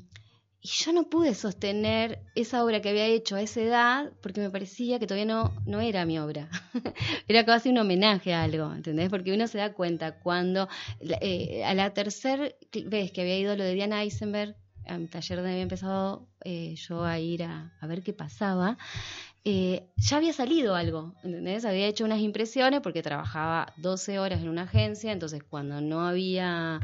y 0.64 0.68
yo 0.68 0.92
no 0.92 1.10
pude 1.10 1.34
sostener 1.34 2.20
esa 2.36 2.64
obra 2.64 2.80
que 2.80 2.90
había 2.90 3.06
hecho 3.06 3.34
a 3.34 3.42
esa 3.42 3.60
edad 3.60 4.12
porque 4.22 4.40
me 4.40 4.48
parecía 4.48 5.00
que 5.00 5.08
todavía 5.08 5.26
no, 5.26 5.52
no 5.66 5.80
era 5.80 6.06
mi 6.06 6.20
obra. 6.20 6.48
era 7.28 7.44
casi 7.44 7.70
un 7.70 7.78
homenaje 7.78 8.32
a 8.32 8.44
algo, 8.44 8.72
¿entendés? 8.72 9.10
Porque 9.10 9.34
uno 9.34 9.48
se 9.48 9.58
da 9.58 9.72
cuenta 9.72 10.20
cuando 10.20 10.68
eh, 11.00 11.64
a 11.64 11.74
la 11.74 11.92
tercera 11.92 12.48
vez 12.86 13.10
que 13.10 13.20
había 13.20 13.38
ido 13.38 13.56
lo 13.56 13.64
de 13.64 13.74
Diana 13.74 14.04
Eisenberg, 14.04 14.54
a 14.86 14.98
mi 14.98 15.08
taller 15.08 15.38
donde 15.38 15.50
había 15.50 15.62
empezado 15.62 16.28
eh, 16.44 16.76
yo 16.76 17.04
a 17.04 17.18
ir 17.18 17.42
a, 17.42 17.72
a 17.80 17.86
ver 17.88 18.02
qué 18.04 18.12
pasaba, 18.12 18.78
eh, 19.44 19.88
ya 19.96 20.18
había 20.18 20.32
salido 20.32 20.76
algo, 20.76 21.14
¿entendés? 21.24 21.64
Había 21.64 21.88
hecho 21.88 22.04
unas 22.04 22.20
impresiones 22.20 22.82
porque 22.82 23.02
trabajaba 23.02 23.72
12 23.78 24.20
horas 24.20 24.40
en 24.40 24.48
una 24.48 24.62
agencia, 24.62 25.10
entonces 25.10 25.42
cuando 25.42 25.80
no 25.80 26.06
había 26.06 26.78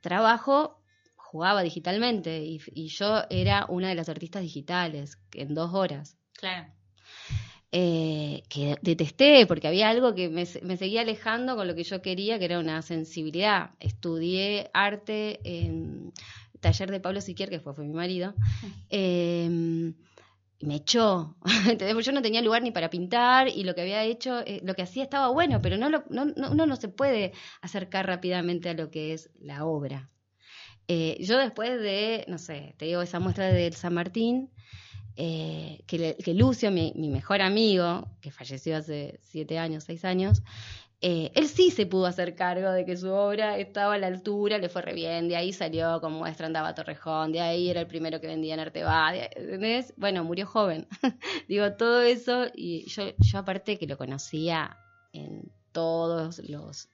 trabajo, 0.00 0.77
jugaba 1.30 1.62
digitalmente 1.62 2.42
y, 2.44 2.58
y 2.74 2.88
yo 2.88 3.22
era 3.30 3.66
una 3.68 3.88
de 3.90 3.94
las 3.94 4.08
artistas 4.08 4.42
digitales 4.42 5.18
en 5.34 5.54
dos 5.54 5.72
horas. 5.74 6.16
Claro. 6.32 6.68
eh, 7.72 8.42
que 8.48 8.76
detesté 8.82 9.46
porque 9.46 9.68
había 9.68 9.90
algo 9.90 10.14
que 10.14 10.28
me, 10.28 10.44
me 10.62 10.76
seguía 10.76 11.02
alejando 11.02 11.56
con 11.56 11.66
lo 11.68 11.74
que 11.74 11.84
yo 11.84 12.00
quería, 12.00 12.38
que 12.38 12.46
era 12.46 12.58
una 12.58 12.80
sensibilidad. 12.82 13.70
Estudié 13.80 14.70
arte 14.72 15.40
en 15.44 16.12
taller 16.60 16.90
de 16.90 17.00
Pablo 17.00 17.20
Siquier, 17.20 17.50
que 17.50 17.60
fue, 17.60 17.74
fue 17.74 17.84
mi 17.84 17.92
marido, 17.94 18.34
eh, 18.90 19.92
y 20.60 20.66
me 20.66 20.76
echó. 20.76 21.36
yo 22.04 22.12
no 22.12 22.22
tenía 22.22 22.42
lugar 22.42 22.62
ni 22.62 22.70
para 22.72 22.90
pintar 22.90 23.48
y 23.48 23.64
lo 23.64 23.74
que 23.74 23.82
había 23.82 24.02
hecho, 24.04 24.40
eh, 24.40 24.60
lo 24.64 24.74
que 24.74 24.82
hacía 24.82 25.04
estaba 25.04 25.28
bueno, 25.28 25.60
pero 25.62 25.76
no, 25.76 25.88
lo, 25.90 26.04
no, 26.10 26.24
no- 26.26 26.50
uno 26.50 26.66
no 26.66 26.76
se 26.76 26.88
puede 26.88 27.32
acercar 27.60 28.06
rápidamente 28.06 28.68
a 28.70 28.74
lo 28.74 28.90
que 28.90 29.12
es 29.12 29.30
la 29.38 29.64
obra. 29.66 30.10
Eh, 30.88 31.18
yo 31.20 31.38
después 31.38 31.80
de, 31.80 32.24
no 32.28 32.38
sé, 32.38 32.74
te 32.78 32.86
digo, 32.86 33.02
esa 33.02 33.20
muestra 33.20 33.48
del 33.48 33.74
San 33.74 33.94
Martín, 33.94 34.50
eh, 35.16 35.80
que, 35.86 36.34
Lucio, 36.34 36.70
mi, 36.70 36.92
mi 36.96 37.08
mejor 37.08 37.42
amigo, 37.42 38.08
que 38.20 38.30
falleció 38.30 38.76
hace 38.76 39.20
siete 39.22 39.58
años, 39.58 39.84
seis 39.84 40.04
años, 40.04 40.42
eh, 41.00 41.30
él 41.34 41.46
sí 41.46 41.70
se 41.70 41.86
pudo 41.86 42.06
hacer 42.06 42.34
cargo 42.34 42.72
de 42.72 42.84
que 42.84 42.96
su 42.96 43.08
obra 43.10 43.56
estaba 43.58 43.94
a 43.94 43.98
la 43.98 44.08
altura, 44.08 44.58
le 44.58 44.68
fue 44.68 44.82
re 44.82 44.94
bien, 44.94 45.28
de 45.28 45.36
ahí 45.36 45.52
salió 45.52 46.00
con 46.00 46.12
muestra 46.12 46.46
andaba 46.46 46.74
Torrejón, 46.74 47.30
de 47.30 47.40
ahí 47.40 47.68
era 47.68 47.82
el 47.82 47.86
primero 47.86 48.20
que 48.20 48.26
vendía 48.26 48.54
en 48.54 48.60
Arteba, 48.60 49.14
¿entendés? 49.14 49.94
Bueno, 49.96 50.24
murió 50.24 50.46
joven. 50.46 50.88
Digo, 51.48 51.72
todo 51.74 52.02
eso, 52.02 52.46
y 52.54 52.86
yo, 52.88 53.04
yo 53.18 53.38
aparte 53.38 53.78
que 53.78 53.86
lo 53.86 53.96
conocía 53.96 54.76
en 55.12 55.52
todos 55.70 56.40
los... 56.48 56.88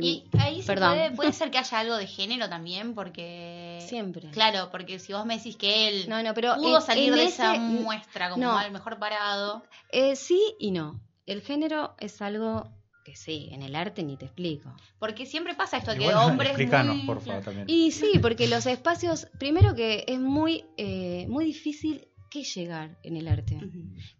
Y 0.00 0.24
ahí 0.38 0.60
se 0.62 0.66
Perdón. 0.66 0.94
puede, 0.94 1.10
puede 1.12 1.32
ser 1.32 1.50
que 1.50 1.58
haya 1.58 1.78
algo 1.80 1.96
de 1.96 2.06
género 2.06 2.48
también, 2.48 2.94
porque. 2.94 3.78
Siempre. 3.86 4.30
Claro, 4.30 4.68
porque 4.70 4.98
si 4.98 5.12
vos 5.12 5.24
me 5.26 5.36
decís 5.36 5.56
que 5.56 5.88
él 5.88 6.08
No, 6.08 6.22
no, 6.22 6.34
pero 6.34 6.54
pudo 6.56 6.76
en- 6.76 6.82
salir 6.82 7.08
en 7.10 7.16
de 7.16 7.24
esa 7.24 7.54
muestra 7.54 8.30
como 8.30 8.42
no. 8.42 8.58
al 8.58 8.70
mejor 8.72 8.98
parado. 8.98 9.62
Eh, 9.90 10.16
sí 10.16 10.40
y 10.58 10.70
no. 10.70 11.00
El 11.26 11.40
género 11.42 11.94
es 12.00 12.20
algo 12.22 12.68
que 13.04 13.16
sí, 13.16 13.48
en 13.52 13.62
el 13.62 13.74
arte 13.76 14.02
ni 14.02 14.16
te 14.16 14.24
explico. 14.24 14.74
Porque 14.98 15.26
siempre 15.26 15.54
pasa 15.54 15.76
esto 15.76 15.94
que 15.94 16.06
hombres. 16.14 16.50
explícanos, 16.50 16.96
muy- 16.96 17.06
por 17.06 17.20
favor, 17.20 17.42
también. 17.42 17.66
Y 17.68 17.90
sí, 17.92 18.18
porque 18.20 18.48
los 18.48 18.64
espacios, 18.66 19.28
primero 19.38 19.74
que 19.74 20.04
es 20.08 20.18
muy, 20.18 20.64
eh, 20.78 21.26
muy 21.28 21.44
difícil 21.44 22.08
que 22.30 22.42
llegar 22.42 22.98
en 23.04 23.16
el 23.16 23.28
arte. 23.28 23.60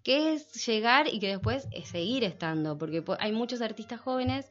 Que 0.04 0.34
es 0.34 0.66
llegar 0.66 1.08
y 1.12 1.18
que 1.18 1.28
después 1.28 1.66
es 1.72 1.88
seguir 1.88 2.22
estando, 2.22 2.78
porque 2.78 3.02
po- 3.02 3.16
hay 3.18 3.32
muchos 3.32 3.60
artistas 3.60 4.00
jóvenes 4.00 4.46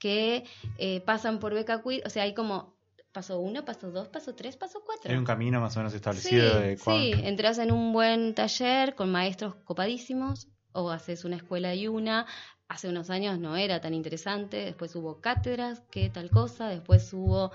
que 0.00 0.44
eh, 0.78 1.00
pasan 1.02 1.38
por 1.38 1.54
beca 1.54 1.80
queer, 1.82 2.02
o 2.04 2.10
sea, 2.10 2.24
hay 2.24 2.34
como 2.34 2.74
paso 3.12 3.38
uno, 3.38 3.64
paso 3.64 3.90
dos, 3.92 4.08
paso 4.08 4.34
tres, 4.34 4.56
paso 4.56 4.82
cuatro. 4.84 5.10
Hay 5.10 5.16
un 5.16 5.24
camino 5.24 5.60
más 5.60 5.76
o 5.76 5.80
menos 5.80 5.92
Sí, 5.92 5.96
establecido 5.96 6.58
de 6.60 6.76
sí, 6.76 6.82
cuán- 6.84 7.24
entras 7.26 7.58
en 7.58 7.70
un 7.70 7.92
buen 7.92 8.34
taller 8.34 8.94
con 8.96 9.10
maestros 9.12 9.54
copadísimos 9.64 10.48
o 10.72 10.90
haces 10.90 11.24
una 11.24 11.36
escuela 11.36 11.74
y 11.74 11.86
una. 11.88 12.26
Hace 12.68 12.88
unos 12.88 13.10
años 13.10 13.38
no 13.40 13.56
era 13.56 13.80
tan 13.80 13.94
interesante, 13.94 14.58
después 14.64 14.94
hubo 14.94 15.20
cátedras, 15.20 15.82
que 15.90 16.08
tal 16.08 16.30
cosa, 16.30 16.68
después 16.68 17.12
hubo 17.12 17.50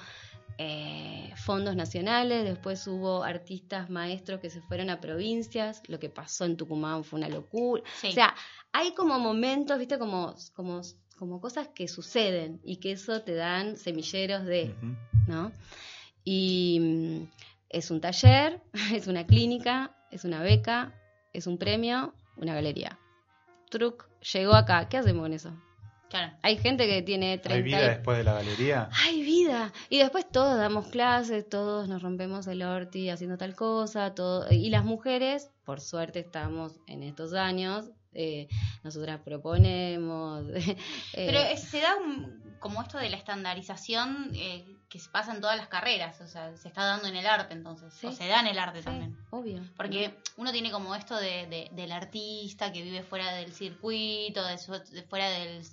eh, 0.57 1.33
fondos 1.37 1.75
nacionales, 1.75 2.43
después 2.43 2.85
hubo 2.87 3.23
artistas 3.23 3.89
maestros 3.89 4.39
que 4.41 4.49
se 4.49 4.61
fueron 4.61 4.89
a 4.89 4.99
provincias, 4.99 5.81
lo 5.87 5.99
que 5.99 6.09
pasó 6.09 6.45
en 6.45 6.57
Tucumán 6.57 7.03
fue 7.05 7.19
una 7.19 7.29
locura. 7.29 7.81
Sí. 8.01 8.07
O 8.09 8.11
sea, 8.11 8.35
hay 8.73 8.93
como 8.93 9.19
momentos, 9.19 9.77
viste, 9.79 9.97
como, 9.97 10.35
como, 10.53 10.81
como 11.15 11.41
cosas 11.41 11.67
que 11.69 11.87
suceden 11.87 12.59
y 12.63 12.77
que 12.77 12.91
eso 12.91 13.21
te 13.21 13.35
dan 13.35 13.77
semilleros 13.77 14.45
de... 14.45 14.75
¿no? 15.27 15.51
Y 16.23 16.79
mm, 16.81 17.27
es 17.69 17.91
un 17.91 18.01
taller, 18.01 18.61
es 18.93 19.07
una 19.07 19.25
clínica, 19.25 19.95
es 20.11 20.25
una 20.25 20.41
beca, 20.41 20.93
es 21.33 21.47
un 21.47 21.57
premio 21.57 22.13
una 22.37 22.53
galería. 22.53 22.99
Truc, 23.69 24.07
llegó 24.33 24.53
acá. 24.53 24.87
¿Qué 24.89 24.97
hacemos 24.97 25.23
con 25.23 25.33
eso? 25.33 25.53
Claro. 26.09 26.33
Hay 26.43 26.57
gente 26.57 26.87
que 26.87 27.01
tiene 27.01 27.37
30 27.37 27.55
¿Hay 27.55 27.63
vida 27.63 27.89
después 27.89 28.17
de 28.17 28.23
la 28.23 28.33
galería? 28.33 28.89
¡Ay, 29.03 29.23
vida! 29.23 29.73
Y 29.89 29.97
después 29.97 30.29
todos 30.29 30.57
damos 30.57 30.87
clases, 30.87 31.49
todos 31.49 31.89
nos 31.89 32.01
rompemos 32.01 32.47
el 32.47 32.61
orti 32.61 33.09
haciendo 33.09 33.37
tal 33.37 33.55
cosa, 33.55 34.13
todo. 34.13 34.45
Y 34.51 34.69
las 34.69 34.85
mujeres, 34.85 35.49
por 35.65 35.81
suerte 35.81 36.19
estamos 36.19 36.79
en 36.87 37.03
estos 37.03 37.33
años, 37.33 37.89
eh, 38.15 38.47
nosotras 38.83 39.19
proponemos. 39.23 40.43
eh, 40.55 40.77
Pero 41.13 41.39
es- 41.39 41.61
se 41.63 41.79
da 41.81 41.95
un- 41.97 42.43
como 42.59 42.81
esto 42.81 42.97
de 42.97 43.09
la 43.09 43.17
estandarización 43.17 44.31
eh, 44.33 44.65
que 44.89 44.97
se 44.99 45.09
pasa 45.09 45.33
en 45.33 45.41
todas 45.41 45.57
las 45.57 45.67
carreras, 45.67 46.19
o 46.21 46.27
sea, 46.27 46.55
se 46.57 46.67
está 46.67 46.83
dando 46.85 47.07
en 47.07 47.15
el 47.15 47.25
arte 47.27 47.53
entonces, 47.53 47.93
Sí. 47.93 48.07
o 48.07 48.11
se 48.11 48.27
da 48.27 48.39
en 48.39 48.47
el 48.47 48.57
arte 48.57 48.79
sí, 48.79 48.85
también. 48.85 49.17
obvio. 49.29 49.61
Porque 49.77 50.17
uno 50.37 50.51
tiene 50.51 50.71
como 50.71 50.95
esto 50.95 51.15
de, 51.17 51.45
de- 51.47 51.69
del 51.73 51.91
artista 51.91 52.71
que 52.71 52.81
vive 52.81 53.03
fuera 53.03 53.33
del 53.35 53.51
circuito, 53.53 54.43
de, 54.45 54.57
su- 54.57 54.71
de 54.71 55.03
fuera 55.03 55.29
del, 55.29 55.63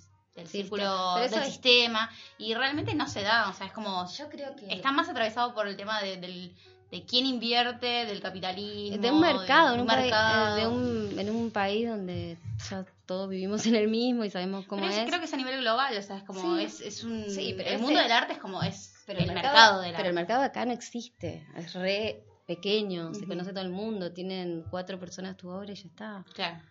círculo, 0.45 1.15
del 1.15 1.33
es- 1.33 1.45
sistema, 1.45 2.09
y 2.37 2.53
realmente 2.53 2.93
no 2.95 3.07
se 3.07 3.21
da, 3.21 3.49
o 3.49 3.53
sea, 3.53 3.67
es 3.67 3.73
como... 3.73 4.05
Yo 4.17 4.29
creo 4.29 4.55
que. 4.55 4.71
Está 4.73 4.91
más 4.91 5.07
atravesado 5.09 5.53
por 5.53 5.67
el 5.67 5.77
tema 5.77 6.01
de, 6.01 6.17
del, 6.17 6.55
de 6.93 7.03
quién 7.05 7.25
invierte, 7.25 8.05
del 8.05 8.21
capitalismo. 8.21 8.97
de 9.01 9.11
un 9.11 9.19
mercado, 9.19 9.69
de 9.69 9.75
en 9.75 9.81
un, 9.81 9.87
país- 9.87 10.13
eh, 10.13 10.61
de 10.61 10.67
un- 10.67 11.19
en 11.19 11.29
un 11.35 11.49
país 11.51 11.89
donde 11.89 12.37
ya 12.69 12.85
todos 13.07 13.27
vivimos 13.29 13.65
en 13.65 13.75
el 13.75 13.87
mismo 13.87 14.23
y 14.23 14.29
sabemos 14.29 14.65
cómo 14.67 14.83
Pero 14.83 14.93
es- 14.93 15.07
creo 15.07 15.19
que 15.19 15.25
es 15.25 15.33
a 15.33 15.37
nivel 15.37 15.59
global, 15.61 15.97
o 15.97 16.01
sea, 16.03 16.17
es 16.17 16.23
como, 16.23 16.57
Sí. 16.57 16.63
es, 16.63 16.81
es 16.81 17.03
un... 17.03 17.25
Sí, 17.29 17.55
pero 17.57 17.69
el 17.71 17.79
mundo 17.79 17.99
del 17.99 18.11
arte 18.11 18.33
es 18.33 18.39
como, 18.39 18.61
es 18.61 18.93
pero 19.07 19.19
el, 19.19 19.27
mercado, 19.27 19.81
del 19.81 19.87
Pero 19.89 19.97
arte. 19.97 20.09
el 20.09 20.13
mercado 20.13 20.43
acá 20.43 20.65
no 20.65 20.71
existe, 20.71 21.47
es 21.57 21.73
re 21.73 22.23
pequeño, 22.45 23.13
se 23.15 23.25
conoce 23.25 23.51
todo 23.53 23.63
el 23.63 23.71
mundo, 23.71 24.11
tienen 24.11 24.63
cuatro 24.69 24.99
personas 24.99 25.35
tu 25.35 25.49
obra 25.49 25.71
y 25.71 25.75
ya 25.75 25.87
está. 25.87 26.25
Claro. 26.33 26.61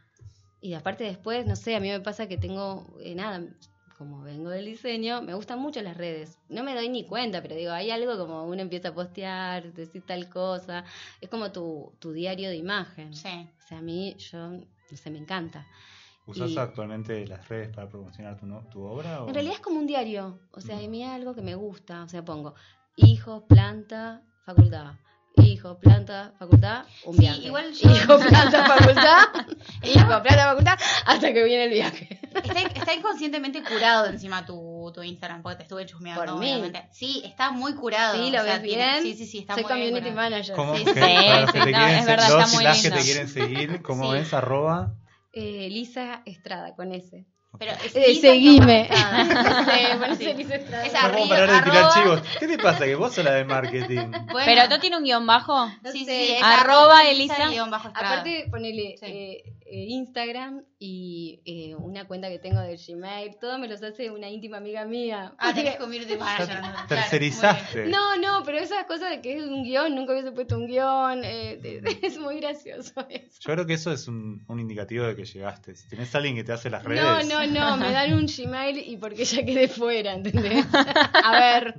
Y 0.60 0.74
aparte 0.74 1.02
después, 1.02 1.46
no 1.46 1.56
sé, 1.56 1.74
a 1.74 1.80
mí 1.80 1.88
me 1.88 1.98
pasa 2.00 2.28
que 2.28 2.38
tengo, 2.38 2.86
eh, 3.02 3.16
nada, 3.16 3.42
como 4.02 4.22
vengo 4.22 4.50
del 4.50 4.64
diseño, 4.66 5.22
me 5.22 5.34
gustan 5.34 5.58
mucho 5.60 5.80
las 5.82 5.96
redes. 5.96 6.38
No 6.48 6.62
me 6.64 6.74
doy 6.74 6.88
ni 6.88 7.04
cuenta, 7.04 7.40
pero 7.42 7.54
digo, 7.54 7.72
hay 7.72 7.90
algo 7.90 8.18
como 8.18 8.44
uno 8.44 8.60
empieza 8.60 8.88
a 8.88 8.94
postear, 8.94 9.72
decir 9.72 10.02
tal 10.06 10.28
cosa, 10.28 10.84
es 11.20 11.28
como 11.28 11.52
tu, 11.52 11.92
tu 12.00 12.12
diario 12.12 12.48
de 12.48 12.56
imagen. 12.56 13.14
Sí. 13.14 13.28
O 13.64 13.66
sea, 13.68 13.78
a 13.78 13.82
mí, 13.82 14.14
yo, 14.18 14.48
no 14.50 14.66
sé, 14.96 15.10
me 15.10 15.18
encanta. 15.18 15.66
¿Usás 16.26 16.50
Y- 16.50 16.58
actualmente 16.58 17.26
las 17.26 17.48
redes 17.48 17.74
para 17.74 17.88
promocionar 17.88 18.38
tu, 18.38 18.46
no- 18.46 18.66
tu 18.68 18.82
obra? 18.82 19.22
o- 19.24 19.28
En 19.28 19.34
realidad 19.34 19.54
es 19.56 19.60
como 19.60 19.78
un 19.78 19.86
diario, 19.86 20.38
o 20.52 20.60
sea, 20.60 20.78
a 20.78 20.80
mí 20.88 21.04
algo 21.04 21.34
que 21.34 21.42
me 21.42 21.54
gusta, 21.54 22.02
o 22.04 22.08
sea, 22.08 22.24
pongo 22.24 22.54
hijo, 22.96 23.44
planta, 23.46 24.22
facultad, 24.44 24.92
hijo, 25.36 25.78
planta, 25.80 26.34
facultad, 26.38 26.84
un 27.06 27.14
Sí, 27.14 27.20
viaje. 27.20 27.42
igual 27.46 27.72
yo- 27.72 27.90
Hijo, 27.90 28.18
planta, 28.18 28.64
facultad, 28.76 29.46
hijo, 29.82 30.06
planta, 30.22 30.44
facultad, 30.50 30.78
hasta 31.06 31.32
que 31.32 31.42
viene 31.44 31.64
el 31.64 31.70
viaje. 31.70 32.20
Está, 32.34 32.60
está 32.60 32.94
inconscientemente 32.94 33.62
curado 33.62 34.06
encima 34.06 34.44
tu, 34.46 34.90
tu 34.94 35.02
Instagram, 35.02 35.42
porque 35.42 35.56
te 35.56 35.62
estuve 35.64 35.86
chusmeando. 35.86 36.24
Por 36.24 36.38
mí. 36.40 36.50
obviamente. 36.52 36.88
Sí, 36.92 37.22
está 37.24 37.50
muy 37.50 37.74
curado. 37.74 38.14
Sí, 38.14 38.28
o 38.28 38.32
lo 38.38 38.42
sea, 38.44 38.52
ves 38.54 38.62
tiene- 38.62 38.84
bien. 38.90 39.02
Sí, 39.02 39.14
sí, 39.14 39.26
sí, 39.26 39.38
está 39.40 39.54
Soy 39.54 39.64
muy 39.64 39.72
bien 39.74 39.88
community 39.90 40.10
curado. 40.10 40.30
manager. 40.30 40.56
¿Cómo? 40.56 40.76
Sí, 40.76 40.84
que- 40.84 40.92
sí, 40.94 41.00
para 41.00 41.40
los 41.40 41.50
sí, 41.50 41.58
que 41.58 41.64
te 41.64 41.70
no, 41.72 41.78
quieren 41.78 41.98
es 41.98 42.06
verdad, 42.06 42.28
los 42.30 42.42
está 42.44 42.54
muy 42.56 42.64
las 42.64 42.76
que 42.76 42.82
lindo. 42.88 42.96
te 42.98 43.04
quieren 43.04 43.28
seguir, 43.28 43.82
¿cómo 43.82 44.12
Sí. 44.12 44.18
es? 44.18 44.34
Arroba. 44.34 44.94
Eh, 45.32 45.68
Lisa 45.70 46.22
Estrada, 46.26 46.74
con 46.74 46.92
ese. 46.92 47.26
Pero 47.58 47.72
es 47.84 47.94
Eh, 47.94 48.14
seguime. 48.18 48.88
Sí, 48.92 49.98
con 49.98 50.16
Sí. 50.16 50.24
Es 50.24 50.48
No 50.48 50.78
vamos 50.80 50.94
a 50.94 51.08
arri- 51.08 51.28
parar 51.28 51.50
de 51.64 51.70
tirar 51.70 51.92
chivos. 51.92 52.22
¿Qué 52.40 52.46
te 52.48 52.58
pasa? 52.58 52.84
Que 52.86 52.94
vos 52.94 53.12
sos 53.14 53.24
la 53.24 53.32
de 53.32 53.44
marketing. 53.44 54.10
Bueno, 54.32 54.46
Pero 54.46 54.68
no 54.68 54.80
tiene 54.80 54.96
un 54.96 55.04
guion 55.04 55.26
bajo. 55.26 55.66
No 55.66 55.92
sí, 55.92 55.98
sí, 56.00 56.04
sé. 56.06 56.26
sí, 56.26 56.32
es 56.32 56.42
Arroba 56.42 57.02
Elisa 57.04 57.34
Elisa. 57.36 57.50
guion 57.50 57.70
bajo 57.70 57.88
Estrada. 57.88 58.12
Aparte, 58.14 58.46
ponele 58.50 58.96
Sí. 58.98 59.06
eh, 59.06 59.42
eh, 59.72 59.86
Instagram 59.88 60.64
y 60.78 61.40
eh, 61.46 61.74
una 61.76 62.06
cuenta 62.06 62.28
que 62.28 62.38
tengo 62.38 62.60
de 62.60 62.76
Gmail, 62.76 63.36
todo 63.40 63.58
me 63.58 63.68
los 63.68 63.82
hace 63.82 64.10
una 64.10 64.28
íntima 64.28 64.58
amiga 64.58 64.84
mía. 64.84 65.32
Ah, 65.38 65.54
tenés 65.54 65.78
manager. 65.80 66.18
¿no? 66.18 66.60
Claro, 66.72 66.86
Tercerizaste. 66.88 67.86
No, 67.86 68.16
no, 68.18 68.42
pero 68.44 68.58
esas 68.58 68.84
cosas 68.84 69.10
de 69.10 69.20
que 69.22 69.36
es 69.38 69.42
un 69.44 69.62
guion, 69.64 69.94
nunca 69.94 70.12
hubiese 70.12 70.32
puesto 70.32 70.56
un 70.58 70.66
guion, 70.66 71.24
eh, 71.24 71.58
de- 71.62 71.80
de- 71.80 71.98
es 72.02 72.18
muy 72.18 72.38
gracioso 72.40 73.06
eso. 73.08 73.38
Yo 73.40 73.52
creo 73.54 73.66
que 73.66 73.74
eso 73.74 73.90
es 73.92 74.06
un, 74.08 74.44
un 74.46 74.60
indicativo 74.60 75.06
de 75.06 75.16
que 75.16 75.24
llegaste. 75.24 75.74
Si 75.74 75.88
tenés 75.88 76.14
a 76.14 76.18
alguien 76.18 76.36
que 76.36 76.44
te 76.44 76.52
hace 76.52 76.68
las 76.68 76.84
redes. 76.84 77.02
No, 77.02 77.22
no, 77.22 77.46
no, 77.46 77.76
me 77.78 77.90
dan 77.92 78.12
un 78.12 78.26
Gmail 78.26 78.76
y 78.86 78.96
porque 78.98 79.24
ya 79.24 79.42
quedé 79.44 79.68
fuera, 79.68 80.12
¿entendés? 80.12 80.66
A 81.24 81.32
ver, 81.40 81.74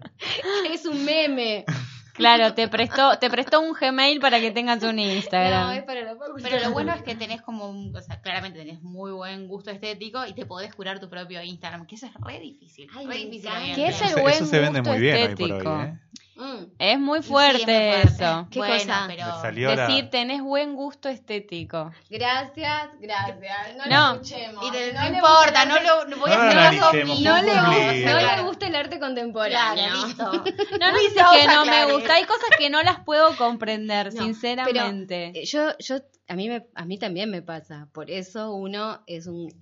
es 0.71 0.85
un 0.85 1.05
meme. 1.05 1.65
Claro, 2.13 2.53
te 2.53 2.67
prestó, 2.67 3.17
te 3.19 3.29
prestó 3.29 3.59
un 3.59 3.73
Gmail 3.73 4.19
para 4.19 4.39
que 4.39 4.51
tengas 4.51 4.83
un 4.83 4.95
No, 4.97 5.01
Instagram. 5.01 5.71
es 5.73 5.83
para 5.83 6.01
la. 6.01 6.15
Pero 6.41 6.59
lo 6.59 6.71
bueno 6.71 6.93
es 6.93 7.01
que 7.01 7.15
tenés 7.15 7.41
como, 7.41 7.69
un- 7.69 7.95
o 7.95 8.01
sea, 8.01 8.21
claramente 8.21 8.59
tenés 8.59 8.81
muy 8.81 9.11
buen 9.11 9.47
gusto 9.47 9.71
estético 9.71 10.25
y 10.25 10.33
te 10.33 10.45
podés 10.45 10.73
curar 10.75 10.99
tu 10.99 11.09
propio 11.09 11.41
Instagram, 11.41 11.85
que 11.87 11.95
eso 11.95 12.05
es 12.05 12.13
re 12.21 12.39
difícil. 12.39 12.87
Ay, 12.95 13.07
re 13.07 13.15
difícil 13.17 13.47
encanta. 13.47 13.59
hoy 13.63 13.69
en 13.69 13.75
¿Qué 13.75 13.81
día. 13.81 13.89
es 13.89 13.95
Eso, 13.95 14.03
el 14.05 14.13
se- 14.13 14.21
buen 14.21 14.33
eso 14.35 14.45
se 14.45 14.59
vende 14.59 14.79
gusto 14.79 14.91
muy 14.91 15.01
bien 15.01 15.15
hoy 15.15 15.35
por 15.35 15.51
hoy, 15.51 15.57
estético? 15.57 15.81
¿eh? 15.81 15.99
Mm. 16.35 16.63
Es 16.79 16.99
muy 16.99 17.21
Sí, 17.21 17.29
fuerte, 17.29 17.61
es 17.61 17.65
muy 17.67 18.03
fuerte. 18.07 18.23
eso. 18.23 18.47
¿Qué 18.49 18.59
bueno, 18.59 18.73
cosa? 18.73 19.03
pero... 19.07 19.25
Salió 19.41 19.75
la- 19.75 19.87
Decir 19.87 20.09
tenés 20.09 20.41
buen 20.41 20.75
gusto 20.75 21.07
estético. 21.09 21.91
Gracias, 22.09 22.89
gracias. 22.99 23.75
No, 23.77 23.85
No. 23.85 24.13
le 24.13 24.21
escuchemos. 24.21 24.65
Y 24.67 24.71
te- 24.71 24.93
no, 24.93 25.01
le 25.01 25.07
importa, 25.17 25.65
no 25.65 25.75
lo 25.79 26.05
no 26.05 26.17
voy 26.17 26.29
No 26.31 26.35
a 26.35 26.37
lo 26.37 26.43
hacer 26.43 26.57
analicemos, 26.59 27.15
omiso. 27.17 27.29
No 27.29 27.41
le, 27.43 28.05
no 28.05 28.35
le 28.35 28.41
gusta 28.43 28.67
el 28.67 28.75
arte 28.75 28.99
contemporáneo. 28.99 29.83
Claro, 29.85 30.07
listo. 30.07 30.31
No, 30.79 30.91
no 30.91 30.91
Luisa, 30.97 31.35
es 31.35 31.41
que 31.41 31.47
no 31.53 31.65
me 31.65 31.93
gusta. 31.93 32.13
Hay 32.15 32.23
cosas 32.23 32.49
que 32.57 32.69
no 32.71 32.81
las 32.81 32.99
puedo 33.01 33.35
comprender, 33.37 34.11
No, 34.13 34.23
sinceramente. 34.23 35.31
Eh, 35.35 35.45
Yo, 35.45 35.77
yo, 35.77 35.97
a 36.27 36.35
mí, 36.35 36.49
me, 36.49 36.65
a 36.73 36.85
mí 36.85 36.97
también 36.97 37.29
me 37.29 37.41
pasa. 37.43 37.89
Por 37.93 38.09
eso 38.09 38.53
uno 38.55 39.03
es 39.05 39.27
un, 39.27 39.53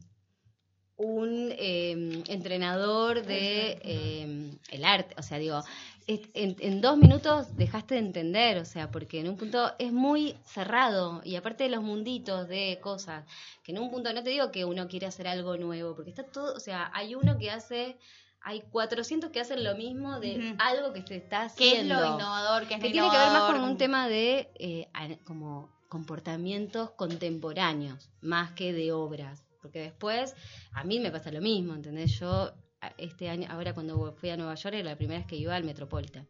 un 0.97 1.49
eh, 1.57 2.23
entrenador 2.27 3.23
de 3.25 3.79
eh, 3.83 4.51
el 4.69 4.85
arte. 4.85 5.15
O 5.17 5.23
sea, 5.23 5.37
digo, 5.39 5.63
en, 6.07 6.55
en 6.59 6.81
dos 6.81 6.97
minutos 6.97 7.55
dejaste 7.55 7.95
de 7.95 8.01
entender, 8.01 8.57
o 8.57 8.65
sea, 8.65 8.91
porque 8.91 9.19
en 9.19 9.29
un 9.29 9.37
punto 9.37 9.71
es 9.79 9.91
muy 9.91 10.35
cerrado 10.45 11.21
y 11.23 11.35
aparte 11.35 11.65
de 11.65 11.69
los 11.69 11.83
munditos 11.83 12.47
de 12.47 12.79
cosas, 12.81 13.25
que 13.63 13.71
en 13.71 13.79
un 13.79 13.91
punto 13.91 14.11
no 14.13 14.23
te 14.23 14.29
digo 14.29 14.51
que 14.51 14.65
uno 14.65 14.87
quiere 14.87 15.07
hacer 15.07 15.27
algo 15.27 15.57
nuevo, 15.57 15.95
porque 15.95 16.09
está 16.09 16.23
todo, 16.23 16.55
o 16.55 16.59
sea, 16.59 16.91
hay 16.93 17.15
uno 17.15 17.37
que 17.37 17.51
hace, 17.51 17.97
hay 18.41 18.61
400 18.71 19.29
que 19.29 19.39
hacen 19.39 19.63
lo 19.63 19.75
mismo 19.75 20.19
de 20.19 20.55
algo 20.59 20.93
que 20.93 21.01
se 21.03 21.17
está 21.17 21.47
¿Qué 21.55 21.67
es 21.67 21.73
haciendo 21.73 21.99
lo 21.99 22.15
innovador? 22.15 22.67
¿Qué 22.67 22.75
es 22.75 22.79
que 22.79 22.87
lo 22.87 22.93
tiene 22.93 23.09
que 23.09 23.17
ver 23.17 23.31
más 23.31 23.51
con 23.51 23.61
un 23.61 23.77
tema 23.77 24.07
de 24.07 24.49
eh, 24.55 24.87
como 25.23 25.69
comportamientos 25.89 26.91
contemporáneos 26.91 28.09
más 28.21 28.51
que 28.51 28.71
de 28.71 28.93
obras 28.93 29.43
porque 29.61 29.79
después 29.79 30.35
a 30.71 30.85
mí 30.85 30.99
me 30.99 31.11
pasa 31.11 31.31
lo 31.31 31.41
mismo 31.41 31.75
¿entendés? 31.75 32.17
yo 32.17 32.53
este 32.97 33.29
año 33.29 33.47
ahora 33.51 33.73
cuando 33.73 34.13
fui 34.13 34.29
a 34.29 34.37
Nueva 34.37 34.55
York 34.55 34.75
era 34.75 34.89
la 34.91 34.95
primera 34.97 35.19
vez 35.19 35.27
que 35.27 35.35
iba 35.35 35.55
al 35.55 35.63
Metropolitan 35.63 36.27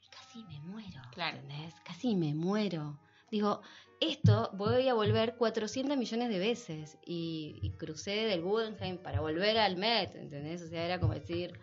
y 0.00 0.08
casi 0.08 0.44
me 0.44 0.60
muero 0.60 1.00
Claro. 1.12 1.38
¿entendés? 1.38 1.74
casi 1.84 2.14
me 2.14 2.34
muero 2.34 2.98
digo 3.30 3.62
esto 4.00 4.50
voy 4.54 4.88
a 4.88 4.94
volver 4.94 5.36
400 5.36 5.96
millones 5.96 6.28
de 6.28 6.38
veces 6.38 6.98
y, 7.06 7.58
y 7.62 7.70
crucé 7.78 8.10
del 8.26 8.42
Guggenheim 8.42 8.98
para 8.98 9.20
volver 9.20 9.56
al 9.58 9.76
Met 9.76 10.14
¿entendés? 10.16 10.62
o 10.62 10.68
sea 10.68 10.84
era 10.84 11.00
como 11.00 11.14
decir 11.14 11.58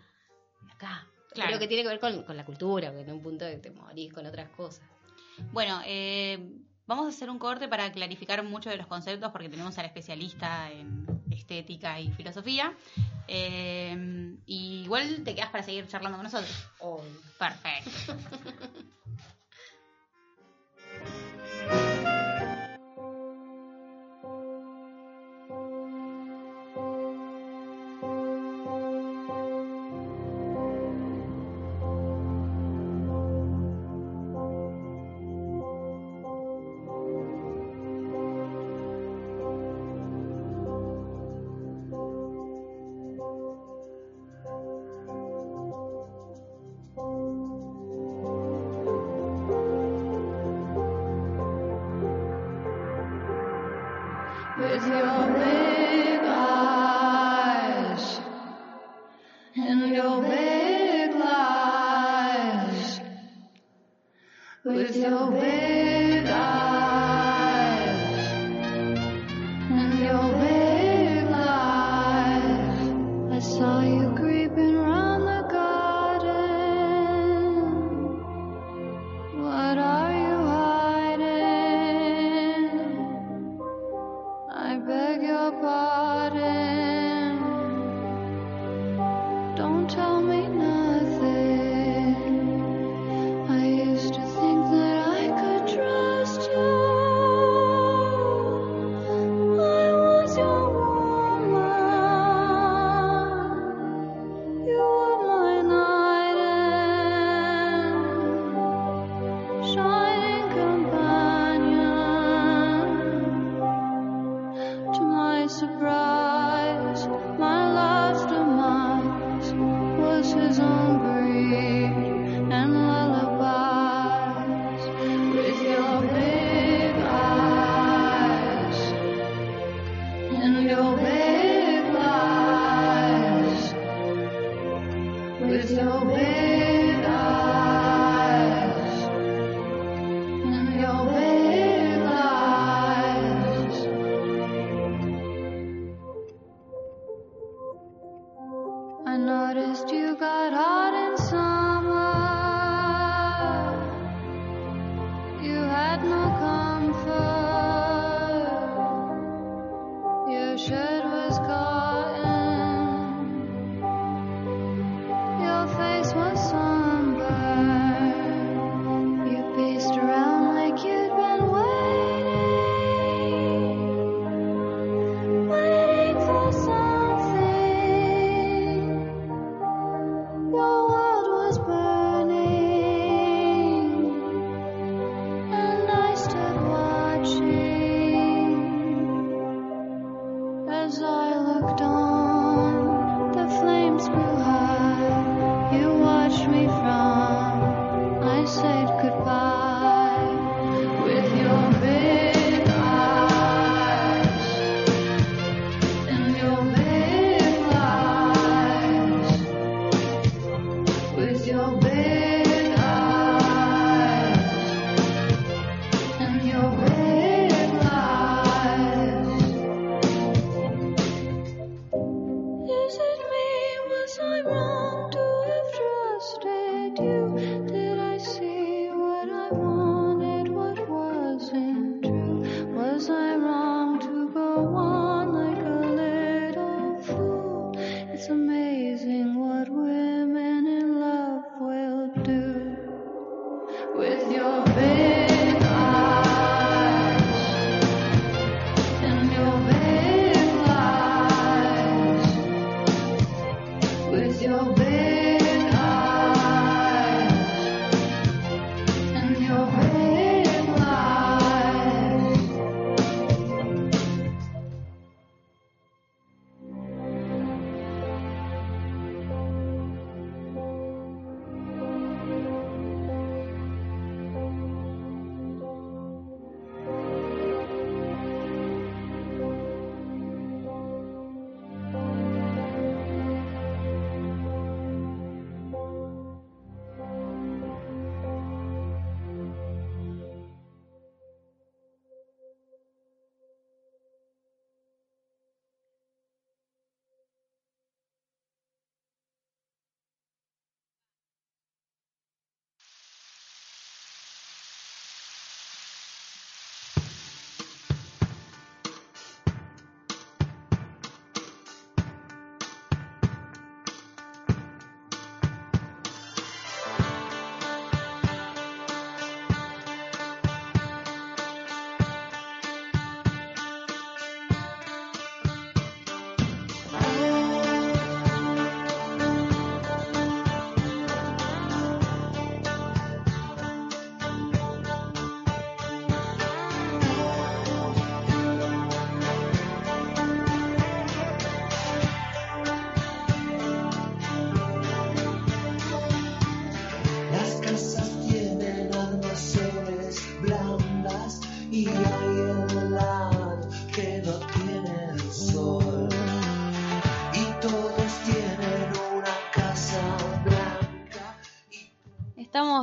acá 0.72 1.06
Claro. 1.32 1.48
Creo 1.48 1.58
que 1.58 1.66
tiene 1.66 1.82
que 1.82 1.88
ver 1.88 1.98
con, 1.98 2.22
con 2.22 2.36
la 2.36 2.44
cultura, 2.44 2.92
que 2.92 3.00
en 3.00 3.10
un 3.10 3.20
punto 3.20 3.44
de 3.44 3.56
te 3.58 3.72
morís 3.72 4.12
con 4.12 4.24
otras 4.24 4.50
cosas. 4.50 4.86
Bueno, 5.50 5.80
eh, 5.84 6.38
vamos 6.86 7.06
a 7.06 7.08
hacer 7.08 7.28
un 7.28 7.40
corte 7.40 7.66
para 7.66 7.90
clarificar 7.90 8.40
muchos 8.44 8.70
de 8.70 8.76
los 8.76 8.86
conceptos 8.86 9.32
porque 9.32 9.48
tenemos 9.48 9.76
al 9.78 9.86
especialista 9.86 10.70
en 10.70 11.04
estética 11.32 11.98
y 11.98 12.12
filosofía. 12.12 12.72
Eh, 13.28 14.36
y 14.46 14.82
igual 14.84 15.22
te 15.24 15.34
quedas 15.34 15.50
para 15.50 15.64
seguir 15.64 15.86
charlando 15.86 16.18
con 16.18 16.24
nosotros. 16.24 16.68
Perfecto. 17.38 18.16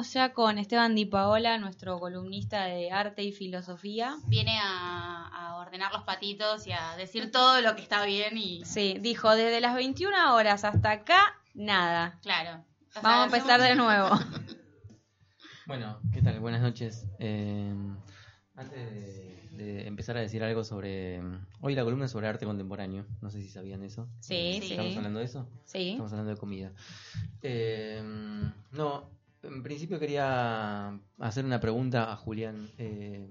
Estamos 0.01 0.13
ya 0.15 0.33
con 0.33 0.57
Esteban 0.57 0.95
Di 0.95 1.05
Paola, 1.05 1.59
nuestro 1.59 1.99
columnista 1.99 2.63
de 2.65 2.89
arte 2.89 3.21
y 3.21 3.31
filosofía. 3.31 4.17
Viene 4.25 4.57
a, 4.59 5.27
a 5.27 5.57
ordenar 5.57 5.93
los 5.93 6.01
patitos 6.01 6.65
y 6.65 6.71
a 6.71 6.95
decir 6.97 7.29
todo 7.29 7.61
lo 7.61 7.75
que 7.75 7.83
está 7.83 8.03
bien 8.03 8.35
y 8.35 8.65
Sí, 8.65 8.97
dijo, 8.99 9.29
desde 9.35 9.61
las 9.61 9.75
21 9.75 10.33
horas 10.33 10.63
hasta 10.63 10.89
acá, 10.89 11.19
nada. 11.53 12.17
claro. 12.23 12.65
O 12.89 12.93
sea, 12.93 13.01
Vamos 13.03 13.21
a 13.31 13.37
empezar 13.37 13.61
de 13.61 13.75
nuevo. 13.75 14.09
Bueno, 15.67 15.99
¿qué 16.11 16.21
tal? 16.23 16.39
Buenas 16.39 16.61
noches. 16.61 17.05
Eh, 17.19 17.71
antes 18.55 18.75
de, 18.91 19.49
de 19.51 19.87
empezar 19.87 20.17
a 20.17 20.19
decir 20.21 20.43
algo 20.43 20.63
sobre... 20.63 21.21
Hoy 21.61 21.75
la 21.75 21.83
columna 21.83 22.05
es 22.05 22.11
sobre 22.11 22.27
arte 22.27 22.45
contemporáneo. 22.47 23.05
No 23.21 23.29
sé 23.29 23.39
si 23.41 23.47
sabían 23.49 23.83
eso. 23.83 24.09
Sí, 24.19 24.57
Sí. 24.63 24.71
¿Estamos 24.71 24.97
hablando 24.97 25.19
de 25.19 25.25
eso? 25.25 25.47
Sí. 25.63 25.91
Estamos 25.91 26.11
hablando 26.11 26.31
de 26.33 26.37
comida. 26.37 26.71
Eh, 27.43 28.01
no, 28.71 29.09
en 29.43 29.63
principio 29.63 29.99
quería 29.99 30.97
hacer 31.19 31.45
una 31.45 31.59
pregunta 31.59 32.11
a 32.11 32.15
Julián. 32.15 32.69
Eh, 32.77 33.27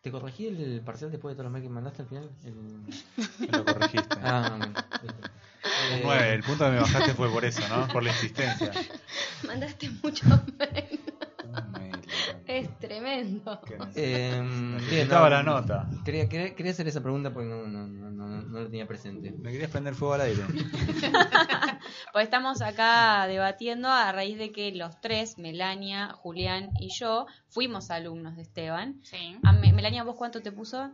¿Te 0.00 0.10
corregí 0.10 0.46
el 0.46 0.82
parcial 0.84 1.10
después 1.10 1.32
de 1.32 1.36
todos 1.36 1.44
los 1.44 1.52
mails 1.52 1.66
que 1.66 1.72
mandaste 1.72 2.02
al 2.02 2.08
final? 2.08 2.30
El- 2.44 3.50
Lo 3.52 3.64
corregiste. 3.64 4.16
Ah, 4.22 4.58
Eh, 5.92 6.00
9, 6.04 6.34
el 6.34 6.42
punto 6.42 6.64
que 6.66 6.70
me 6.72 6.78
bajaste 6.80 7.14
fue 7.14 7.30
por 7.30 7.44
eso, 7.44 7.62
¿no? 7.68 7.88
Por 7.88 8.02
la 8.02 8.10
insistencia. 8.10 8.70
Mandaste 9.46 9.88
mucho 10.02 10.26
mail. 10.58 11.00
Es 12.46 12.78
tremendo. 12.78 13.60
Eh, 13.94 14.30
bien, 14.40 14.76
Necesitaba 14.76 15.28
no, 15.30 15.36
la 15.36 15.42
nota. 15.42 15.88
Quería, 16.04 16.28
quería, 16.28 16.54
quería 16.54 16.72
hacer 16.72 16.86
esa 16.88 17.02
pregunta 17.02 17.32
porque 17.32 17.48
no, 17.48 17.66
no, 17.66 17.86
no, 17.86 18.10
no, 18.10 18.26
no 18.42 18.60
lo 18.60 18.66
tenía 18.66 18.86
presente. 18.86 19.32
Me 19.32 19.50
querías 19.52 19.70
prender 19.70 19.94
fuego 19.94 20.14
al 20.14 20.20
aire. 20.22 20.42
Pues 22.12 22.24
estamos 22.24 22.62
acá 22.62 23.26
debatiendo 23.26 23.88
a 23.88 24.12
raíz 24.12 24.38
de 24.38 24.52
que 24.52 24.70
los 24.72 25.00
tres, 25.00 25.36
Melania, 25.38 26.12
Julián 26.12 26.70
y 26.78 26.88
yo, 26.94 27.26
fuimos 27.48 27.90
alumnos 27.90 28.36
de 28.36 28.42
Esteban. 28.42 29.00
Sí. 29.02 29.36
A 29.42 29.52
Me- 29.52 29.72
Melania, 29.72 30.04
¿vos 30.04 30.14
cuánto 30.16 30.40
te 30.40 30.52
puso? 30.52 30.90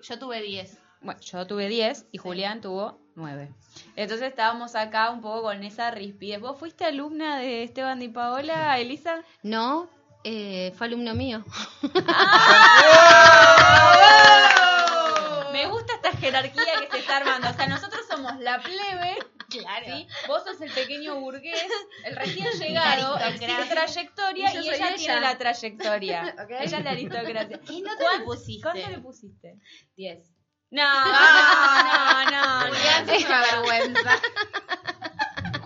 Yo 0.00 0.18
tuve 0.18 0.40
10. 0.40 0.78
Bueno, 1.00 1.20
yo 1.20 1.46
tuve 1.48 1.68
10 1.68 2.06
y 2.12 2.18
Julián 2.18 2.60
tuvo 2.60 3.00
9. 3.16 3.52
Entonces 3.96 4.28
estábamos 4.28 4.76
acá 4.76 5.10
un 5.10 5.20
poco 5.20 5.42
con 5.42 5.64
esa 5.64 5.90
rispidez. 5.90 6.40
¿Vos 6.40 6.56
fuiste 6.58 6.84
alumna 6.84 7.38
de 7.38 7.64
Esteban 7.64 8.00
y 8.02 8.08
Paola, 8.08 8.78
Elisa? 8.78 9.22
No, 9.42 9.88
eh, 10.24 10.72
fue 10.76 10.86
alumno 10.86 11.14
mío. 11.14 11.44
Me 15.52 15.66
gusta 15.66 15.94
esta 15.94 16.12
jerarquía 16.12 16.64
que 16.80 16.88
se 16.90 16.98
está 17.00 17.18
armando. 17.18 17.50
O 17.50 17.54
sea, 17.54 17.66
nosotros 17.66 18.00
somos 18.08 18.38
la 18.38 18.60
plebe. 18.60 19.18
Claro. 19.50 19.84
¿sí? 19.86 20.06
Vos 20.28 20.44
sos 20.44 20.60
el 20.62 20.70
pequeño 20.72 21.16
burgués, 21.20 21.62
el 22.04 22.16
recién 22.16 22.48
llegado, 22.52 23.18
el 23.18 23.38
sin 23.38 23.48
trayectoria 23.68 24.50
Y 24.54 24.56
y, 24.56 24.60
ella, 24.70 24.88
ella. 24.88 24.96
tiene 24.96 25.20
la 25.20 25.36
trayectoria. 25.36 26.34
Ok. 26.42 26.50
Ella 26.60 26.78
es 26.78 26.84
la 26.84 26.90
aristocracia. 26.90 27.60
¿Qué 27.60 27.80
nota 27.82 27.96
¿Cuán- 28.02 28.18
le 28.20 28.24
pusiste? 28.24 28.62
¿Cuánto 28.62 28.88
le 28.90 28.98
pusiste? 28.98 29.58
10. 29.96 30.28
No, 30.74 31.04
no, 31.04 32.30
no. 32.30 32.68
No. 32.70 33.12
es 33.12 33.24
una 33.26 33.40
vergüenza. 33.42 34.18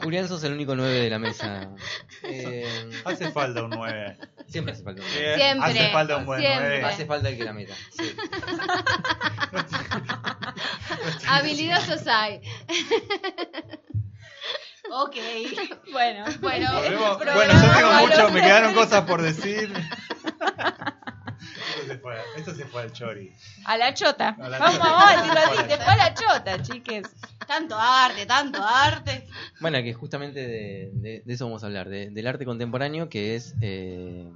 Julián, 0.06 0.28
sos 0.28 0.44
el 0.44 0.52
único 0.52 0.76
9 0.76 1.00
de 1.00 1.10
la 1.10 1.18
mesa. 1.18 1.68
Eh, 2.22 2.88
Hace 3.04 3.32
falta 3.32 3.64
un 3.64 3.70
9. 3.70 4.16
siempre 4.46 4.72
hace 4.72 4.84
falta 4.84 5.02
un 5.02 5.08
Sí, 5.08 5.14
9. 5.18 5.34
Siempre, 5.36 5.68
Hace 5.68 5.90
falta 5.90 6.16
un 6.18 6.26
buen 6.26 6.40
siempre. 6.40 6.68
9. 6.68 6.84
Hace 6.84 7.06
falta 7.06 7.28
el 7.28 7.36
que 7.36 7.42
la 7.44 7.52
meta. 7.52 7.74
Sí. 7.90 8.04
Habilidosos 11.28 12.06
hay. 12.06 12.40
ok. 14.92 15.16
Bueno, 15.90 16.24
Bueno, 16.40 16.70
Bueno, 17.34 17.52
yo 17.52 17.72
tengo 17.74 17.92
mucho, 17.94 18.30
me 18.30 18.42
quedaron 18.42 18.74
cosas 18.74 19.02
por 19.06 19.22
decir. 19.22 19.72
Esto 21.76 21.86
se 21.92 21.98
fue, 21.98 22.16
esto 22.36 22.54
se 22.54 22.64
fue 22.66 22.82
al 22.82 22.92
chori. 22.92 23.32
a 23.64 23.76
la 23.76 23.94
chota. 23.94 24.36
A 24.40 24.48
la 24.48 24.58
vamos, 24.58 24.76
chota. 24.76 24.90
vamos 24.90 25.04
a 25.10 25.16
decirlo 25.16 25.40
así. 25.40 25.70
Se 25.70 25.76
fue 25.76 25.92
a 25.92 25.96
la 25.96 26.14
chota, 26.14 26.62
chiques. 26.62 27.02
tanto 27.46 27.76
arte, 27.78 28.26
tanto 28.26 28.62
arte. 28.62 29.26
Bueno, 29.60 29.82
que 29.82 29.94
justamente 29.94 30.40
de, 30.40 30.90
de- 30.94 31.22
de 31.24 31.34
eso 31.34 31.44
vamos 31.46 31.62
a 31.62 31.66
hablar, 31.66 31.88
de- 31.88 32.10
del 32.10 32.26
arte 32.26 32.44
contemporáneo, 32.44 33.08
que 33.08 33.36
es 33.36 33.54
eh, 33.60 34.28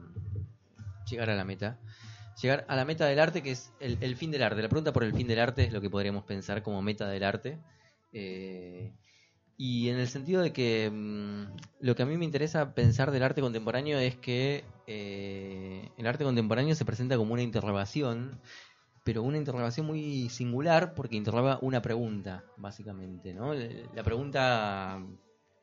llegar 1.09 1.31
a 1.31 1.35
la 1.35 1.45
meta. 1.45 1.79
Llegar 2.41 2.65
a 2.69 2.77
la 2.77 2.85
meta 2.87 3.05
del 3.07 3.21
arte, 3.21 3.43
que 3.43 3.51
es 3.51 3.71
el, 3.81 3.99
el 4.01 4.17
fin 4.17 4.31
del 4.31 4.43
arte. 4.43 4.63
La 4.63 4.69
pregunta 4.69 4.93
por 4.93 5.05
el 5.05 5.13
fin 5.15 5.27
del 5.27 5.41
arte 5.41 5.65
es 5.65 5.73
lo 5.73 5.81
que 5.81 5.91
podríamos 5.91 6.25
pensar 6.25 6.63
como 6.63 6.81
meta 6.81 7.07
del 7.09 7.23
arte. 7.25 7.59
Eh, 8.13 8.93
y 9.63 9.91
en 9.91 9.99
el 9.99 10.09
sentido 10.09 10.41
de 10.41 10.55
que 10.55 10.91
mm, 10.91 11.85
lo 11.85 11.95
que 11.95 12.03
a 12.03 12.07
mí 12.07 12.17
me 12.17 12.25
interesa 12.25 12.75
pensar 12.75 13.11
del 13.11 13.23
arte 13.23 13.43
contemporáneo 13.43 13.99
es 13.99 14.17
que 14.17 14.65
eh, 14.87 15.91
el 15.99 16.07
arte 16.07 16.25
contemporáneo 16.25 16.75
se 16.75 16.87
presenta 16.87 17.19
como 17.19 17.35
una 17.35 17.43
interrogación, 17.43 18.41
pero 19.05 19.23
una 19.23 19.37
interrogación 19.37 19.85
muy 19.85 20.31
singular 20.31 20.95
porque 20.95 21.17
interroga 21.17 21.59
una 21.61 21.83
pregunta, 21.83 22.43
básicamente. 22.57 23.35
¿no? 23.35 23.53
La 23.53 24.03
pregunta 24.03 25.05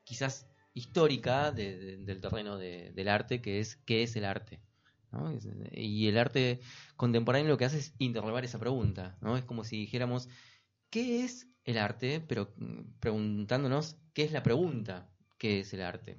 quizás 0.04 0.46
histórica 0.74 1.50
de- 1.50 1.76
de- 1.76 1.96
del 1.96 2.20
terreno 2.20 2.56
de- 2.56 2.92
del 2.92 3.08
arte, 3.08 3.42
que 3.42 3.58
es 3.58 3.74
¿qué 3.84 4.04
es 4.04 4.14
el 4.14 4.26
arte? 4.26 4.60
¿no? 5.10 5.36
Y 5.72 6.06
el 6.06 6.18
arte 6.18 6.60
contemporáneo 6.94 7.48
lo 7.48 7.58
que 7.58 7.64
hace 7.64 7.78
es 7.78 7.94
interrogar 7.98 8.44
esa 8.44 8.60
pregunta. 8.60 9.18
¿no? 9.20 9.36
Es 9.36 9.42
como 9.44 9.64
si 9.64 9.76
dijéramos, 9.76 10.28
¿qué 10.88 11.24
es 11.24 11.47
el 11.70 11.78
arte? 11.78 12.20
Pero 12.28 12.52
mm, 12.56 12.80
preguntándonos, 13.00 13.96
¿qué 14.14 14.24
es 14.24 14.32
la 14.32 14.42
pregunta? 14.42 15.08
¿Qué 15.38 15.60
es 15.60 15.72
el 15.74 15.82
arte? 15.82 16.18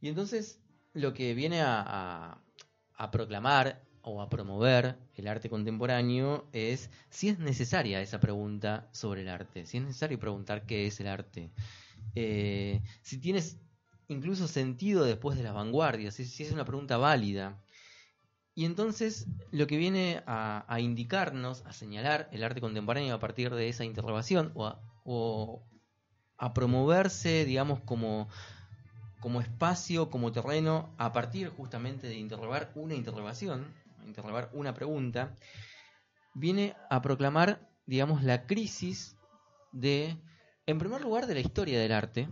Y 0.00 0.08
entonces 0.08 0.60
lo 0.92 1.14
que 1.14 1.34
viene 1.34 1.60
a, 1.62 2.38
a- 2.96 3.10
proclamar 3.10 3.82
o 4.02 4.20
a 4.22 4.28
promover 4.28 4.96
el 5.16 5.26
arte 5.28 5.48
contemporáneo 5.48 6.48
es 6.52 6.90
si 7.10 7.28
es 7.28 7.38
necesaria 7.38 8.00
esa 8.00 8.20
pregunta 8.20 8.88
sobre 8.92 9.22
el 9.22 9.28
arte, 9.28 9.66
si 9.66 9.78
es 9.78 9.84
necesario 9.84 10.18
preguntar 10.18 10.66
qué 10.66 10.86
es 10.86 11.00
el 11.00 11.06
arte, 11.08 11.52
Eh, 12.16 12.82
si 13.02 13.18
tienes 13.18 13.58
incluso 14.08 14.48
sentido 14.48 15.04
después 15.04 15.36
de 15.38 15.44
las 15.44 15.54
vanguardias, 15.54 16.14
si, 16.14 16.24
si 16.26 16.44
es 16.44 16.52
una 16.52 16.64
pregunta 16.66 16.98
válida. 16.98 17.62
Y 18.54 18.66
entonces 18.66 19.26
lo 19.50 19.66
que 19.66 19.78
viene 19.78 20.22
a, 20.26 20.78
indicarnos, 20.78 21.64
a 21.64 21.72
señalar 21.72 22.28
el 22.32 22.44
arte 22.44 22.60
contemporáneo 22.60 23.14
a 23.14 23.20
partir 23.20 23.54
de 23.54 23.68
esa 23.68 23.84
interrogación 23.84 24.52
o 24.54 25.64
a, 26.36 26.52
promoverse, 26.52 27.46
digamos, 27.46 27.80
como, 27.80 28.28
como 29.20 29.40
espacio, 29.40 30.10
como 30.10 30.32
terreno, 30.32 30.94
a 30.98 31.12
partir 31.12 31.48
justamente 31.48 32.08
de 32.08 32.16
interrogar 32.16 32.72
una 32.74 32.94
interrogación, 32.94 33.72
interrogar 34.04 34.50
una 34.52 34.74
pregunta, 34.74 35.34
viene 36.34 36.74
a 36.90 37.00
proclamar, 37.00 37.70
digamos, 37.86 38.22
la 38.22 38.46
crisis 38.46 39.16
de, 39.72 40.18
en 40.66 40.78
primer 40.78 41.00
lugar, 41.00 41.26
de 41.26 41.34
la 41.34 41.40
historia 41.40 41.80
del 41.80 41.92
arte. 41.92 42.28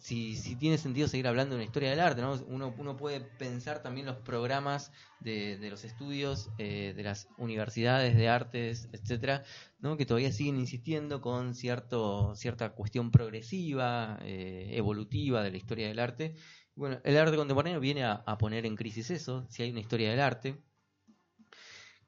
Si, 0.00 0.34
si 0.34 0.56
tiene 0.56 0.78
sentido 0.78 1.08
seguir 1.08 1.28
hablando 1.28 1.54
de 1.54 1.58
una 1.58 1.66
historia 1.66 1.90
del 1.90 2.00
arte, 2.00 2.22
¿no? 2.22 2.32
uno, 2.48 2.74
uno 2.78 2.96
puede 2.96 3.20
pensar 3.20 3.82
también 3.82 4.06
los 4.06 4.16
programas 4.16 4.92
de, 5.20 5.58
de 5.58 5.68
los 5.68 5.84
estudios 5.84 6.48
eh, 6.56 6.94
de 6.96 7.02
las 7.02 7.28
universidades 7.36 8.16
de 8.16 8.28
artes, 8.28 8.88
etcétera, 8.92 9.44
¿no? 9.78 9.98
que 9.98 10.06
todavía 10.06 10.32
siguen 10.32 10.58
insistiendo 10.58 11.20
con 11.20 11.54
cierto, 11.54 12.34
cierta 12.34 12.70
cuestión 12.70 13.10
progresiva, 13.10 14.18
eh, 14.22 14.70
evolutiva 14.72 15.42
de 15.42 15.50
la 15.50 15.58
historia 15.58 15.88
del 15.88 15.98
arte. 15.98 16.34
Bueno, 16.74 16.98
el 17.04 17.18
arte 17.18 17.36
contemporáneo 17.36 17.78
viene 17.78 18.04
a, 18.04 18.12
a 18.12 18.38
poner 18.38 18.64
en 18.64 18.76
crisis 18.76 19.10
eso, 19.10 19.46
si 19.50 19.62
hay 19.62 19.70
una 19.70 19.80
historia 19.80 20.10
del 20.10 20.20
arte, 20.20 20.56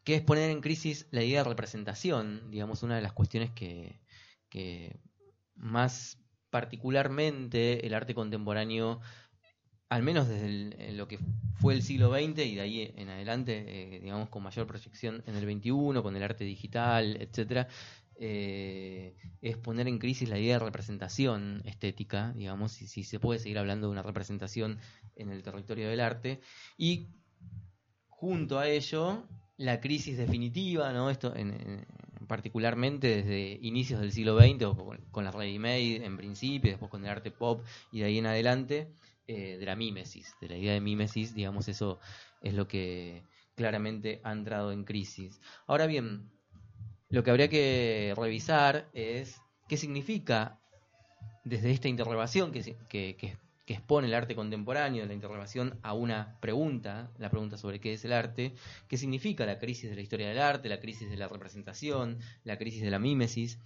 que 0.04 0.14
es 0.14 0.22
poner 0.22 0.50
en 0.50 0.60
crisis 0.60 1.06
la 1.10 1.22
idea 1.22 1.42
de 1.42 1.48
representación, 1.50 2.50
digamos, 2.50 2.82
una 2.82 2.96
de 2.96 3.02
las 3.02 3.12
cuestiones 3.12 3.50
que, 3.50 4.00
que 4.48 4.98
más 5.54 6.21
particularmente 6.52 7.86
el 7.86 7.94
arte 7.94 8.14
contemporáneo, 8.14 9.00
al 9.88 10.02
menos 10.02 10.28
desde 10.28 10.92
lo 10.92 11.08
que 11.08 11.18
fue 11.54 11.72
el 11.72 11.82
siglo 11.82 12.10
XX 12.10 12.44
y 12.46 12.56
de 12.56 12.60
ahí 12.60 12.92
en 12.94 13.08
adelante, 13.08 13.64
eh, 13.96 14.00
digamos, 14.00 14.28
con 14.28 14.42
mayor 14.42 14.66
proyección 14.66 15.24
en 15.26 15.34
el 15.34 15.46
XXI, 15.46 16.02
con 16.02 16.14
el 16.14 16.22
arte 16.22 16.44
digital, 16.44 17.16
etcétera, 17.20 17.68
eh, 18.20 19.16
es 19.40 19.56
poner 19.56 19.88
en 19.88 19.98
crisis 19.98 20.28
la 20.28 20.38
idea 20.38 20.58
de 20.58 20.64
representación 20.66 21.62
estética, 21.64 22.34
digamos, 22.34 22.72
si, 22.72 22.86
si 22.86 23.02
se 23.02 23.18
puede 23.18 23.40
seguir 23.40 23.58
hablando 23.58 23.86
de 23.86 23.92
una 23.92 24.02
representación 24.02 24.78
en 25.16 25.30
el 25.30 25.42
territorio 25.42 25.88
del 25.88 26.00
arte, 26.00 26.40
y 26.76 27.08
junto 28.10 28.58
a 28.58 28.68
ello, 28.68 29.24
la 29.56 29.80
crisis 29.80 30.18
definitiva, 30.18 30.92
¿no? 30.92 31.08
Esto 31.08 31.34
en- 31.34 31.86
particularmente 32.26 33.08
desde 33.08 33.58
inicios 33.62 34.00
del 34.00 34.12
siglo 34.12 34.38
XX, 34.38 34.64
o 34.66 34.76
con, 34.76 34.98
con 35.10 35.24
la 35.24 35.30
ready-made 35.30 36.04
en 36.04 36.16
principio, 36.16 36.70
después 36.70 36.90
con 36.90 37.04
el 37.04 37.10
arte 37.10 37.30
pop 37.30 37.62
y 37.90 38.00
de 38.00 38.06
ahí 38.06 38.18
en 38.18 38.26
adelante, 38.26 38.88
eh, 39.26 39.56
de 39.58 39.66
la 39.66 39.76
mímesis, 39.76 40.34
de 40.40 40.48
la 40.48 40.56
idea 40.56 40.72
de 40.72 40.80
mímesis, 40.80 41.34
digamos, 41.34 41.68
eso 41.68 41.98
es 42.40 42.54
lo 42.54 42.66
que 42.68 43.22
claramente 43.54 44.20
ha 44.24 44.32
entrado 44.32 44.72
en 44.72 44.84
crisis. 44.84 45.40
Ahora 45.66 45.86
bien, 45.86 46.30
lo 47.10 47.22
que 47.22 47.30
habría 47.30 47.48
que 47.48 48.14
revisar 48.16 48.88
es 48.94 49.40
qué 49.68 49.76
significa 49.76 50.58
desde 51.44 51.70
esta 51.70 51.88
interrogación 51.88 52.52
que, 52.52 52.62
que- 52.88 53.16
que 53.16 53.36
que 53.64 53.74
expone 53.74 54.08
el 54.08 54.14
arte 54.14 54.34
contemporáneo, 54.34 55.06
la 55.06 55.14
interrogación 55.14 55.78
a 55.82 55.92
una 55.94 56.38
pregunta, 56.40 57.12
la 57.18 57.30
pregunta 57.30 57.56
sobre 57.56 57.80
qué 57.80 57.92
es 57.92 58.04
el 58.04 58.12
arte, 58.12 58.54
qué 58.88 58.96
significa 58.96 59.46
la 59.46 59.58
crisis 59.58 59.88
de 59.88 59.96
la 59.96 60.02
historia 60.02 60.28
del 60.28 60.40
arte, 60.40 60.68
la 60.68 60.80
crisis 60.80 61.08
de 61.08 61.16
la 61.16 61.28
representación, 61.28 62.18
la 62.44 62.58
crisis 62.58 62.82
de 62.82 62.90
la 62.90 62.98
mímesis. 62.98 63.58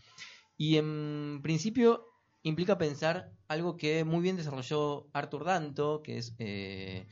Y 0.59 0.77
en 0.77 1.41
principio 1.43 2.07
implica 2.43 2.79
pensar 2.79 3.33
algo 3.49 3.77
que 3.77 4.05
muy 4.05 4.23
bien 4.23 4.37
desarrolló 4.37 5.09
Arthur 5.13 5.45
Danto, 5.45 6.03
que 6.03 6.19
es 6.19 6.35
eh, 6.39 7.07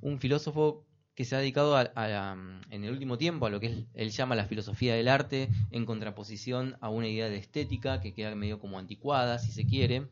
un 0.00 0.18
filósofo 0.18 0.86
que 1.14 1.26
se 1.26 1.36
ha 1.36 1.40
dedicado 1.40 1.78
en 1.78 2.84
el 2.84 2.90
último 2.90 3.18
tiempo 3.18 3.44
a 3.44 3.50
lo 3.50 3.60
que 3.60 3.86
él 3.92 4.10
llama 4.10 4.34
la 4.34 4.46
filosofía 4.46 4.94
del 4.94 5.08
arte, 5.08 5.50
en 5.70 5.84
contraposición 5.84 6.78
a 6.80 6.88
una 6.88 7.08
idea 7.08 7.28
de 7.28 7.36
estética 7.36 8.00
que 8.00 8.14
queda 8.14 8.34
medio 8.34 8.58
como 8.58 8.78
anticuada, 8.78 9.38
si 9.38 9.52
se 9.52 9.66
quiere, 9.66 10.08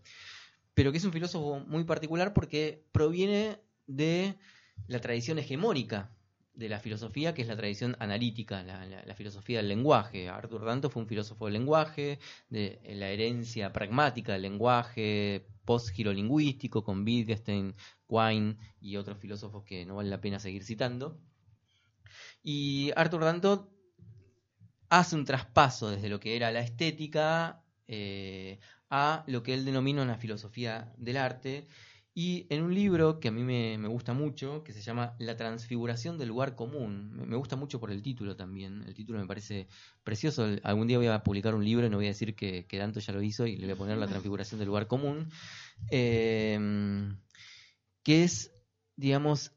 pero 0.81 0.93
que 0.93 0.97
es 0.97 1.05
un 1.05 1.12
filósofo 1.12 1.61
muy 1.66 1.85
particular 1.85 2.32
porque 2.32 2.86
proviene 2.90 3.59
de 3.86 4.39
la 4.86 4.98
tradición 4.98 5.39
hegemónica 5.39 6.11
de 6.55 6.70
la 6.70 6.81
filosofía, 6.81 7.35
que 7.35 7.43
es 7.43 7.48
la 7.48 7.57
tradición 7.59 7.97
analítica, 7.98 8.62
la, 8.62 9.15
filosofía 9.15 9.59
del 9.59 9.69
lenguaje. 9.69 10.31
Arthur 10.31 10.65
Danto 10.65 10.89
fue 10.89 11.02
un 11.02 11.07
filósofo 11.07 11.44
del 11.44 11.52
lenguaje, 11.52 12.19
de 12.48 12.81
la 12.94 13.11
herencia 13.11 13.74
pragmática 13.74 14.32
del 14.32 14.40
lenguaje 14.40 15.44
post-girolingüístico, 15.66 16.82
con 16.82 17.05
Wittgenstein, 17.05 17.74
Quine 18.09 18.57
y 18.81 18.97
otros 18.97 19.19
filósofos 19.19 19.65
que 19.65 19.85
no 19.85 19.97
vale 19.97 20.09
la 20.09 20.23
pena 20.23 20.39
seguir 20.39 20.65
citando. 20.65 21.20
Y 22.43 22.90
Arthur 22.97 23.24
Danto 23.24 23.70
hace 24.89 25.15
un 25.15 25.27
traspaso 25.27 25.90
desde 25.90 26.09
lo 26.09 26.20
que 26.20 26.36
era 26.36 26.51
la 26.51 26.61
estética 26.61 27.62
eh, 27.86 28.61
a 28.91 29.25
lo 29.27 29.43
que 29.43 29.55
él 29.55 29.65
denomina 29.65 30.03
una 30.03 30.19
filosofía 30.19 30.93
del 30.99 31.17
arte. 31.17 31.67
Y 32.12 32.47
en 32.51 32.65
un 32.65 32.75
libro 32.75 33.21
que 33.21 33.29
a 33.29 33.31
mí 33.31 33.45
me, 33.45 33.79
me 33.79 33.87
gusta 33.87 34.12
mucho, 34.12 34.65
que 34.65 34.73
se 34.73 34.83
llama 34.83 35.15
La 35.19 35.37
transfiguración 35.37 36.19
del 36.19 36.29
lugar 36.29 36.57
común, 36.57 37.12
me, 37.15 37.37
gusta 37.37 37.55
mucho 37.55 37.79
por 37.79 37.93
el 37.93 38.03
título 38.03 38.35
también, 38.35 38.83
el 38.87 38.95
título 38.95 39.21
me 39.21 39.27
parece 39.27 39.69
precioso, 40.03 40.45
algún 40.65 40.89
día 40.89 40.99
voy 40.99 41.07
a 41.07 41.23
publicar 41.23 41.55
un 41.55 41.65
libro 41.65 41.87
y 41.87 41.91
no 41.91 41.99
voy 41.99 42.07
a 42.07 42.09
decir 42.09 42.35
que, 42.35 42.67
que 42.67 42.79
Danto 42.79 42.99
ya 42.99 43.12
lo 43.12 43.23
hizo 43.23 43.47
y 43.47 43.57
le 43.57 43.67
voy 43.67 43.75
a 43.75 43.79
poner 43.79 43.97
La 43.97 44.09
transfiguración 44.09 44.59
del 44.59 44.67
lugar 44.67 44.89
común, 44.89 45.31
eh, 45.91 46.59
que 48.03 48.25
es, 48.25 48.53
digamos, 48.97 49.53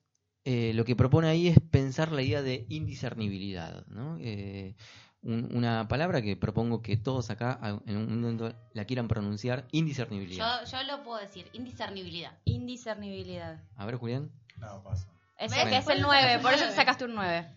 eh, 0.46 0.74
lo 0.74 0.84
que 0.84 0.96
propone 0.96 1.30
ahí 1.30 1.48
es 1.48 1.58
pensar 1.72 2.12
la 2.12 2.22
idea 2.22 2.42
de 2.42 2.66
indiscernibilidad, 2.68 3.88
¿no? 3.88 4.18
Eh, 4.20 4.76
un- 5.24 5.50
una 5.56 5.88
palabra 5.88 6.22
que 6.22 6.36
propongo 6.36 6.82
que 6.82 6.98
todos 6.98 7.30
acá 7.30 7.58
a- 7.62 7.80
en 7.86 7.98
un 7.98 8.22
momento 8.22 8.54
la 8.74 8.86
quieran 8.86 9.08
pronunciar, 9.08 9.66
indiscernibilidad. 9.72 10.66
Yo, 10.66 10.72
yo 10.78 10.84
lo 10.84 11.04
puedo 11.04 11.20
decir, 11.20 11.50
indiscernibilidad. 11.54 12.38
Indiscernibilidad. 12.46 13.60
A 13.78 13.86
ver, 13.86 13.96
Julián. 13.96 14.30
No, 14.58 14.84
pasa. 14.84 15.08
Ese 15.38 15.56
¿Ves? 15.56 15.66
que 15.70 15.78
es 15.78 15.88
el 15.88 15.98
eso 16.00 16.08
9, 16.08 16.22
sacaste 16.22 16.44
por 16.44 16.54
eso 16.54 16.66
te 16.66 16.72
sacaste 16.76 17.06
un 17.06 17.16
9. 17.16 17.48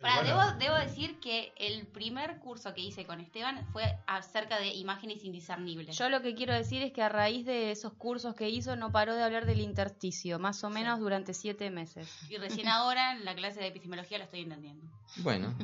Pará, 0.00 0.16
Bueno. 0.16 0.28
debo, 0.30 0.58
debo 0.58 0.74
decir 0.84 1.20
que 1.20 1.52
el 1.56 1.86
primer 1.86 2.40
curso 2.40 2.74
que 2.74 2.80
hice 2.80 3.04
con 3.06 3.20
Esteban 3.20 3.64
fue 3.72 3.84
acerca 4.08 4.58
de 4.58 4.74
imágenes 4.74 5.22
indiscernibles. 5.24 5.96
Yo 5.96 6.08
lo 6.08 6.20
que 6.22 6.34
quiero 6.34 6.52
decir 6.54 6.82
es 6.82 6.92
que 6.92 7.02
a 7.02 7.08
raíz 7.08 7.46
de 7.46 7.70
esos 7.70 7.92
cursos 7.92 8.34
que 8.34 8.48
hizo 8.50 8.74
no 8.74 8.90
paró 8.90 9.14
de 9.14 9.22
hablar 9.22 9.46
del 9.46 9.60
intersticio, 9.60 10.40
más 10.40 10.64
o 10.64 10.70
menos 10.70 10.98
durante 10.98 11.34
siete 11.34 11.70
meses. 11.70 12.10
Y 12.28 12.36
recién 12.38 12.66
ahora 12.66 13.12
en 13.12 13.24
la 13.24 13.36
clase 13.36 13.60
de 13.60 13.68
epistemología 13.68 14.18
lo 14.18 14.24
estoy 14.24 14.40
entendiendo. 14.40 14.84
Bueno, 15.18 15.54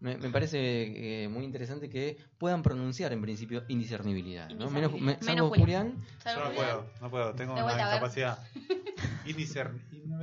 me, 0.00 0.16
parece 0.30 1.24
eh, 1.24 1.28
muy 1.28 1.44
interesante 1.44 1.88
que 1.88 2.16
puedan 2.38 2.62
pronunciar 2.62 3.12
en 3.12 3.20
principio 3.22 3.64
indiscernibilidad. 3.68 4.48
¿no? 4.50 4.70
Menos, 4.70 4.92
me- 4.92 4.98
Indiscernibilidad. 4.98 5.20
salvo 5.20 5.50
Menos 5.50 5.58
Julián. 5.58 5.94
Yo 5.96 6.22
¿Sabes, 6.22 6.38
no 6.38 6.44
Julián? 6.46 6.54
puedo, 6.54 6.90
no 7.00 7.10
puedo, 7.10 7.34
tengo 7.34 7.52
una. 7.54 8.38
Indiscer... 9.26 9.70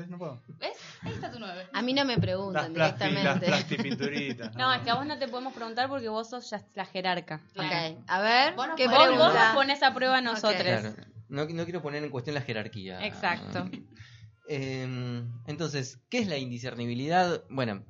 ¿No 0.09 0.17
puedo. 0.17 0.41
¿Ves? 0.59 0.77
Ahí 1.01 1.13
está 1.13 1.31
tu 1.31 1.39
9. 1.39 1.67
A 1.71 1.81
mí 1.81 1.93
no 1.93 2.05
me 2.05 2.13
Las, 2.13 2.21
preguntan 2.21 2.73
las 2.73 2.99
directamente. 2.99 3.45
plastipinturitas. 3.45 4.55
No, 4.57 4.73
es 4.73 4.81
que 4.81 4.89
a 4.89 4.95
vos 4.95 5.05
no 5.05 5.17
te 5.17 5.27
podemos 5.27 5.53
preguntar 5.53 5.87
porque 5.89 6.09
vos 6.09 6.29
sos 6.29 6.49
ya 6.49 6.65
la 6.73 6.85
jerarca. 6.85 7.41
Ok, 7.55 7.97
a 8.07 8.21
ver, 8.21 8.55
Vos 8.55 8.67
nos 8.67 8.75
¿qué 8.75 8.87
Vos, 8.87 9.33
nos 9.33 9.53
pones 9.53 9.83
a 9.83 9.93
prueba 9.93 10.17
a 10.17 10.21
nosotros. 10.21 10.61
Claro, 10.61 10.95
no, 11.29 11.45
no 11.45 11.63
quiero 11.63 11.81
poner 11.81 12.03
en 12.03 12.09
cuestión 12.09 12.33
la 12.33 12.41
jerarquía. 12.41 13.05
Exacto. 13.05 13.69
Eh, 14.47 15.23
entonces, 15.47 15.99
¿qué 16.07 16.19
es 16.19 16.27
la 16.27 16.37
indiscernibilidad? 16.37 17.43
Bueno, 17.49 17.83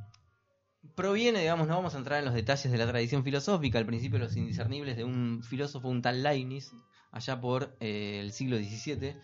proviene, 0.95 1.41
digamos, 1.41 1.67
no 1.67 1.75
vamos 1.75 1.95
a 1.95 1.97
entrar 1.97 2.19
en 2.19 2.25
los 2.25 2.33
detalles 2.33 2.71
de 2.71 2.77
la 2.77 2.87
tradición 2.87 3.23
filosófica, 3.23 3.77
al 3.77 3.85
principio 3.85 4.19
los 4.19 4.35
indiscernibles 4.35 4.97
de 4.97 5.03
un 5.03 5.43
filósofo, 5.43 5.89
un 5.89 6.01
tal 6.01 6.23
Leibniz, 6.23 6.71
allá 7.11 7.39
por 7.39 7.75
eh, 7.79 8.19
el 8.21 8.31
siglo 8.31 8.57
XVII, 8.57 9.15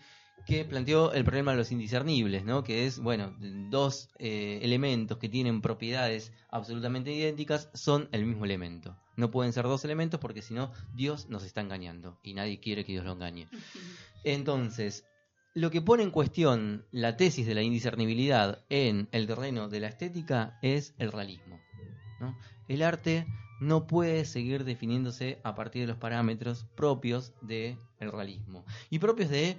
que 0.46 0.64
planteó 0.64 1.12
el 1.12 1.24
problema 1.24 1.52
de 1.52 1.58
los 1.58 1.70
indiscernibles, 1.72 2.44
¿no? 2.44 2.64
Que 2.64 2.86
es, 2.86 2.98
bueno, 2.98 3.34
dos 3.38 4.10
eh, 4.18 4.58
elementos 4.62 5.18
que 5.18 5.28
tienen 5.28 5.62
propiedades 5.62 6.32
absolutamente 6.50 7.12
idénticas 7.12 7.70
son 7.74 8.08
el 8.12 8.24
mismo 8.26 8.44
elemento. 8.44 8.96
No 9.16 9.30
pueden 9.30 9.52
ser 9.52 9.64
dos 9.64 9.84
elementos 9.84 10.18
porque 10.20 10.42
si 10.42 10.54
no, 10.54 10.72
Dios 10.94 11.28
nos 11.28 11.44
está 11.44 11.60
engañando 11.60 12.18
y 12.22 12.34
nadie 12.34 12.60
quiere 12.60 12.84
que 12.84 12.92
Dios 12.92 13.04
lo 13.04 13.12
engañe. 13.12 13.46
Entonces, 14.24 15.04
lo 15.54 15.70
que 15.70 15.82
pone 15.82 16.02
en 16.02 16.10
cuestión 16.10 16.86
la 16.90 17.16
tesis 17.16 17.46
de 17.46 17.54
la 17.54 17.62
indiscernibilidad 17.62 18.64
en 18.70 19.08
el 19.12 19.26
terreno 19.26 19.68
de 19.68 19.80
la 19.80 19.88
estética 19.88 20.58
es 20.62 20.94
el 20.98 21.12
realismo. 21.12 21.60
El 22.68 22.82
arte 22.82 23.26
no 23.60 23.86
puede 23.86 24.24
seguir 24.24 24.64
definiéndose 24.64 25.40
a 25.44 25.54
partir 25.54 25.82
de 25.82 25.88
los 25.88 25.98
parámetros 25.98 26.64
propios 26.74 27.34
del 27.42 27.78
realismo. 27.98 28.64
Y 28.90 28.98
propios 28.98 29.28
de, 29.28 29.58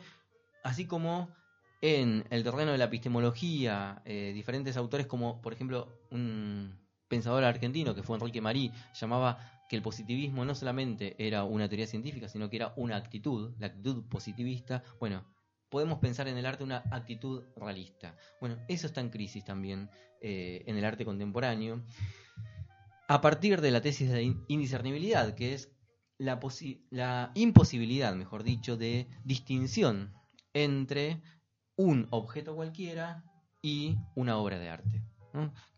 así 0.64 0.86
como 0.86 1.30
en 1.82 2.26
el 2.30 2.44
terreno 2.44 2.72
de 2.72 2.78
la 2.78 2.86
epistemología, 2.86 4.02
eh, 4.06 4.32
diferentes 4.34 4.78
autores 4.78 5.06
como, 5.06 5.42
por 5.42 5.54
ejemplo, 5.54 5.90
un 6.10 6.80
pensador 7.08 7.44
argentino 7.44 7.94
que 7.94 8.02
fue 8.02 8.18
Enrique 8.18 8.42
Marí, 8.42 8.72
llamaba 8.94 9.38
que 9.70 9.76
el 9.76 9.82
positivismo 9.82 10.46
no 10.46 10.56
solamente 10.56 11.16
era 11.18 11.44
una 11.44 11.68
teoría 11.68 11.86
científica, 11.86 12.28
sino 12.30 12.50
que 12.50 12.56
era 12.56 12.74
una 12.78 12.96
actitud, 12.96 13.54
la 13.60 13.68
actitud 13.68 14.04
positivista. 14.10 14.84
Bueno, 15.00 15.24
podemos 15.74 15.98
pensar 15.98 16.28
en 16.28 16.38
el 16.38 16.46
arte 16.46 16.64
una 16.64 16.84
actitud 16.92 17.42
realista. 17.56 18.16
Bueno, 18.40 18.58
eso 18.68 18.86
está 18.86 19.02
en 19.02 19.10
crisis 19.10 19.44
también 19.44 19.90
eh, 20.22 20.62
en 20.68 20.78
el 20.78 20.86
arte 20.86 21.04
contemporáneo. 21.04 21.82
A 23.08 23.22
partir 23.22 23.60
de 23.60 23.72
la 23.72 23.82
tesis 23.82 24.12
de 24.12 24.22
in- 24.22 24.46
indiscernibilidad, 24.48 25.34
que 25.34 25.56
es 25.56 25.72
la, 26.20 26.40
posi- 26.40 26.84
la 26.92 27.32
imposibilidad, 27.34 28.14
mejor 28.14 28.44
dicho, 28.44 28.78
de 28.78 29.08
distinción 29.24 30.14
entre 30.54 31.24
un 31.76 32.06
objeto 32.12 32.54
cualquiera 32.56 33.24
y 33.64 33.98
una 34.14 34.38
obra 34.38 34.60
de 34.60 34.70
arte. 34.70 35.02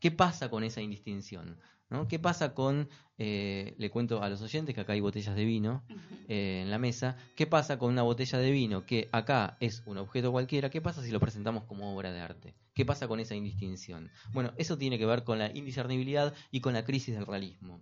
¿Qué 0.02 0.12
pasa 0.12 0.50
con 0.50 0.66
esa 0.66 0.82
indistinción? 0.82 1.58
¿No? 1.96 2.08
¿Qué 2.08 2.20
pasa 2.20 2.54
con, 2.54 2.90
eh, 3.18 3.74
le 3.78 3.90
cuento 3.90 4.22
a 4.22 4.30
los 4.30 4.42
oyentes 4.42 4.76
que 4.76 4.82
acá 4.82 4.94
hay 4.94 5.00
botellas 5.00 5.36
de 5.36 5.46
vino 5.46 5.84
eh, 6.28 6.62
en 6.64 6.70
la 6.70 6.78
mesa, 6.78 7.18
¿qué 7.36 7.48
pasa 7.48 7.80
con 7.80 7.92
una 7.92 8.04
botella 8.04 8.40
de 8.40 8.52
vino 8.52 8.86
que 8.86 9.08
acá 9.12 9.58
es 9.60 9.84
un 9.86 9.98
objeto 9.98 10.32
cualquiera? 10.32 10.70
¿Qué 10.70 10.82
pasa 10.82 11.02
si 11.04 11.12
lo 11.12 11.20
presentamos 11.20 11.64
como 11.64 11.96
obra 11.96 12.12
de 12.12 12.20
arte? 12.20 12.56
¿Qué 12.74 12.86
pasa 12.86 13.08
con 13.08 13.20
esa 13.20 13.36
indistinción? 13.36 14.12
Bueno, 14.34 14.54
eso 14.58 14.78
tiene 14.78 14.98
que 14.98 15.06
ver 15.06 15.24
con 15.24 15.40
la 15.40 15.56
indiscernibilidad 15.56 16.34
y 16.52 16.60
con 16.62 16.74
la 16.74 16.84
crisis 16.84 17.16
del 17.16 17.26
realismo. 17.26 17.82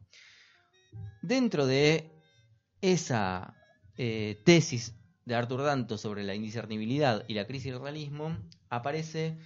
Dentro 1.21 1.65
de 1.65 2.11
esa 2.81 3.55
eh, 3.97 4.41
tesis 4.45 4.93
de 5.25 5.35
Arthur 5.35 5.63
Danto 5.63 5.97
sobre 5.97 6.23
la 6.23 6.35
indiscernibilidad 6.35 7.25
y 7.27 7.33
la 7.33 7.47
crisis 7.47 7.71
del 7.71 7.81
realismo, 7.81 8.37
aparece 8.69 9.37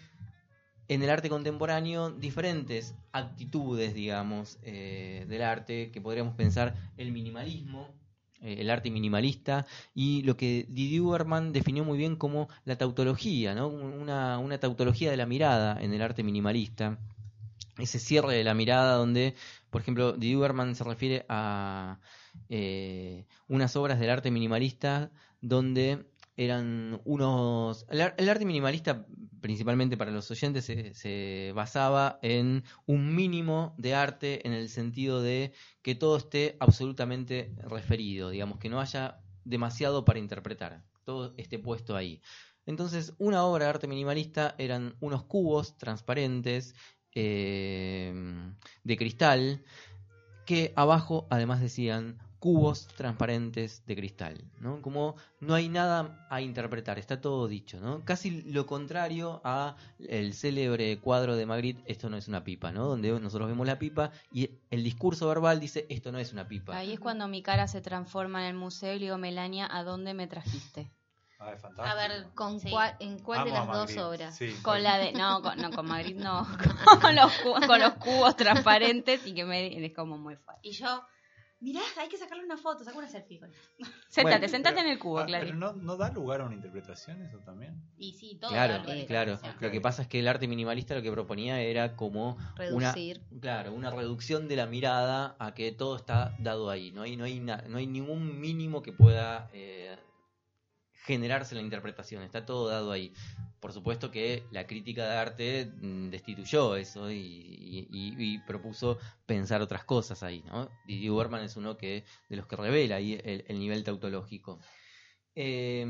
en 0.87 1.03
el 1.03 1.09
arte 1.09 1.29
contemporáneo 1.29 2.11
diferentes 2.11 2.95
actitudes, 3.11 3.93
digamos, 3.93 4.57
eh, 4.63 5.25
del 5.27 5.41
arte, 5.41 5.91
que 5.91 6.01
podríamos 6.01 6.35
pensar 6.35 6.75
el 6.97 7.11
minimalismo, 7.11 7.89
eh, 8.41 8.57
el 8.59 8.69
arte 8.69 8.89
minimalista, 8.89 9.65
y 9.93 10.21
lo 10.23 10.37
que 10.37 10.65
Didier 10.69 11.01
Uberman 11.01 11.51
definió 11.51 11.83
muy 11.83 11.97
bien 11.97 12.15
como 12.15 12.47
la 12.63 12.77
tautología, 12.77 13.53
¿no? 13.53 13.67
una, 13.67 14.59
tautología 14.59 15.11
de 15.11 15.17
la 15.17 15.25
mirada 15.25 15.81
en 15.81 15.93
el 15.93 16.01
arte 16.01 16.23
minimalista, 16.23 16.99
ese 17.77 17.99
cierre 17.99 18.35
de 18.35 18.43
la 18.43 18.53
mirada 18.53 18.95
donde, 18.95 19.35
por 19.69 19.81
ejemplo, 19.81 20.13
Didier 20.13 20.37
Uberman 20.37 20.75
se 20.75 20.83
refiere 20.83 21.25
a 21.29 21.99
eh, 22.49 23.25
unas 23.47 23.75
obras 23.75 23.99
del 23.99 24.09
arte 24.09 24.31
minimalista 24.31 25.11
donde 25.41 26.05
eran 26.37 27.01
unos... 27.03 27.85
El, 27.89 28.01
ar- 28.01 28.15
el 28.17 28.29
arte 28.29 28.45
minimalista, 28.45 29.05
principalmente 29.41 29.97
para 29.97 30.11
los 30.11 30.29
oyentes, 30.31 30.63
se, 30.65 30.93
se 30.93 31.51
basaba 31.55 32.19
en 32.21 32.63
un 32.85 33.13
mínimo 33.15 33.75
de 33.77 33.95
arte 33.95 34.47
en 34.47 34.53
el 34.53 34.69
sentido 34.69 35.21
de 35.21 35.51
que 35.81 35.95
todo 35.95 36.17
esté 36.17 36.55
absolutamente 36.59 37.53
referido, 37.57 38.29
digamos, 38.29 38.59
que 38.59 38.69
no 38.69 38.79
haya 38.79 39.19
demasiado 39.43 40.05
para 40.05 40.19
interpretar, 40.19 40.83
todo 41.03 41.33
esté 41.37 41.57
puesto 41.57 41.95
ahí. 41.95 42.21
Entonces, 42.65 43.13
una 43.17 43.43
obra 43.43 43.65
de 43.65 43.69
arte 43.71 43.87
minimalista 43.87 44.53
eran 44.57 44.95
unos 44.99 45.23
cubos 45.23 45.77
transparentes 45.77 46.75
eh, 47.15 48.13
de 48.83 48.97
cristal 48.97 49.63
que 50.45 50.73
abajo 50.75 51.27
además 51.29 51.61
decían 51.61 52.19
cubos 52.47 52.87
transparentes 52.95 53.85
de 53.87 53.95
cristal, 53.97 54.41
¿no? 54.61 54.81
Como 54.81 55.15
no 55.41 55.53
hay 55.53 55.67
nada 55.67 56.25
a 56.29 56.39
interpretar, 56.39 56.97
está 56.97 57.19
todo 57.19 57.45
dicho, 57.49 57.77
¿no? 57.81 58.05
Casi 58.05 58.41
lo 58.43 58.65
contrario 58.65 59.41
a 59.43 59.75
el 59.99 60.33
célebre 60.33 60.97
cuadro 61.01 61.35
de 61.35 61.45
Magritte, 61.45 61.83
esto 61.91 62.09
no 62.09 62.15
es 62.15 62.29
una 62.29 62.45
pipa, 62.45 62.71
¿no? 62.71 62.85
Donde 62.85 63.11
nosotros 63.19 63.49
vemos 63.49 63.67
la 63.67 63.77
pipa 63.79 64.11
y 64.31 64.49
el 64.69 64.81
discurso 64.81 65.27
verbal 65.27 65.59
dice, 65.59 65.85
esto 65.89 66.13
no 66.13 66.19
es 66.19 66.31
una 66.31 66.47
pipa. 66.47 66.77
Ahí 66.77 66.93
es 66.93 67.01
cuando 67.01 67.27
mi 67.27 67.41
cara 67.43 67.67
se 67.67 67.81
transforma 67.81 68.43
en 68.43 68.51
el 68.51 68.55
museo 68.55 68.93
y 68.93 68.99
le 68.99 69.05
digo, 69.07 69.17
Melania, 69.17 69.67
¿a 69.69 69.83
dónde 69.83 70.13
me 70.13 70.27
trajiste? 70.27 70.89
Ah, 71.39 71.51
es 71.53 71.63
A 71.65 71.95
ver, 71.95 72.29
¿Con 72.33 72.61
sí. 72.61 72.69
cuál, 72.69 72.95
¿En 73.01 73.19
cuál 73.19 73.43
de 73.43 73.51
las 73.51 73.67
dos 73.67 73.97
obras? 73.97 74.37
sí. 74.37 74.55
Con 74.63 74.81
la 74.83 74.97
de. 74.97 75.11
No, 75.11 75.41
con, 75.41 75.57
no, 75.61 75.69
con 75.71 75.85
Magritte 75.85 76.23
no. 76.23 76.47
Con 77.01 77.13
los, 77.15 77.31
cu- 77.43 77.67
con 77.67 77.79
los 77.79 77.93
cubos 77.95 78.35
transparentes 78.37 79.27
y 79.27 79.33
que 79.35 79.43
me. 79.45 79.85
Es 79.85 79.93
como 79.93 80.17
muy 80.17 80.35
fuerte. 80.37 80.67
Y 80.67 80.71
yo, 80.71 81.03
mirá, 81.59 81.81
hay 81.99 82.07
que 82.09 82.17
sacarle 82.17 82.43
una 82.45 82.57
foto, 82.57 82.83
saca 82.83 82.97
una 82.97 83.07
selfie 83.07 83.39
con 83.39 83.49
Bueno, 84.21 84.47
sentate 84.47 84.75
Pero- 84.75 84.85
en 84.87 84.91
el 84.93 84.99
cubo, 84.99 85.19
ah, 85.19 85.25
Clary. 85.25 85.45
Pero 85.47 85.57
no, 85.57 85.73
no 85.73 85.97
da 85.97 86.09
lugar 86.11 86.41
a 86.41 86.45
una 86.45 86.55
interpretación 86.55 87.21
eso 87.23 87.39
también. 87.39 87.81
Y 87.97 88.13
sí, 88.13 88.37
todo. 88.39 88.51
Claro, 88.51 88.75
algo 88.75 88.91
de 88.91 89.05
claro. 89.05 89.39
Lo 89.59 89.71
que 89.71 89.81
pasa 89.81 90.01
es 90.03 90.07
que 90.07 90.19
el 90.19 90.27
arte 90.27 90.47
minimalista 90.47 90.95
lo 90.95 91.01
que 91.01 91.11
proponía 91.11 91.59
era 91.61 91.95
como 91.95 92.35
una, 92.71 92.93
Reducir. 92.93 93.21
claro, 93.41 93.73
una 93.73 93.89
reducción 93.91 94.47
de 94.47 94.55
la 94.55 94.65
mirada 94.67 95.35
a 95.39 95.53
que 95.53 95.71
todo 95.71 95.95
está 95.95 96.35
dado 96.39 96.69
ahí. 96.69 96.91
No 96.91 97.01
hay, 97.03 97.17
no 97.17 97.23
hay, 97.25 97.39
na- 97.39 97.63
no 97.67 97.77
hay 97.77 97.87
ningún 97.87 98.39
mínimo 98.39 98.81
que 98.81 98.93
pueda 98.93 99.49
eh, 99.53 99.97
generarse 101.05 101.55
la 101.55 101.61
interpretación. 101.61 102.21
Está 102.23 102.45
todo 102.45 102.67
dado 102.67 102.91
ahí. 102.91 103.13
Por 103.67 103.73
supuesto 103.73 104.09
que 104.11 104.45
la 104.51 104.65
crítica 104.65 105.05
de 105.09 105.17
arte 105.17 105.65
mm, 105.81 106.09
destituyó 106.09 106.77
eso 106.77 107.11
y, 107.11 107.17
y- 107.17 107.87
y- 107.91 108.15
y 108.17 108.37
propuso 108.47 108.97
pensar 109.25 109.61
otras 109.61 109.83
cosas 109.83 110.23
ahí. 110.23 110.41
¿no? 110.47 110.71
Didier 110.85 111.11
Berman 111.11 111.43
es 111.43 111.57
uno 111.57 111.75
que 111.75 112.05
de 112.29 112.37
los 112.37 112.47
que 112.47 112.55
revela 112.55 112.95
ahí 112.95 113.19
el, 113.25 113.43
el 113.45 113.59
nivel 113.59 113.83
tautológico. 113.83 114.61
Eh, 115.35 115.85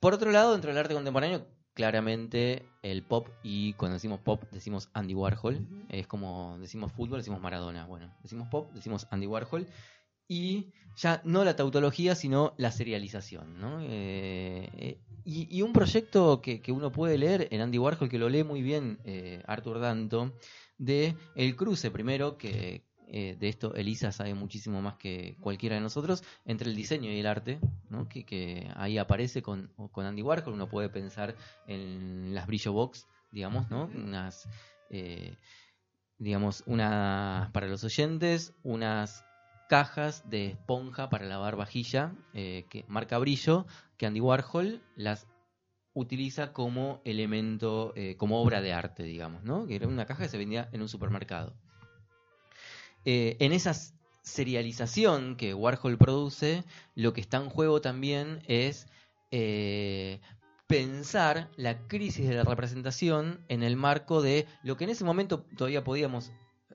por 0.00 0.14
otro 0.14 0.32
lado, 0.32 0.54
dentro 0.54 0.70
del 0.70 0.78
arte 0.78 0.94
contemporáneo, 0.94 1.46
claramente 1.72 2.68
el 2.82 3.04
pop, 3.04 3.28
y 3.44 3.74
cuando 3.74 3.94
decimos 3.94 4.18
pop 4.18 4.42
decimos 4.50 4.90
Andy 4.92 5.14
Warhol, 5.14 5.64
es 5.88 6.08
como 6.08 6.58
decimos 6.58 6.90
fútbol, 6.90 7.18
decimos 7.20 7.40
Maradona. 7.40 7.86
Bueno, 7.86 8.12
decimos 8.24 8.48
pop, 8.48 8.72
decimos 8.72 9.06
Andy 9.12 9.28
Warhol. 9.28 9.68
Y 10.26 10.72
ya 10.96 11.20
no 11.24 11.44
la 11.44 11.54
tautología, 11.54 12.16
sino 12.16 12.54
la 12.58 12.72
serialización. 12.72 13.60
¿no? 13.60 13.80
Eh, 13.82 14.68
eh, 14.76 15.00
y, 15.26 15.48
y 15.50 15.62
un 15.62 15.72
proyecto 15.72 16.40
que, 16.40 16.62
que 16.62 16.70
uno 16.70 16.92
puede 16.92 17.18
leer 17.18 17.48
en 17.50 17.60
Andy 17.60 17.78
Warhol, 17.78 18.08
que 18.08 18.18
lo 18.18 18.28
lee 18.28 18.44
muy 18.44 18.62
bien 18.62 19.00
eh, 19.04 19.42
Arthur 19.46 19.80
Danto, 19.80 20.32
de 20.78 21.16
El 21.34 21.56
Cruce 21.56 21.90
primero, 21.90 22.38
que 22.38 22.84
eh, 23.08 23.36
de 23.38 23.48
esto 23.48 23.74
Elisa 23.74 24.12
sabe 24.12 24.34
muchísimo 24.34 24.80
más 24.80 24.94
que 24.94 25.36
cualquiera 25.40 25.74
de 25.74 25.80
nosotros, 25.80 26.22
entre 26.44 26.70
el 26.70 26.76
diseño 26.76 27.10
y 27.10 27.18
el 27.18 27.26
arte, 27.26 27.58
¿no? 27.90 28.08
que, 28.08 28.24
que 28.24 28.70
ahí 28.76 28.98
aparece 28.98 29.42
con, 29.42 29.72
con 29.90 30.06
Andy 30.06 30.22
Warhol, 30.22 30.54
uno 30.54 30.68
puede 30.68 30.90
pensar 30.90 31.34
en 31.66 32.32
las 32.32 32.46
brillo 32.46 32.72
box, 32.72 33.08
digamos, 33.32 33.68
¿no? 33.68 33.90
Unas, 33.96 34.48
eh, 34.90 35.36
digamos, 36.18 36.62
unas, 36.66 37.50
para 37.50 37.66
los 37.66 37.82
oyentes, 37.82 38.54
unas 38.62 39.24
cajas 39.68 40.28
de 40.30 40.46
esponja 40.46 41.08
para 41.08 41.26
lavar 41.26 41.56
vajilla, 41.56 42.14
eh, 42.34 42.66
que 42.70 42.84
marca 42.88 43.18
brillo, 43.18 43.66
que 43.96 44.06
Andy 44.06 44.20
Warhol 44.20 44.82
las 44.96 45.26
utiliza 45.94 46.52
como 46.52 47.00
elemento, 47.04 47.92
eh, 47.96 48.16
como 48.16 48.40
obra 48.42 48.60
de 48.60 48.72
arte, 48.72 49.02
digamos, 49.02 49.42
¿no? 49.44 49.66
Que 49.66 49.76
era 49.76 49.88
una 49.88 50.04
caja 50.04 50.24
que 50.24 50.28
se 50.28 50.38
vendía 50.38 50.68
en 50.72 50.82
un 50.82 50.88
supermercado. 50.88 51.54
Eh, 53.06 53.36
en 53.40 53.52
esa 53.52 53.72
serialización 54.22 55.36
que 55.36 55.54
Warhol 55.54 55.96
produce, 55.96 56.64
lo 56.94 57.12
que 57.14 57.20
está 57.20 57.38
en 57.38 57.48
juego 57.48 57.80
también 57.80 58.42
es 58.46 58.88
eh, 59.30 60.20
pensar 60.66 61.48
la 61.56 61.86
crisis 61.86 62.28
de 62.28 62.34
la 62.34 62.44
representación 62.44 63.40
en 63.48 63.62
el 63.62 63.76
marco 63.76 64.20
de 64.20 64.46
lo 64.64 64.76
que 64.76 64.84
en 64.84 64.90
ese 64.90 65.04
momento 65.04 65.46
todavía 65.56 65.84
podíamos, 65.84 66.32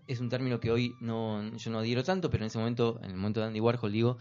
es 0.08 0.20
un 0.20 0.30
término 0.30 0.60
que 0.60 0.72
hoy 0.72 0.96
no, 1.00 1.56
yo 1.58 1.70
no 1.70 1.80
adhiero 1.80 2.04
tanto, 2.04 2.32
pero 2.32 2.44
en 2.44 2.48
ese 2.48 2.58
momento, 2.58 3.00
en 3.04 3.12
el 3.12 3.18
momento 3.18 3.42
de 3.42 3.48
Andy 3.48 3.60
Warhol, 3.60 3.92
digo, 3.92 4.18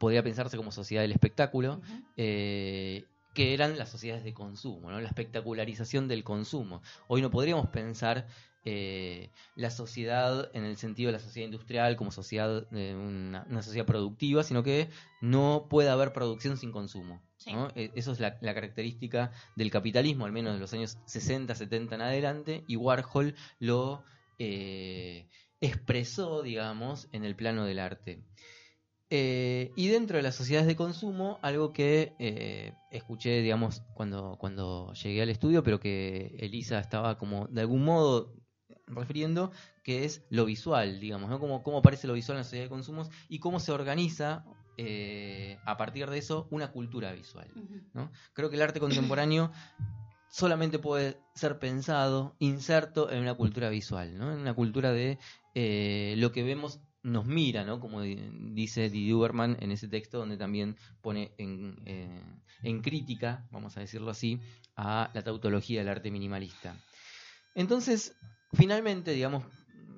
podía 0.00 0.22
pensarse 0.22 0.56
como 0.56 0.72
sociedad 0.72 1.02
del 1.02 1.12
espectáculo, 1.12 1.82
eh, 2.16 3.04
que 3.34 3.52
eran 3.52 3.76
las 3.76 3.90
sociedades 3.90 4.24
de 4.24 4.32
consumo, 4.32 4.90
¿no? 4.90 4.98
la 4.98 5.06
espectacularización 5.06 6.08
del 6.08 6.24
consumo. 6.24 6.80
Hoy 7.06 7.20
no 7.20 7.30
podríamos 7.30 7.68
pensar 7.68 8.26
eh, 8.64 9.30
la 9.56 9.70
sociedad 9.70 10.50
en 10.54 10.64
el 10.64 10.78
sentido 10.78 11.08
de 11.08 11.12
la 11.12 11.18
sociedad 11.18 11.44
industrial 11.44 11.96
como 11.96 12.10
sociedad 12.10 12.66
eh, 12.72 12.94
una, 12.94 13.46
una 13.50 13.62
sociedad 13.62 13.84
productiva, 13.84 14.42
sino 14.42 14.62
que 14.62 14.88
no 15.20 15.66
puede 15.68 15.90
haber 15.90 16.14
producción 16.14 16.56
sin 16.56 16.72
consumo. 16.72 17.20
Sí. 17.36 17.52
¿no? 17.52 17.68
Eh, 17.74 17.90
Eso 17.94 18.12
es 18.12 18.20
la, 18.20 18.38
la 18.40 18.54
característica 18.54 19.32
del 19.54 19.70
capitalismo, 19.70 20.24
al 20.24 20.32
menos 20.32 20.54
de 20.54 20.60
los 20.60 20.72
años 20.72 20.96
60, 21.04 21.54
70 21.54 21.94
en 21.94 22.00
adelante, 22.00 22.64
y 22.66 22.76
Warhol 22.76 23.34
lo 23.58 24.02
eh, 24.38 25.26
expresó, 25.60 26.42
digamos, 26.42 27.08
en 27.12 27.24
el 27.24 27.36
plano 27.36 27.66
del 27.66 27.78
arte. 27.78 28.22
Eh, 29.10 29.72
y 29.74 29.88
dentro 29.88 30.16
de 30.16 30.22
las 30.22 30.36
sociedades 30.36 30.68
de 30.68 30.76
consumo, 30.76 31.38
algo 31.42 31.72
que 31.72 32.14
eh, 32.18 32.74
escuché, 32.90 33.42
digamos, 33.42 33.82
cuando, 33.94 34.36
cuando 34.38 34.92
llegué 34.94 35.22
al 35.22 35.30
estudio, 35.30 35.62
pero 35.62 35.80
que 35.80 36.36
Elisa 36.38 36.78
estaba 36.78 37.18
como 37.18 37.48
de 37.48 37.60
algún 37.62 37.84
modo 37.84 38.34
refiriendo, 38.86 39.50
que 39.82 40.04
es 40.04 40.24
lo 40.30 40.44
visual, 40.44 41.00
digamos, 41.00 41.28
¿no? 41.28 41.38
Cómo, 41.40 41.62
cómo 41.62 41.78
aparece 41.78 42.06
lo 42.06 42.14
visual 42.14 42.36
en 42.36 42.40
la 42.40 42.44
sociedad 42.44 42.64
de 42.64 42.70
consumos 42.70 43.10
y 43.28 43.40
cómo 43.40 43.60
se 43.60 43.72
organiza 43.72 44.44
eh, 44.82 45.58
a 45.66 45.76
partir 45.76 46.08
de 46.08 46.16
eso 46.16 46.48
una 46.50 46.72
cultura 46.72 47.12
visual. 47.12 47.50
¿no? 47.92 48.10
Creo 48.32 48.48
que 48.48 48.56
el 48.56 48.62
arte 48.62 48.80
contemporáneo 48.80 49.52
solamente 50.30 50.78
puede 50.78 51.20
ser 51.34 51.58
pensado, 51.58 52.34
inserto 52.38 53.10
en 53.10 53.20
una 53.20 53.34
cultura 53.34 53.68
visual, 53.68 54.16
¿no? 54.16 54.32
en 54.32 54.38
una 54.38 54.54
cultura 54.54 54.90
de 54.90 55.18
eh, 55.54 56.14
lo 56.16 56.32
que 56.32 56.42
vemos 56.42 56.80
nos 57.02 57.26
mira, 57.26 57.64
¿no? 57.64 57.80
como 57.80 58.02
di- 58.02 58.18
dice 58.52 58.90
Didier 58.90 59.14
Huberman 59.14 59.56
en 59.60 59.72
ese 59.72 59.88
texto 59.88 60.18
donde 60.18 60.36
también 60.36 60.76
pone 61.00 61.32
en, 61.38 61.76
eh, 61.86 62.22
en 62.62 62.82
crítica, 62.82 63.46
vamos 63.50 63.76
a 63.76 63.80
decirlo 63.80 64.10
así, 64.10 64.38
a 64.76 65.10
la 65.14 65.22
tautología 65.22 65.80
del 65.80 65.88
arte 65.88 66.10
minimalista. 66.10 66.76
Entonces, 67.54 68.16
finalmente, 68.52 69.12
digamos, 69.12 69.44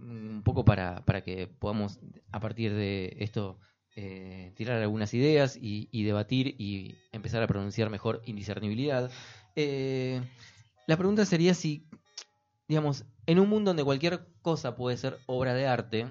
un 0.01 0.43
poco 0.45 0.65
para, 0.65 1.05
para 1.05 1.23
que 1.23 1.47
podamos 1.47 1.99
a 2.31 2.41
partir 2.41 2.73
de 2.73 3.17
esto 3.21 3.59
eh, 3.95 4.53
tirar 4.57 4.81
algunas 4.81 5.13
ideas 5.15 5.57
y, 5.61 5.89
y 5.93 6.05
debatir 6.05 6.55
y 6.59 6.95
empezar 7.13 7.43
a 7.43 7.47
pronunciar 7.47 7.91
mejor 7.91 8.23
indiscernibilidad. 8.27 9.11
Eh, 9.55 10.23
la 10.87 10.97
pregunta 10.97 11.25
sería 11.27 11.55
si, 11.55 11.87
digamos, 12.69 13.05
en 13.27 13.39
un 13.39 13.49
mundo 13.49 13.71
donde 13.71 13.85
cualquier 13.85 14.27
cosa 14.43 14.77
puede 14.77 14.97
ser 14.97 15.19
obra 15.27 15.55
de 15.55 15.67
arte, 15.67 16.07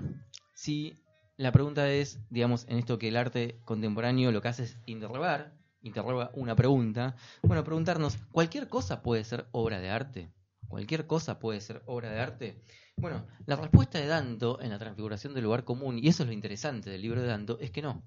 si 0.61 1.03
la 1.37 1.51
pregunta 1.51 1.89
es, 1.89 2.19
digamos, 2.29 2.67
en 2.69 2.77
esto 2.77 2.99
que 2.99 3.07
el 3.07 3.17
arte 3.17 3.59
contemporáneo 3.65 4.31
lo 4.31 4.43
que 4.43 4.49
hace 4.49 4.63
es 4.65 4.77
interrogar, 4.85 5.57
interroga 5.81 6.29
una 6.35 6.55
pregunta, 6.55 7.15
bueno, 7.41 7.63
preguntarnos, 7.63 8.19
¿cualquier 8.31 8.67
cosa 8.67 9.01
puede 9.01 9.23
ser 9.23 9.47
obra 9.53 9.79
de 9.79 9.89
arte? 9.89 10.31
¿Cualquier 10.67 11.07
cosa 11.07 11.39
puede 11.39 11.61
ser 11.61 11.81
obra 11.87 12.11
de 12.11 12.19
arte? 12.19 12.63
Bueno, 12.95 13.25
la 13.47 13.55
respuesta 13.55 13.97
de 13.97 14.05
Danto 14.05 14.61
en 14.61 14.69
la 14.69 14.77
transfiguración 14.77 15.33
del 15.33 15.45
lugar 15.45 15.63
común, 15.63 15.97
y 15.97 16.07
eso 16.07 16.21
es 16.21 16.27
lo 16.27 16.33
interesante 16.33 16.91
del 16.91 17.01
libro 17.01 17.23
de 17.23 17.27
Danto, 17.27 17.57
es 17.59 17.71
que 17.71 17.81
no. 17.81 18.03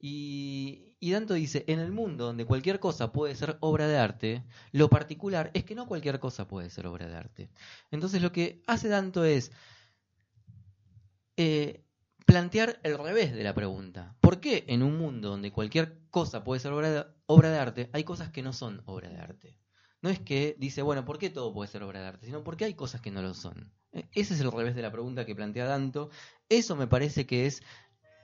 y 0.00 0.96
Danto 1.00 1.34
dice, 1.34 1.64
en 1.68 1.78
el 1.78 1.92
mundo 1.92 2.24
donde 2.24 2.46
cualquier 2.46 2.80
cosa 2.80 3.12
puede 3.12 3.36
ser 3.36 3.58
obra 3.60 3.86
de 3.86 3.96
arte, 3.96 4.44
lo 4.72 4.90
particular 4.90 5.52
es 5.54 5.62
que 5.62 5.76
no 5.76 5.86
cualquier 5.86 6.18
cosa 6.18 6.48
puede 6.48 6.68
ser 6.68 6.88
obra 6.88 7.06
de 7.06 7.14
arte. 7.14 7.50
Entonces 7.92 8.20
lo 8.22 8.32
que 8.32 8.60
hace 8.66 8.88
Danto 8.88 9.24
es 9.24 9.52
eh, 11.38 11.84
plantear 12.26 12.80
el 12.82 12.98
revés 12.98 13.32
de 13.32 13.44
la 13.44 13.54
pregunta. 13.54 14.16
¿Por 14.20 14.40
qué 14.40 14.64
en 14.66 14.82
un 14.82 14.98
mundo 14.98 15.30
donde 15.30 15.52
cualquier 15.52 16.00
cosa 16.10 16.42
puede 16.42 16.60
ser 16.60 16.72
obra 16.72 16.90
de, 16.90 17.06
obra 17.26 17.50
de 17.50 17.58
arte, 17.58 17.90
hay 17.92 18.02
cosas 18.02 18.30
que 18.30 18.42
no 18.42 18.52
son 18.52 18.82
obra 18.86 19.08
de 19.08 19.18
arte? 19.18 19.56
No 20.02 20.10
es 20.10 20.18
que 20.18 20.56
dice, 20.58 20.82
bueno, 20.82 21.04
¿por 21.04 21.18
qué 21.18 21.30
todo 21.30 21.54
puede 21.54 21.70
ser 21.70 21.84
obra 21.84 22.00
de 22.00 22.08
arte? 22.08 22.26
Sino 22.26 22.42
porque 22.42 22.64
hay 22.64 22.74
cosas 22.74 23.00
que 23.00 23.12
no 23.12 23.22
lo 23.22 23.34
son. 23.34 23.72
Eh, 23.92 24.08
Ese 24.14 24.34
es 24.34 24.40
el 24.40 24.50
revés 24.50 24.74
de 24.74 24.82
la 24.82 24.90
pregunta 24.90 25.24
que 25.24 25.36
plantea 25.36 25.64
Danto. 25.66 26.10
Eso 26.48 26.74
me 26.74 26.88
parece 26.88 27.24
que 27.24 27.46
es 27.46 27.62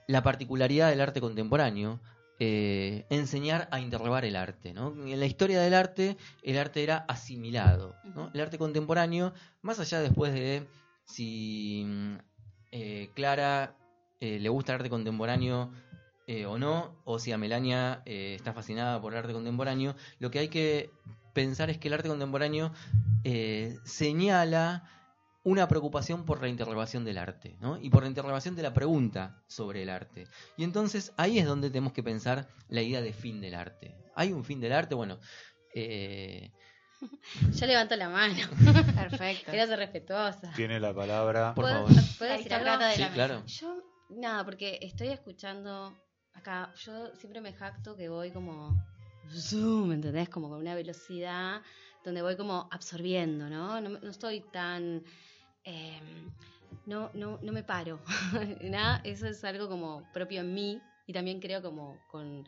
la 0.07 0.21
particularidad 0.21 0.89
del 0.89 0.99
arte 0.99 1.21
contemporáneo, 1.21 2.01
eh, 2.39 3.05
enseñar 3.09 3.69
a 3.71 3.79
interrogar 3.79 4.25
el 4.25 4.35
arte. 4.35 4.73
¿no? 4.73 4.89
En 4.89 5.19
la 5.21 5.25
historia 5.25 5.61
del 5.61 5.73
arte, 5.73 6.17
el 6.43 6.57
arte 6.57 6.83
era 6.83 6.97
asimilado. 7.07 7.95
¿no? 8.13 8.29
El 8.33 8.41
arte 8.41 8.57
contemporáneo, 8.57 9.33
más 9.61 9.79
allá 9.79 10.01
después 10.01 10.33
de 10.33 10.67
si 11.05 11.83
mm, 11.85 12.15
eh, 12.71 13.09
Clara 13.13 13.75
eh, 14.19 14.39
le 14.39 14.49
gusta 14.49 14.73
el 14.73 14.77
arte 14.77 14.89
contemporáneo 14.89 15.71
eh, 16.27 16.45
o 16.45 16.57
no, 16.57 16.95
o 17.03 17.19
si 17.19 17.31
a 17.31 17.37
Melania 17.37 18.01
está 18.05 18.53
fascinada 18.53 18.99
por 19.01 19.13
el 19.13 19.19
arte 19.19 19.33
contemporáneo, 19.33 19.95
lo 20.19 20.31
que 20.31 20.39
hay 20.39 20.47
que 20.47 20.89
pensar 21.33 21.69
es 21.69 21.77
que 21.77 21.87
el 21.87 21.93
arte 21.93 22.09
contemporáneo 22.09 22.71
señala 23.83 24.89
una 25.43 25.67
preocupación 25.67 26.25
por 26.25 26.41
la 26.41 26.47
interrogación 26.47 27.05
del 27.05 27.19
arte, 27.19 27.55
¿no? 27.59 27.77
Y 27.79 27.91
por 27.91 28.01
la 28.01 28.09
interrogación 28.09 28.55
de 28.55 28.63
la 28.63 28.73
pregunta 28.73 29.43
sobre 29.47 29.83
el 29.83 29.89
arte. 29.89 30.27
Y 30.57 30.63
entonces 30.63 31.13
ahí 31.17 31.37
es 31.37 31.45
donde 31.45 31.69
tenemos 31.69 31.93
que 31.93 32.01
pensar 32.01 32.47
la 32.67 32.81
idea 32.81 33.01
de 33.01 33.13
fin 33.13 33.41
del 33.41 33.53
arte. 33.53 33.95
¿Hay 34.15 34.33
un 34.33 34.43
fin 34.43 34.59
del 34.59 34.73
arte? 34.73 34.95
Bueno, 34.95 35.19
Yo 37.59 37.65
levanto 37.65 37.95
la 37.95 38.09
mano. 38.09 38.35
Perfecto. 38.95 39.51
Quiero 39.51 39.67
ser 39.67 39.79
respetuosa. 39.79 40.51
Tiene 40.55 40.79
la 40.79 40.93
palabra. 40.93 41.53
Por 41.53 41.65
¿Puedo, 41.65 41.87
favor. 41.87 42.03
¿puedo 42.17 42.31
decir 42.37 42.53
algo? 42.53 42.85
De 42.85 42.95
sí, 42.95 43.01
la 43.01 43.13
claro. 43.13 43.45
Yo, 43.45 43.83
nada, 44.09 44.43
porque 44.45 44.79
estoy 44.81 45.09
escuchando 45.09 45.93
acá, 46.33 46.71
yo 46.77 47.15
siempre 47.15 47.41
me 47.41 47.53
jacto 47.53 47.95
que 47.95 48.09
voy 48.09 48.31
como 48.31 48.75
zoom, 49.29 49.89
¿me 49.89 49.95
entendés? 49.95 50.29
Como 50.29 50.49
con 50.49 50.59
una 50.59 50.75
velocidad 50.75 51.61
donde 52.03 52.21
voy 52.21 52.35
como 52.37 52.67
absorbiendo, 52.71 53.49
¿no? 53.49 53.81
No, 53.81 53.89
me- 53.89 53.99
no 53.99 54.09
estoy 54.11 54.41
tan... 54.51 55.03
eh, 55.63 55.99
no, 56.85 57.09
no, 57.15 57.39
no 57.41 57.51
me 57.51 57.63
paro. 57.63 57.99
Nada, 58.61 59.01
eso 59.03 59.27
es 59.27 59.43
algo 59.43 59.67
como 59.67 60.03
propio 60.13 60.41
en 60.41 60.53
mí 60.53 60.81
y 61.07 61.13
también 61.13 61.39
creo 61.39 61.61
como 61.61 61.97
con, 62.07 62.47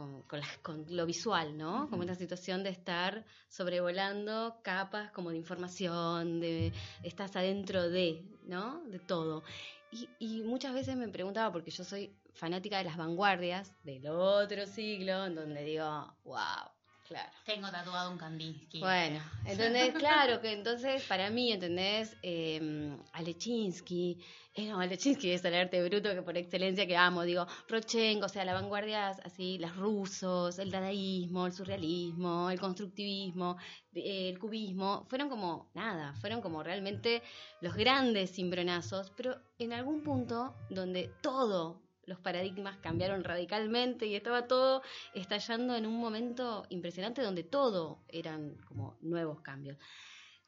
con, 0.00 0.22
con 0.22 0.40
las- 0.40 0.56
con 0.58 0.86
lo 0.88 1.04
visual, 1.04 1.56
¿no? 1.58 1.88
Como 1.90 2.02
una 2.02 2.14
situación 2.14 2.62
de 2.62 2.70
estar 2.70 3.24
sobrevolando 3.48 4.56
capas 4.62 5.10
como 5.12 5.30
de 5.30 5.36
información, 5.36 6.40
de 6.40 6.72
estás 7.02 7.36
adentro 7.36 7.88
de, 7.90 8.24
¿no? 8.46 8.80
De 8.86 8.98
todo. 8.98 9.42
Y, 9.92 10.08
y 10.18 10.42
muchas 10.42 10.72
veces 10.72 10.96
me 10.96 11.08
preguntaba, 11.08 11.52
porque 11.52 11.70
yo 11.70 11.84
soy 11.84 12.14
fanática 12.32 12.78
de 12.78 12.84
las 12.84 12.96
vanguardias 12.96 13.74
del 13.84 14.06
otro 14.06 14.66
siglo, 14.66 15.26
en 15.26 15.34
donde 15.34 15.64
digo, 15.64 16.14
wow, 16.24 16.70
claro. 17.10 17.30
Tengo 17.44 17.68
tatuado 17.70 18.12
un 18.12 18.18
Kandinsky. 18.18 18.78
Bueno, 18.78 19.20
¿entendés? 19.44 19.92
Claro 19.94 20.40
que 20.40 20.52
entonces 20.52 21.02
para 21.04 21.28
mí, 21.28 21.52
¿entendés? 21.52 22.16
Eh, 22.22 22.96
Alechinsky, 23.12 24.16
eh, 24.54 24.68
no, 24.68 24.80
Alechinsky 24.80 25.32
es 25.32 25.44
el 25.44 25.54
arte 25.54 25.82
bruto 25.82 26.14
que 26.14 26.22
por 26.22 26.36
excelencia 26.36 26.86
que 26.86 26.96
amo, 26.96 27.24
digo, 27.24 27.46
Prochenko, 27.66 28.26
o 28.26 28.28
sea, 28.28 28.44
las 28.44 28.54
vanguardias 28.54 29.20
así, 29.24 29.58
los 29.58 29.76
rusos, 29.76 30.58
el 30.60 30.70
dadaísmo, 30.70 31.46
el 31.46 31.52
surrealismo, 31.52 32.48
el 32.48 32.60
constructivismo, 32.60 33.56
eh, 33.92 34.28
el 34.28 34.38
cubismo, 34.38 35.06
fueron 35.08 35.28
como, 35.28 35.70
nada, 35.74 36.14
fueron 36.14 36.40
como 36.40 36.62
realmente 36.62 37.22
los 37.60 37.74
grandes 37.74 38.32
cimbronazos, 38.32 39.10
pero 39.16 39.36
en 39.58 39.72
algún 39.72 40.02
punto 40.02 40.54
donde 40.68 41.10
todo 41.22 41.82
los 42.10 42.18
paradigmas 42.18 42.76
cambiaron 42.78 43.22
radicalmente 43.24 44.04
y 44.06 44.16
estaba 44.16 44.46
todo 44.48 44.82
estallando 45.14 45.76
en 45.76 45.86
un 45.86 45.96
momento 45.96 46.66
impresionante 46.68 47.22
donde 47.22 47.44
todo 47.44 48.02
eran 48.08 48.56
como 48.68 48.98
nuevos 49.00 49.40
cambios. 49.40 49.78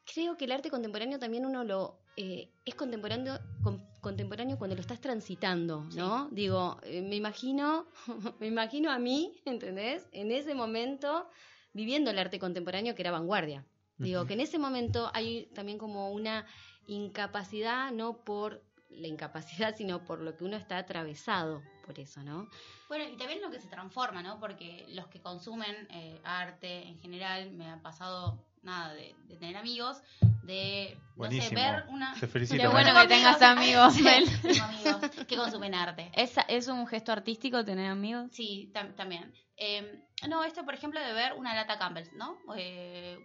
Creo 0.05 0.37
que 0.37 0.47
el 0.47 0.53
arte 0.53 0.69
contemporáneo 0.69 1.21
también 1.21 1.47
uno 1.47 1.63
lo 1.63 2.01
eh, 2.17 2.51
es 2.65 2.75
contemporáneo 2.75 3.39
con- 3.63 3.87
contemporáneo 4.01 4.59
cuando 4.59 4.75
lo 4.75 4.81
estás 4.83 5.01
transitando, 5.01 5.85
¿no? 5.95 6.29
Digo, 6.33 6.79
eh, 6.83 7.01
me 7.01 7.15
imagino 7.17 7.87
me 8.41 8.49
imagino 8.49 8.91
a 8.91 8.99
mí, 8.99 9.41
¿entendés? 9.45 10.07
En 10.11 10.33
ese 10.33 10.55
momento 10.55 11.31
viviendo 11.73 12.11
el 12.11 12.19
arte 12.19 12.39
contemporáneo 12.41 12.95
que 12.97 13.03
era 13.03 13.13
vanguardia. 13.13 13.65
Digo, 13.99 14.27
que 14.27 14.33
en 14.35 14.41
ese 14.41 14.59
momento 14.59 15.11
hay 15.15 15.47
también 15.55 15.79
como 15.79 16.11
una 16.11 16.45
incapacidad, 16.89 17.93
no 17.93 18.25
por 18.25 18.61
la 18.97 19.09
incapacidad, 19.09 19.75
sino 19.77 20.05
por 20.05 20.21
lo 20.21 20.37
que 20.37 20.45
uno 20.45 20.57
está 20.57 20.79
atravesado 20.79 21.63
por 21.87 21.99
eso, 21.99 22.23
¿no? 22.23 22.49
Bueno, 22.89 23.05
y 23.09 23.17
también 23.17 23.41
lo 23.43 23.51
que 23.51 23.59
se 23.59 23.69
transforma, 23.69 24.23
¿no? 24.23 24.39
Porque 24.39 24.87
los 24.91 25.09
que 25.09 25.21
consumen 25.21 25.89
eh, 25.91 26.21
arte 26.25 26.87
en 26.87 26.99
general, 27.01 27.51
me 27.53 27.69
ha 27.71 27.81
pasado 27.83 28.45
nada 28.63 28.95
de, 28.95 29.17
de 29.25 29.37
tener 29.37 29.57
amigos, 29.57 30.01
de, 30.45 30.97
no 31.17 31.29
sé, 31.31 31.55
ver 31.55 31.85
una... 31.89 32.15
Felicito. 32.15 32.61
Qué 32.63 32.69
bueno 32.69 32.93
que 33.01 33.09
tengas 33.09 33.43
amigos, 33.43 33.97
Mel. 34.01 34.25
Tengo 34.43 34.63
amigos 34.65 34.97
que 35.27 35.37
consumen 35.37 35.75
arte. 35.75 36.13
¿Es, 36.15 36.35
¿Es 36.49 36.69
un 36.69 36.87
gesto 36.87 37.11
artístico 37.11 37.65
tener 37.65 37.91
amigos? 37.91 38.29
Sí, 38.31 38.71
tam- 38.73 38.95
también. 38.95 39.33
Eh, 39.57 40.05
no, 40.29 40.45
esto, 40.45 40.65
por 40.65 40.75
ejemplo, 40.75 41.01
de 41.01 41.13
ver 41.13 41.33
una 41.33 41.55
lata 41.55 41.79
Campbell, 41.79 42.07
¿no? 42.15 42.39
Eh, 42.57 43.19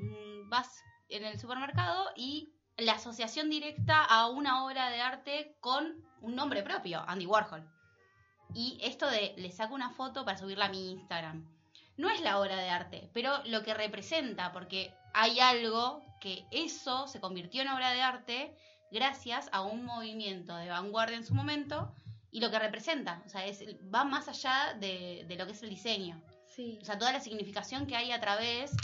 vas 0.47 0.83
en 1.09 1.23
el 1.25 1.39
supermercado 1.39 2.09
y 2.15 2.53
asociación 3.07 3.49
directa 3.49 4.03
a 4.03 4.27
una 4.27 4.65
obra 4.65 4.89
de 4.89 4.99
arte 4.99 5.55
con 5.61 5.95
un 6.21 6.35
nombre 6.35 6.61
propio, 6.61 7.01
Andy 7.07 7.25
Warhol. 7.25 7.65
Y 8.53 8.77
esto 8.81 9.09
de 9.09 9.33
le 9.37 9.49
saco 9.51 9.75
una 9.75 9.91
foto 9.91 10.25
para 10.25 10.37
subirla 10.37 10.65
a 10.65 10.69
mi 10.69 10.91
Instagram. 10.91 11.47
No 11.95 12.09
es 12.09 12.19
la 12.19 12.37
obra 12.37 12.57
de 12.57 12.69
arte, 12.69 13.09
pero 13.13 13.41
lo 13.45 13.63
que 13.63 13.73
representa, 13.73 14.51
porque 14.51 14.93
hay 15.13 15.39
algo 15.39 16.01
que 16.19 16.45
eso 16.51 17.07
se 17.07 17.21
convirtió 17.21 17.61
en 17.61 17.69
obra 17.69 17.91
de 17.91 18.01
arte 18.01 18.53
gracias 18.91 19.47
a 19.53 19.61
un 19.61 19.85
movimiento 19.85 20.57
de 20.57 20.67
vanguardia 20.67 21.15
en 21.15 21.25
su 21.25 21.33
momento 21.33 21.95
y 22.29 22.41
lo 22.41 22.51
que 22.51 22.59
representa. 22.59 23.23
O 23.25 23.29
sea, 23.29 23.45
es, 23.45 23.63
va 23.93 24.03
más 24.03 24.27
allá 24.27 24.73
de, 24.77 25.23
de 25.29 25.35
lo 25.37 25.45
que 25.45 25.53
es 25.53 25.63
el 25.63 25.69
diseño. 25.69 26.21
Sí. 26.45 26.77
O 26.81 26.85
sea, 26.85 26.97
toda 26.97 27.13
la 27.13 27.21
significación 27.21 27.87
que 27.87 27.95
hay 27.95 28.11
a 28.11 28.19
través 28.19 28.75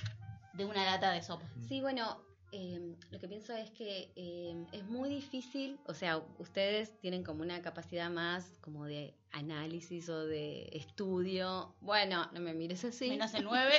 de 0.53 0.63
una 0.63 0.85
lata 0.85 1.11
de 1.11 1.21
sopa. 1.21 1.45
Sí, 1.67 1.81
bueno, 1.81 2.23
eh, 2.53 2.95
lo 3.09 3.19
que 3.19 3.27
pienso 3.27 3.53
es 3.53 3.71
que 3.71 4.11
eh, 4.15 4.65
es 4.71 4.85
muy 4.85 5.09
difícil, 5.09 5.79
o 5.87 5.93
sea, 5.95 6.21
ustedes 6.37 6.97
tienen 6.99 7.23
como 7.23 7.41
una 7.41 7.61
capacidad 7.63 8.11
más 8.11 8.59
como 8.61 8.85
de 8.85 9.15
análisis 9.31 10.07
o 10.09 10.25
de 10.27 10.69
estudio. 10.71 11.73
Bueno, 11.81 12.29
no 12.31 12.39
me 12.39 12.53
mires 12.53 12.85
así. 12.85 13.09
Menos 13.09 13.33
el 13.33 13.43
9. 13.45 13.73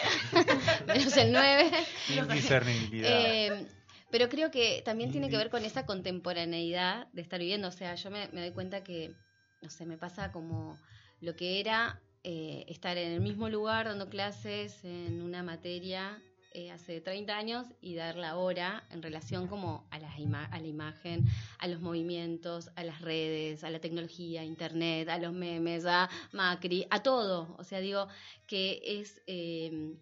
Menos 0.86 1.16
el 1.16 1.32
9. 1.32 1.70
Indiscernibilidad. 2.18 3.10
Eh, 3.10 3.66
pero 4.10 4.28
creo 4.28 4.50
que 4.50 4.82
también 4.84 5.12
tiene 5.12 5.30
que 5.30 5.36
ver 5.36 5.50
con 5.50 5.64
esa 5.64 5.86
contemporaneidad 5.86 7.06
de 7.12 7.22
estar 7.22 7.38
viviendo. 7.38 7.68
O 7.68 7.72
sea, 7.72 7.94
yo 7.94 8.10
me, 8.10 8.28
me 8.32 8.40
doy 8.40 8.50
cuenta 8.50 8.82
que, 8.82 9.14
no 9.62 9.70
sé, 9.70 9.86
me 9.86 9.96
pasa 9.96 10.32
como 10.32 10.76
lo 11.20 11.36
que 11.36 11.60
era 11.60 12.02
eh, 12.24 12.64
estar 12.68 12.96
en 12.98 13.12
el 13.12 13.20
mismo 13.20 13.48
lugar 13.48 13.86
dando 13.86 14.08
clases 14.08 14.84
en 14.84 15.22
una 15.22 15.42
materia 15.42 16.20
eh, 16.54 16.70
hace 16.70 17.00
30 17.00 17.36
años 17.36 17.66
y 17.80 17.94
darla 17.94 18.30
ahora 18.30 18.84
en 18.90 19.02
relación 19.02 19.48
como 19.48 19.86
a, 19.90 19.98
las 19.98 20.18
ima- 20.18 20.48
a 20.50 20.58
la 20.60 20.66
imagen, 20.66 21.24
a 21.58 21.68
los 21.68 21.80
movimientos, 21.80 22.70
a 22.76 22.84
las 22.84 23.00
redes, 23.02 23.64
a 23.64 23.70
la 23.70 23.80
tecnología, 23.80 24.40
a 24.42 24.44
internet, 24.44 25.08
a 25.08 25.18
los 25.18 25.32
memes, 25.32 25.84
a 25.86 26.08
Macri, 26.32 26.86
a 26.90 27.02
todo. 27.02 27.54
O 27.58 27.64
sea, 27.64 27.80
digo 27.80 28.08
que 28.46 28.80
es... 28.84 29.20
eh, 29.26 29.94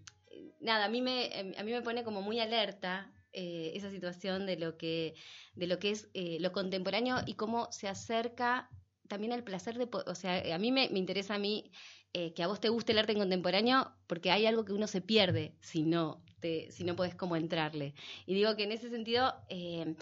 nada, 0.61 0.85
a 0.87 0.89
mí 0.89 1.01
me, 1.03 1.27
em, 1.39 1.53
a 1.59 1.62
mí 1.62 1.73
me 1.73 1.83
pone 1.83 2.05
como 2.05 2.23
muy 2.23 2.41
alerta 2.41 3.12
eh, 3.33 3.73
esa 3.74 3.91
situación 3.91 4.47
de 4.47 4.57
lo 4.57 4.77
que, 4.77 5.15
de 5.55 5.66
lo 5.66 5.79
que 5.79 5.91
es 5.91 6.09
eh, 6.15 6.39
lo 6.41 6.53
contemporáneo 6.53 7.16
y 7.27 7.35
cómo 7.35 7.70
se 7.73 7.89
acerca 7.89 8.69
también 9.09 9.33
al 9.33 9.45
placer 9.45 9.77
de, 9.79 9.89
o 9.93 10.15
sea, 10.15 10.55
a 10.55 10.59
mí 10.59 10.73
me, 10.73 10.89
me 10.91 10.99
interesa 10.99 11.35
a 11.35 11.39
mí 11.39 11.70
eh, 12.15 12.35
que 12.35 12.43
a 12.43 12.47
vos 12.47 12.61
te 12.61 12.69
guste 12.69 12.93
el 12.93 12.99
arte 12.99 13.15
contemporáneo 13.15 13.93
porque 14.07 14.31
hay 14.31 14.47
algo 14.47 14.65
que 14.65 14.73
uno 14.73 14.87
se 14.87 15.01
pierde 15.01 15.57
si 15.61 15.83
no 15.83 16.23
te, 16.41 16.71
si 16.71 16.85
no 16.85 16.97
podés 16.97 17.15
como 17.15 17.37
entrarle. 17.37 17.95
Y 18.27 18.35
digo 18.35 18.55
que 18.57 18.65
en 18.65 18.73
ese 18.73 18.91
sentido 18.91 19.35
eh, 19.49 19.95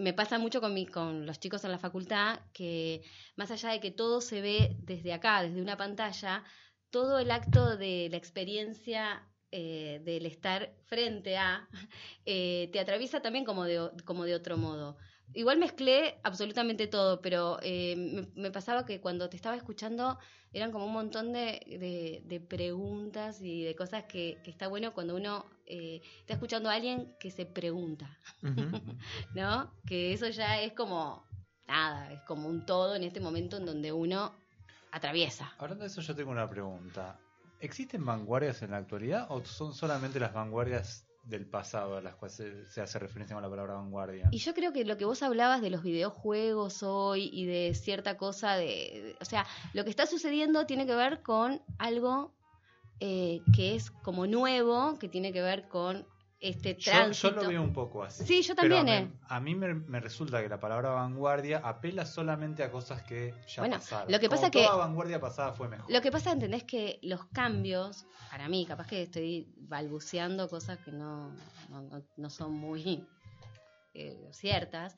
me 0.00 0.12
pasa 0.12 0.38
mucho 0.38 0.60
con, 0.60 0.74
mi, 0.74 0.86
con 0.86 1.26
los 1.26 1.38
chicos 1.38 1.64
en 1.64 1.70
la 1.70 1.78
facultad 1.78 2.40
que 2.52 3.02
más 3.36 3.50
allá 3.50 3.70
de 3.70 3.80
que 3.80 3.90
todo 3.90 4.20
se 4.20 4.40
ve 4.40 4.76
desde 4.80 5.12
acá, 5.12 5.42
desde 5.42 5.62
una 5.62 5.76
pantalla, 5.76 6.44
todo 6.90 7.18
el 7.18 7.30
acto 7.30 7.76
de 7.76 8.08
la 8.10 8.16
experiencia 8.16 9.28
eh, 9.50 10.00
del 10.04 10.26
estar 10.26 10.74
frente 10.86 11.36
a, 11.36 11.68
eh, 12.24 12.70
te 12.72 12.80
atraviesa 12.80 13.20
también 13.20 13.44
como 13.44 13.64
de, 13.64 13.90
como 14.04 14.24
de 14.24 14.34
otro 14.34 14.56
modo. 14.56 14.96
Igual 15.34 15.58
mezclé 15.58 16.18
absolutamente 16.22 16.86
todo, 16.86 17.20
pero 17.22 17.58
eh, 17.62 17.94
me, 17.96 18.26
me 18.42 18.50
pasaba 18.50 18.84
que 18.84 19.00
cuando 19.00 19.28
te 19.28 19.36
estaba 19.36 19.56
escuchando 19.56 20.18
eran 20.52 20.70
como 20.72 20.84
un 20.86 20.92
montón 20.92 21.32
de, 21.32 21.62
de- 21.66 22.22
de 22.24 22.40
preguntas 22.40 23.40
y 23.40 23.62
de 23.64 23.74
cosas 23.74 24.04
que, 24.04 24.38
que 24.44 24.50
está 24.50 24.68
bueno 24.68 24.92
cuando 24.92 25.16
uno 25.16 25.46
eh, 25.66 26.00
está 26.20 26.34
escuchando 26.34 26.68
a 26.68 26.74
alguien 26.74 27.14
que 27.18 27.30
se 27.30 27.46
pregunta. 27.46 28.18
¿no? 29.34 29.72
Que 29.86 30.12
eso 30.12 30.28
ya 30.28 30.60
es 30.60 30.72
como 30.74 31.24
nada, 31.66 32.12
es 32.12 32.20
como 32.22 32.48
un 32.48 32.66
todo 32.66 32.94
en 32.94 33.04
este 33.04 33.20
momento 33.20 33.56
en 33.56 33.66
donde 33.66 33.92
uno 33.92 34.34
atraviesa. 34.90 35.52
Hablando 35.58 35.84
de 35.84 35.88
eso, 35.88 36.02
yo 36.02 36.14
tengo 36.14 36.30
una 36.30 36.48
pregunta. 36.48 37.18
¿Existen 37.60 38.04
vanguardias 38.04 38.60
en 38.62 38.72
la 38.72 38.78
actualidad 38.78 39.26
o 39.30 39.42
son 39.44 39.72
solamente 39.72 40.18
las 40.20 40.34
vanguardias 40.34 41.06
del 41.22 41.46
pasado 41.46 41.96
a 41.96 42.00
las 42.00 42.16
cuales 42.16 42.42
se, 42.68 42.80
hace 42.80 42.98
referencia 42.98 43.34
con 43.36 43.42
la 43.42 43.48
palabra 43.50 43.74
vanguardia? 43.74 44.28
Y 44.32 44.38
yo 44.38 44.54
creo 44.54 44.72
que 44.72 44.84
lo 44.84 44.96
que 44.96 45.04
vos 45.04 45.22
hablabas 45.22 45.60
de 45.62 45.70
los 45.70 45.82
videojuegos 45.82 46.82
hoy 46.82 47.30
y 47.32 47.46
de 47.46 47.74
cierta 47.74 48.16
cosa 48.16 48.56
de- 48.56 49.16
o 49.20 49.24
sea, 49.24 49.46
lo 49.72 49.84
que 49.84 49.90
está 49.90 50.06
sucediendo 50.06 50.66
tiene 50.66 50.86
que 50.86 50.94
ver 50.94 51.22
con 51.22 51.62
algo 51.78 52.34
eh, 53.00 53.42
que 53.54 53.74
es 53.74 53.90
como 53.90 54.26
nuevo, 54.28 54.96
que 54.98 55.08
tiene 55.08 55.32
que 55.32 55.42
ver 55.42 55.66
con 55.68 56.06
este 56.42 56.74
Yo, 56.74 56.90
tránsito. 56.90 57.30
yo 57.36 57.42
lo 57.42 57.48
veo 57.48 57.62
un 57.62 57.72
poco 57.72 58.02
así. 58.02 58.24
Sí, 58.26 58.42
yo 58.42 58.54
también, 58.54 58.88
eh. 58.88 59.12
a 59.28 59.38
mí 59.40 59.54
me, 59.54 59.72
me 59.74 60.00
resulta 60.00 60.42
que 60.42 60.48
la 60.48 60.58
palabra 60.58 60.90
vanguardia 60.90 61.58
apela 61.58 62.04
solamente 62.04 62.62
a 62.64 62.70
cosas 62.70 63.02
que 63.02 63.32
ya 63.46 63.62
Bueno, 63.62 63.76
pasaron. 63.76 64.10
lo 64.10 64.18
que 64.18 64.28
Como 64.28 64.40
pasa 64.40 64.50
que- 64.50 64.64
toda 64.64 64.76
vanguardia 64.76 65.20
pasada 65.20 65.52
fue 65.52 65.68
mejor. 65.68 65.90
Lo 65.90 66.00
que 66.00 66.10
pasa, 66.10 66.32
¿entendés? 66.32 66.64
Que 66.64 66.98
los 67.02 67.24
cambios, 67.26 68.04
para 68.30 68.48
mí, 68.48 68.66
capaz 68.66 68.88
que 68.88 69.02
estoy 69.02 69.54
balbuceando 69.56 70.48
cosas 70.48 70.78
que 70.80 70.90
no, 70.92 71.30
no, 71.70 71.82
no- 71.82 72.02
no 72.16 72.28
son 72.30 72.52
muy 72.52 73.06
eh, 73.94 74.28
ciertas, 74.32 74.96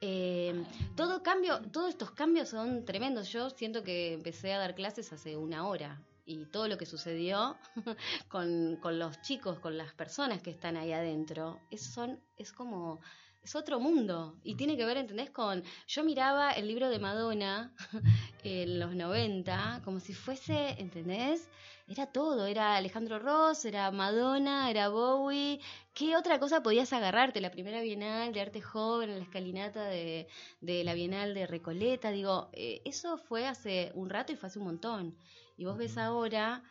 Eh, 0.00 0.64
todo 0.94 1.24
cambio, 1.24 1.60
todos 1.72 1.88
estos 1.88 2.12
cambios 2.12 2.50
son 2.50 2.84
tremendos. 2.84 3.32
Yo 3.32 3.50
siento 3.50 3.82
que 3.82 4.12
empecé 4.12 4.52
a 4.54 4.58
dar 4.58 4.76
clases 4.76 5.12
hace 5.12 5.36
una 5.36 5.66
hora 5.66 6.00
y 6.28 6.44
todo 6.44 6.68
lo 6.68 6.76
que 6.76 6.84
sucedió 6.84 7.56
con, 8.28 8.76
con 8.76 8.98
los 8.98 9.20
chicos, 9.22 9.58
con 9.58 9.78
las 9.78 9.94
personas 9.94 10.42
que 10.42 10.50
están 10.50 10.76
ahí 10.76 10.92
adentro, 10.92 11.58
es, 11.70 11.82
son, 11.82 12.20
es 12.36 12.52
como, 12.52 13.00
es 13.42 13.56
otro 13.56 13.80
mundo. 13.80 14.36
Y 14.44 14.54
tiene 14.54 14.76
que 14.76 14.84
ver, 14.84 14.98
¿entendés? 14.98 15.30
Con, 15.30 15.64
yo 15.86 16.04
miraba 16.04 16.50
el 16.52 16.68
libro 16.68 16.90
de 16.90 16.98
Madonna 16.98 17.72
en 18.44 18.78
los 18.78 18.94
90 18.94 19.80
como 19.84 20.00
si 20.00 20.12
fuese, 20.12 20.76
¿entendés? 20.78 21.48
Era 21.88 22.04
todo, 22.04 22.44
era 22.44 22.76
Alejandro 22.76 23.18
Ross, 23.18 23.64
era 23.64 23.90
Madonna, 23.90 24.70
era 24.70 24.90
Bowie. 24.90 25.58
¿Qué 25.94 26.14
otra 26.14 26.38
cosa 26.38 26.62
podías 26.62 26.92
agarrarte? 26.92 27.40
La 27.40 27.50
primera 27.50 27.80
Bienal 27.80 28.34
de 28.34 28.42
Arte 28.42 28.60
Joven, 28.60 29.16
la 29.16 29.22
escalinata 29.24 29.86
de, 29.86 30.28
de 30.60 30.84
la 30.84 30.92
Bienal 30.92 31.32
de 31.32 31.46
Recoleta. 31.46 32.10
Digo, 32.10 32.50
eh, 32.52 32.82
eso 32.84 33.16
fue 33.16 33.46
hace 33.46 33.92
un 33.94 34.10
rato 34.10 34.34
y 34.34 34.36
fue 34.36 34.48
hace 34.48 34.58
un 34.58 34.66
montón. 34.66 35.16
Y 35.58 35.66
vos 35.66 35.76
ves 35.76 35.98
ahora 35.98 36.62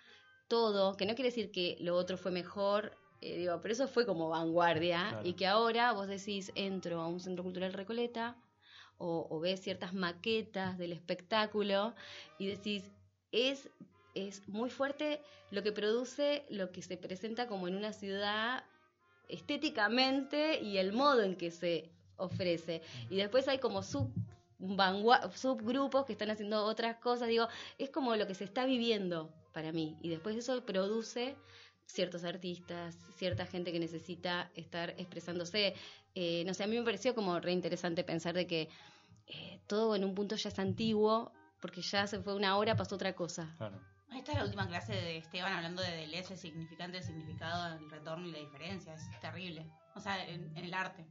todo, 0.48 0.96
que 0.96 1.06
no 1.06 1.14
quiere 1.14 1.30
decir 1.30 1.52
que 1.52 1.78
lo 1.82 1.96
otro 1.96 2.18
fue 2.18 2.32
mejor, 2.32 2.98
eh, 3.22 3.38
digo, 3.38 3.60
pero 3.62 3.74
eso 3.74 3.88
fue 3.88 4.06
como 4.06 4.30
vanguardia. 4.30 5.10
Claro. 5.10 5.28
Y 5.28 5.34
que 5.34 5.46
ahora 5.46 5.92
vos 5.92 6.08
decís, 6.08 6.52
entro 6.56 7.02
a 7.02 7.08
un 7.08 7.20
centro 7.20 7.44
cultural 7.44 7.74
Recoleta 7.74 8.38
o, 8.98 9.28
o 9.30 9.40
ves 9.40 9.62
ciertas 9.62 9.94
maquetas 9.94 10.78
del 10.78 10.94
espectáculo 10.94 11.94
y 12.40 12.48
decís, 12.48 12.90
es, 13.32 13.70
es 14.16 14.48
muy 14.48 14.70
fuerte 14.70 15.22
lo 15.52 15.62
que 15.62 15.72
produce, 15.72 16.46
lo 16.50 16.72
que 16.72 16.82
se 16.82 16.98
presenta 16.98 17.48
como 17.48 17.68
en 17.68 17.76
una 17.76 17.94
ciudad 17.94 18.64
estéticamente 19.28 20.62
y 20.62 20.78
el 20.78 20.94
modo 20.94 21.24
en 21.24 21.36
que 21.36 21.52
se 21.52 21.92
ofrece. 22.16 22.82
Y 23.10 23.18
después 23.18 23.48
hay 23.48 23.60
como 23.60 23.84
sub 23.84 24.10
subgrupos 24.60 26.06
que 26.06 26.14
están 26.14 26.30
haciendo 26.30 26.64
otras 26.66 26.98
cosas, 26.98 27.28
digo, 27.28 27.48
es 27.78 27.90
como 27.90 28.16
lo 28.16 28.28
que 28.28 28.36
se 28.36 28.44
está 28.44 28.66
viviendo 28.66 29.32
para 29.54 29.72
mí. 29.72 29.98
Y 30.02 30.10
después 30.10 30.36
eso 30.36 30.66
produce 30.66 31.36
ciertos 31.86 32.24
artistas, 32.24 32.98
cierta 33.16 33.46
gente 33.46 33.72
que 33.72 33.80
necesita 33.80 34.52
estar 34.56 34.92
expresándose. 34.98 35.74
Eh, 36.16 36.44
no 36.46 36.54
sé, 36.54 36.64
a 36.64 36.68
mí 36.68 36.78
me 36.78 36.84
pareció 36.84 37.16
como 37.16 37.40
re 37.40 37.52
interesante 37.54 38.04
pensar 38.04 38.34
de 38.34 38.48
que 38.48 38.70
eh, 39.28 39.60
todo 39.68 39.96
en 39.96 40.04
un 40.04 40.16
punto 40.16 40.36
ya 40.36 40.50
es 40.50 40.60
antiguo, 40.60 41.32
porque 41.62 41.82
ya 41.82 42.08
se 42.08 42.20
fue 42.20 42.36
una 42.36 42.58
hora, 42.58 42.76
pasó 42.76 42.96
otra 42.96 43.14
cosa. 43.14 43.54
Claro. 43.58 43.80
Esta 44.16 44.32
es 44.32 44.38
la 44.38 44.46
última 44.46 44.68
clase 44.68 44.94
de 44.94 45.18
Esteban 45.18 45.54
hablando 45.54 45.82
de 45.82 45.92
Deleuze, 45.92 46.34
el 46.34 46.40
significante, 46.40 46.98
el 46.98 47.04
significado, 47.04 47.76
el 47.76 47.90
retorno 47.90 48.28
y 48.28 48.32
la 48.32 48.40
diferencia. 48.40 48.94
Es 48.94 49.20
terrible. 49.20 49.66
O 49.96 50.00
sea, 50.00 50.26
en, 50.28 50.56
en 50.58 50.66
el 50.66 50.74
arte. 50.74 51.06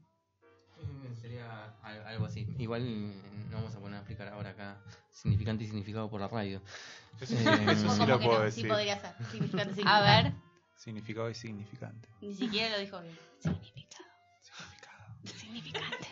Sería 1.20 1.74
al- 1.82 2.06
algo 2.06 2.26
así. 2.26 2.46
Igual 2.58 2.82
mm, 2.82 3.50
no 3.50 3.56
vamos 3.58 3.74
a 3.74 3.80
poner 3.80 3.94
a 3.96 3.98
explicar 4.00 4.28
ahora 4.28 4.50
acá 4.50 4.78
significante 5.10 5.64
y 5.64 5.66
significado 5.66 6.08
por 6.10 6.20
la 6.20 6.28
radio. 6.28 6.60
Eso, 7.20 7.34
Eh, 7.34 7.66
eso 7.70 7.90
sí 7.96 8.06
lo 8.06 8.20
puedo 8.20 8.38
no, 8.40 8.44
decir. 8.44 8.64
Sí 8.64 8.68
podría 8.68 8.98
ser. 9.00 9.14
Significante, 9.30 9.70
A 9.86 10.00
significante. 10.02 10.22
ver. 10.22 10.32
Significado 10.76 11.30
y 11.30 11.34
significante. 11.34 12.08
Ni 12.20 12.34
siquiera 12.34 12.76
lo 12.76 12.78
dijo 12.82 13.00
bien. 13.00 13.18
Significado. 13.40 14.04
Significado. 14.42 15.38
Significante. 15.38 16.08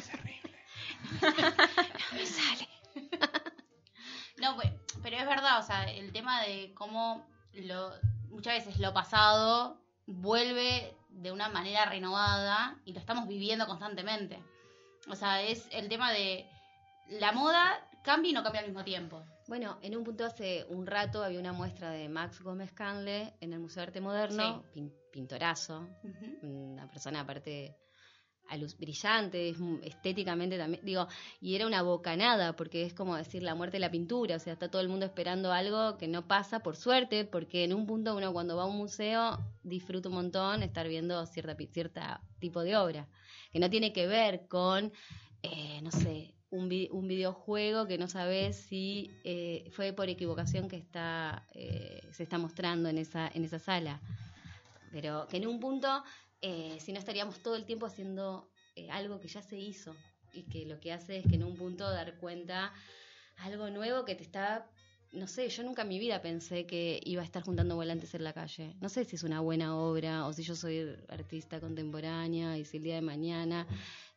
Terrible. 0.00 0.54
No 1.20 2.12
me 2.18 2.26
sale. 2.26 2.68
No, 4.38 4.54
pues, 4.54 4.70
pero 5.02 5.16
es 5.16 5.26
verdad, 5.26 5.58
o 5.58 5.62
sea, 5.62 5.84
el 5.90 6.12
tema 6.12 6.42
de 6.42 6.72
cómo 6.74 7.26
lo, 7.54 7.92
muchas 8.28 8.64
veces 8.64 8.78
lo 8.78 8.92
pasado 8.94 9.80
vuelve 10.06 10.94
de 11.16 11.32
una 11.32 11.48
manera 11.48 11.84
renovada 11.86 12.78
y 12.84 12.92
lo 12.92 13.00
estamos 13.00 13.26
viviendo 13.26 13.66
constantemente. 13.66 14.42
O 15.08 15.14
sea, 15.14 15.42
es 15.42 15.68
el 15.72 15.88
tema 15.88 16.12
de 16.12 16.46
la 17.08 17.32
moda 17.32 17.88
cambia 18.02 18.30
y 18.30 18.34
no 18.34 18.42
cambia 18.42 18.60
al 18.60 18.66
mismo 18.68 18.84
tiempo. 18.84 19.24
Bueno, 19.48 19.78
en 19.82 19.96
un 19.96 20.02
punto 20.04 20.24
hace 20.24 20.64
un 20.68 20.86
rato 20.86 21.22
había 21.22 21.38
una 21.40 21.52
muestra 21.52 21.90
de 21.90 22.08
Max 22.08 22.40
Gómez 22.40 22.72
Canle 22.72 23.34
en 23.40 23.52
el 23.52 23.60
Museo 23.60 23.82
de 23.82 23.86
Arte 23.88 24.00
Moderno, 24.00 24.64
pin- 24.74 24.92
pintorazo, 25.12 25.88
una 26.42 26.88
persona 26.88 27.20
aparte 27.20 27.76
a 28.48 28.56
luz 28.56 28.76
brillante, 28.78 29.54
estéticamente 29.82 30.58
también, 30.58 30.84
digo, 30.84 31.08
y 31.40 31.54
era 31.54 31.66
una 31.66 31.82
bocanada, 31.82 32.56
porque 32.56 32.84
es 32.84 32.94
como 32.94 33.16
decir 33.16 33.42
la 33.42 33.54
muerte 33.54 33.76
de 33.76 33.80
la 33.80 33.90
pintura, 33.90 34.36
o 34.36 34.38
sea, 34.38 34.52
está 34.52 34.70
todo 34.70 34.82
el 34.82 34.88
mundo 34.88 35.06
esperando 35.06 35.52
algo 35.52 35.96
que 35.98 36.08
no 36.08 36.26
pasa, 36.26 36.60
por 36.60 36.76
suerte, 36.76 37.24
porque 37.24 37.64
en 37.64 37.74
un 37.74 37.86
punto 37.86 38.16
uno 38.16 38.32
cuando 38.32 38.56
va 38.56 38.64
a 38.64 38.66
un 38.66 38.76
museo 38.76 39.38
disfruta 39.62 40.08
un 40.08 40.14
montón 40.14 40.62
estar 40.62 40.88
viendo 40.88 41.24
cierta, 41.26 41.56
cierta 41.72 42.20
tipo 42.38 42.62
de 42.62 42.76
obra, 42.76 43.08
que 43.52 43.58
no 43.58 43.70
tiene 43.70 43.92
que 43.92 44.06
ver 44.06 44.46
con, 44.48 44.92
eh, 45.42 45.80
no 45.82 45.90
sé, 45.90 46.34
un, 46.50 46.70
un 46.90 47.08
videojuego 47.08 47.86
que 47.86 47.98
no 47.98 48.08
sabes 48.08 48.56
si 48.56 49.10
eh, 49.24 49.68
fue 49.72 49.92
por 49.92 50.08
equivocación 50.08 50.68
que 50.68 50.76
está 50.76 51.46
eh, 51.54 52.00
se 52.12 52.22
está 52.22 52.38
mostrando 52.38 52.88
en 52.88 52.98
esa, 52.98 53.28
en 53.28 53.44
esa 53.44 53.58
sala. 53.58 54.00
Pero 54.92 55.26
que 55.28 55.36
en 55.36 55.46
un 55.46 55.60
punto, 55.60 56.02
eh, 56.42 56.78
si 56.80 56.92
no 56.92 56.98
estaríamos 56.98 57.40
todo 57.42 57.56
el 57.56 57.64
tiempo 57.64 57.86
haciendo 57.86 58.50
eh, 58.74 58.90
algo 58.90 59.20
que 59.20 59.28
ya 59.28 59.42
se 59.42 59.58
hizo 59.58 59.94
y 60.32 60.44
que 60.44 60.66
lo 60.66 60.80
que 60.80 60.92
hace 60.92 61.18
es 61.18 61.26
que 61.26 61.36
en 61.36 61.44
un 61.44 61.56
punto 61.56 61.88
dar 61.88 62.18
cuenta 62.18 62.72
algo 63.38 63.70
nuevo 63.70 64.04
que 64.04 64.14
te 64.14 64.22
está, 64.22 64.70
no 65.12 65.26
sé, 65.26 65.48
yo 65.48 65.62
nunca 65.62 65.82
en 65.82 65.88
mi 65.88 65.98
vida 65.98 66.22
pensé 66.22 66.66
que 66.66 67.00
iba 67.04 67.22
a 67.22 67.24
estar 67.24 67.42
juntando 67.42 67.76
volantes 67.76 68.14
en 68.14 68.24
la 68.24 68.32
calle. 68.32 68.74
No 68.80 68.88
sé 68.88 69.04
si 69.04 69.16
es 69.16 69.22
una 69.22 69.40
buena 69.40 69.76
obra 69.76 70.26
o 70.26 70.32
si 70.32 70.42
yo 70.42 70.54
soy 70.54 70.96
artista 71.08 71.60
contemporánea 71.60 72.58
y 72.58 72.64
si 72.64 72.78
el 72.78 72.82
día 72.82 72.94
de 72.96 73.02
mañana... 73.02 73.66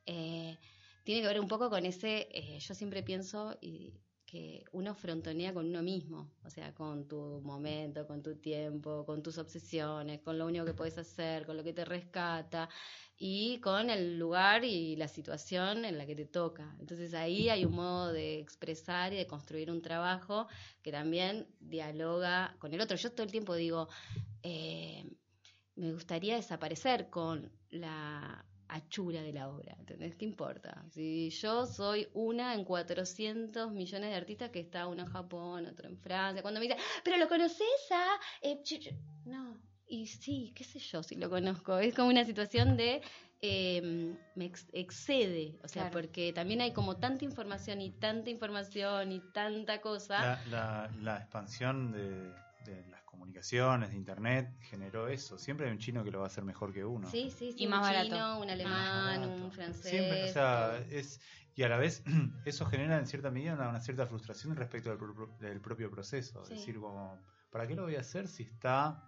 eh, 0.05 0.57
tiene 1.05 1.21
que 1.21 1.27
ver 1.27 1.39
un 1.39 1.47
poco 1.47 1.71
con 1.71 1.87
ese, 1.87 2.29
yo 2.59 2.75
siempre 2.75 3.01
pienso 3.01 3.57
y 3.61 3.93
que 4.29 4.63
uno 4.73 4.93
frontonea 4.93 5.55
con 5.55 5.65
uno 5.65 5.81
mismo, 5.81 6.29
o 6.43 6.49
sea, 6.51 6.71
con 6.75 7.07
tu 7.07 7.41
momento, 7.43 8.05
con 8.05 8.21
tu 8.21 8.35
tiempo, 8.35 9.03
con 9.03 9.23
tus 9.23 9.39
obsesiones, 9.39 10.21
con 10.21 10.37
lo 10.37 10.45
único 10.45 10.65
que 10.65 10.75
puedes 10.75 10.99
hacer, 10.99 11.47
con 11.47 11.57
lo 11.57 11.63
que 11.63 11.73
te 11.73 11.83
rescata 11.83 12.69
y 13.17 13.59
con 13.59 13.89
el 13.89 14.19
lugar 14.19 14.63
y 14.63 14.95
la 14.97 15.07
situación 15.07 15.83
en 15.83 15.97
la 15.97 16.05
que 16.05 16.15
te 16.15 16.25
toca. 16.25 16.75
Entonces 16.79 17.15
ahí 17.15 17.49
hay 17.49 17.65
un 17.65 17.73
modo 17.73 18.13
de 18.13 18.39
expresar 18.39 19.13
y 19.13 19.17
de 19.17 19.25
construir 19.25 19.71
un 19.71 19.81
trabajo 19.81 20.47
que 20.83 20.91
también 20.91 21.47
dialoga 21.59 22.55
con 22.59 22.71
el 22.71 22.81
otro. 22.81 22.97
Yo 22.97 23.11
todo 23.11 23.23
el 23.23 23.31
tiempo 23.31 23.55
digo, 23.55 23.87
eh, 24.43 25.05
me 25.75 25.91
gustaría 25.91 26.35
desaparecer 26.35 27.09
con 27.09 27.51
la 27.71 28.45
achura 28.69 29.21
de 29.21 29.33
la 29.33 29.49
obra, 29.49 29.75
¿entendés? 29.79 30.15
¿Qué 30.15 30.25
importa? 30.25 30.85
Si 30.91 31.29
yo 31.31 31.65
soy 31.65 32.07
una 32.13 32.53
en 32.53 32.63
400 32.63 33.71
millones 33.71 34.09
de 34.11 34.15
artistas 34.15 34.51
que 34.51 34.59
está 34.59 34.87
uno 34.87 35.03
en 35.03 35.09
Japón, 35.09 35.65
otro 35.65 35.87
en 35.89 35.97
Francia, 35.97 36.41
cuando 36.41 36.59
me 36.59 36.67
dicen, 36.67 36.79
pero 37.03 37.17
lo 37.17 37.27
conoces 37.27 37.67
a... 37.91 38.05
eh, 38.41 38.59
ch- 38.63 38.79
ch-". 38.79 38.95
no, 39.25 39.57
y 39.87 40.05
sí, 40.07 40.53
qué 40.55 40.63
sé 40.63 40.79
yo 40.79 41.01
si 41.03 41.15
lo 41.15 41.29
conozco, 41.29 41.79
es 41.79 41.93
como 41.95 42.09
una 42.09 42.23
situación 42.25 42.77
de... 42.77 43.01
eh, 43.41 44.13
me 44.35 44.45
ex- 44.45 44.67
excede, 44.73 45.57
o 45.63 45.67
sea, 45.67 45.83
Claro. 45.89 45.93
porque 45.93 46.31
también 46.33 46.61
hay 46.61 46.71
como 46.73 46.97
tanta 46.97 47.25
información 47.25 47.81
y 47.81 47.89
tanta 47.91 48.29
información 48.29 49.11
y 49.11 49.19
tanta 49.33 49.81
cosa. 49.81 50.21
La, 50.21 50.45
la- 50.51 50.91
la 51.01 51.17
expansión 51.17 51.91
de, 51.91 52.33
de 52.65 52.85
las 52.91 52.98
comunicaciones, 53.19 53.89
de 53.91 53.95
internet, 53.97 54.49
generó 54.61 55.07
eso. 55.07 55.37
Siempre 55.37 55.67
hay 55.67 55.71
un 55.73 55.77
chino 55.79 56.03
que 56.03 56.11
lo 56.11 56.19
va 56.19 56.25
a 56.25 56.27
hacer 56.27 56.43
mejor 56.43 56.73
que 56.73 56.83
uno. 56.85 57.09
Sí, 57.09 57.29
sí, 57.29 57.51
sí, 57.51 57.63
Y 57.63 57.65
un 57.65 57.71
más 57.71 57.81
barato. 57.81 58.07
chino, 58.09 58.39
un 58.39 58.49
alemán, 58.49 59.23
un 59.43 59.51
francés. 59.51 59.91
Siempre, 59.91 60.23
o 60.29 60.33
sea, 60.33 60.77
es, 60.89 61.19
y 61.55 61.63
a 61.63 61.69
la 61.69 61.77
vez 61.77 62.03
eso 62.45 62.65
genera 62.65 62.97
en 62.97 63.05
cierta 63.07 63.29
medida 63.29 63.53
una, 63.53 63.69
una 63.69 63.81
cierta 63.81 64.05
frustración 64.07 64.55
respecto 64.55 64.89
del, 64.89 64.97
pro- 64.97 65.35
del 65.39 65.61
propio 65.61 65.91
proceso. 65.91 66.43
Sí. 66.45 66.53
Es 66.53 66.59
decir, 66.59 66.79
como, 66.79 67.21
¿para 67.51 67.67
qué 67.67 67.75
lo 67.75 67.83
voy 67.83 67.95
a 67.95 67.99
hacer 68.01 68.27
si 68.27 68.43
está 68.43 69.03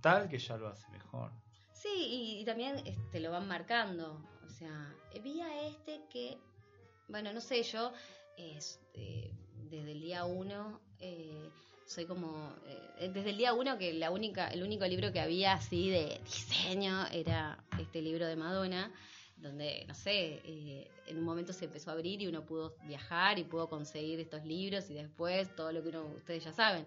tal 0.00 0.28
que 0.28 0.38
ya 0.38 0.56
lo 0.56 0.68
hace 0.68 0.88
mejor? 0.90 1.32
Sí, 1.72 1.88
y, 1.88 2.40
y 2.40 2.44
también 2.44 2.76
este, 2.86 3.18
lo 3.20 3.30
van 3.30 3.48
marcando. 3.48 4.22
O 4.44 4.48
sea, 4.48 4.94
eh, 5.12 5.20
vi 5.20 5.40
a 5.40 5.66
este 5.66 6.02
que, 6.10 6.38
bueno, 7.08 7.32
no 7.32 7.40
sé, 7.40 7.62
yo 7.62 7.92
es, 8.36 8.80
eh, 8.94 9.32
desde 9.70 9.92
el 9.92 10.00
día 10.00 10.24
uno 10.24 10.80
eh, 11.00 11.50
soy 11.86 12.06
como, 12.06 12.54
eh, 12.98 13.10
desde 13.12 13.30
el 13.30 13.36
día 13.36 13.52
uno 13.54 13.78
que 13.78 13.92
la 13.92 14.10
única, 14.10 14.48
el 14.48 14.62
único 14.62 14.86
libro 14.86 15.12
que 15.12 15.20
había 15.20 15.54
así 15.54 15.90
de 15.90 16.20
diseño 16.24 17.06
era 17.12 17.62
este 17.78 18.00
libro 18.02 18.26
de 18.26 18.36
Madonna, 18.36 18.92
donde, 19.36 19.84
no 19.86 19.94
sé, 19.94 20.40
eh, 20.44 20.90
en 21.06 21.18
un 21.18 21.24
momento 21.24 21.52
se 21.52 21.66
empezó 21.66 21.90
a 21.90 21.94
abrir 21.94 22.22
y 22.22 22.26
uno 22.26 22.46
pudo 22.46 22.76
viajar 22.84 23.38
y 23.38 23.44
pudo 23.44 23.68
conseguir 23.68 24.18
estos 24.20 24.44
libros 24.44 24.88
y 24.90 24.94
después 24.94 25.54
todo 25.54 25.72
lo 25.72 25.82
que 25.82 25.90
uno, 25.90 26.06
ustedes 26.16 26.44
ya 26.44 26.52
saben. 26.52 26.86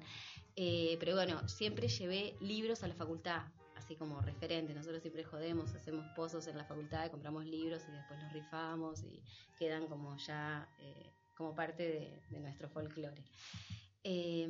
Eh, 0.55 0.97
pero 0.99 1.13
bueno, 1.13 1.47
siempre 1.47 1.87
llevé 1.87 2.35
libros 2.41 2.83
a 2.83 2.87
la 2.87 2.95
facultad, 2.95 3.43
así 3.75 3.95
como 3.95 4.19
referentes. 4.21 4.75
Nosotros 4.75 5.01
siempre 5.01 5.23
jodemos, 5.23 5.73
hacemos 5.75 6.05
pozos 6.15 6.47
en 6.47 6.57
la 6.57 6.65
facultad, 6.65 7.11
compramos 7.11 7.45
libros 7.45 7.83
y 7.87 7.91
después 7.91 8.19
los 8.23 8.33
rifamos 8.33 9.03
y 9.03 9.21
quedan 9.59 9.85
como 9.85 10.17
ya 10.17 10.67
eh, 10.79 11.11
como 11.35 11.53
parte 11.53 11.83
de, 11.83 12.21
de 12.31 12.39
nuestro 12.39 12.67
folclore. 12.69 13.23
Eh, 14.09 14.47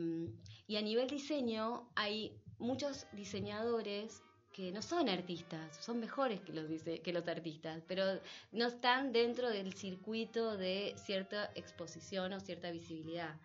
y 0.67 0.75
a 0.75 0.81
nivel 0.83 1.07
diseño 1.09 1.89
hay 1.95 2.31
muchos 2.59 3.07
diseñadores 3.11 4.21
que 4.53 4.71
no 4.71 4.81
son 4.83 5.09
artistas, 5.09 5.75
son 5.83 5.99
mejores 5.99 6.41
que 6.41 6.53
los, 6.53 6.69
dise- 6.69 7.01
que 7.01 7.11
los 7.11 7.27
artistas, 7.27 7.81
pero 7.87 8.03
no 8.51 8.67
están 8.67 9.11
dentro 9.11 9.49
del 9.49 9.73
circuito 9.73 10.57
de 10.57 10.93
cierta 10.97 11.51
exposición 11.55 12.33
o 12.33 12.39
cierta 12.39 12.69
visibilidad. 12.69 13.35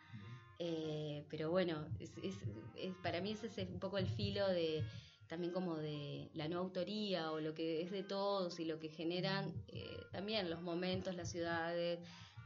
Eh, 0.58 1.24
pero 1.30 1.50
bueno, 1.50 1.86
es, 1.98 2.10
es- 2.22 2.44
es- 2.76 2.94
para 3.02 3.20
mí 3.22 3.32
ese 3.32 3.46
es 3.46 3.68
un 3.70 3.80
poco 3.80 3.96
el 3.96 4.06
filo 4.06 4.46
de 4.48 4.84
también 5.28 5.52
como 5.54 5.76
de 5.78 6.28
la 6.34 6.46
no 6.48 6.58
autoría 6.58 7.32
o 7.32 7.40
lo 7.40 7.54
que 7.54 7.80
es 7.80 7.90
de 7.90 8.02
todos 8.02 8.60
y 8.60 8.66
lo 8.66 8.78
que 8.78 8.90
generan 8.90 9.50
eh, 9.68 9.96
también 10.12 10.50
los 10.50 10.60
momentos, 10.60 11.14
las 11.16 11.30
ciudades, 11.30 12.00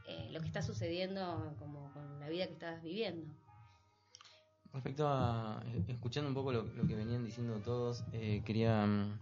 eh, 0.05 0.29
lo 0.31 0.39
que 0.39 0.45
está 0.47 0.61
sucediendo 0.61 1.53
como 1.59 1.91
con 1.91 2.17
la 2.19 2.29
vida 2.29 2.47
que 2.47 2.53
estás 2.53 2.81
viviendo. 2.81 3.27
Respecto 4.73 5.07
a. 5.07 5.63
Escuchando 5.87 6.27
un 6.29 6.33
poco 6.35 6.51
lo, 6.51 6.63
lo 6.63 6.87
que 6.87 6.95
venían 6.95 7.23
diciendo 7.25 7.59
todos, 7.61 8.03
eh, 8.13 8.41
quería. 8.45 8.85
mm, 8.85 9.19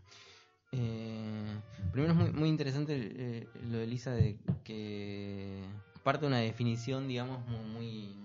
eh, 0.71 1.61
primero 1.91 2.13
es 2.13 2.19
muy, 2.19 2.31
muy 2.31 2.49
interesante 2.49 2.93
eh, 2.97 3.47
lo 3.69 3.77
de 3.77 3.87
Lisa 3.87 4.11
de 4.11 4.37
que 4.63 5.61
parte 6.03 6.21
de 6.21 6.27
una 6.27 6.39
definición, 6.39 7.07
digamos, 7.07 7.45
muy. 7.47 7.59
muy, 7.65 8.15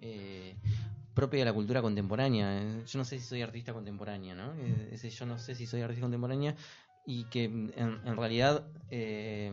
eh, 0.00 0.56
propia 1.14 1.40
de 1.40 1.44
la 1.46 1.52
cultura 1.52 1.82
contemporánea. 1.82 2.84
Yo 2.86 2.98
no 2.98 3.04
sé 3.04 3.18
si 3.18 3.26
soy 3.26 3.42
artista 3.42 3.72
contemporánea, 3.72 4.34
¿no? 4.34 4.54
Eh, 4.54 4.88
Ese 4.92 5.10
yo 5.10 5.26
no 5.26 5.38
sé 5.38 5.54
si 5.54 5.66
soy 5.66 5.82
artista 5.82 6.02
contemporánea 6.02 6.56
y 7.06 7.24
que 7.24 7.48
mm, 7.48 7.70
en, 7.76 8.00
en 8.06 8.16
realidad 8.16 8.66
eh, 8.90 9.52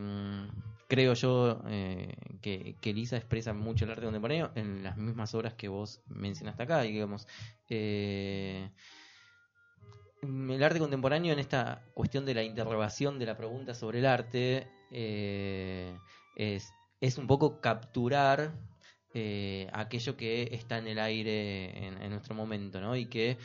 creo 0.90 1.14
yo 1.14 1.61
eh, 1.68 2.16
que, 2.41 2.76
que 2.82 2.94
Lisa 2.94 3.16
expresa 3.16 3.53
mucho 3.53 3.86
el 3.86 3.91
arte 3.91 4.03
contemporáneo 4.03 4.52
en 4.56 4.84
las 4.84 4.98
mismas 4.98 5.34
obras 5.36 5.53
que 5.53 5.70
vos 5.70 6.02
mencionaste 6.07 6.64
acá, 6.64 6.82
digamos. 6.82 7.28
eh, 7.70 8.70
el 10.22 10.64
arte 10.64 10.80
contemporáneo 10.80 11.32
en 11.32 11.40
esta 11.40 11.82
cuestión 11.94 12.26
de 12.26 12.34
la 12.34 12.44
interrogación 12.44 13.20
de 13.20 13.26
la 13.26 13.38
pregunta 13.38 13.74
sobre 13.74 13.99
el 13.99 14.06
arte 14.07 14.68
eh, 14.91 15.95
es, 16.36 16.74
es 16.99 17.18
un 17.18 17.28
poco 17.28 17.61
capturar 17.61 18.52
aquello 19.74 20.18
que 20.18 20.49
está 20.52 20.78
en 20.78 20.88
el 20.88 20.99
aire 20.99 21.88
en, 21.88 22.02
en 22.02 22.10
nuestro 22.11 22.36
momento, 22.36 22.82
¿no? 22.82 22.95
Y 22.95 23.06
que 23.07 23.38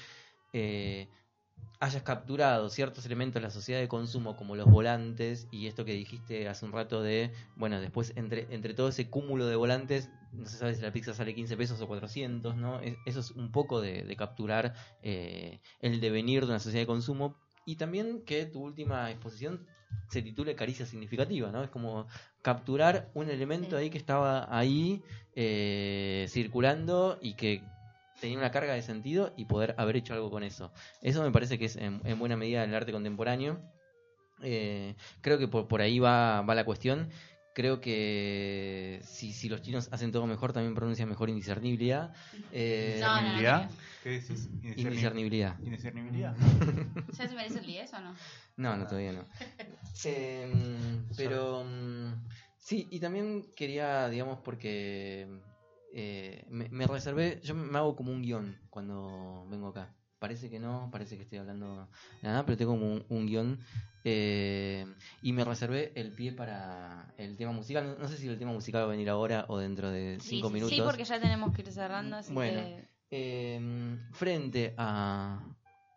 hayas 1.80 2.02
capturado 2.02 2.70
ciertos 2.70 3.04
elementos 3.04 3.34
de 3.34 3.40
la 3.46 3.50
sociedad 3.50 3.80
de 3.80 3.88
consumo 3.88 4.36
como 4.36 4.56
los 4.56 4.70
volantes 4.70 5.48
y 5.50 5.66
esto 5.66 5.84
que 5.84 5.92
dijiste 5.92 6.48
hace 6.48 6.64
un 6.64 6.72
rato 6.72 7.02
de, 7.02 7.32
bueno, 7.56 7.80
después 7.80 8.12
entre, 8.16 8.46
entre 8.50 8.72
todo 8.74 8.88
ese 8.88 9.10
cúmulo 9.10 9.46
de 9.46 9.56
volantes, 9.56 10.08
no 10.32 10.46
se 10.46 10.56
sabe 10.56 10.74
si 10.74 10.82
la 10.82 10.92
pizza 10.92 11.12
sale 11.14 11.34
15 11.34 11.56
pesos 11.56 11.80
o 11.80 11.86
400, 11.86 12.56
¿no? 12.56 12.80
Es- 12.80 12.96
Eso 13.06 13.20
es 13.20 13.30
un 13.32 13.52
poco 13.52 13.80
de, 13.80 14.02
de 14.02 14.16
capturar 14.16 14.74
eh, 15.02 15.60
el 15.80 16.00
devenir 16.00 16.40
de 16.42 16.46
una 16.52 16.58
sociedad 16.58 16.82
de 16.82 16.86
consumo 16.86 17.36
y 17.66 17.76
también 17.76 18.22
que 18.24 18.46
tu 18.46 18.60
última 18.62 19.10
exposición 19.10 19.66
se 20.08 20.22
titule 20.22 20.54
Caricia 20.54 20.86
Significativa, 20.86 21.50
¿no? 21.50 21.62
Es 21.64 21.70
como 21.70 22.06
capturar 22.42 23.10
un 23.14 23.28
elemento 23.30 23.70
Sí. 23.70 23.76
ahí 23.76 23.90
que 23.90 23.98
estaba 23.98 24.46
ahí 24.56 25.02
eh, 25.34 26.26
circulando 26.28 27.18
y 27.20 27.34
que 27.34 27.62
tenía 28.24 28.38
una 28.38 28.50
carga 28.50 28.72
de 28.72 28.80
sentido 28.82 29.32
y 29.36 29.44
poder 29.44 29.74
haber 29.76 29.96
hecho 29.96 30.14
algo 30.14 30.30
con 30.30 30.42
eso. 30.42 30.72
Eso 31.02 31.22
me 31.22 31.30
parece 31.30 31.58
que 31.58 31.66
es 31.66 31.76
en, 31.76 32.00
en 32.04 32.18
buena 32.18 32.36
medida 32.36 32.64
el 32.64 32.74
arte 32.74 32.90
contemporáneo. 32.90 33.60
Eh, 34.42 34.94
creo 35.20 35.38
que 35.38 35.46
por, 35.46 35.68
por 35.68 35.80
ahí 35.82 35.98
va, 35.98 36.40
va 36.42 36.54
la 36.54 36.64
cuestión. 36.64 37.10
Creo 37.54 37.80
que 37.80 39.00
si, 39.04 39.32
si 39.32 39.48
los 39.48 39.60
chinos 39.62 39.88
hacen 39.92 40.10
todo 40.10 40.26
mejor, 40.26 40.52
también 40.52 40.74
pronuncian 40.74 41.08
mejor 41.08 41.28
indiscernibilidad. 41.28 42.14
Eh, 42.56 42.98
No, 43.00 43.08
no, 43.08 43.14
no. 43.14 43.28
¿Indiscernibilidad? 43.28 43.70
¿Qué 44.02 44.10
decís? 44.10 44.48
Indiscernibilidad. 44.62 45.58
¿Indiscernibilidad? 45.60 46.36
¿Ya 47.18 47.28
se 47.28 47.34
merece 47.34 47.58
el 47.58 47.66
10 47.66 47.92
o 47.94 48.00
no? 48.00 48.14
No, 48.56 48.76
no, 48.76 48.86
todavía 48.86 49.12
no. 49.12 49.26
Em, 50.04 51.04
pero 51.16 51.64
mm, 51.64 52.12
sí, 52.58 52.88
y 52.90 52.98
también 53.00 53.46
quería, 53.56 54.08
digamos, 54.08 54.38
porque 54.40 55.40
eh, 55.96 56.44
me, 56.50 56.68
me 56.70 56.86
reservé, 56.86 57.40
yo 57.44 57.54
me 57.54 57.78
hago 57.78 57.94
como 57.94 58.10
un 58.12 58.20
guion 58.22 58.58
cuando 58.68 59.46
vengo 59.48 59.68
acá. 59.68 59.94
Parece 60.18 60.50
que 60.50 60.58
no, 60.58 60.88
parece 60.90 61.16
que 61.16 61.22
estoy 61.22 61.38
hablando 61.38 61.88
nada, 62.22 62.44
pero 62.44 62.56
tengo 62.56 62.72
como 62.72 62.86
un, 62.94 63.04
un 63.08 63.26
guion 63.26 63.58
eh, 64.04 64.86
y 65.22 65.32
me 65.32 65.44
reservé 65.44 65.92
el 65.94 66.12
pie 66.12 66.32
para 66.32 67.14
el 67.18 67.36
tema 67.36 67.52
musical. 67.52 67.86
No, 67.86 67.98
no 67.98 68.08
sé 68.08 68.16
si 68.16 68.26
el 68.26 68.38
tema 68.38 68.52
musical 68.52 68.82
va 68.82 68.86
a 68.86 68.90
venir 68.90 69.08
ahora 69.10 69.44
o 69.48 69.58
dentro 69.58 69.90
de 69.90 70.18
cinco 70.20 70.48
sí, 70.48 70.54
minutos. 70.54 70.74
Sí, 70.74 70.82
porque 70.82 71.04
ya 71.04 71.20
tenemos 71.20 71.54
que 71.54 71.62
ir 71.62 71.70
cerrando, 71.72 72.16
así 72.16 72.32
Bueno. 72.32 72.60
que... 72.60 72.88
Eh, 73.10 73.98
frente 74.12 74.74
a, 74.76 75.40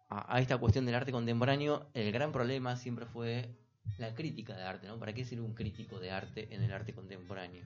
a, 0.09 0.35
a 0.35 0.39
esta 0.41 0.57
cuestión 0.57 0.85
del 0.85 0.95
arte 0.95 1.11
contemporáneo, 1.11 1.89
el 1.93 2.11
gran 2.11 2.31
problema 2.31 2.75
siempre 2.75 3.05
fue 3.07 3.55
la 3.97 4.13
crítica 4.13 4.55
de 4.55 4.63
arte, 4.63 4.87
¿no? 4.87 4.99
¿Para 4.99 5.13
qué 5.13 5.25
ser 5.25 5.41
un 5.41 5.53
crítico 5.53 5.99
de 5.99 6.11
arte 6.11 6.53
en 6.53 6.63
el 6.63 6.71
arte 6.71 6.93
contemporáneo? 6.93 7.63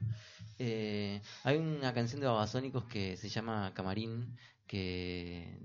Eh, 0.58 1.20
hay 1.44 1.56
una 1.56 1.92
canción 1.92 2.20
de 2.20 2.26
Babasónicos 2.26 2.84
que 2.84 3.16
se 3.16 3.28
llama 3.28 3.72
Camarín, 3.74 4.36
que 4.66 5.58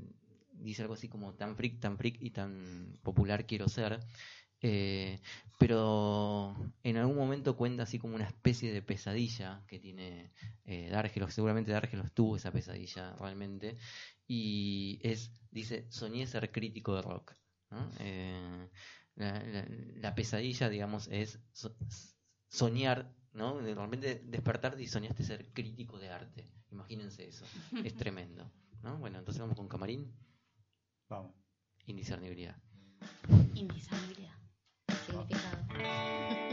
dice 0.53 0.81
algo 0.81 0.95
así 0.95 1.07
como 1.07 1.33
tan 1.33 1.55
freak, 1.55 1.79
tan 1.79 1.97
freak 1.97 2.17
y 2.21 2.31
tan 2.31 2.99
popular 3.03 3.45
quiero 3.45 3.69
ser. 3.69 3.99
Eh, 4.61 5.19
pero 5.59 6.55
en 6.83 6.97
algún 6.97 7.15
momento 7.15 7.55
cuenta 7.55 7.83
así 7.83 7.99
como 7.99 8.15
una 8.15 8.25
especie 8.25 8.71
de 8.71 8.81
pesadilla 8.81 9.63
que 9.67 9.79
tiene 9.79 10.31
eh, 10.65 10.89
Dargelos, 10.89 11.33
seguramente 11.33 11.71
Dargelos 11.71 12.11
tuvo 12.11 12.37
esa 12.37 12.51
pesadilla 12.51 13.15
realmente, 13.19 13.77
y 14.27 14.99
es, 15.03 15.31
dice, 15.51 15.85
soñé 15.89 16.25
ser 16.27 16.51
crítico 16.51 16.95
de 16.95 17.01
rock. 17.01 17.33
¿no? 17.69 17.91
Eh, 17.99 18.69
la, 19.17 19.43
la- 19.43 19.67
la 19.95 20.15
pesadilla, 20.15 20.69
digamos, 20.69 21.07
es 21.09 21.39
so- 21.51 21.75
soñar, 22.47 23.13
¿no? 23.33 23.57
De 23.57 23.75
repente 23.75 24.21
despertarte 24.25 24.81
y 24.81 24.87
soñaste 24.87 25.23
ser 25.23 25.51
crítico 25.53 25.99
de 25.99 26.09
arte. 26.09 26.49
Imagínense 26.71 27.27
eso, 27.27 27.45
es 27.83 27.95
tremendo. 27.97 28.49
¿no? 28.83 28.97
Bueno, 28.99 29.19
entonces 29.19 29.41
vamos 29.41 29.57
con 29.57 29.67
Camarín, 29.67 30.13
Vamos. 31.09 31.33
indiscernibilidad. 31.85 32.55
Indiscernibilidad. 33.55 34.35
Significado. 34.87 35.27
Significado. 35.27 36.46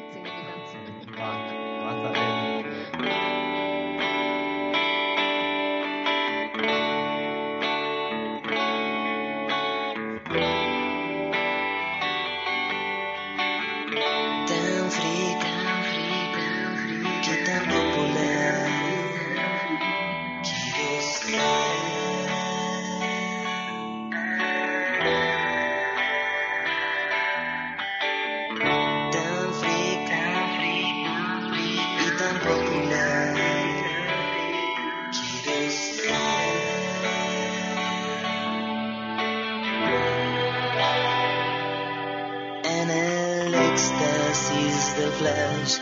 Flash, 45.18 45.78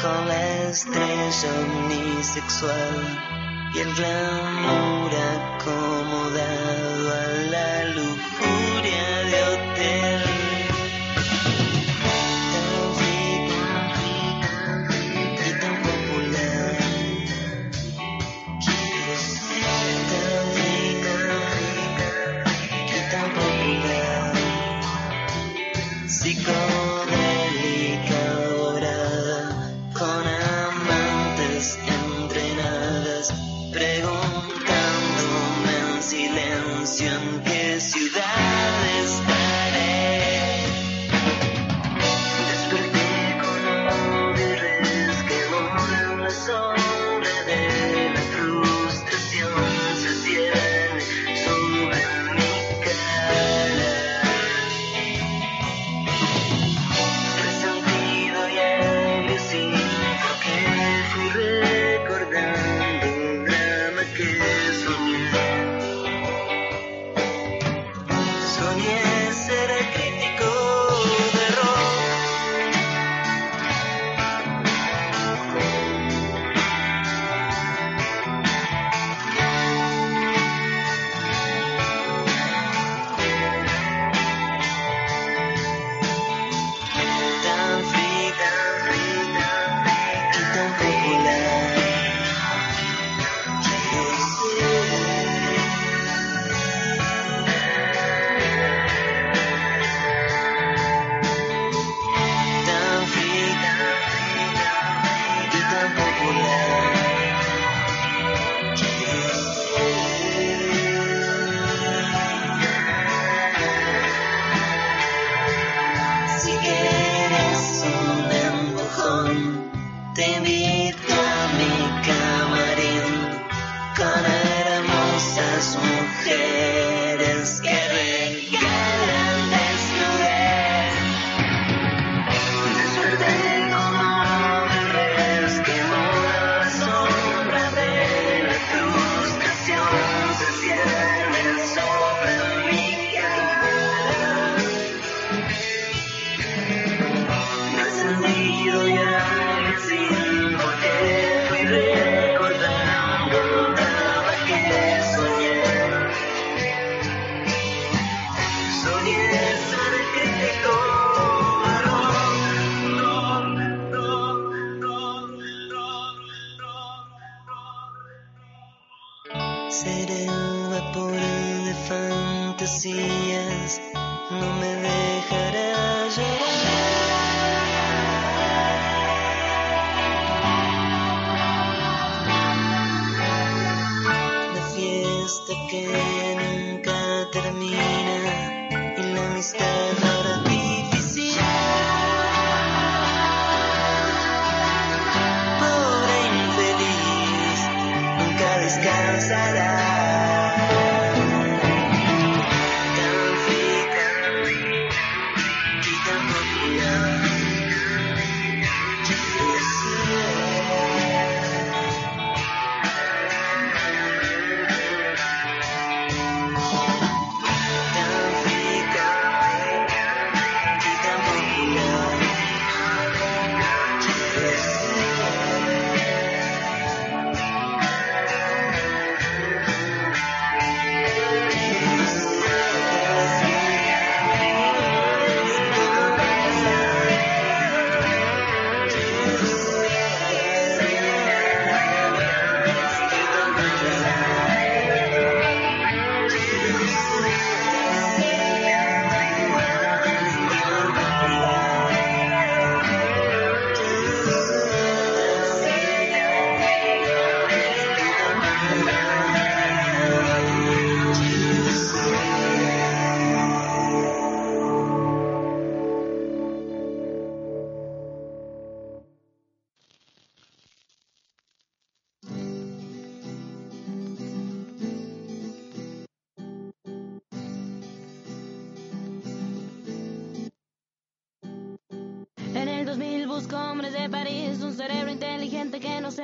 con 0.00 0.28
la 0.28 0.68
estrella 0.68 1.50
omnisexual 1.60 3.72
y 3.74 3.78
el 3.78 3.94
glamour 3.94 4.97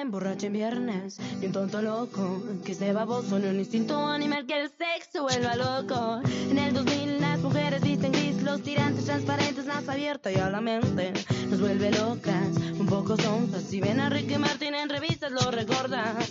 que 0.05 0.11
se 0.11 0.17
emborrache 0.17 0.47
en 0.49 0.53
viernes, 0.53 1.19
y 1.41 1.47
un 1.47 1.53
tonto 1.53 1.81
loco 1.81 2.43
que 2.65 2.73
esté 2.73 2.93
baboso 2.93 3.39
en 3.39 3.49
un 3.49 3.59
instinto 3.59 4.07
animal 4.07 4.45
que 4.47 4.61
el 4.61 4.69
sexo 4.69 5.23
vuelva 5.23 5.57
loco. 5.57 6.21
En 6.51 6.59
el 6.59 6.75
2000 6.75 7.21
las 7.21 7.41
mujeres 7.41 7.81
visten 7.81 8.13
gris, 8.13 8.43
los 8.43 8.63
tirantes 8.63 9.07
transparentes, 9.07 9.65
más 9.67 9.89
abierta 9.89 10.31
y 10.31 10.37
a 10.37 10.51
la 10.51 10.61
mente 10.61 11.13
nos 11.49 11.59
vuelve 11.59 11.91
locas, 11.91 12.49
un 12.79 12.87
poco 12.87 13.17
sonzas. 13.17 13.63
Si 13.63 13.81
ven 13.81 13.99
a 13.99 14.11
Ricky 14.11 14.37
Martin 14.37 14.75
en 14.75 14.91
revistas 14.91 15.33
lo 15.33 15.51
recordas. 15.51 16.31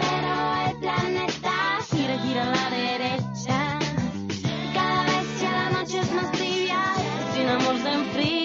Pero 0.00 0.70
el 0.70 0.76
planeta 0.78 1.78
gira, 1.90 2.18
gira 2.18 2.42
a 2.42 2.54
la 2.54 2.76
derecha. 2.76 3.78
Cada 4.74 5.02
vez 5.04 5.40
ya 5.40 5.52
la 5.52 5.70
noche 5.70 5.98
es 5.98 6.12
más 6.12 6.32
tibia, 6.32 6.82
sin 7.34 7.48
amor 7.48 7.76
se 7.82 7.90
enfría. 7.90 8.37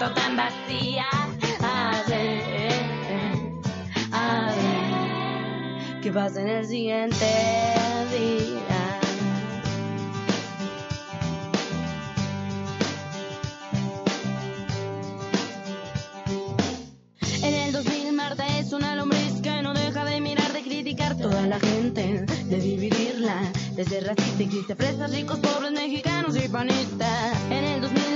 Siento 0.00 0.14
tan 0.14 0.36
vacía. 0.36 1.06
A 1.62 2.02
ver, 2.08 2.42
a 4.12 4.46
ver, 4.54 6.00
¿qué 6.00 6.10
pasa 6.10 6.40
en 6.40 6.48
el 6.48 6.66
siguiente 6.66 7.26
día? 8.10 9.00
En 17.42 17.54
el 17.54 17.72
2000 17.72 18.12
Marta 18.14 18.46
es 18.58 18.72
una 18.72 18.96
lombriz 18.96 19.40
que 19.42 19.62
no 19.62 19.74
deja 19.74 20.04
de 20.04 20.20
mirar, 20.20 20.50
de 20.52 20.62
criticar 20.62 21.16
toda 21.16 21.46
la 21.46 21.60
gente, 21.60 22.24
de 22.46 22.56
dividirla, 22.56 23.52
de 23.74 23.84
ser 23.84 24.06
racista 24.06 24.42
y 24.42 24.46
triste, 24.46 25.06
ricos, 25.08 25.38
pobres, 25.40 25.72
mexicanos 25.72 26.36
y 26.36 26.48
panistas. 26.48 27.36
En 27.50 27.64
el 27.64 27.80
2000 27.82 28.09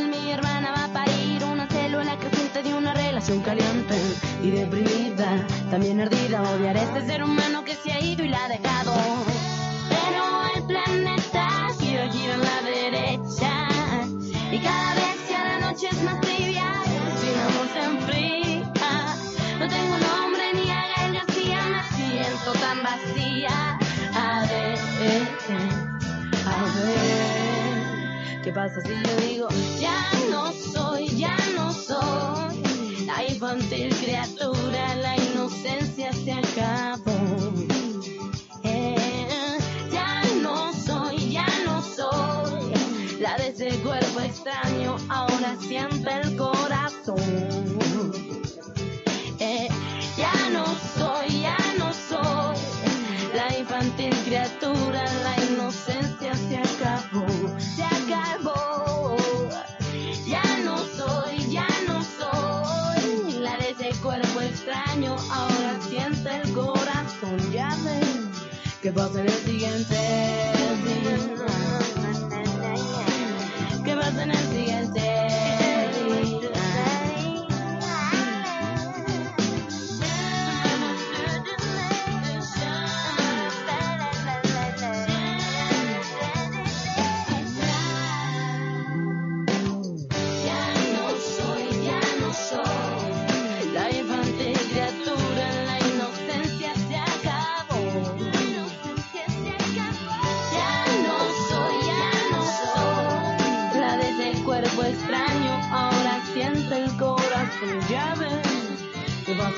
relación 3.25 3.41
caliente 3.43 3.97
y 4.43 4.51
deprimida, 4.51 5.47
también 5.71 5.99
ardida, 5.99 6.43
odiar 6.43 6.77
a 6.77 6.83
este 6.83 7.07
ser 7.07 7.25
humano 7.25 7.65
que 7.65 7.75
se 7.75 7.91
ha 7.91 8.01
ido 8.01 8.23
y 8.23 8.29
la 8.29 8.45
ha 8.45 8.49
dejado. 8.49 8.93
Pero 9.89 10.25
el 10.55 10.63
planeta 10.67 11.69
gira, 11.81 12.11
gira 12.13 12.35
a 12.35 12.39
la 12.39 12.63
derecha 12.63 13.69
y 14.53 14.59
cada 14.59 14.95
vez 14.95 15.29
ya 15.31 15.43
la 15.43 15.59
noche 15.61 15.89
es 15.91 16.03
más 16.03 16.21
tibia, 16.21 16.71
sin 17.19 17.39
amor 17.41 17.69
se 17.73 17.83
enfría. 17.83 19.07
No 19.59 19.69
tengo 19.69 19.97
nombre 19.97 20.53
ni 20.53 20.71
a 20.71 20.87
Gael 20.95 21.15
García, 21.15 21.61
me 21.71 21.83
siento 21.97 22.53
tan 22.61 22.83
vacía. 22.83 23.79
A 24.15 24.47
ver, 24.51 24.79
a 26.47 26.63
ver, 26.85 28.43
¿qué 28.43 28.53
pasa 28.53 28.81
si 28.83 28.91
yo 28.91 29.17
digo 29.27 29.49
ya 29.81 30.11
no 30.31 30.53
soy, 30.53 31.09
ya 31.17 31.37
no 31.57 31.73
soy 31.73 32.44
infantil 33.35 33.93
criatura, 33.97 34.95
la 34.97 35.17
inocencia 35.17 36.13
se 36.13 36.33
acabó. 36.33 37.53
Eh, 38.63 39.59
ya 39.91 40.23
no 40.41 40.73
soy, 40.73 41.31
ya 41.31 41.47
no 41.65 41.83
soy 41.83 42.73
la 43.21 43.37
de 43.37 43.49
ese 43.49 43.71
cuerpo 43.83 44.21
extraño, 44.21 44.97
ahora 45.09 45.57
siente 45.59 46.11
el 46.23 46.37
corazón. 46.37 47.79
Eh, 49.41 49.69
ya 50.17 50.33
no 50.53 50.65
soy, 50.97 51.41
ya 51.41 51.57
no 51.79 51.93
soy 51.93 52.57
la 53.35 53.59
infantil 53.59 54.15
criatura, 54.25 55.03
la 55.25 55.44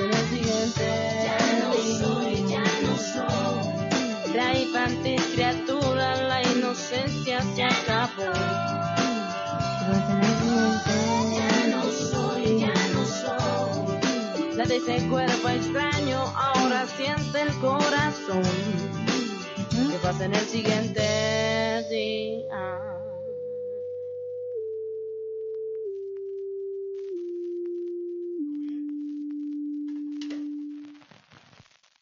en 0.05 0.10
el 0.12 0.28
siguiente. 0.28 0.86
Ya 1.24 1.39
no 1.60 1.73
soy, 1.98 2.35
ya 2.48 2.64
no 2.82 2.97
soy 2.97 3.77
la 4.35 4.59
infantil 4.59 5.23
criatura, 5.35 6.23
la 6.23 6.43
inocencia 6.43 7.43
se 7.55 7.64
acabó. 7.64 8.32
Ya 11.32 11.66
no 11.70 11.82
soy, 11.82 12.60
ya 12.60 12.74
no 12.93 13.05
soy 13.05 14.56
la 14.56 14.64
de 14.64 14.77
ese 14.77 15.06
cuerpo 15.09 15.48
extraño, 15.48 16.18
ahora 16.35 16.86
siente 16.86 17.43
el 17.43 17.52
corazón. 17.60 18.43
Que 19.90 19.98
pasa 20.02 20.24
en 20.24 20.35
el 20.35 20.47
siguiente 20.47 21.85
día. 21.90 23.05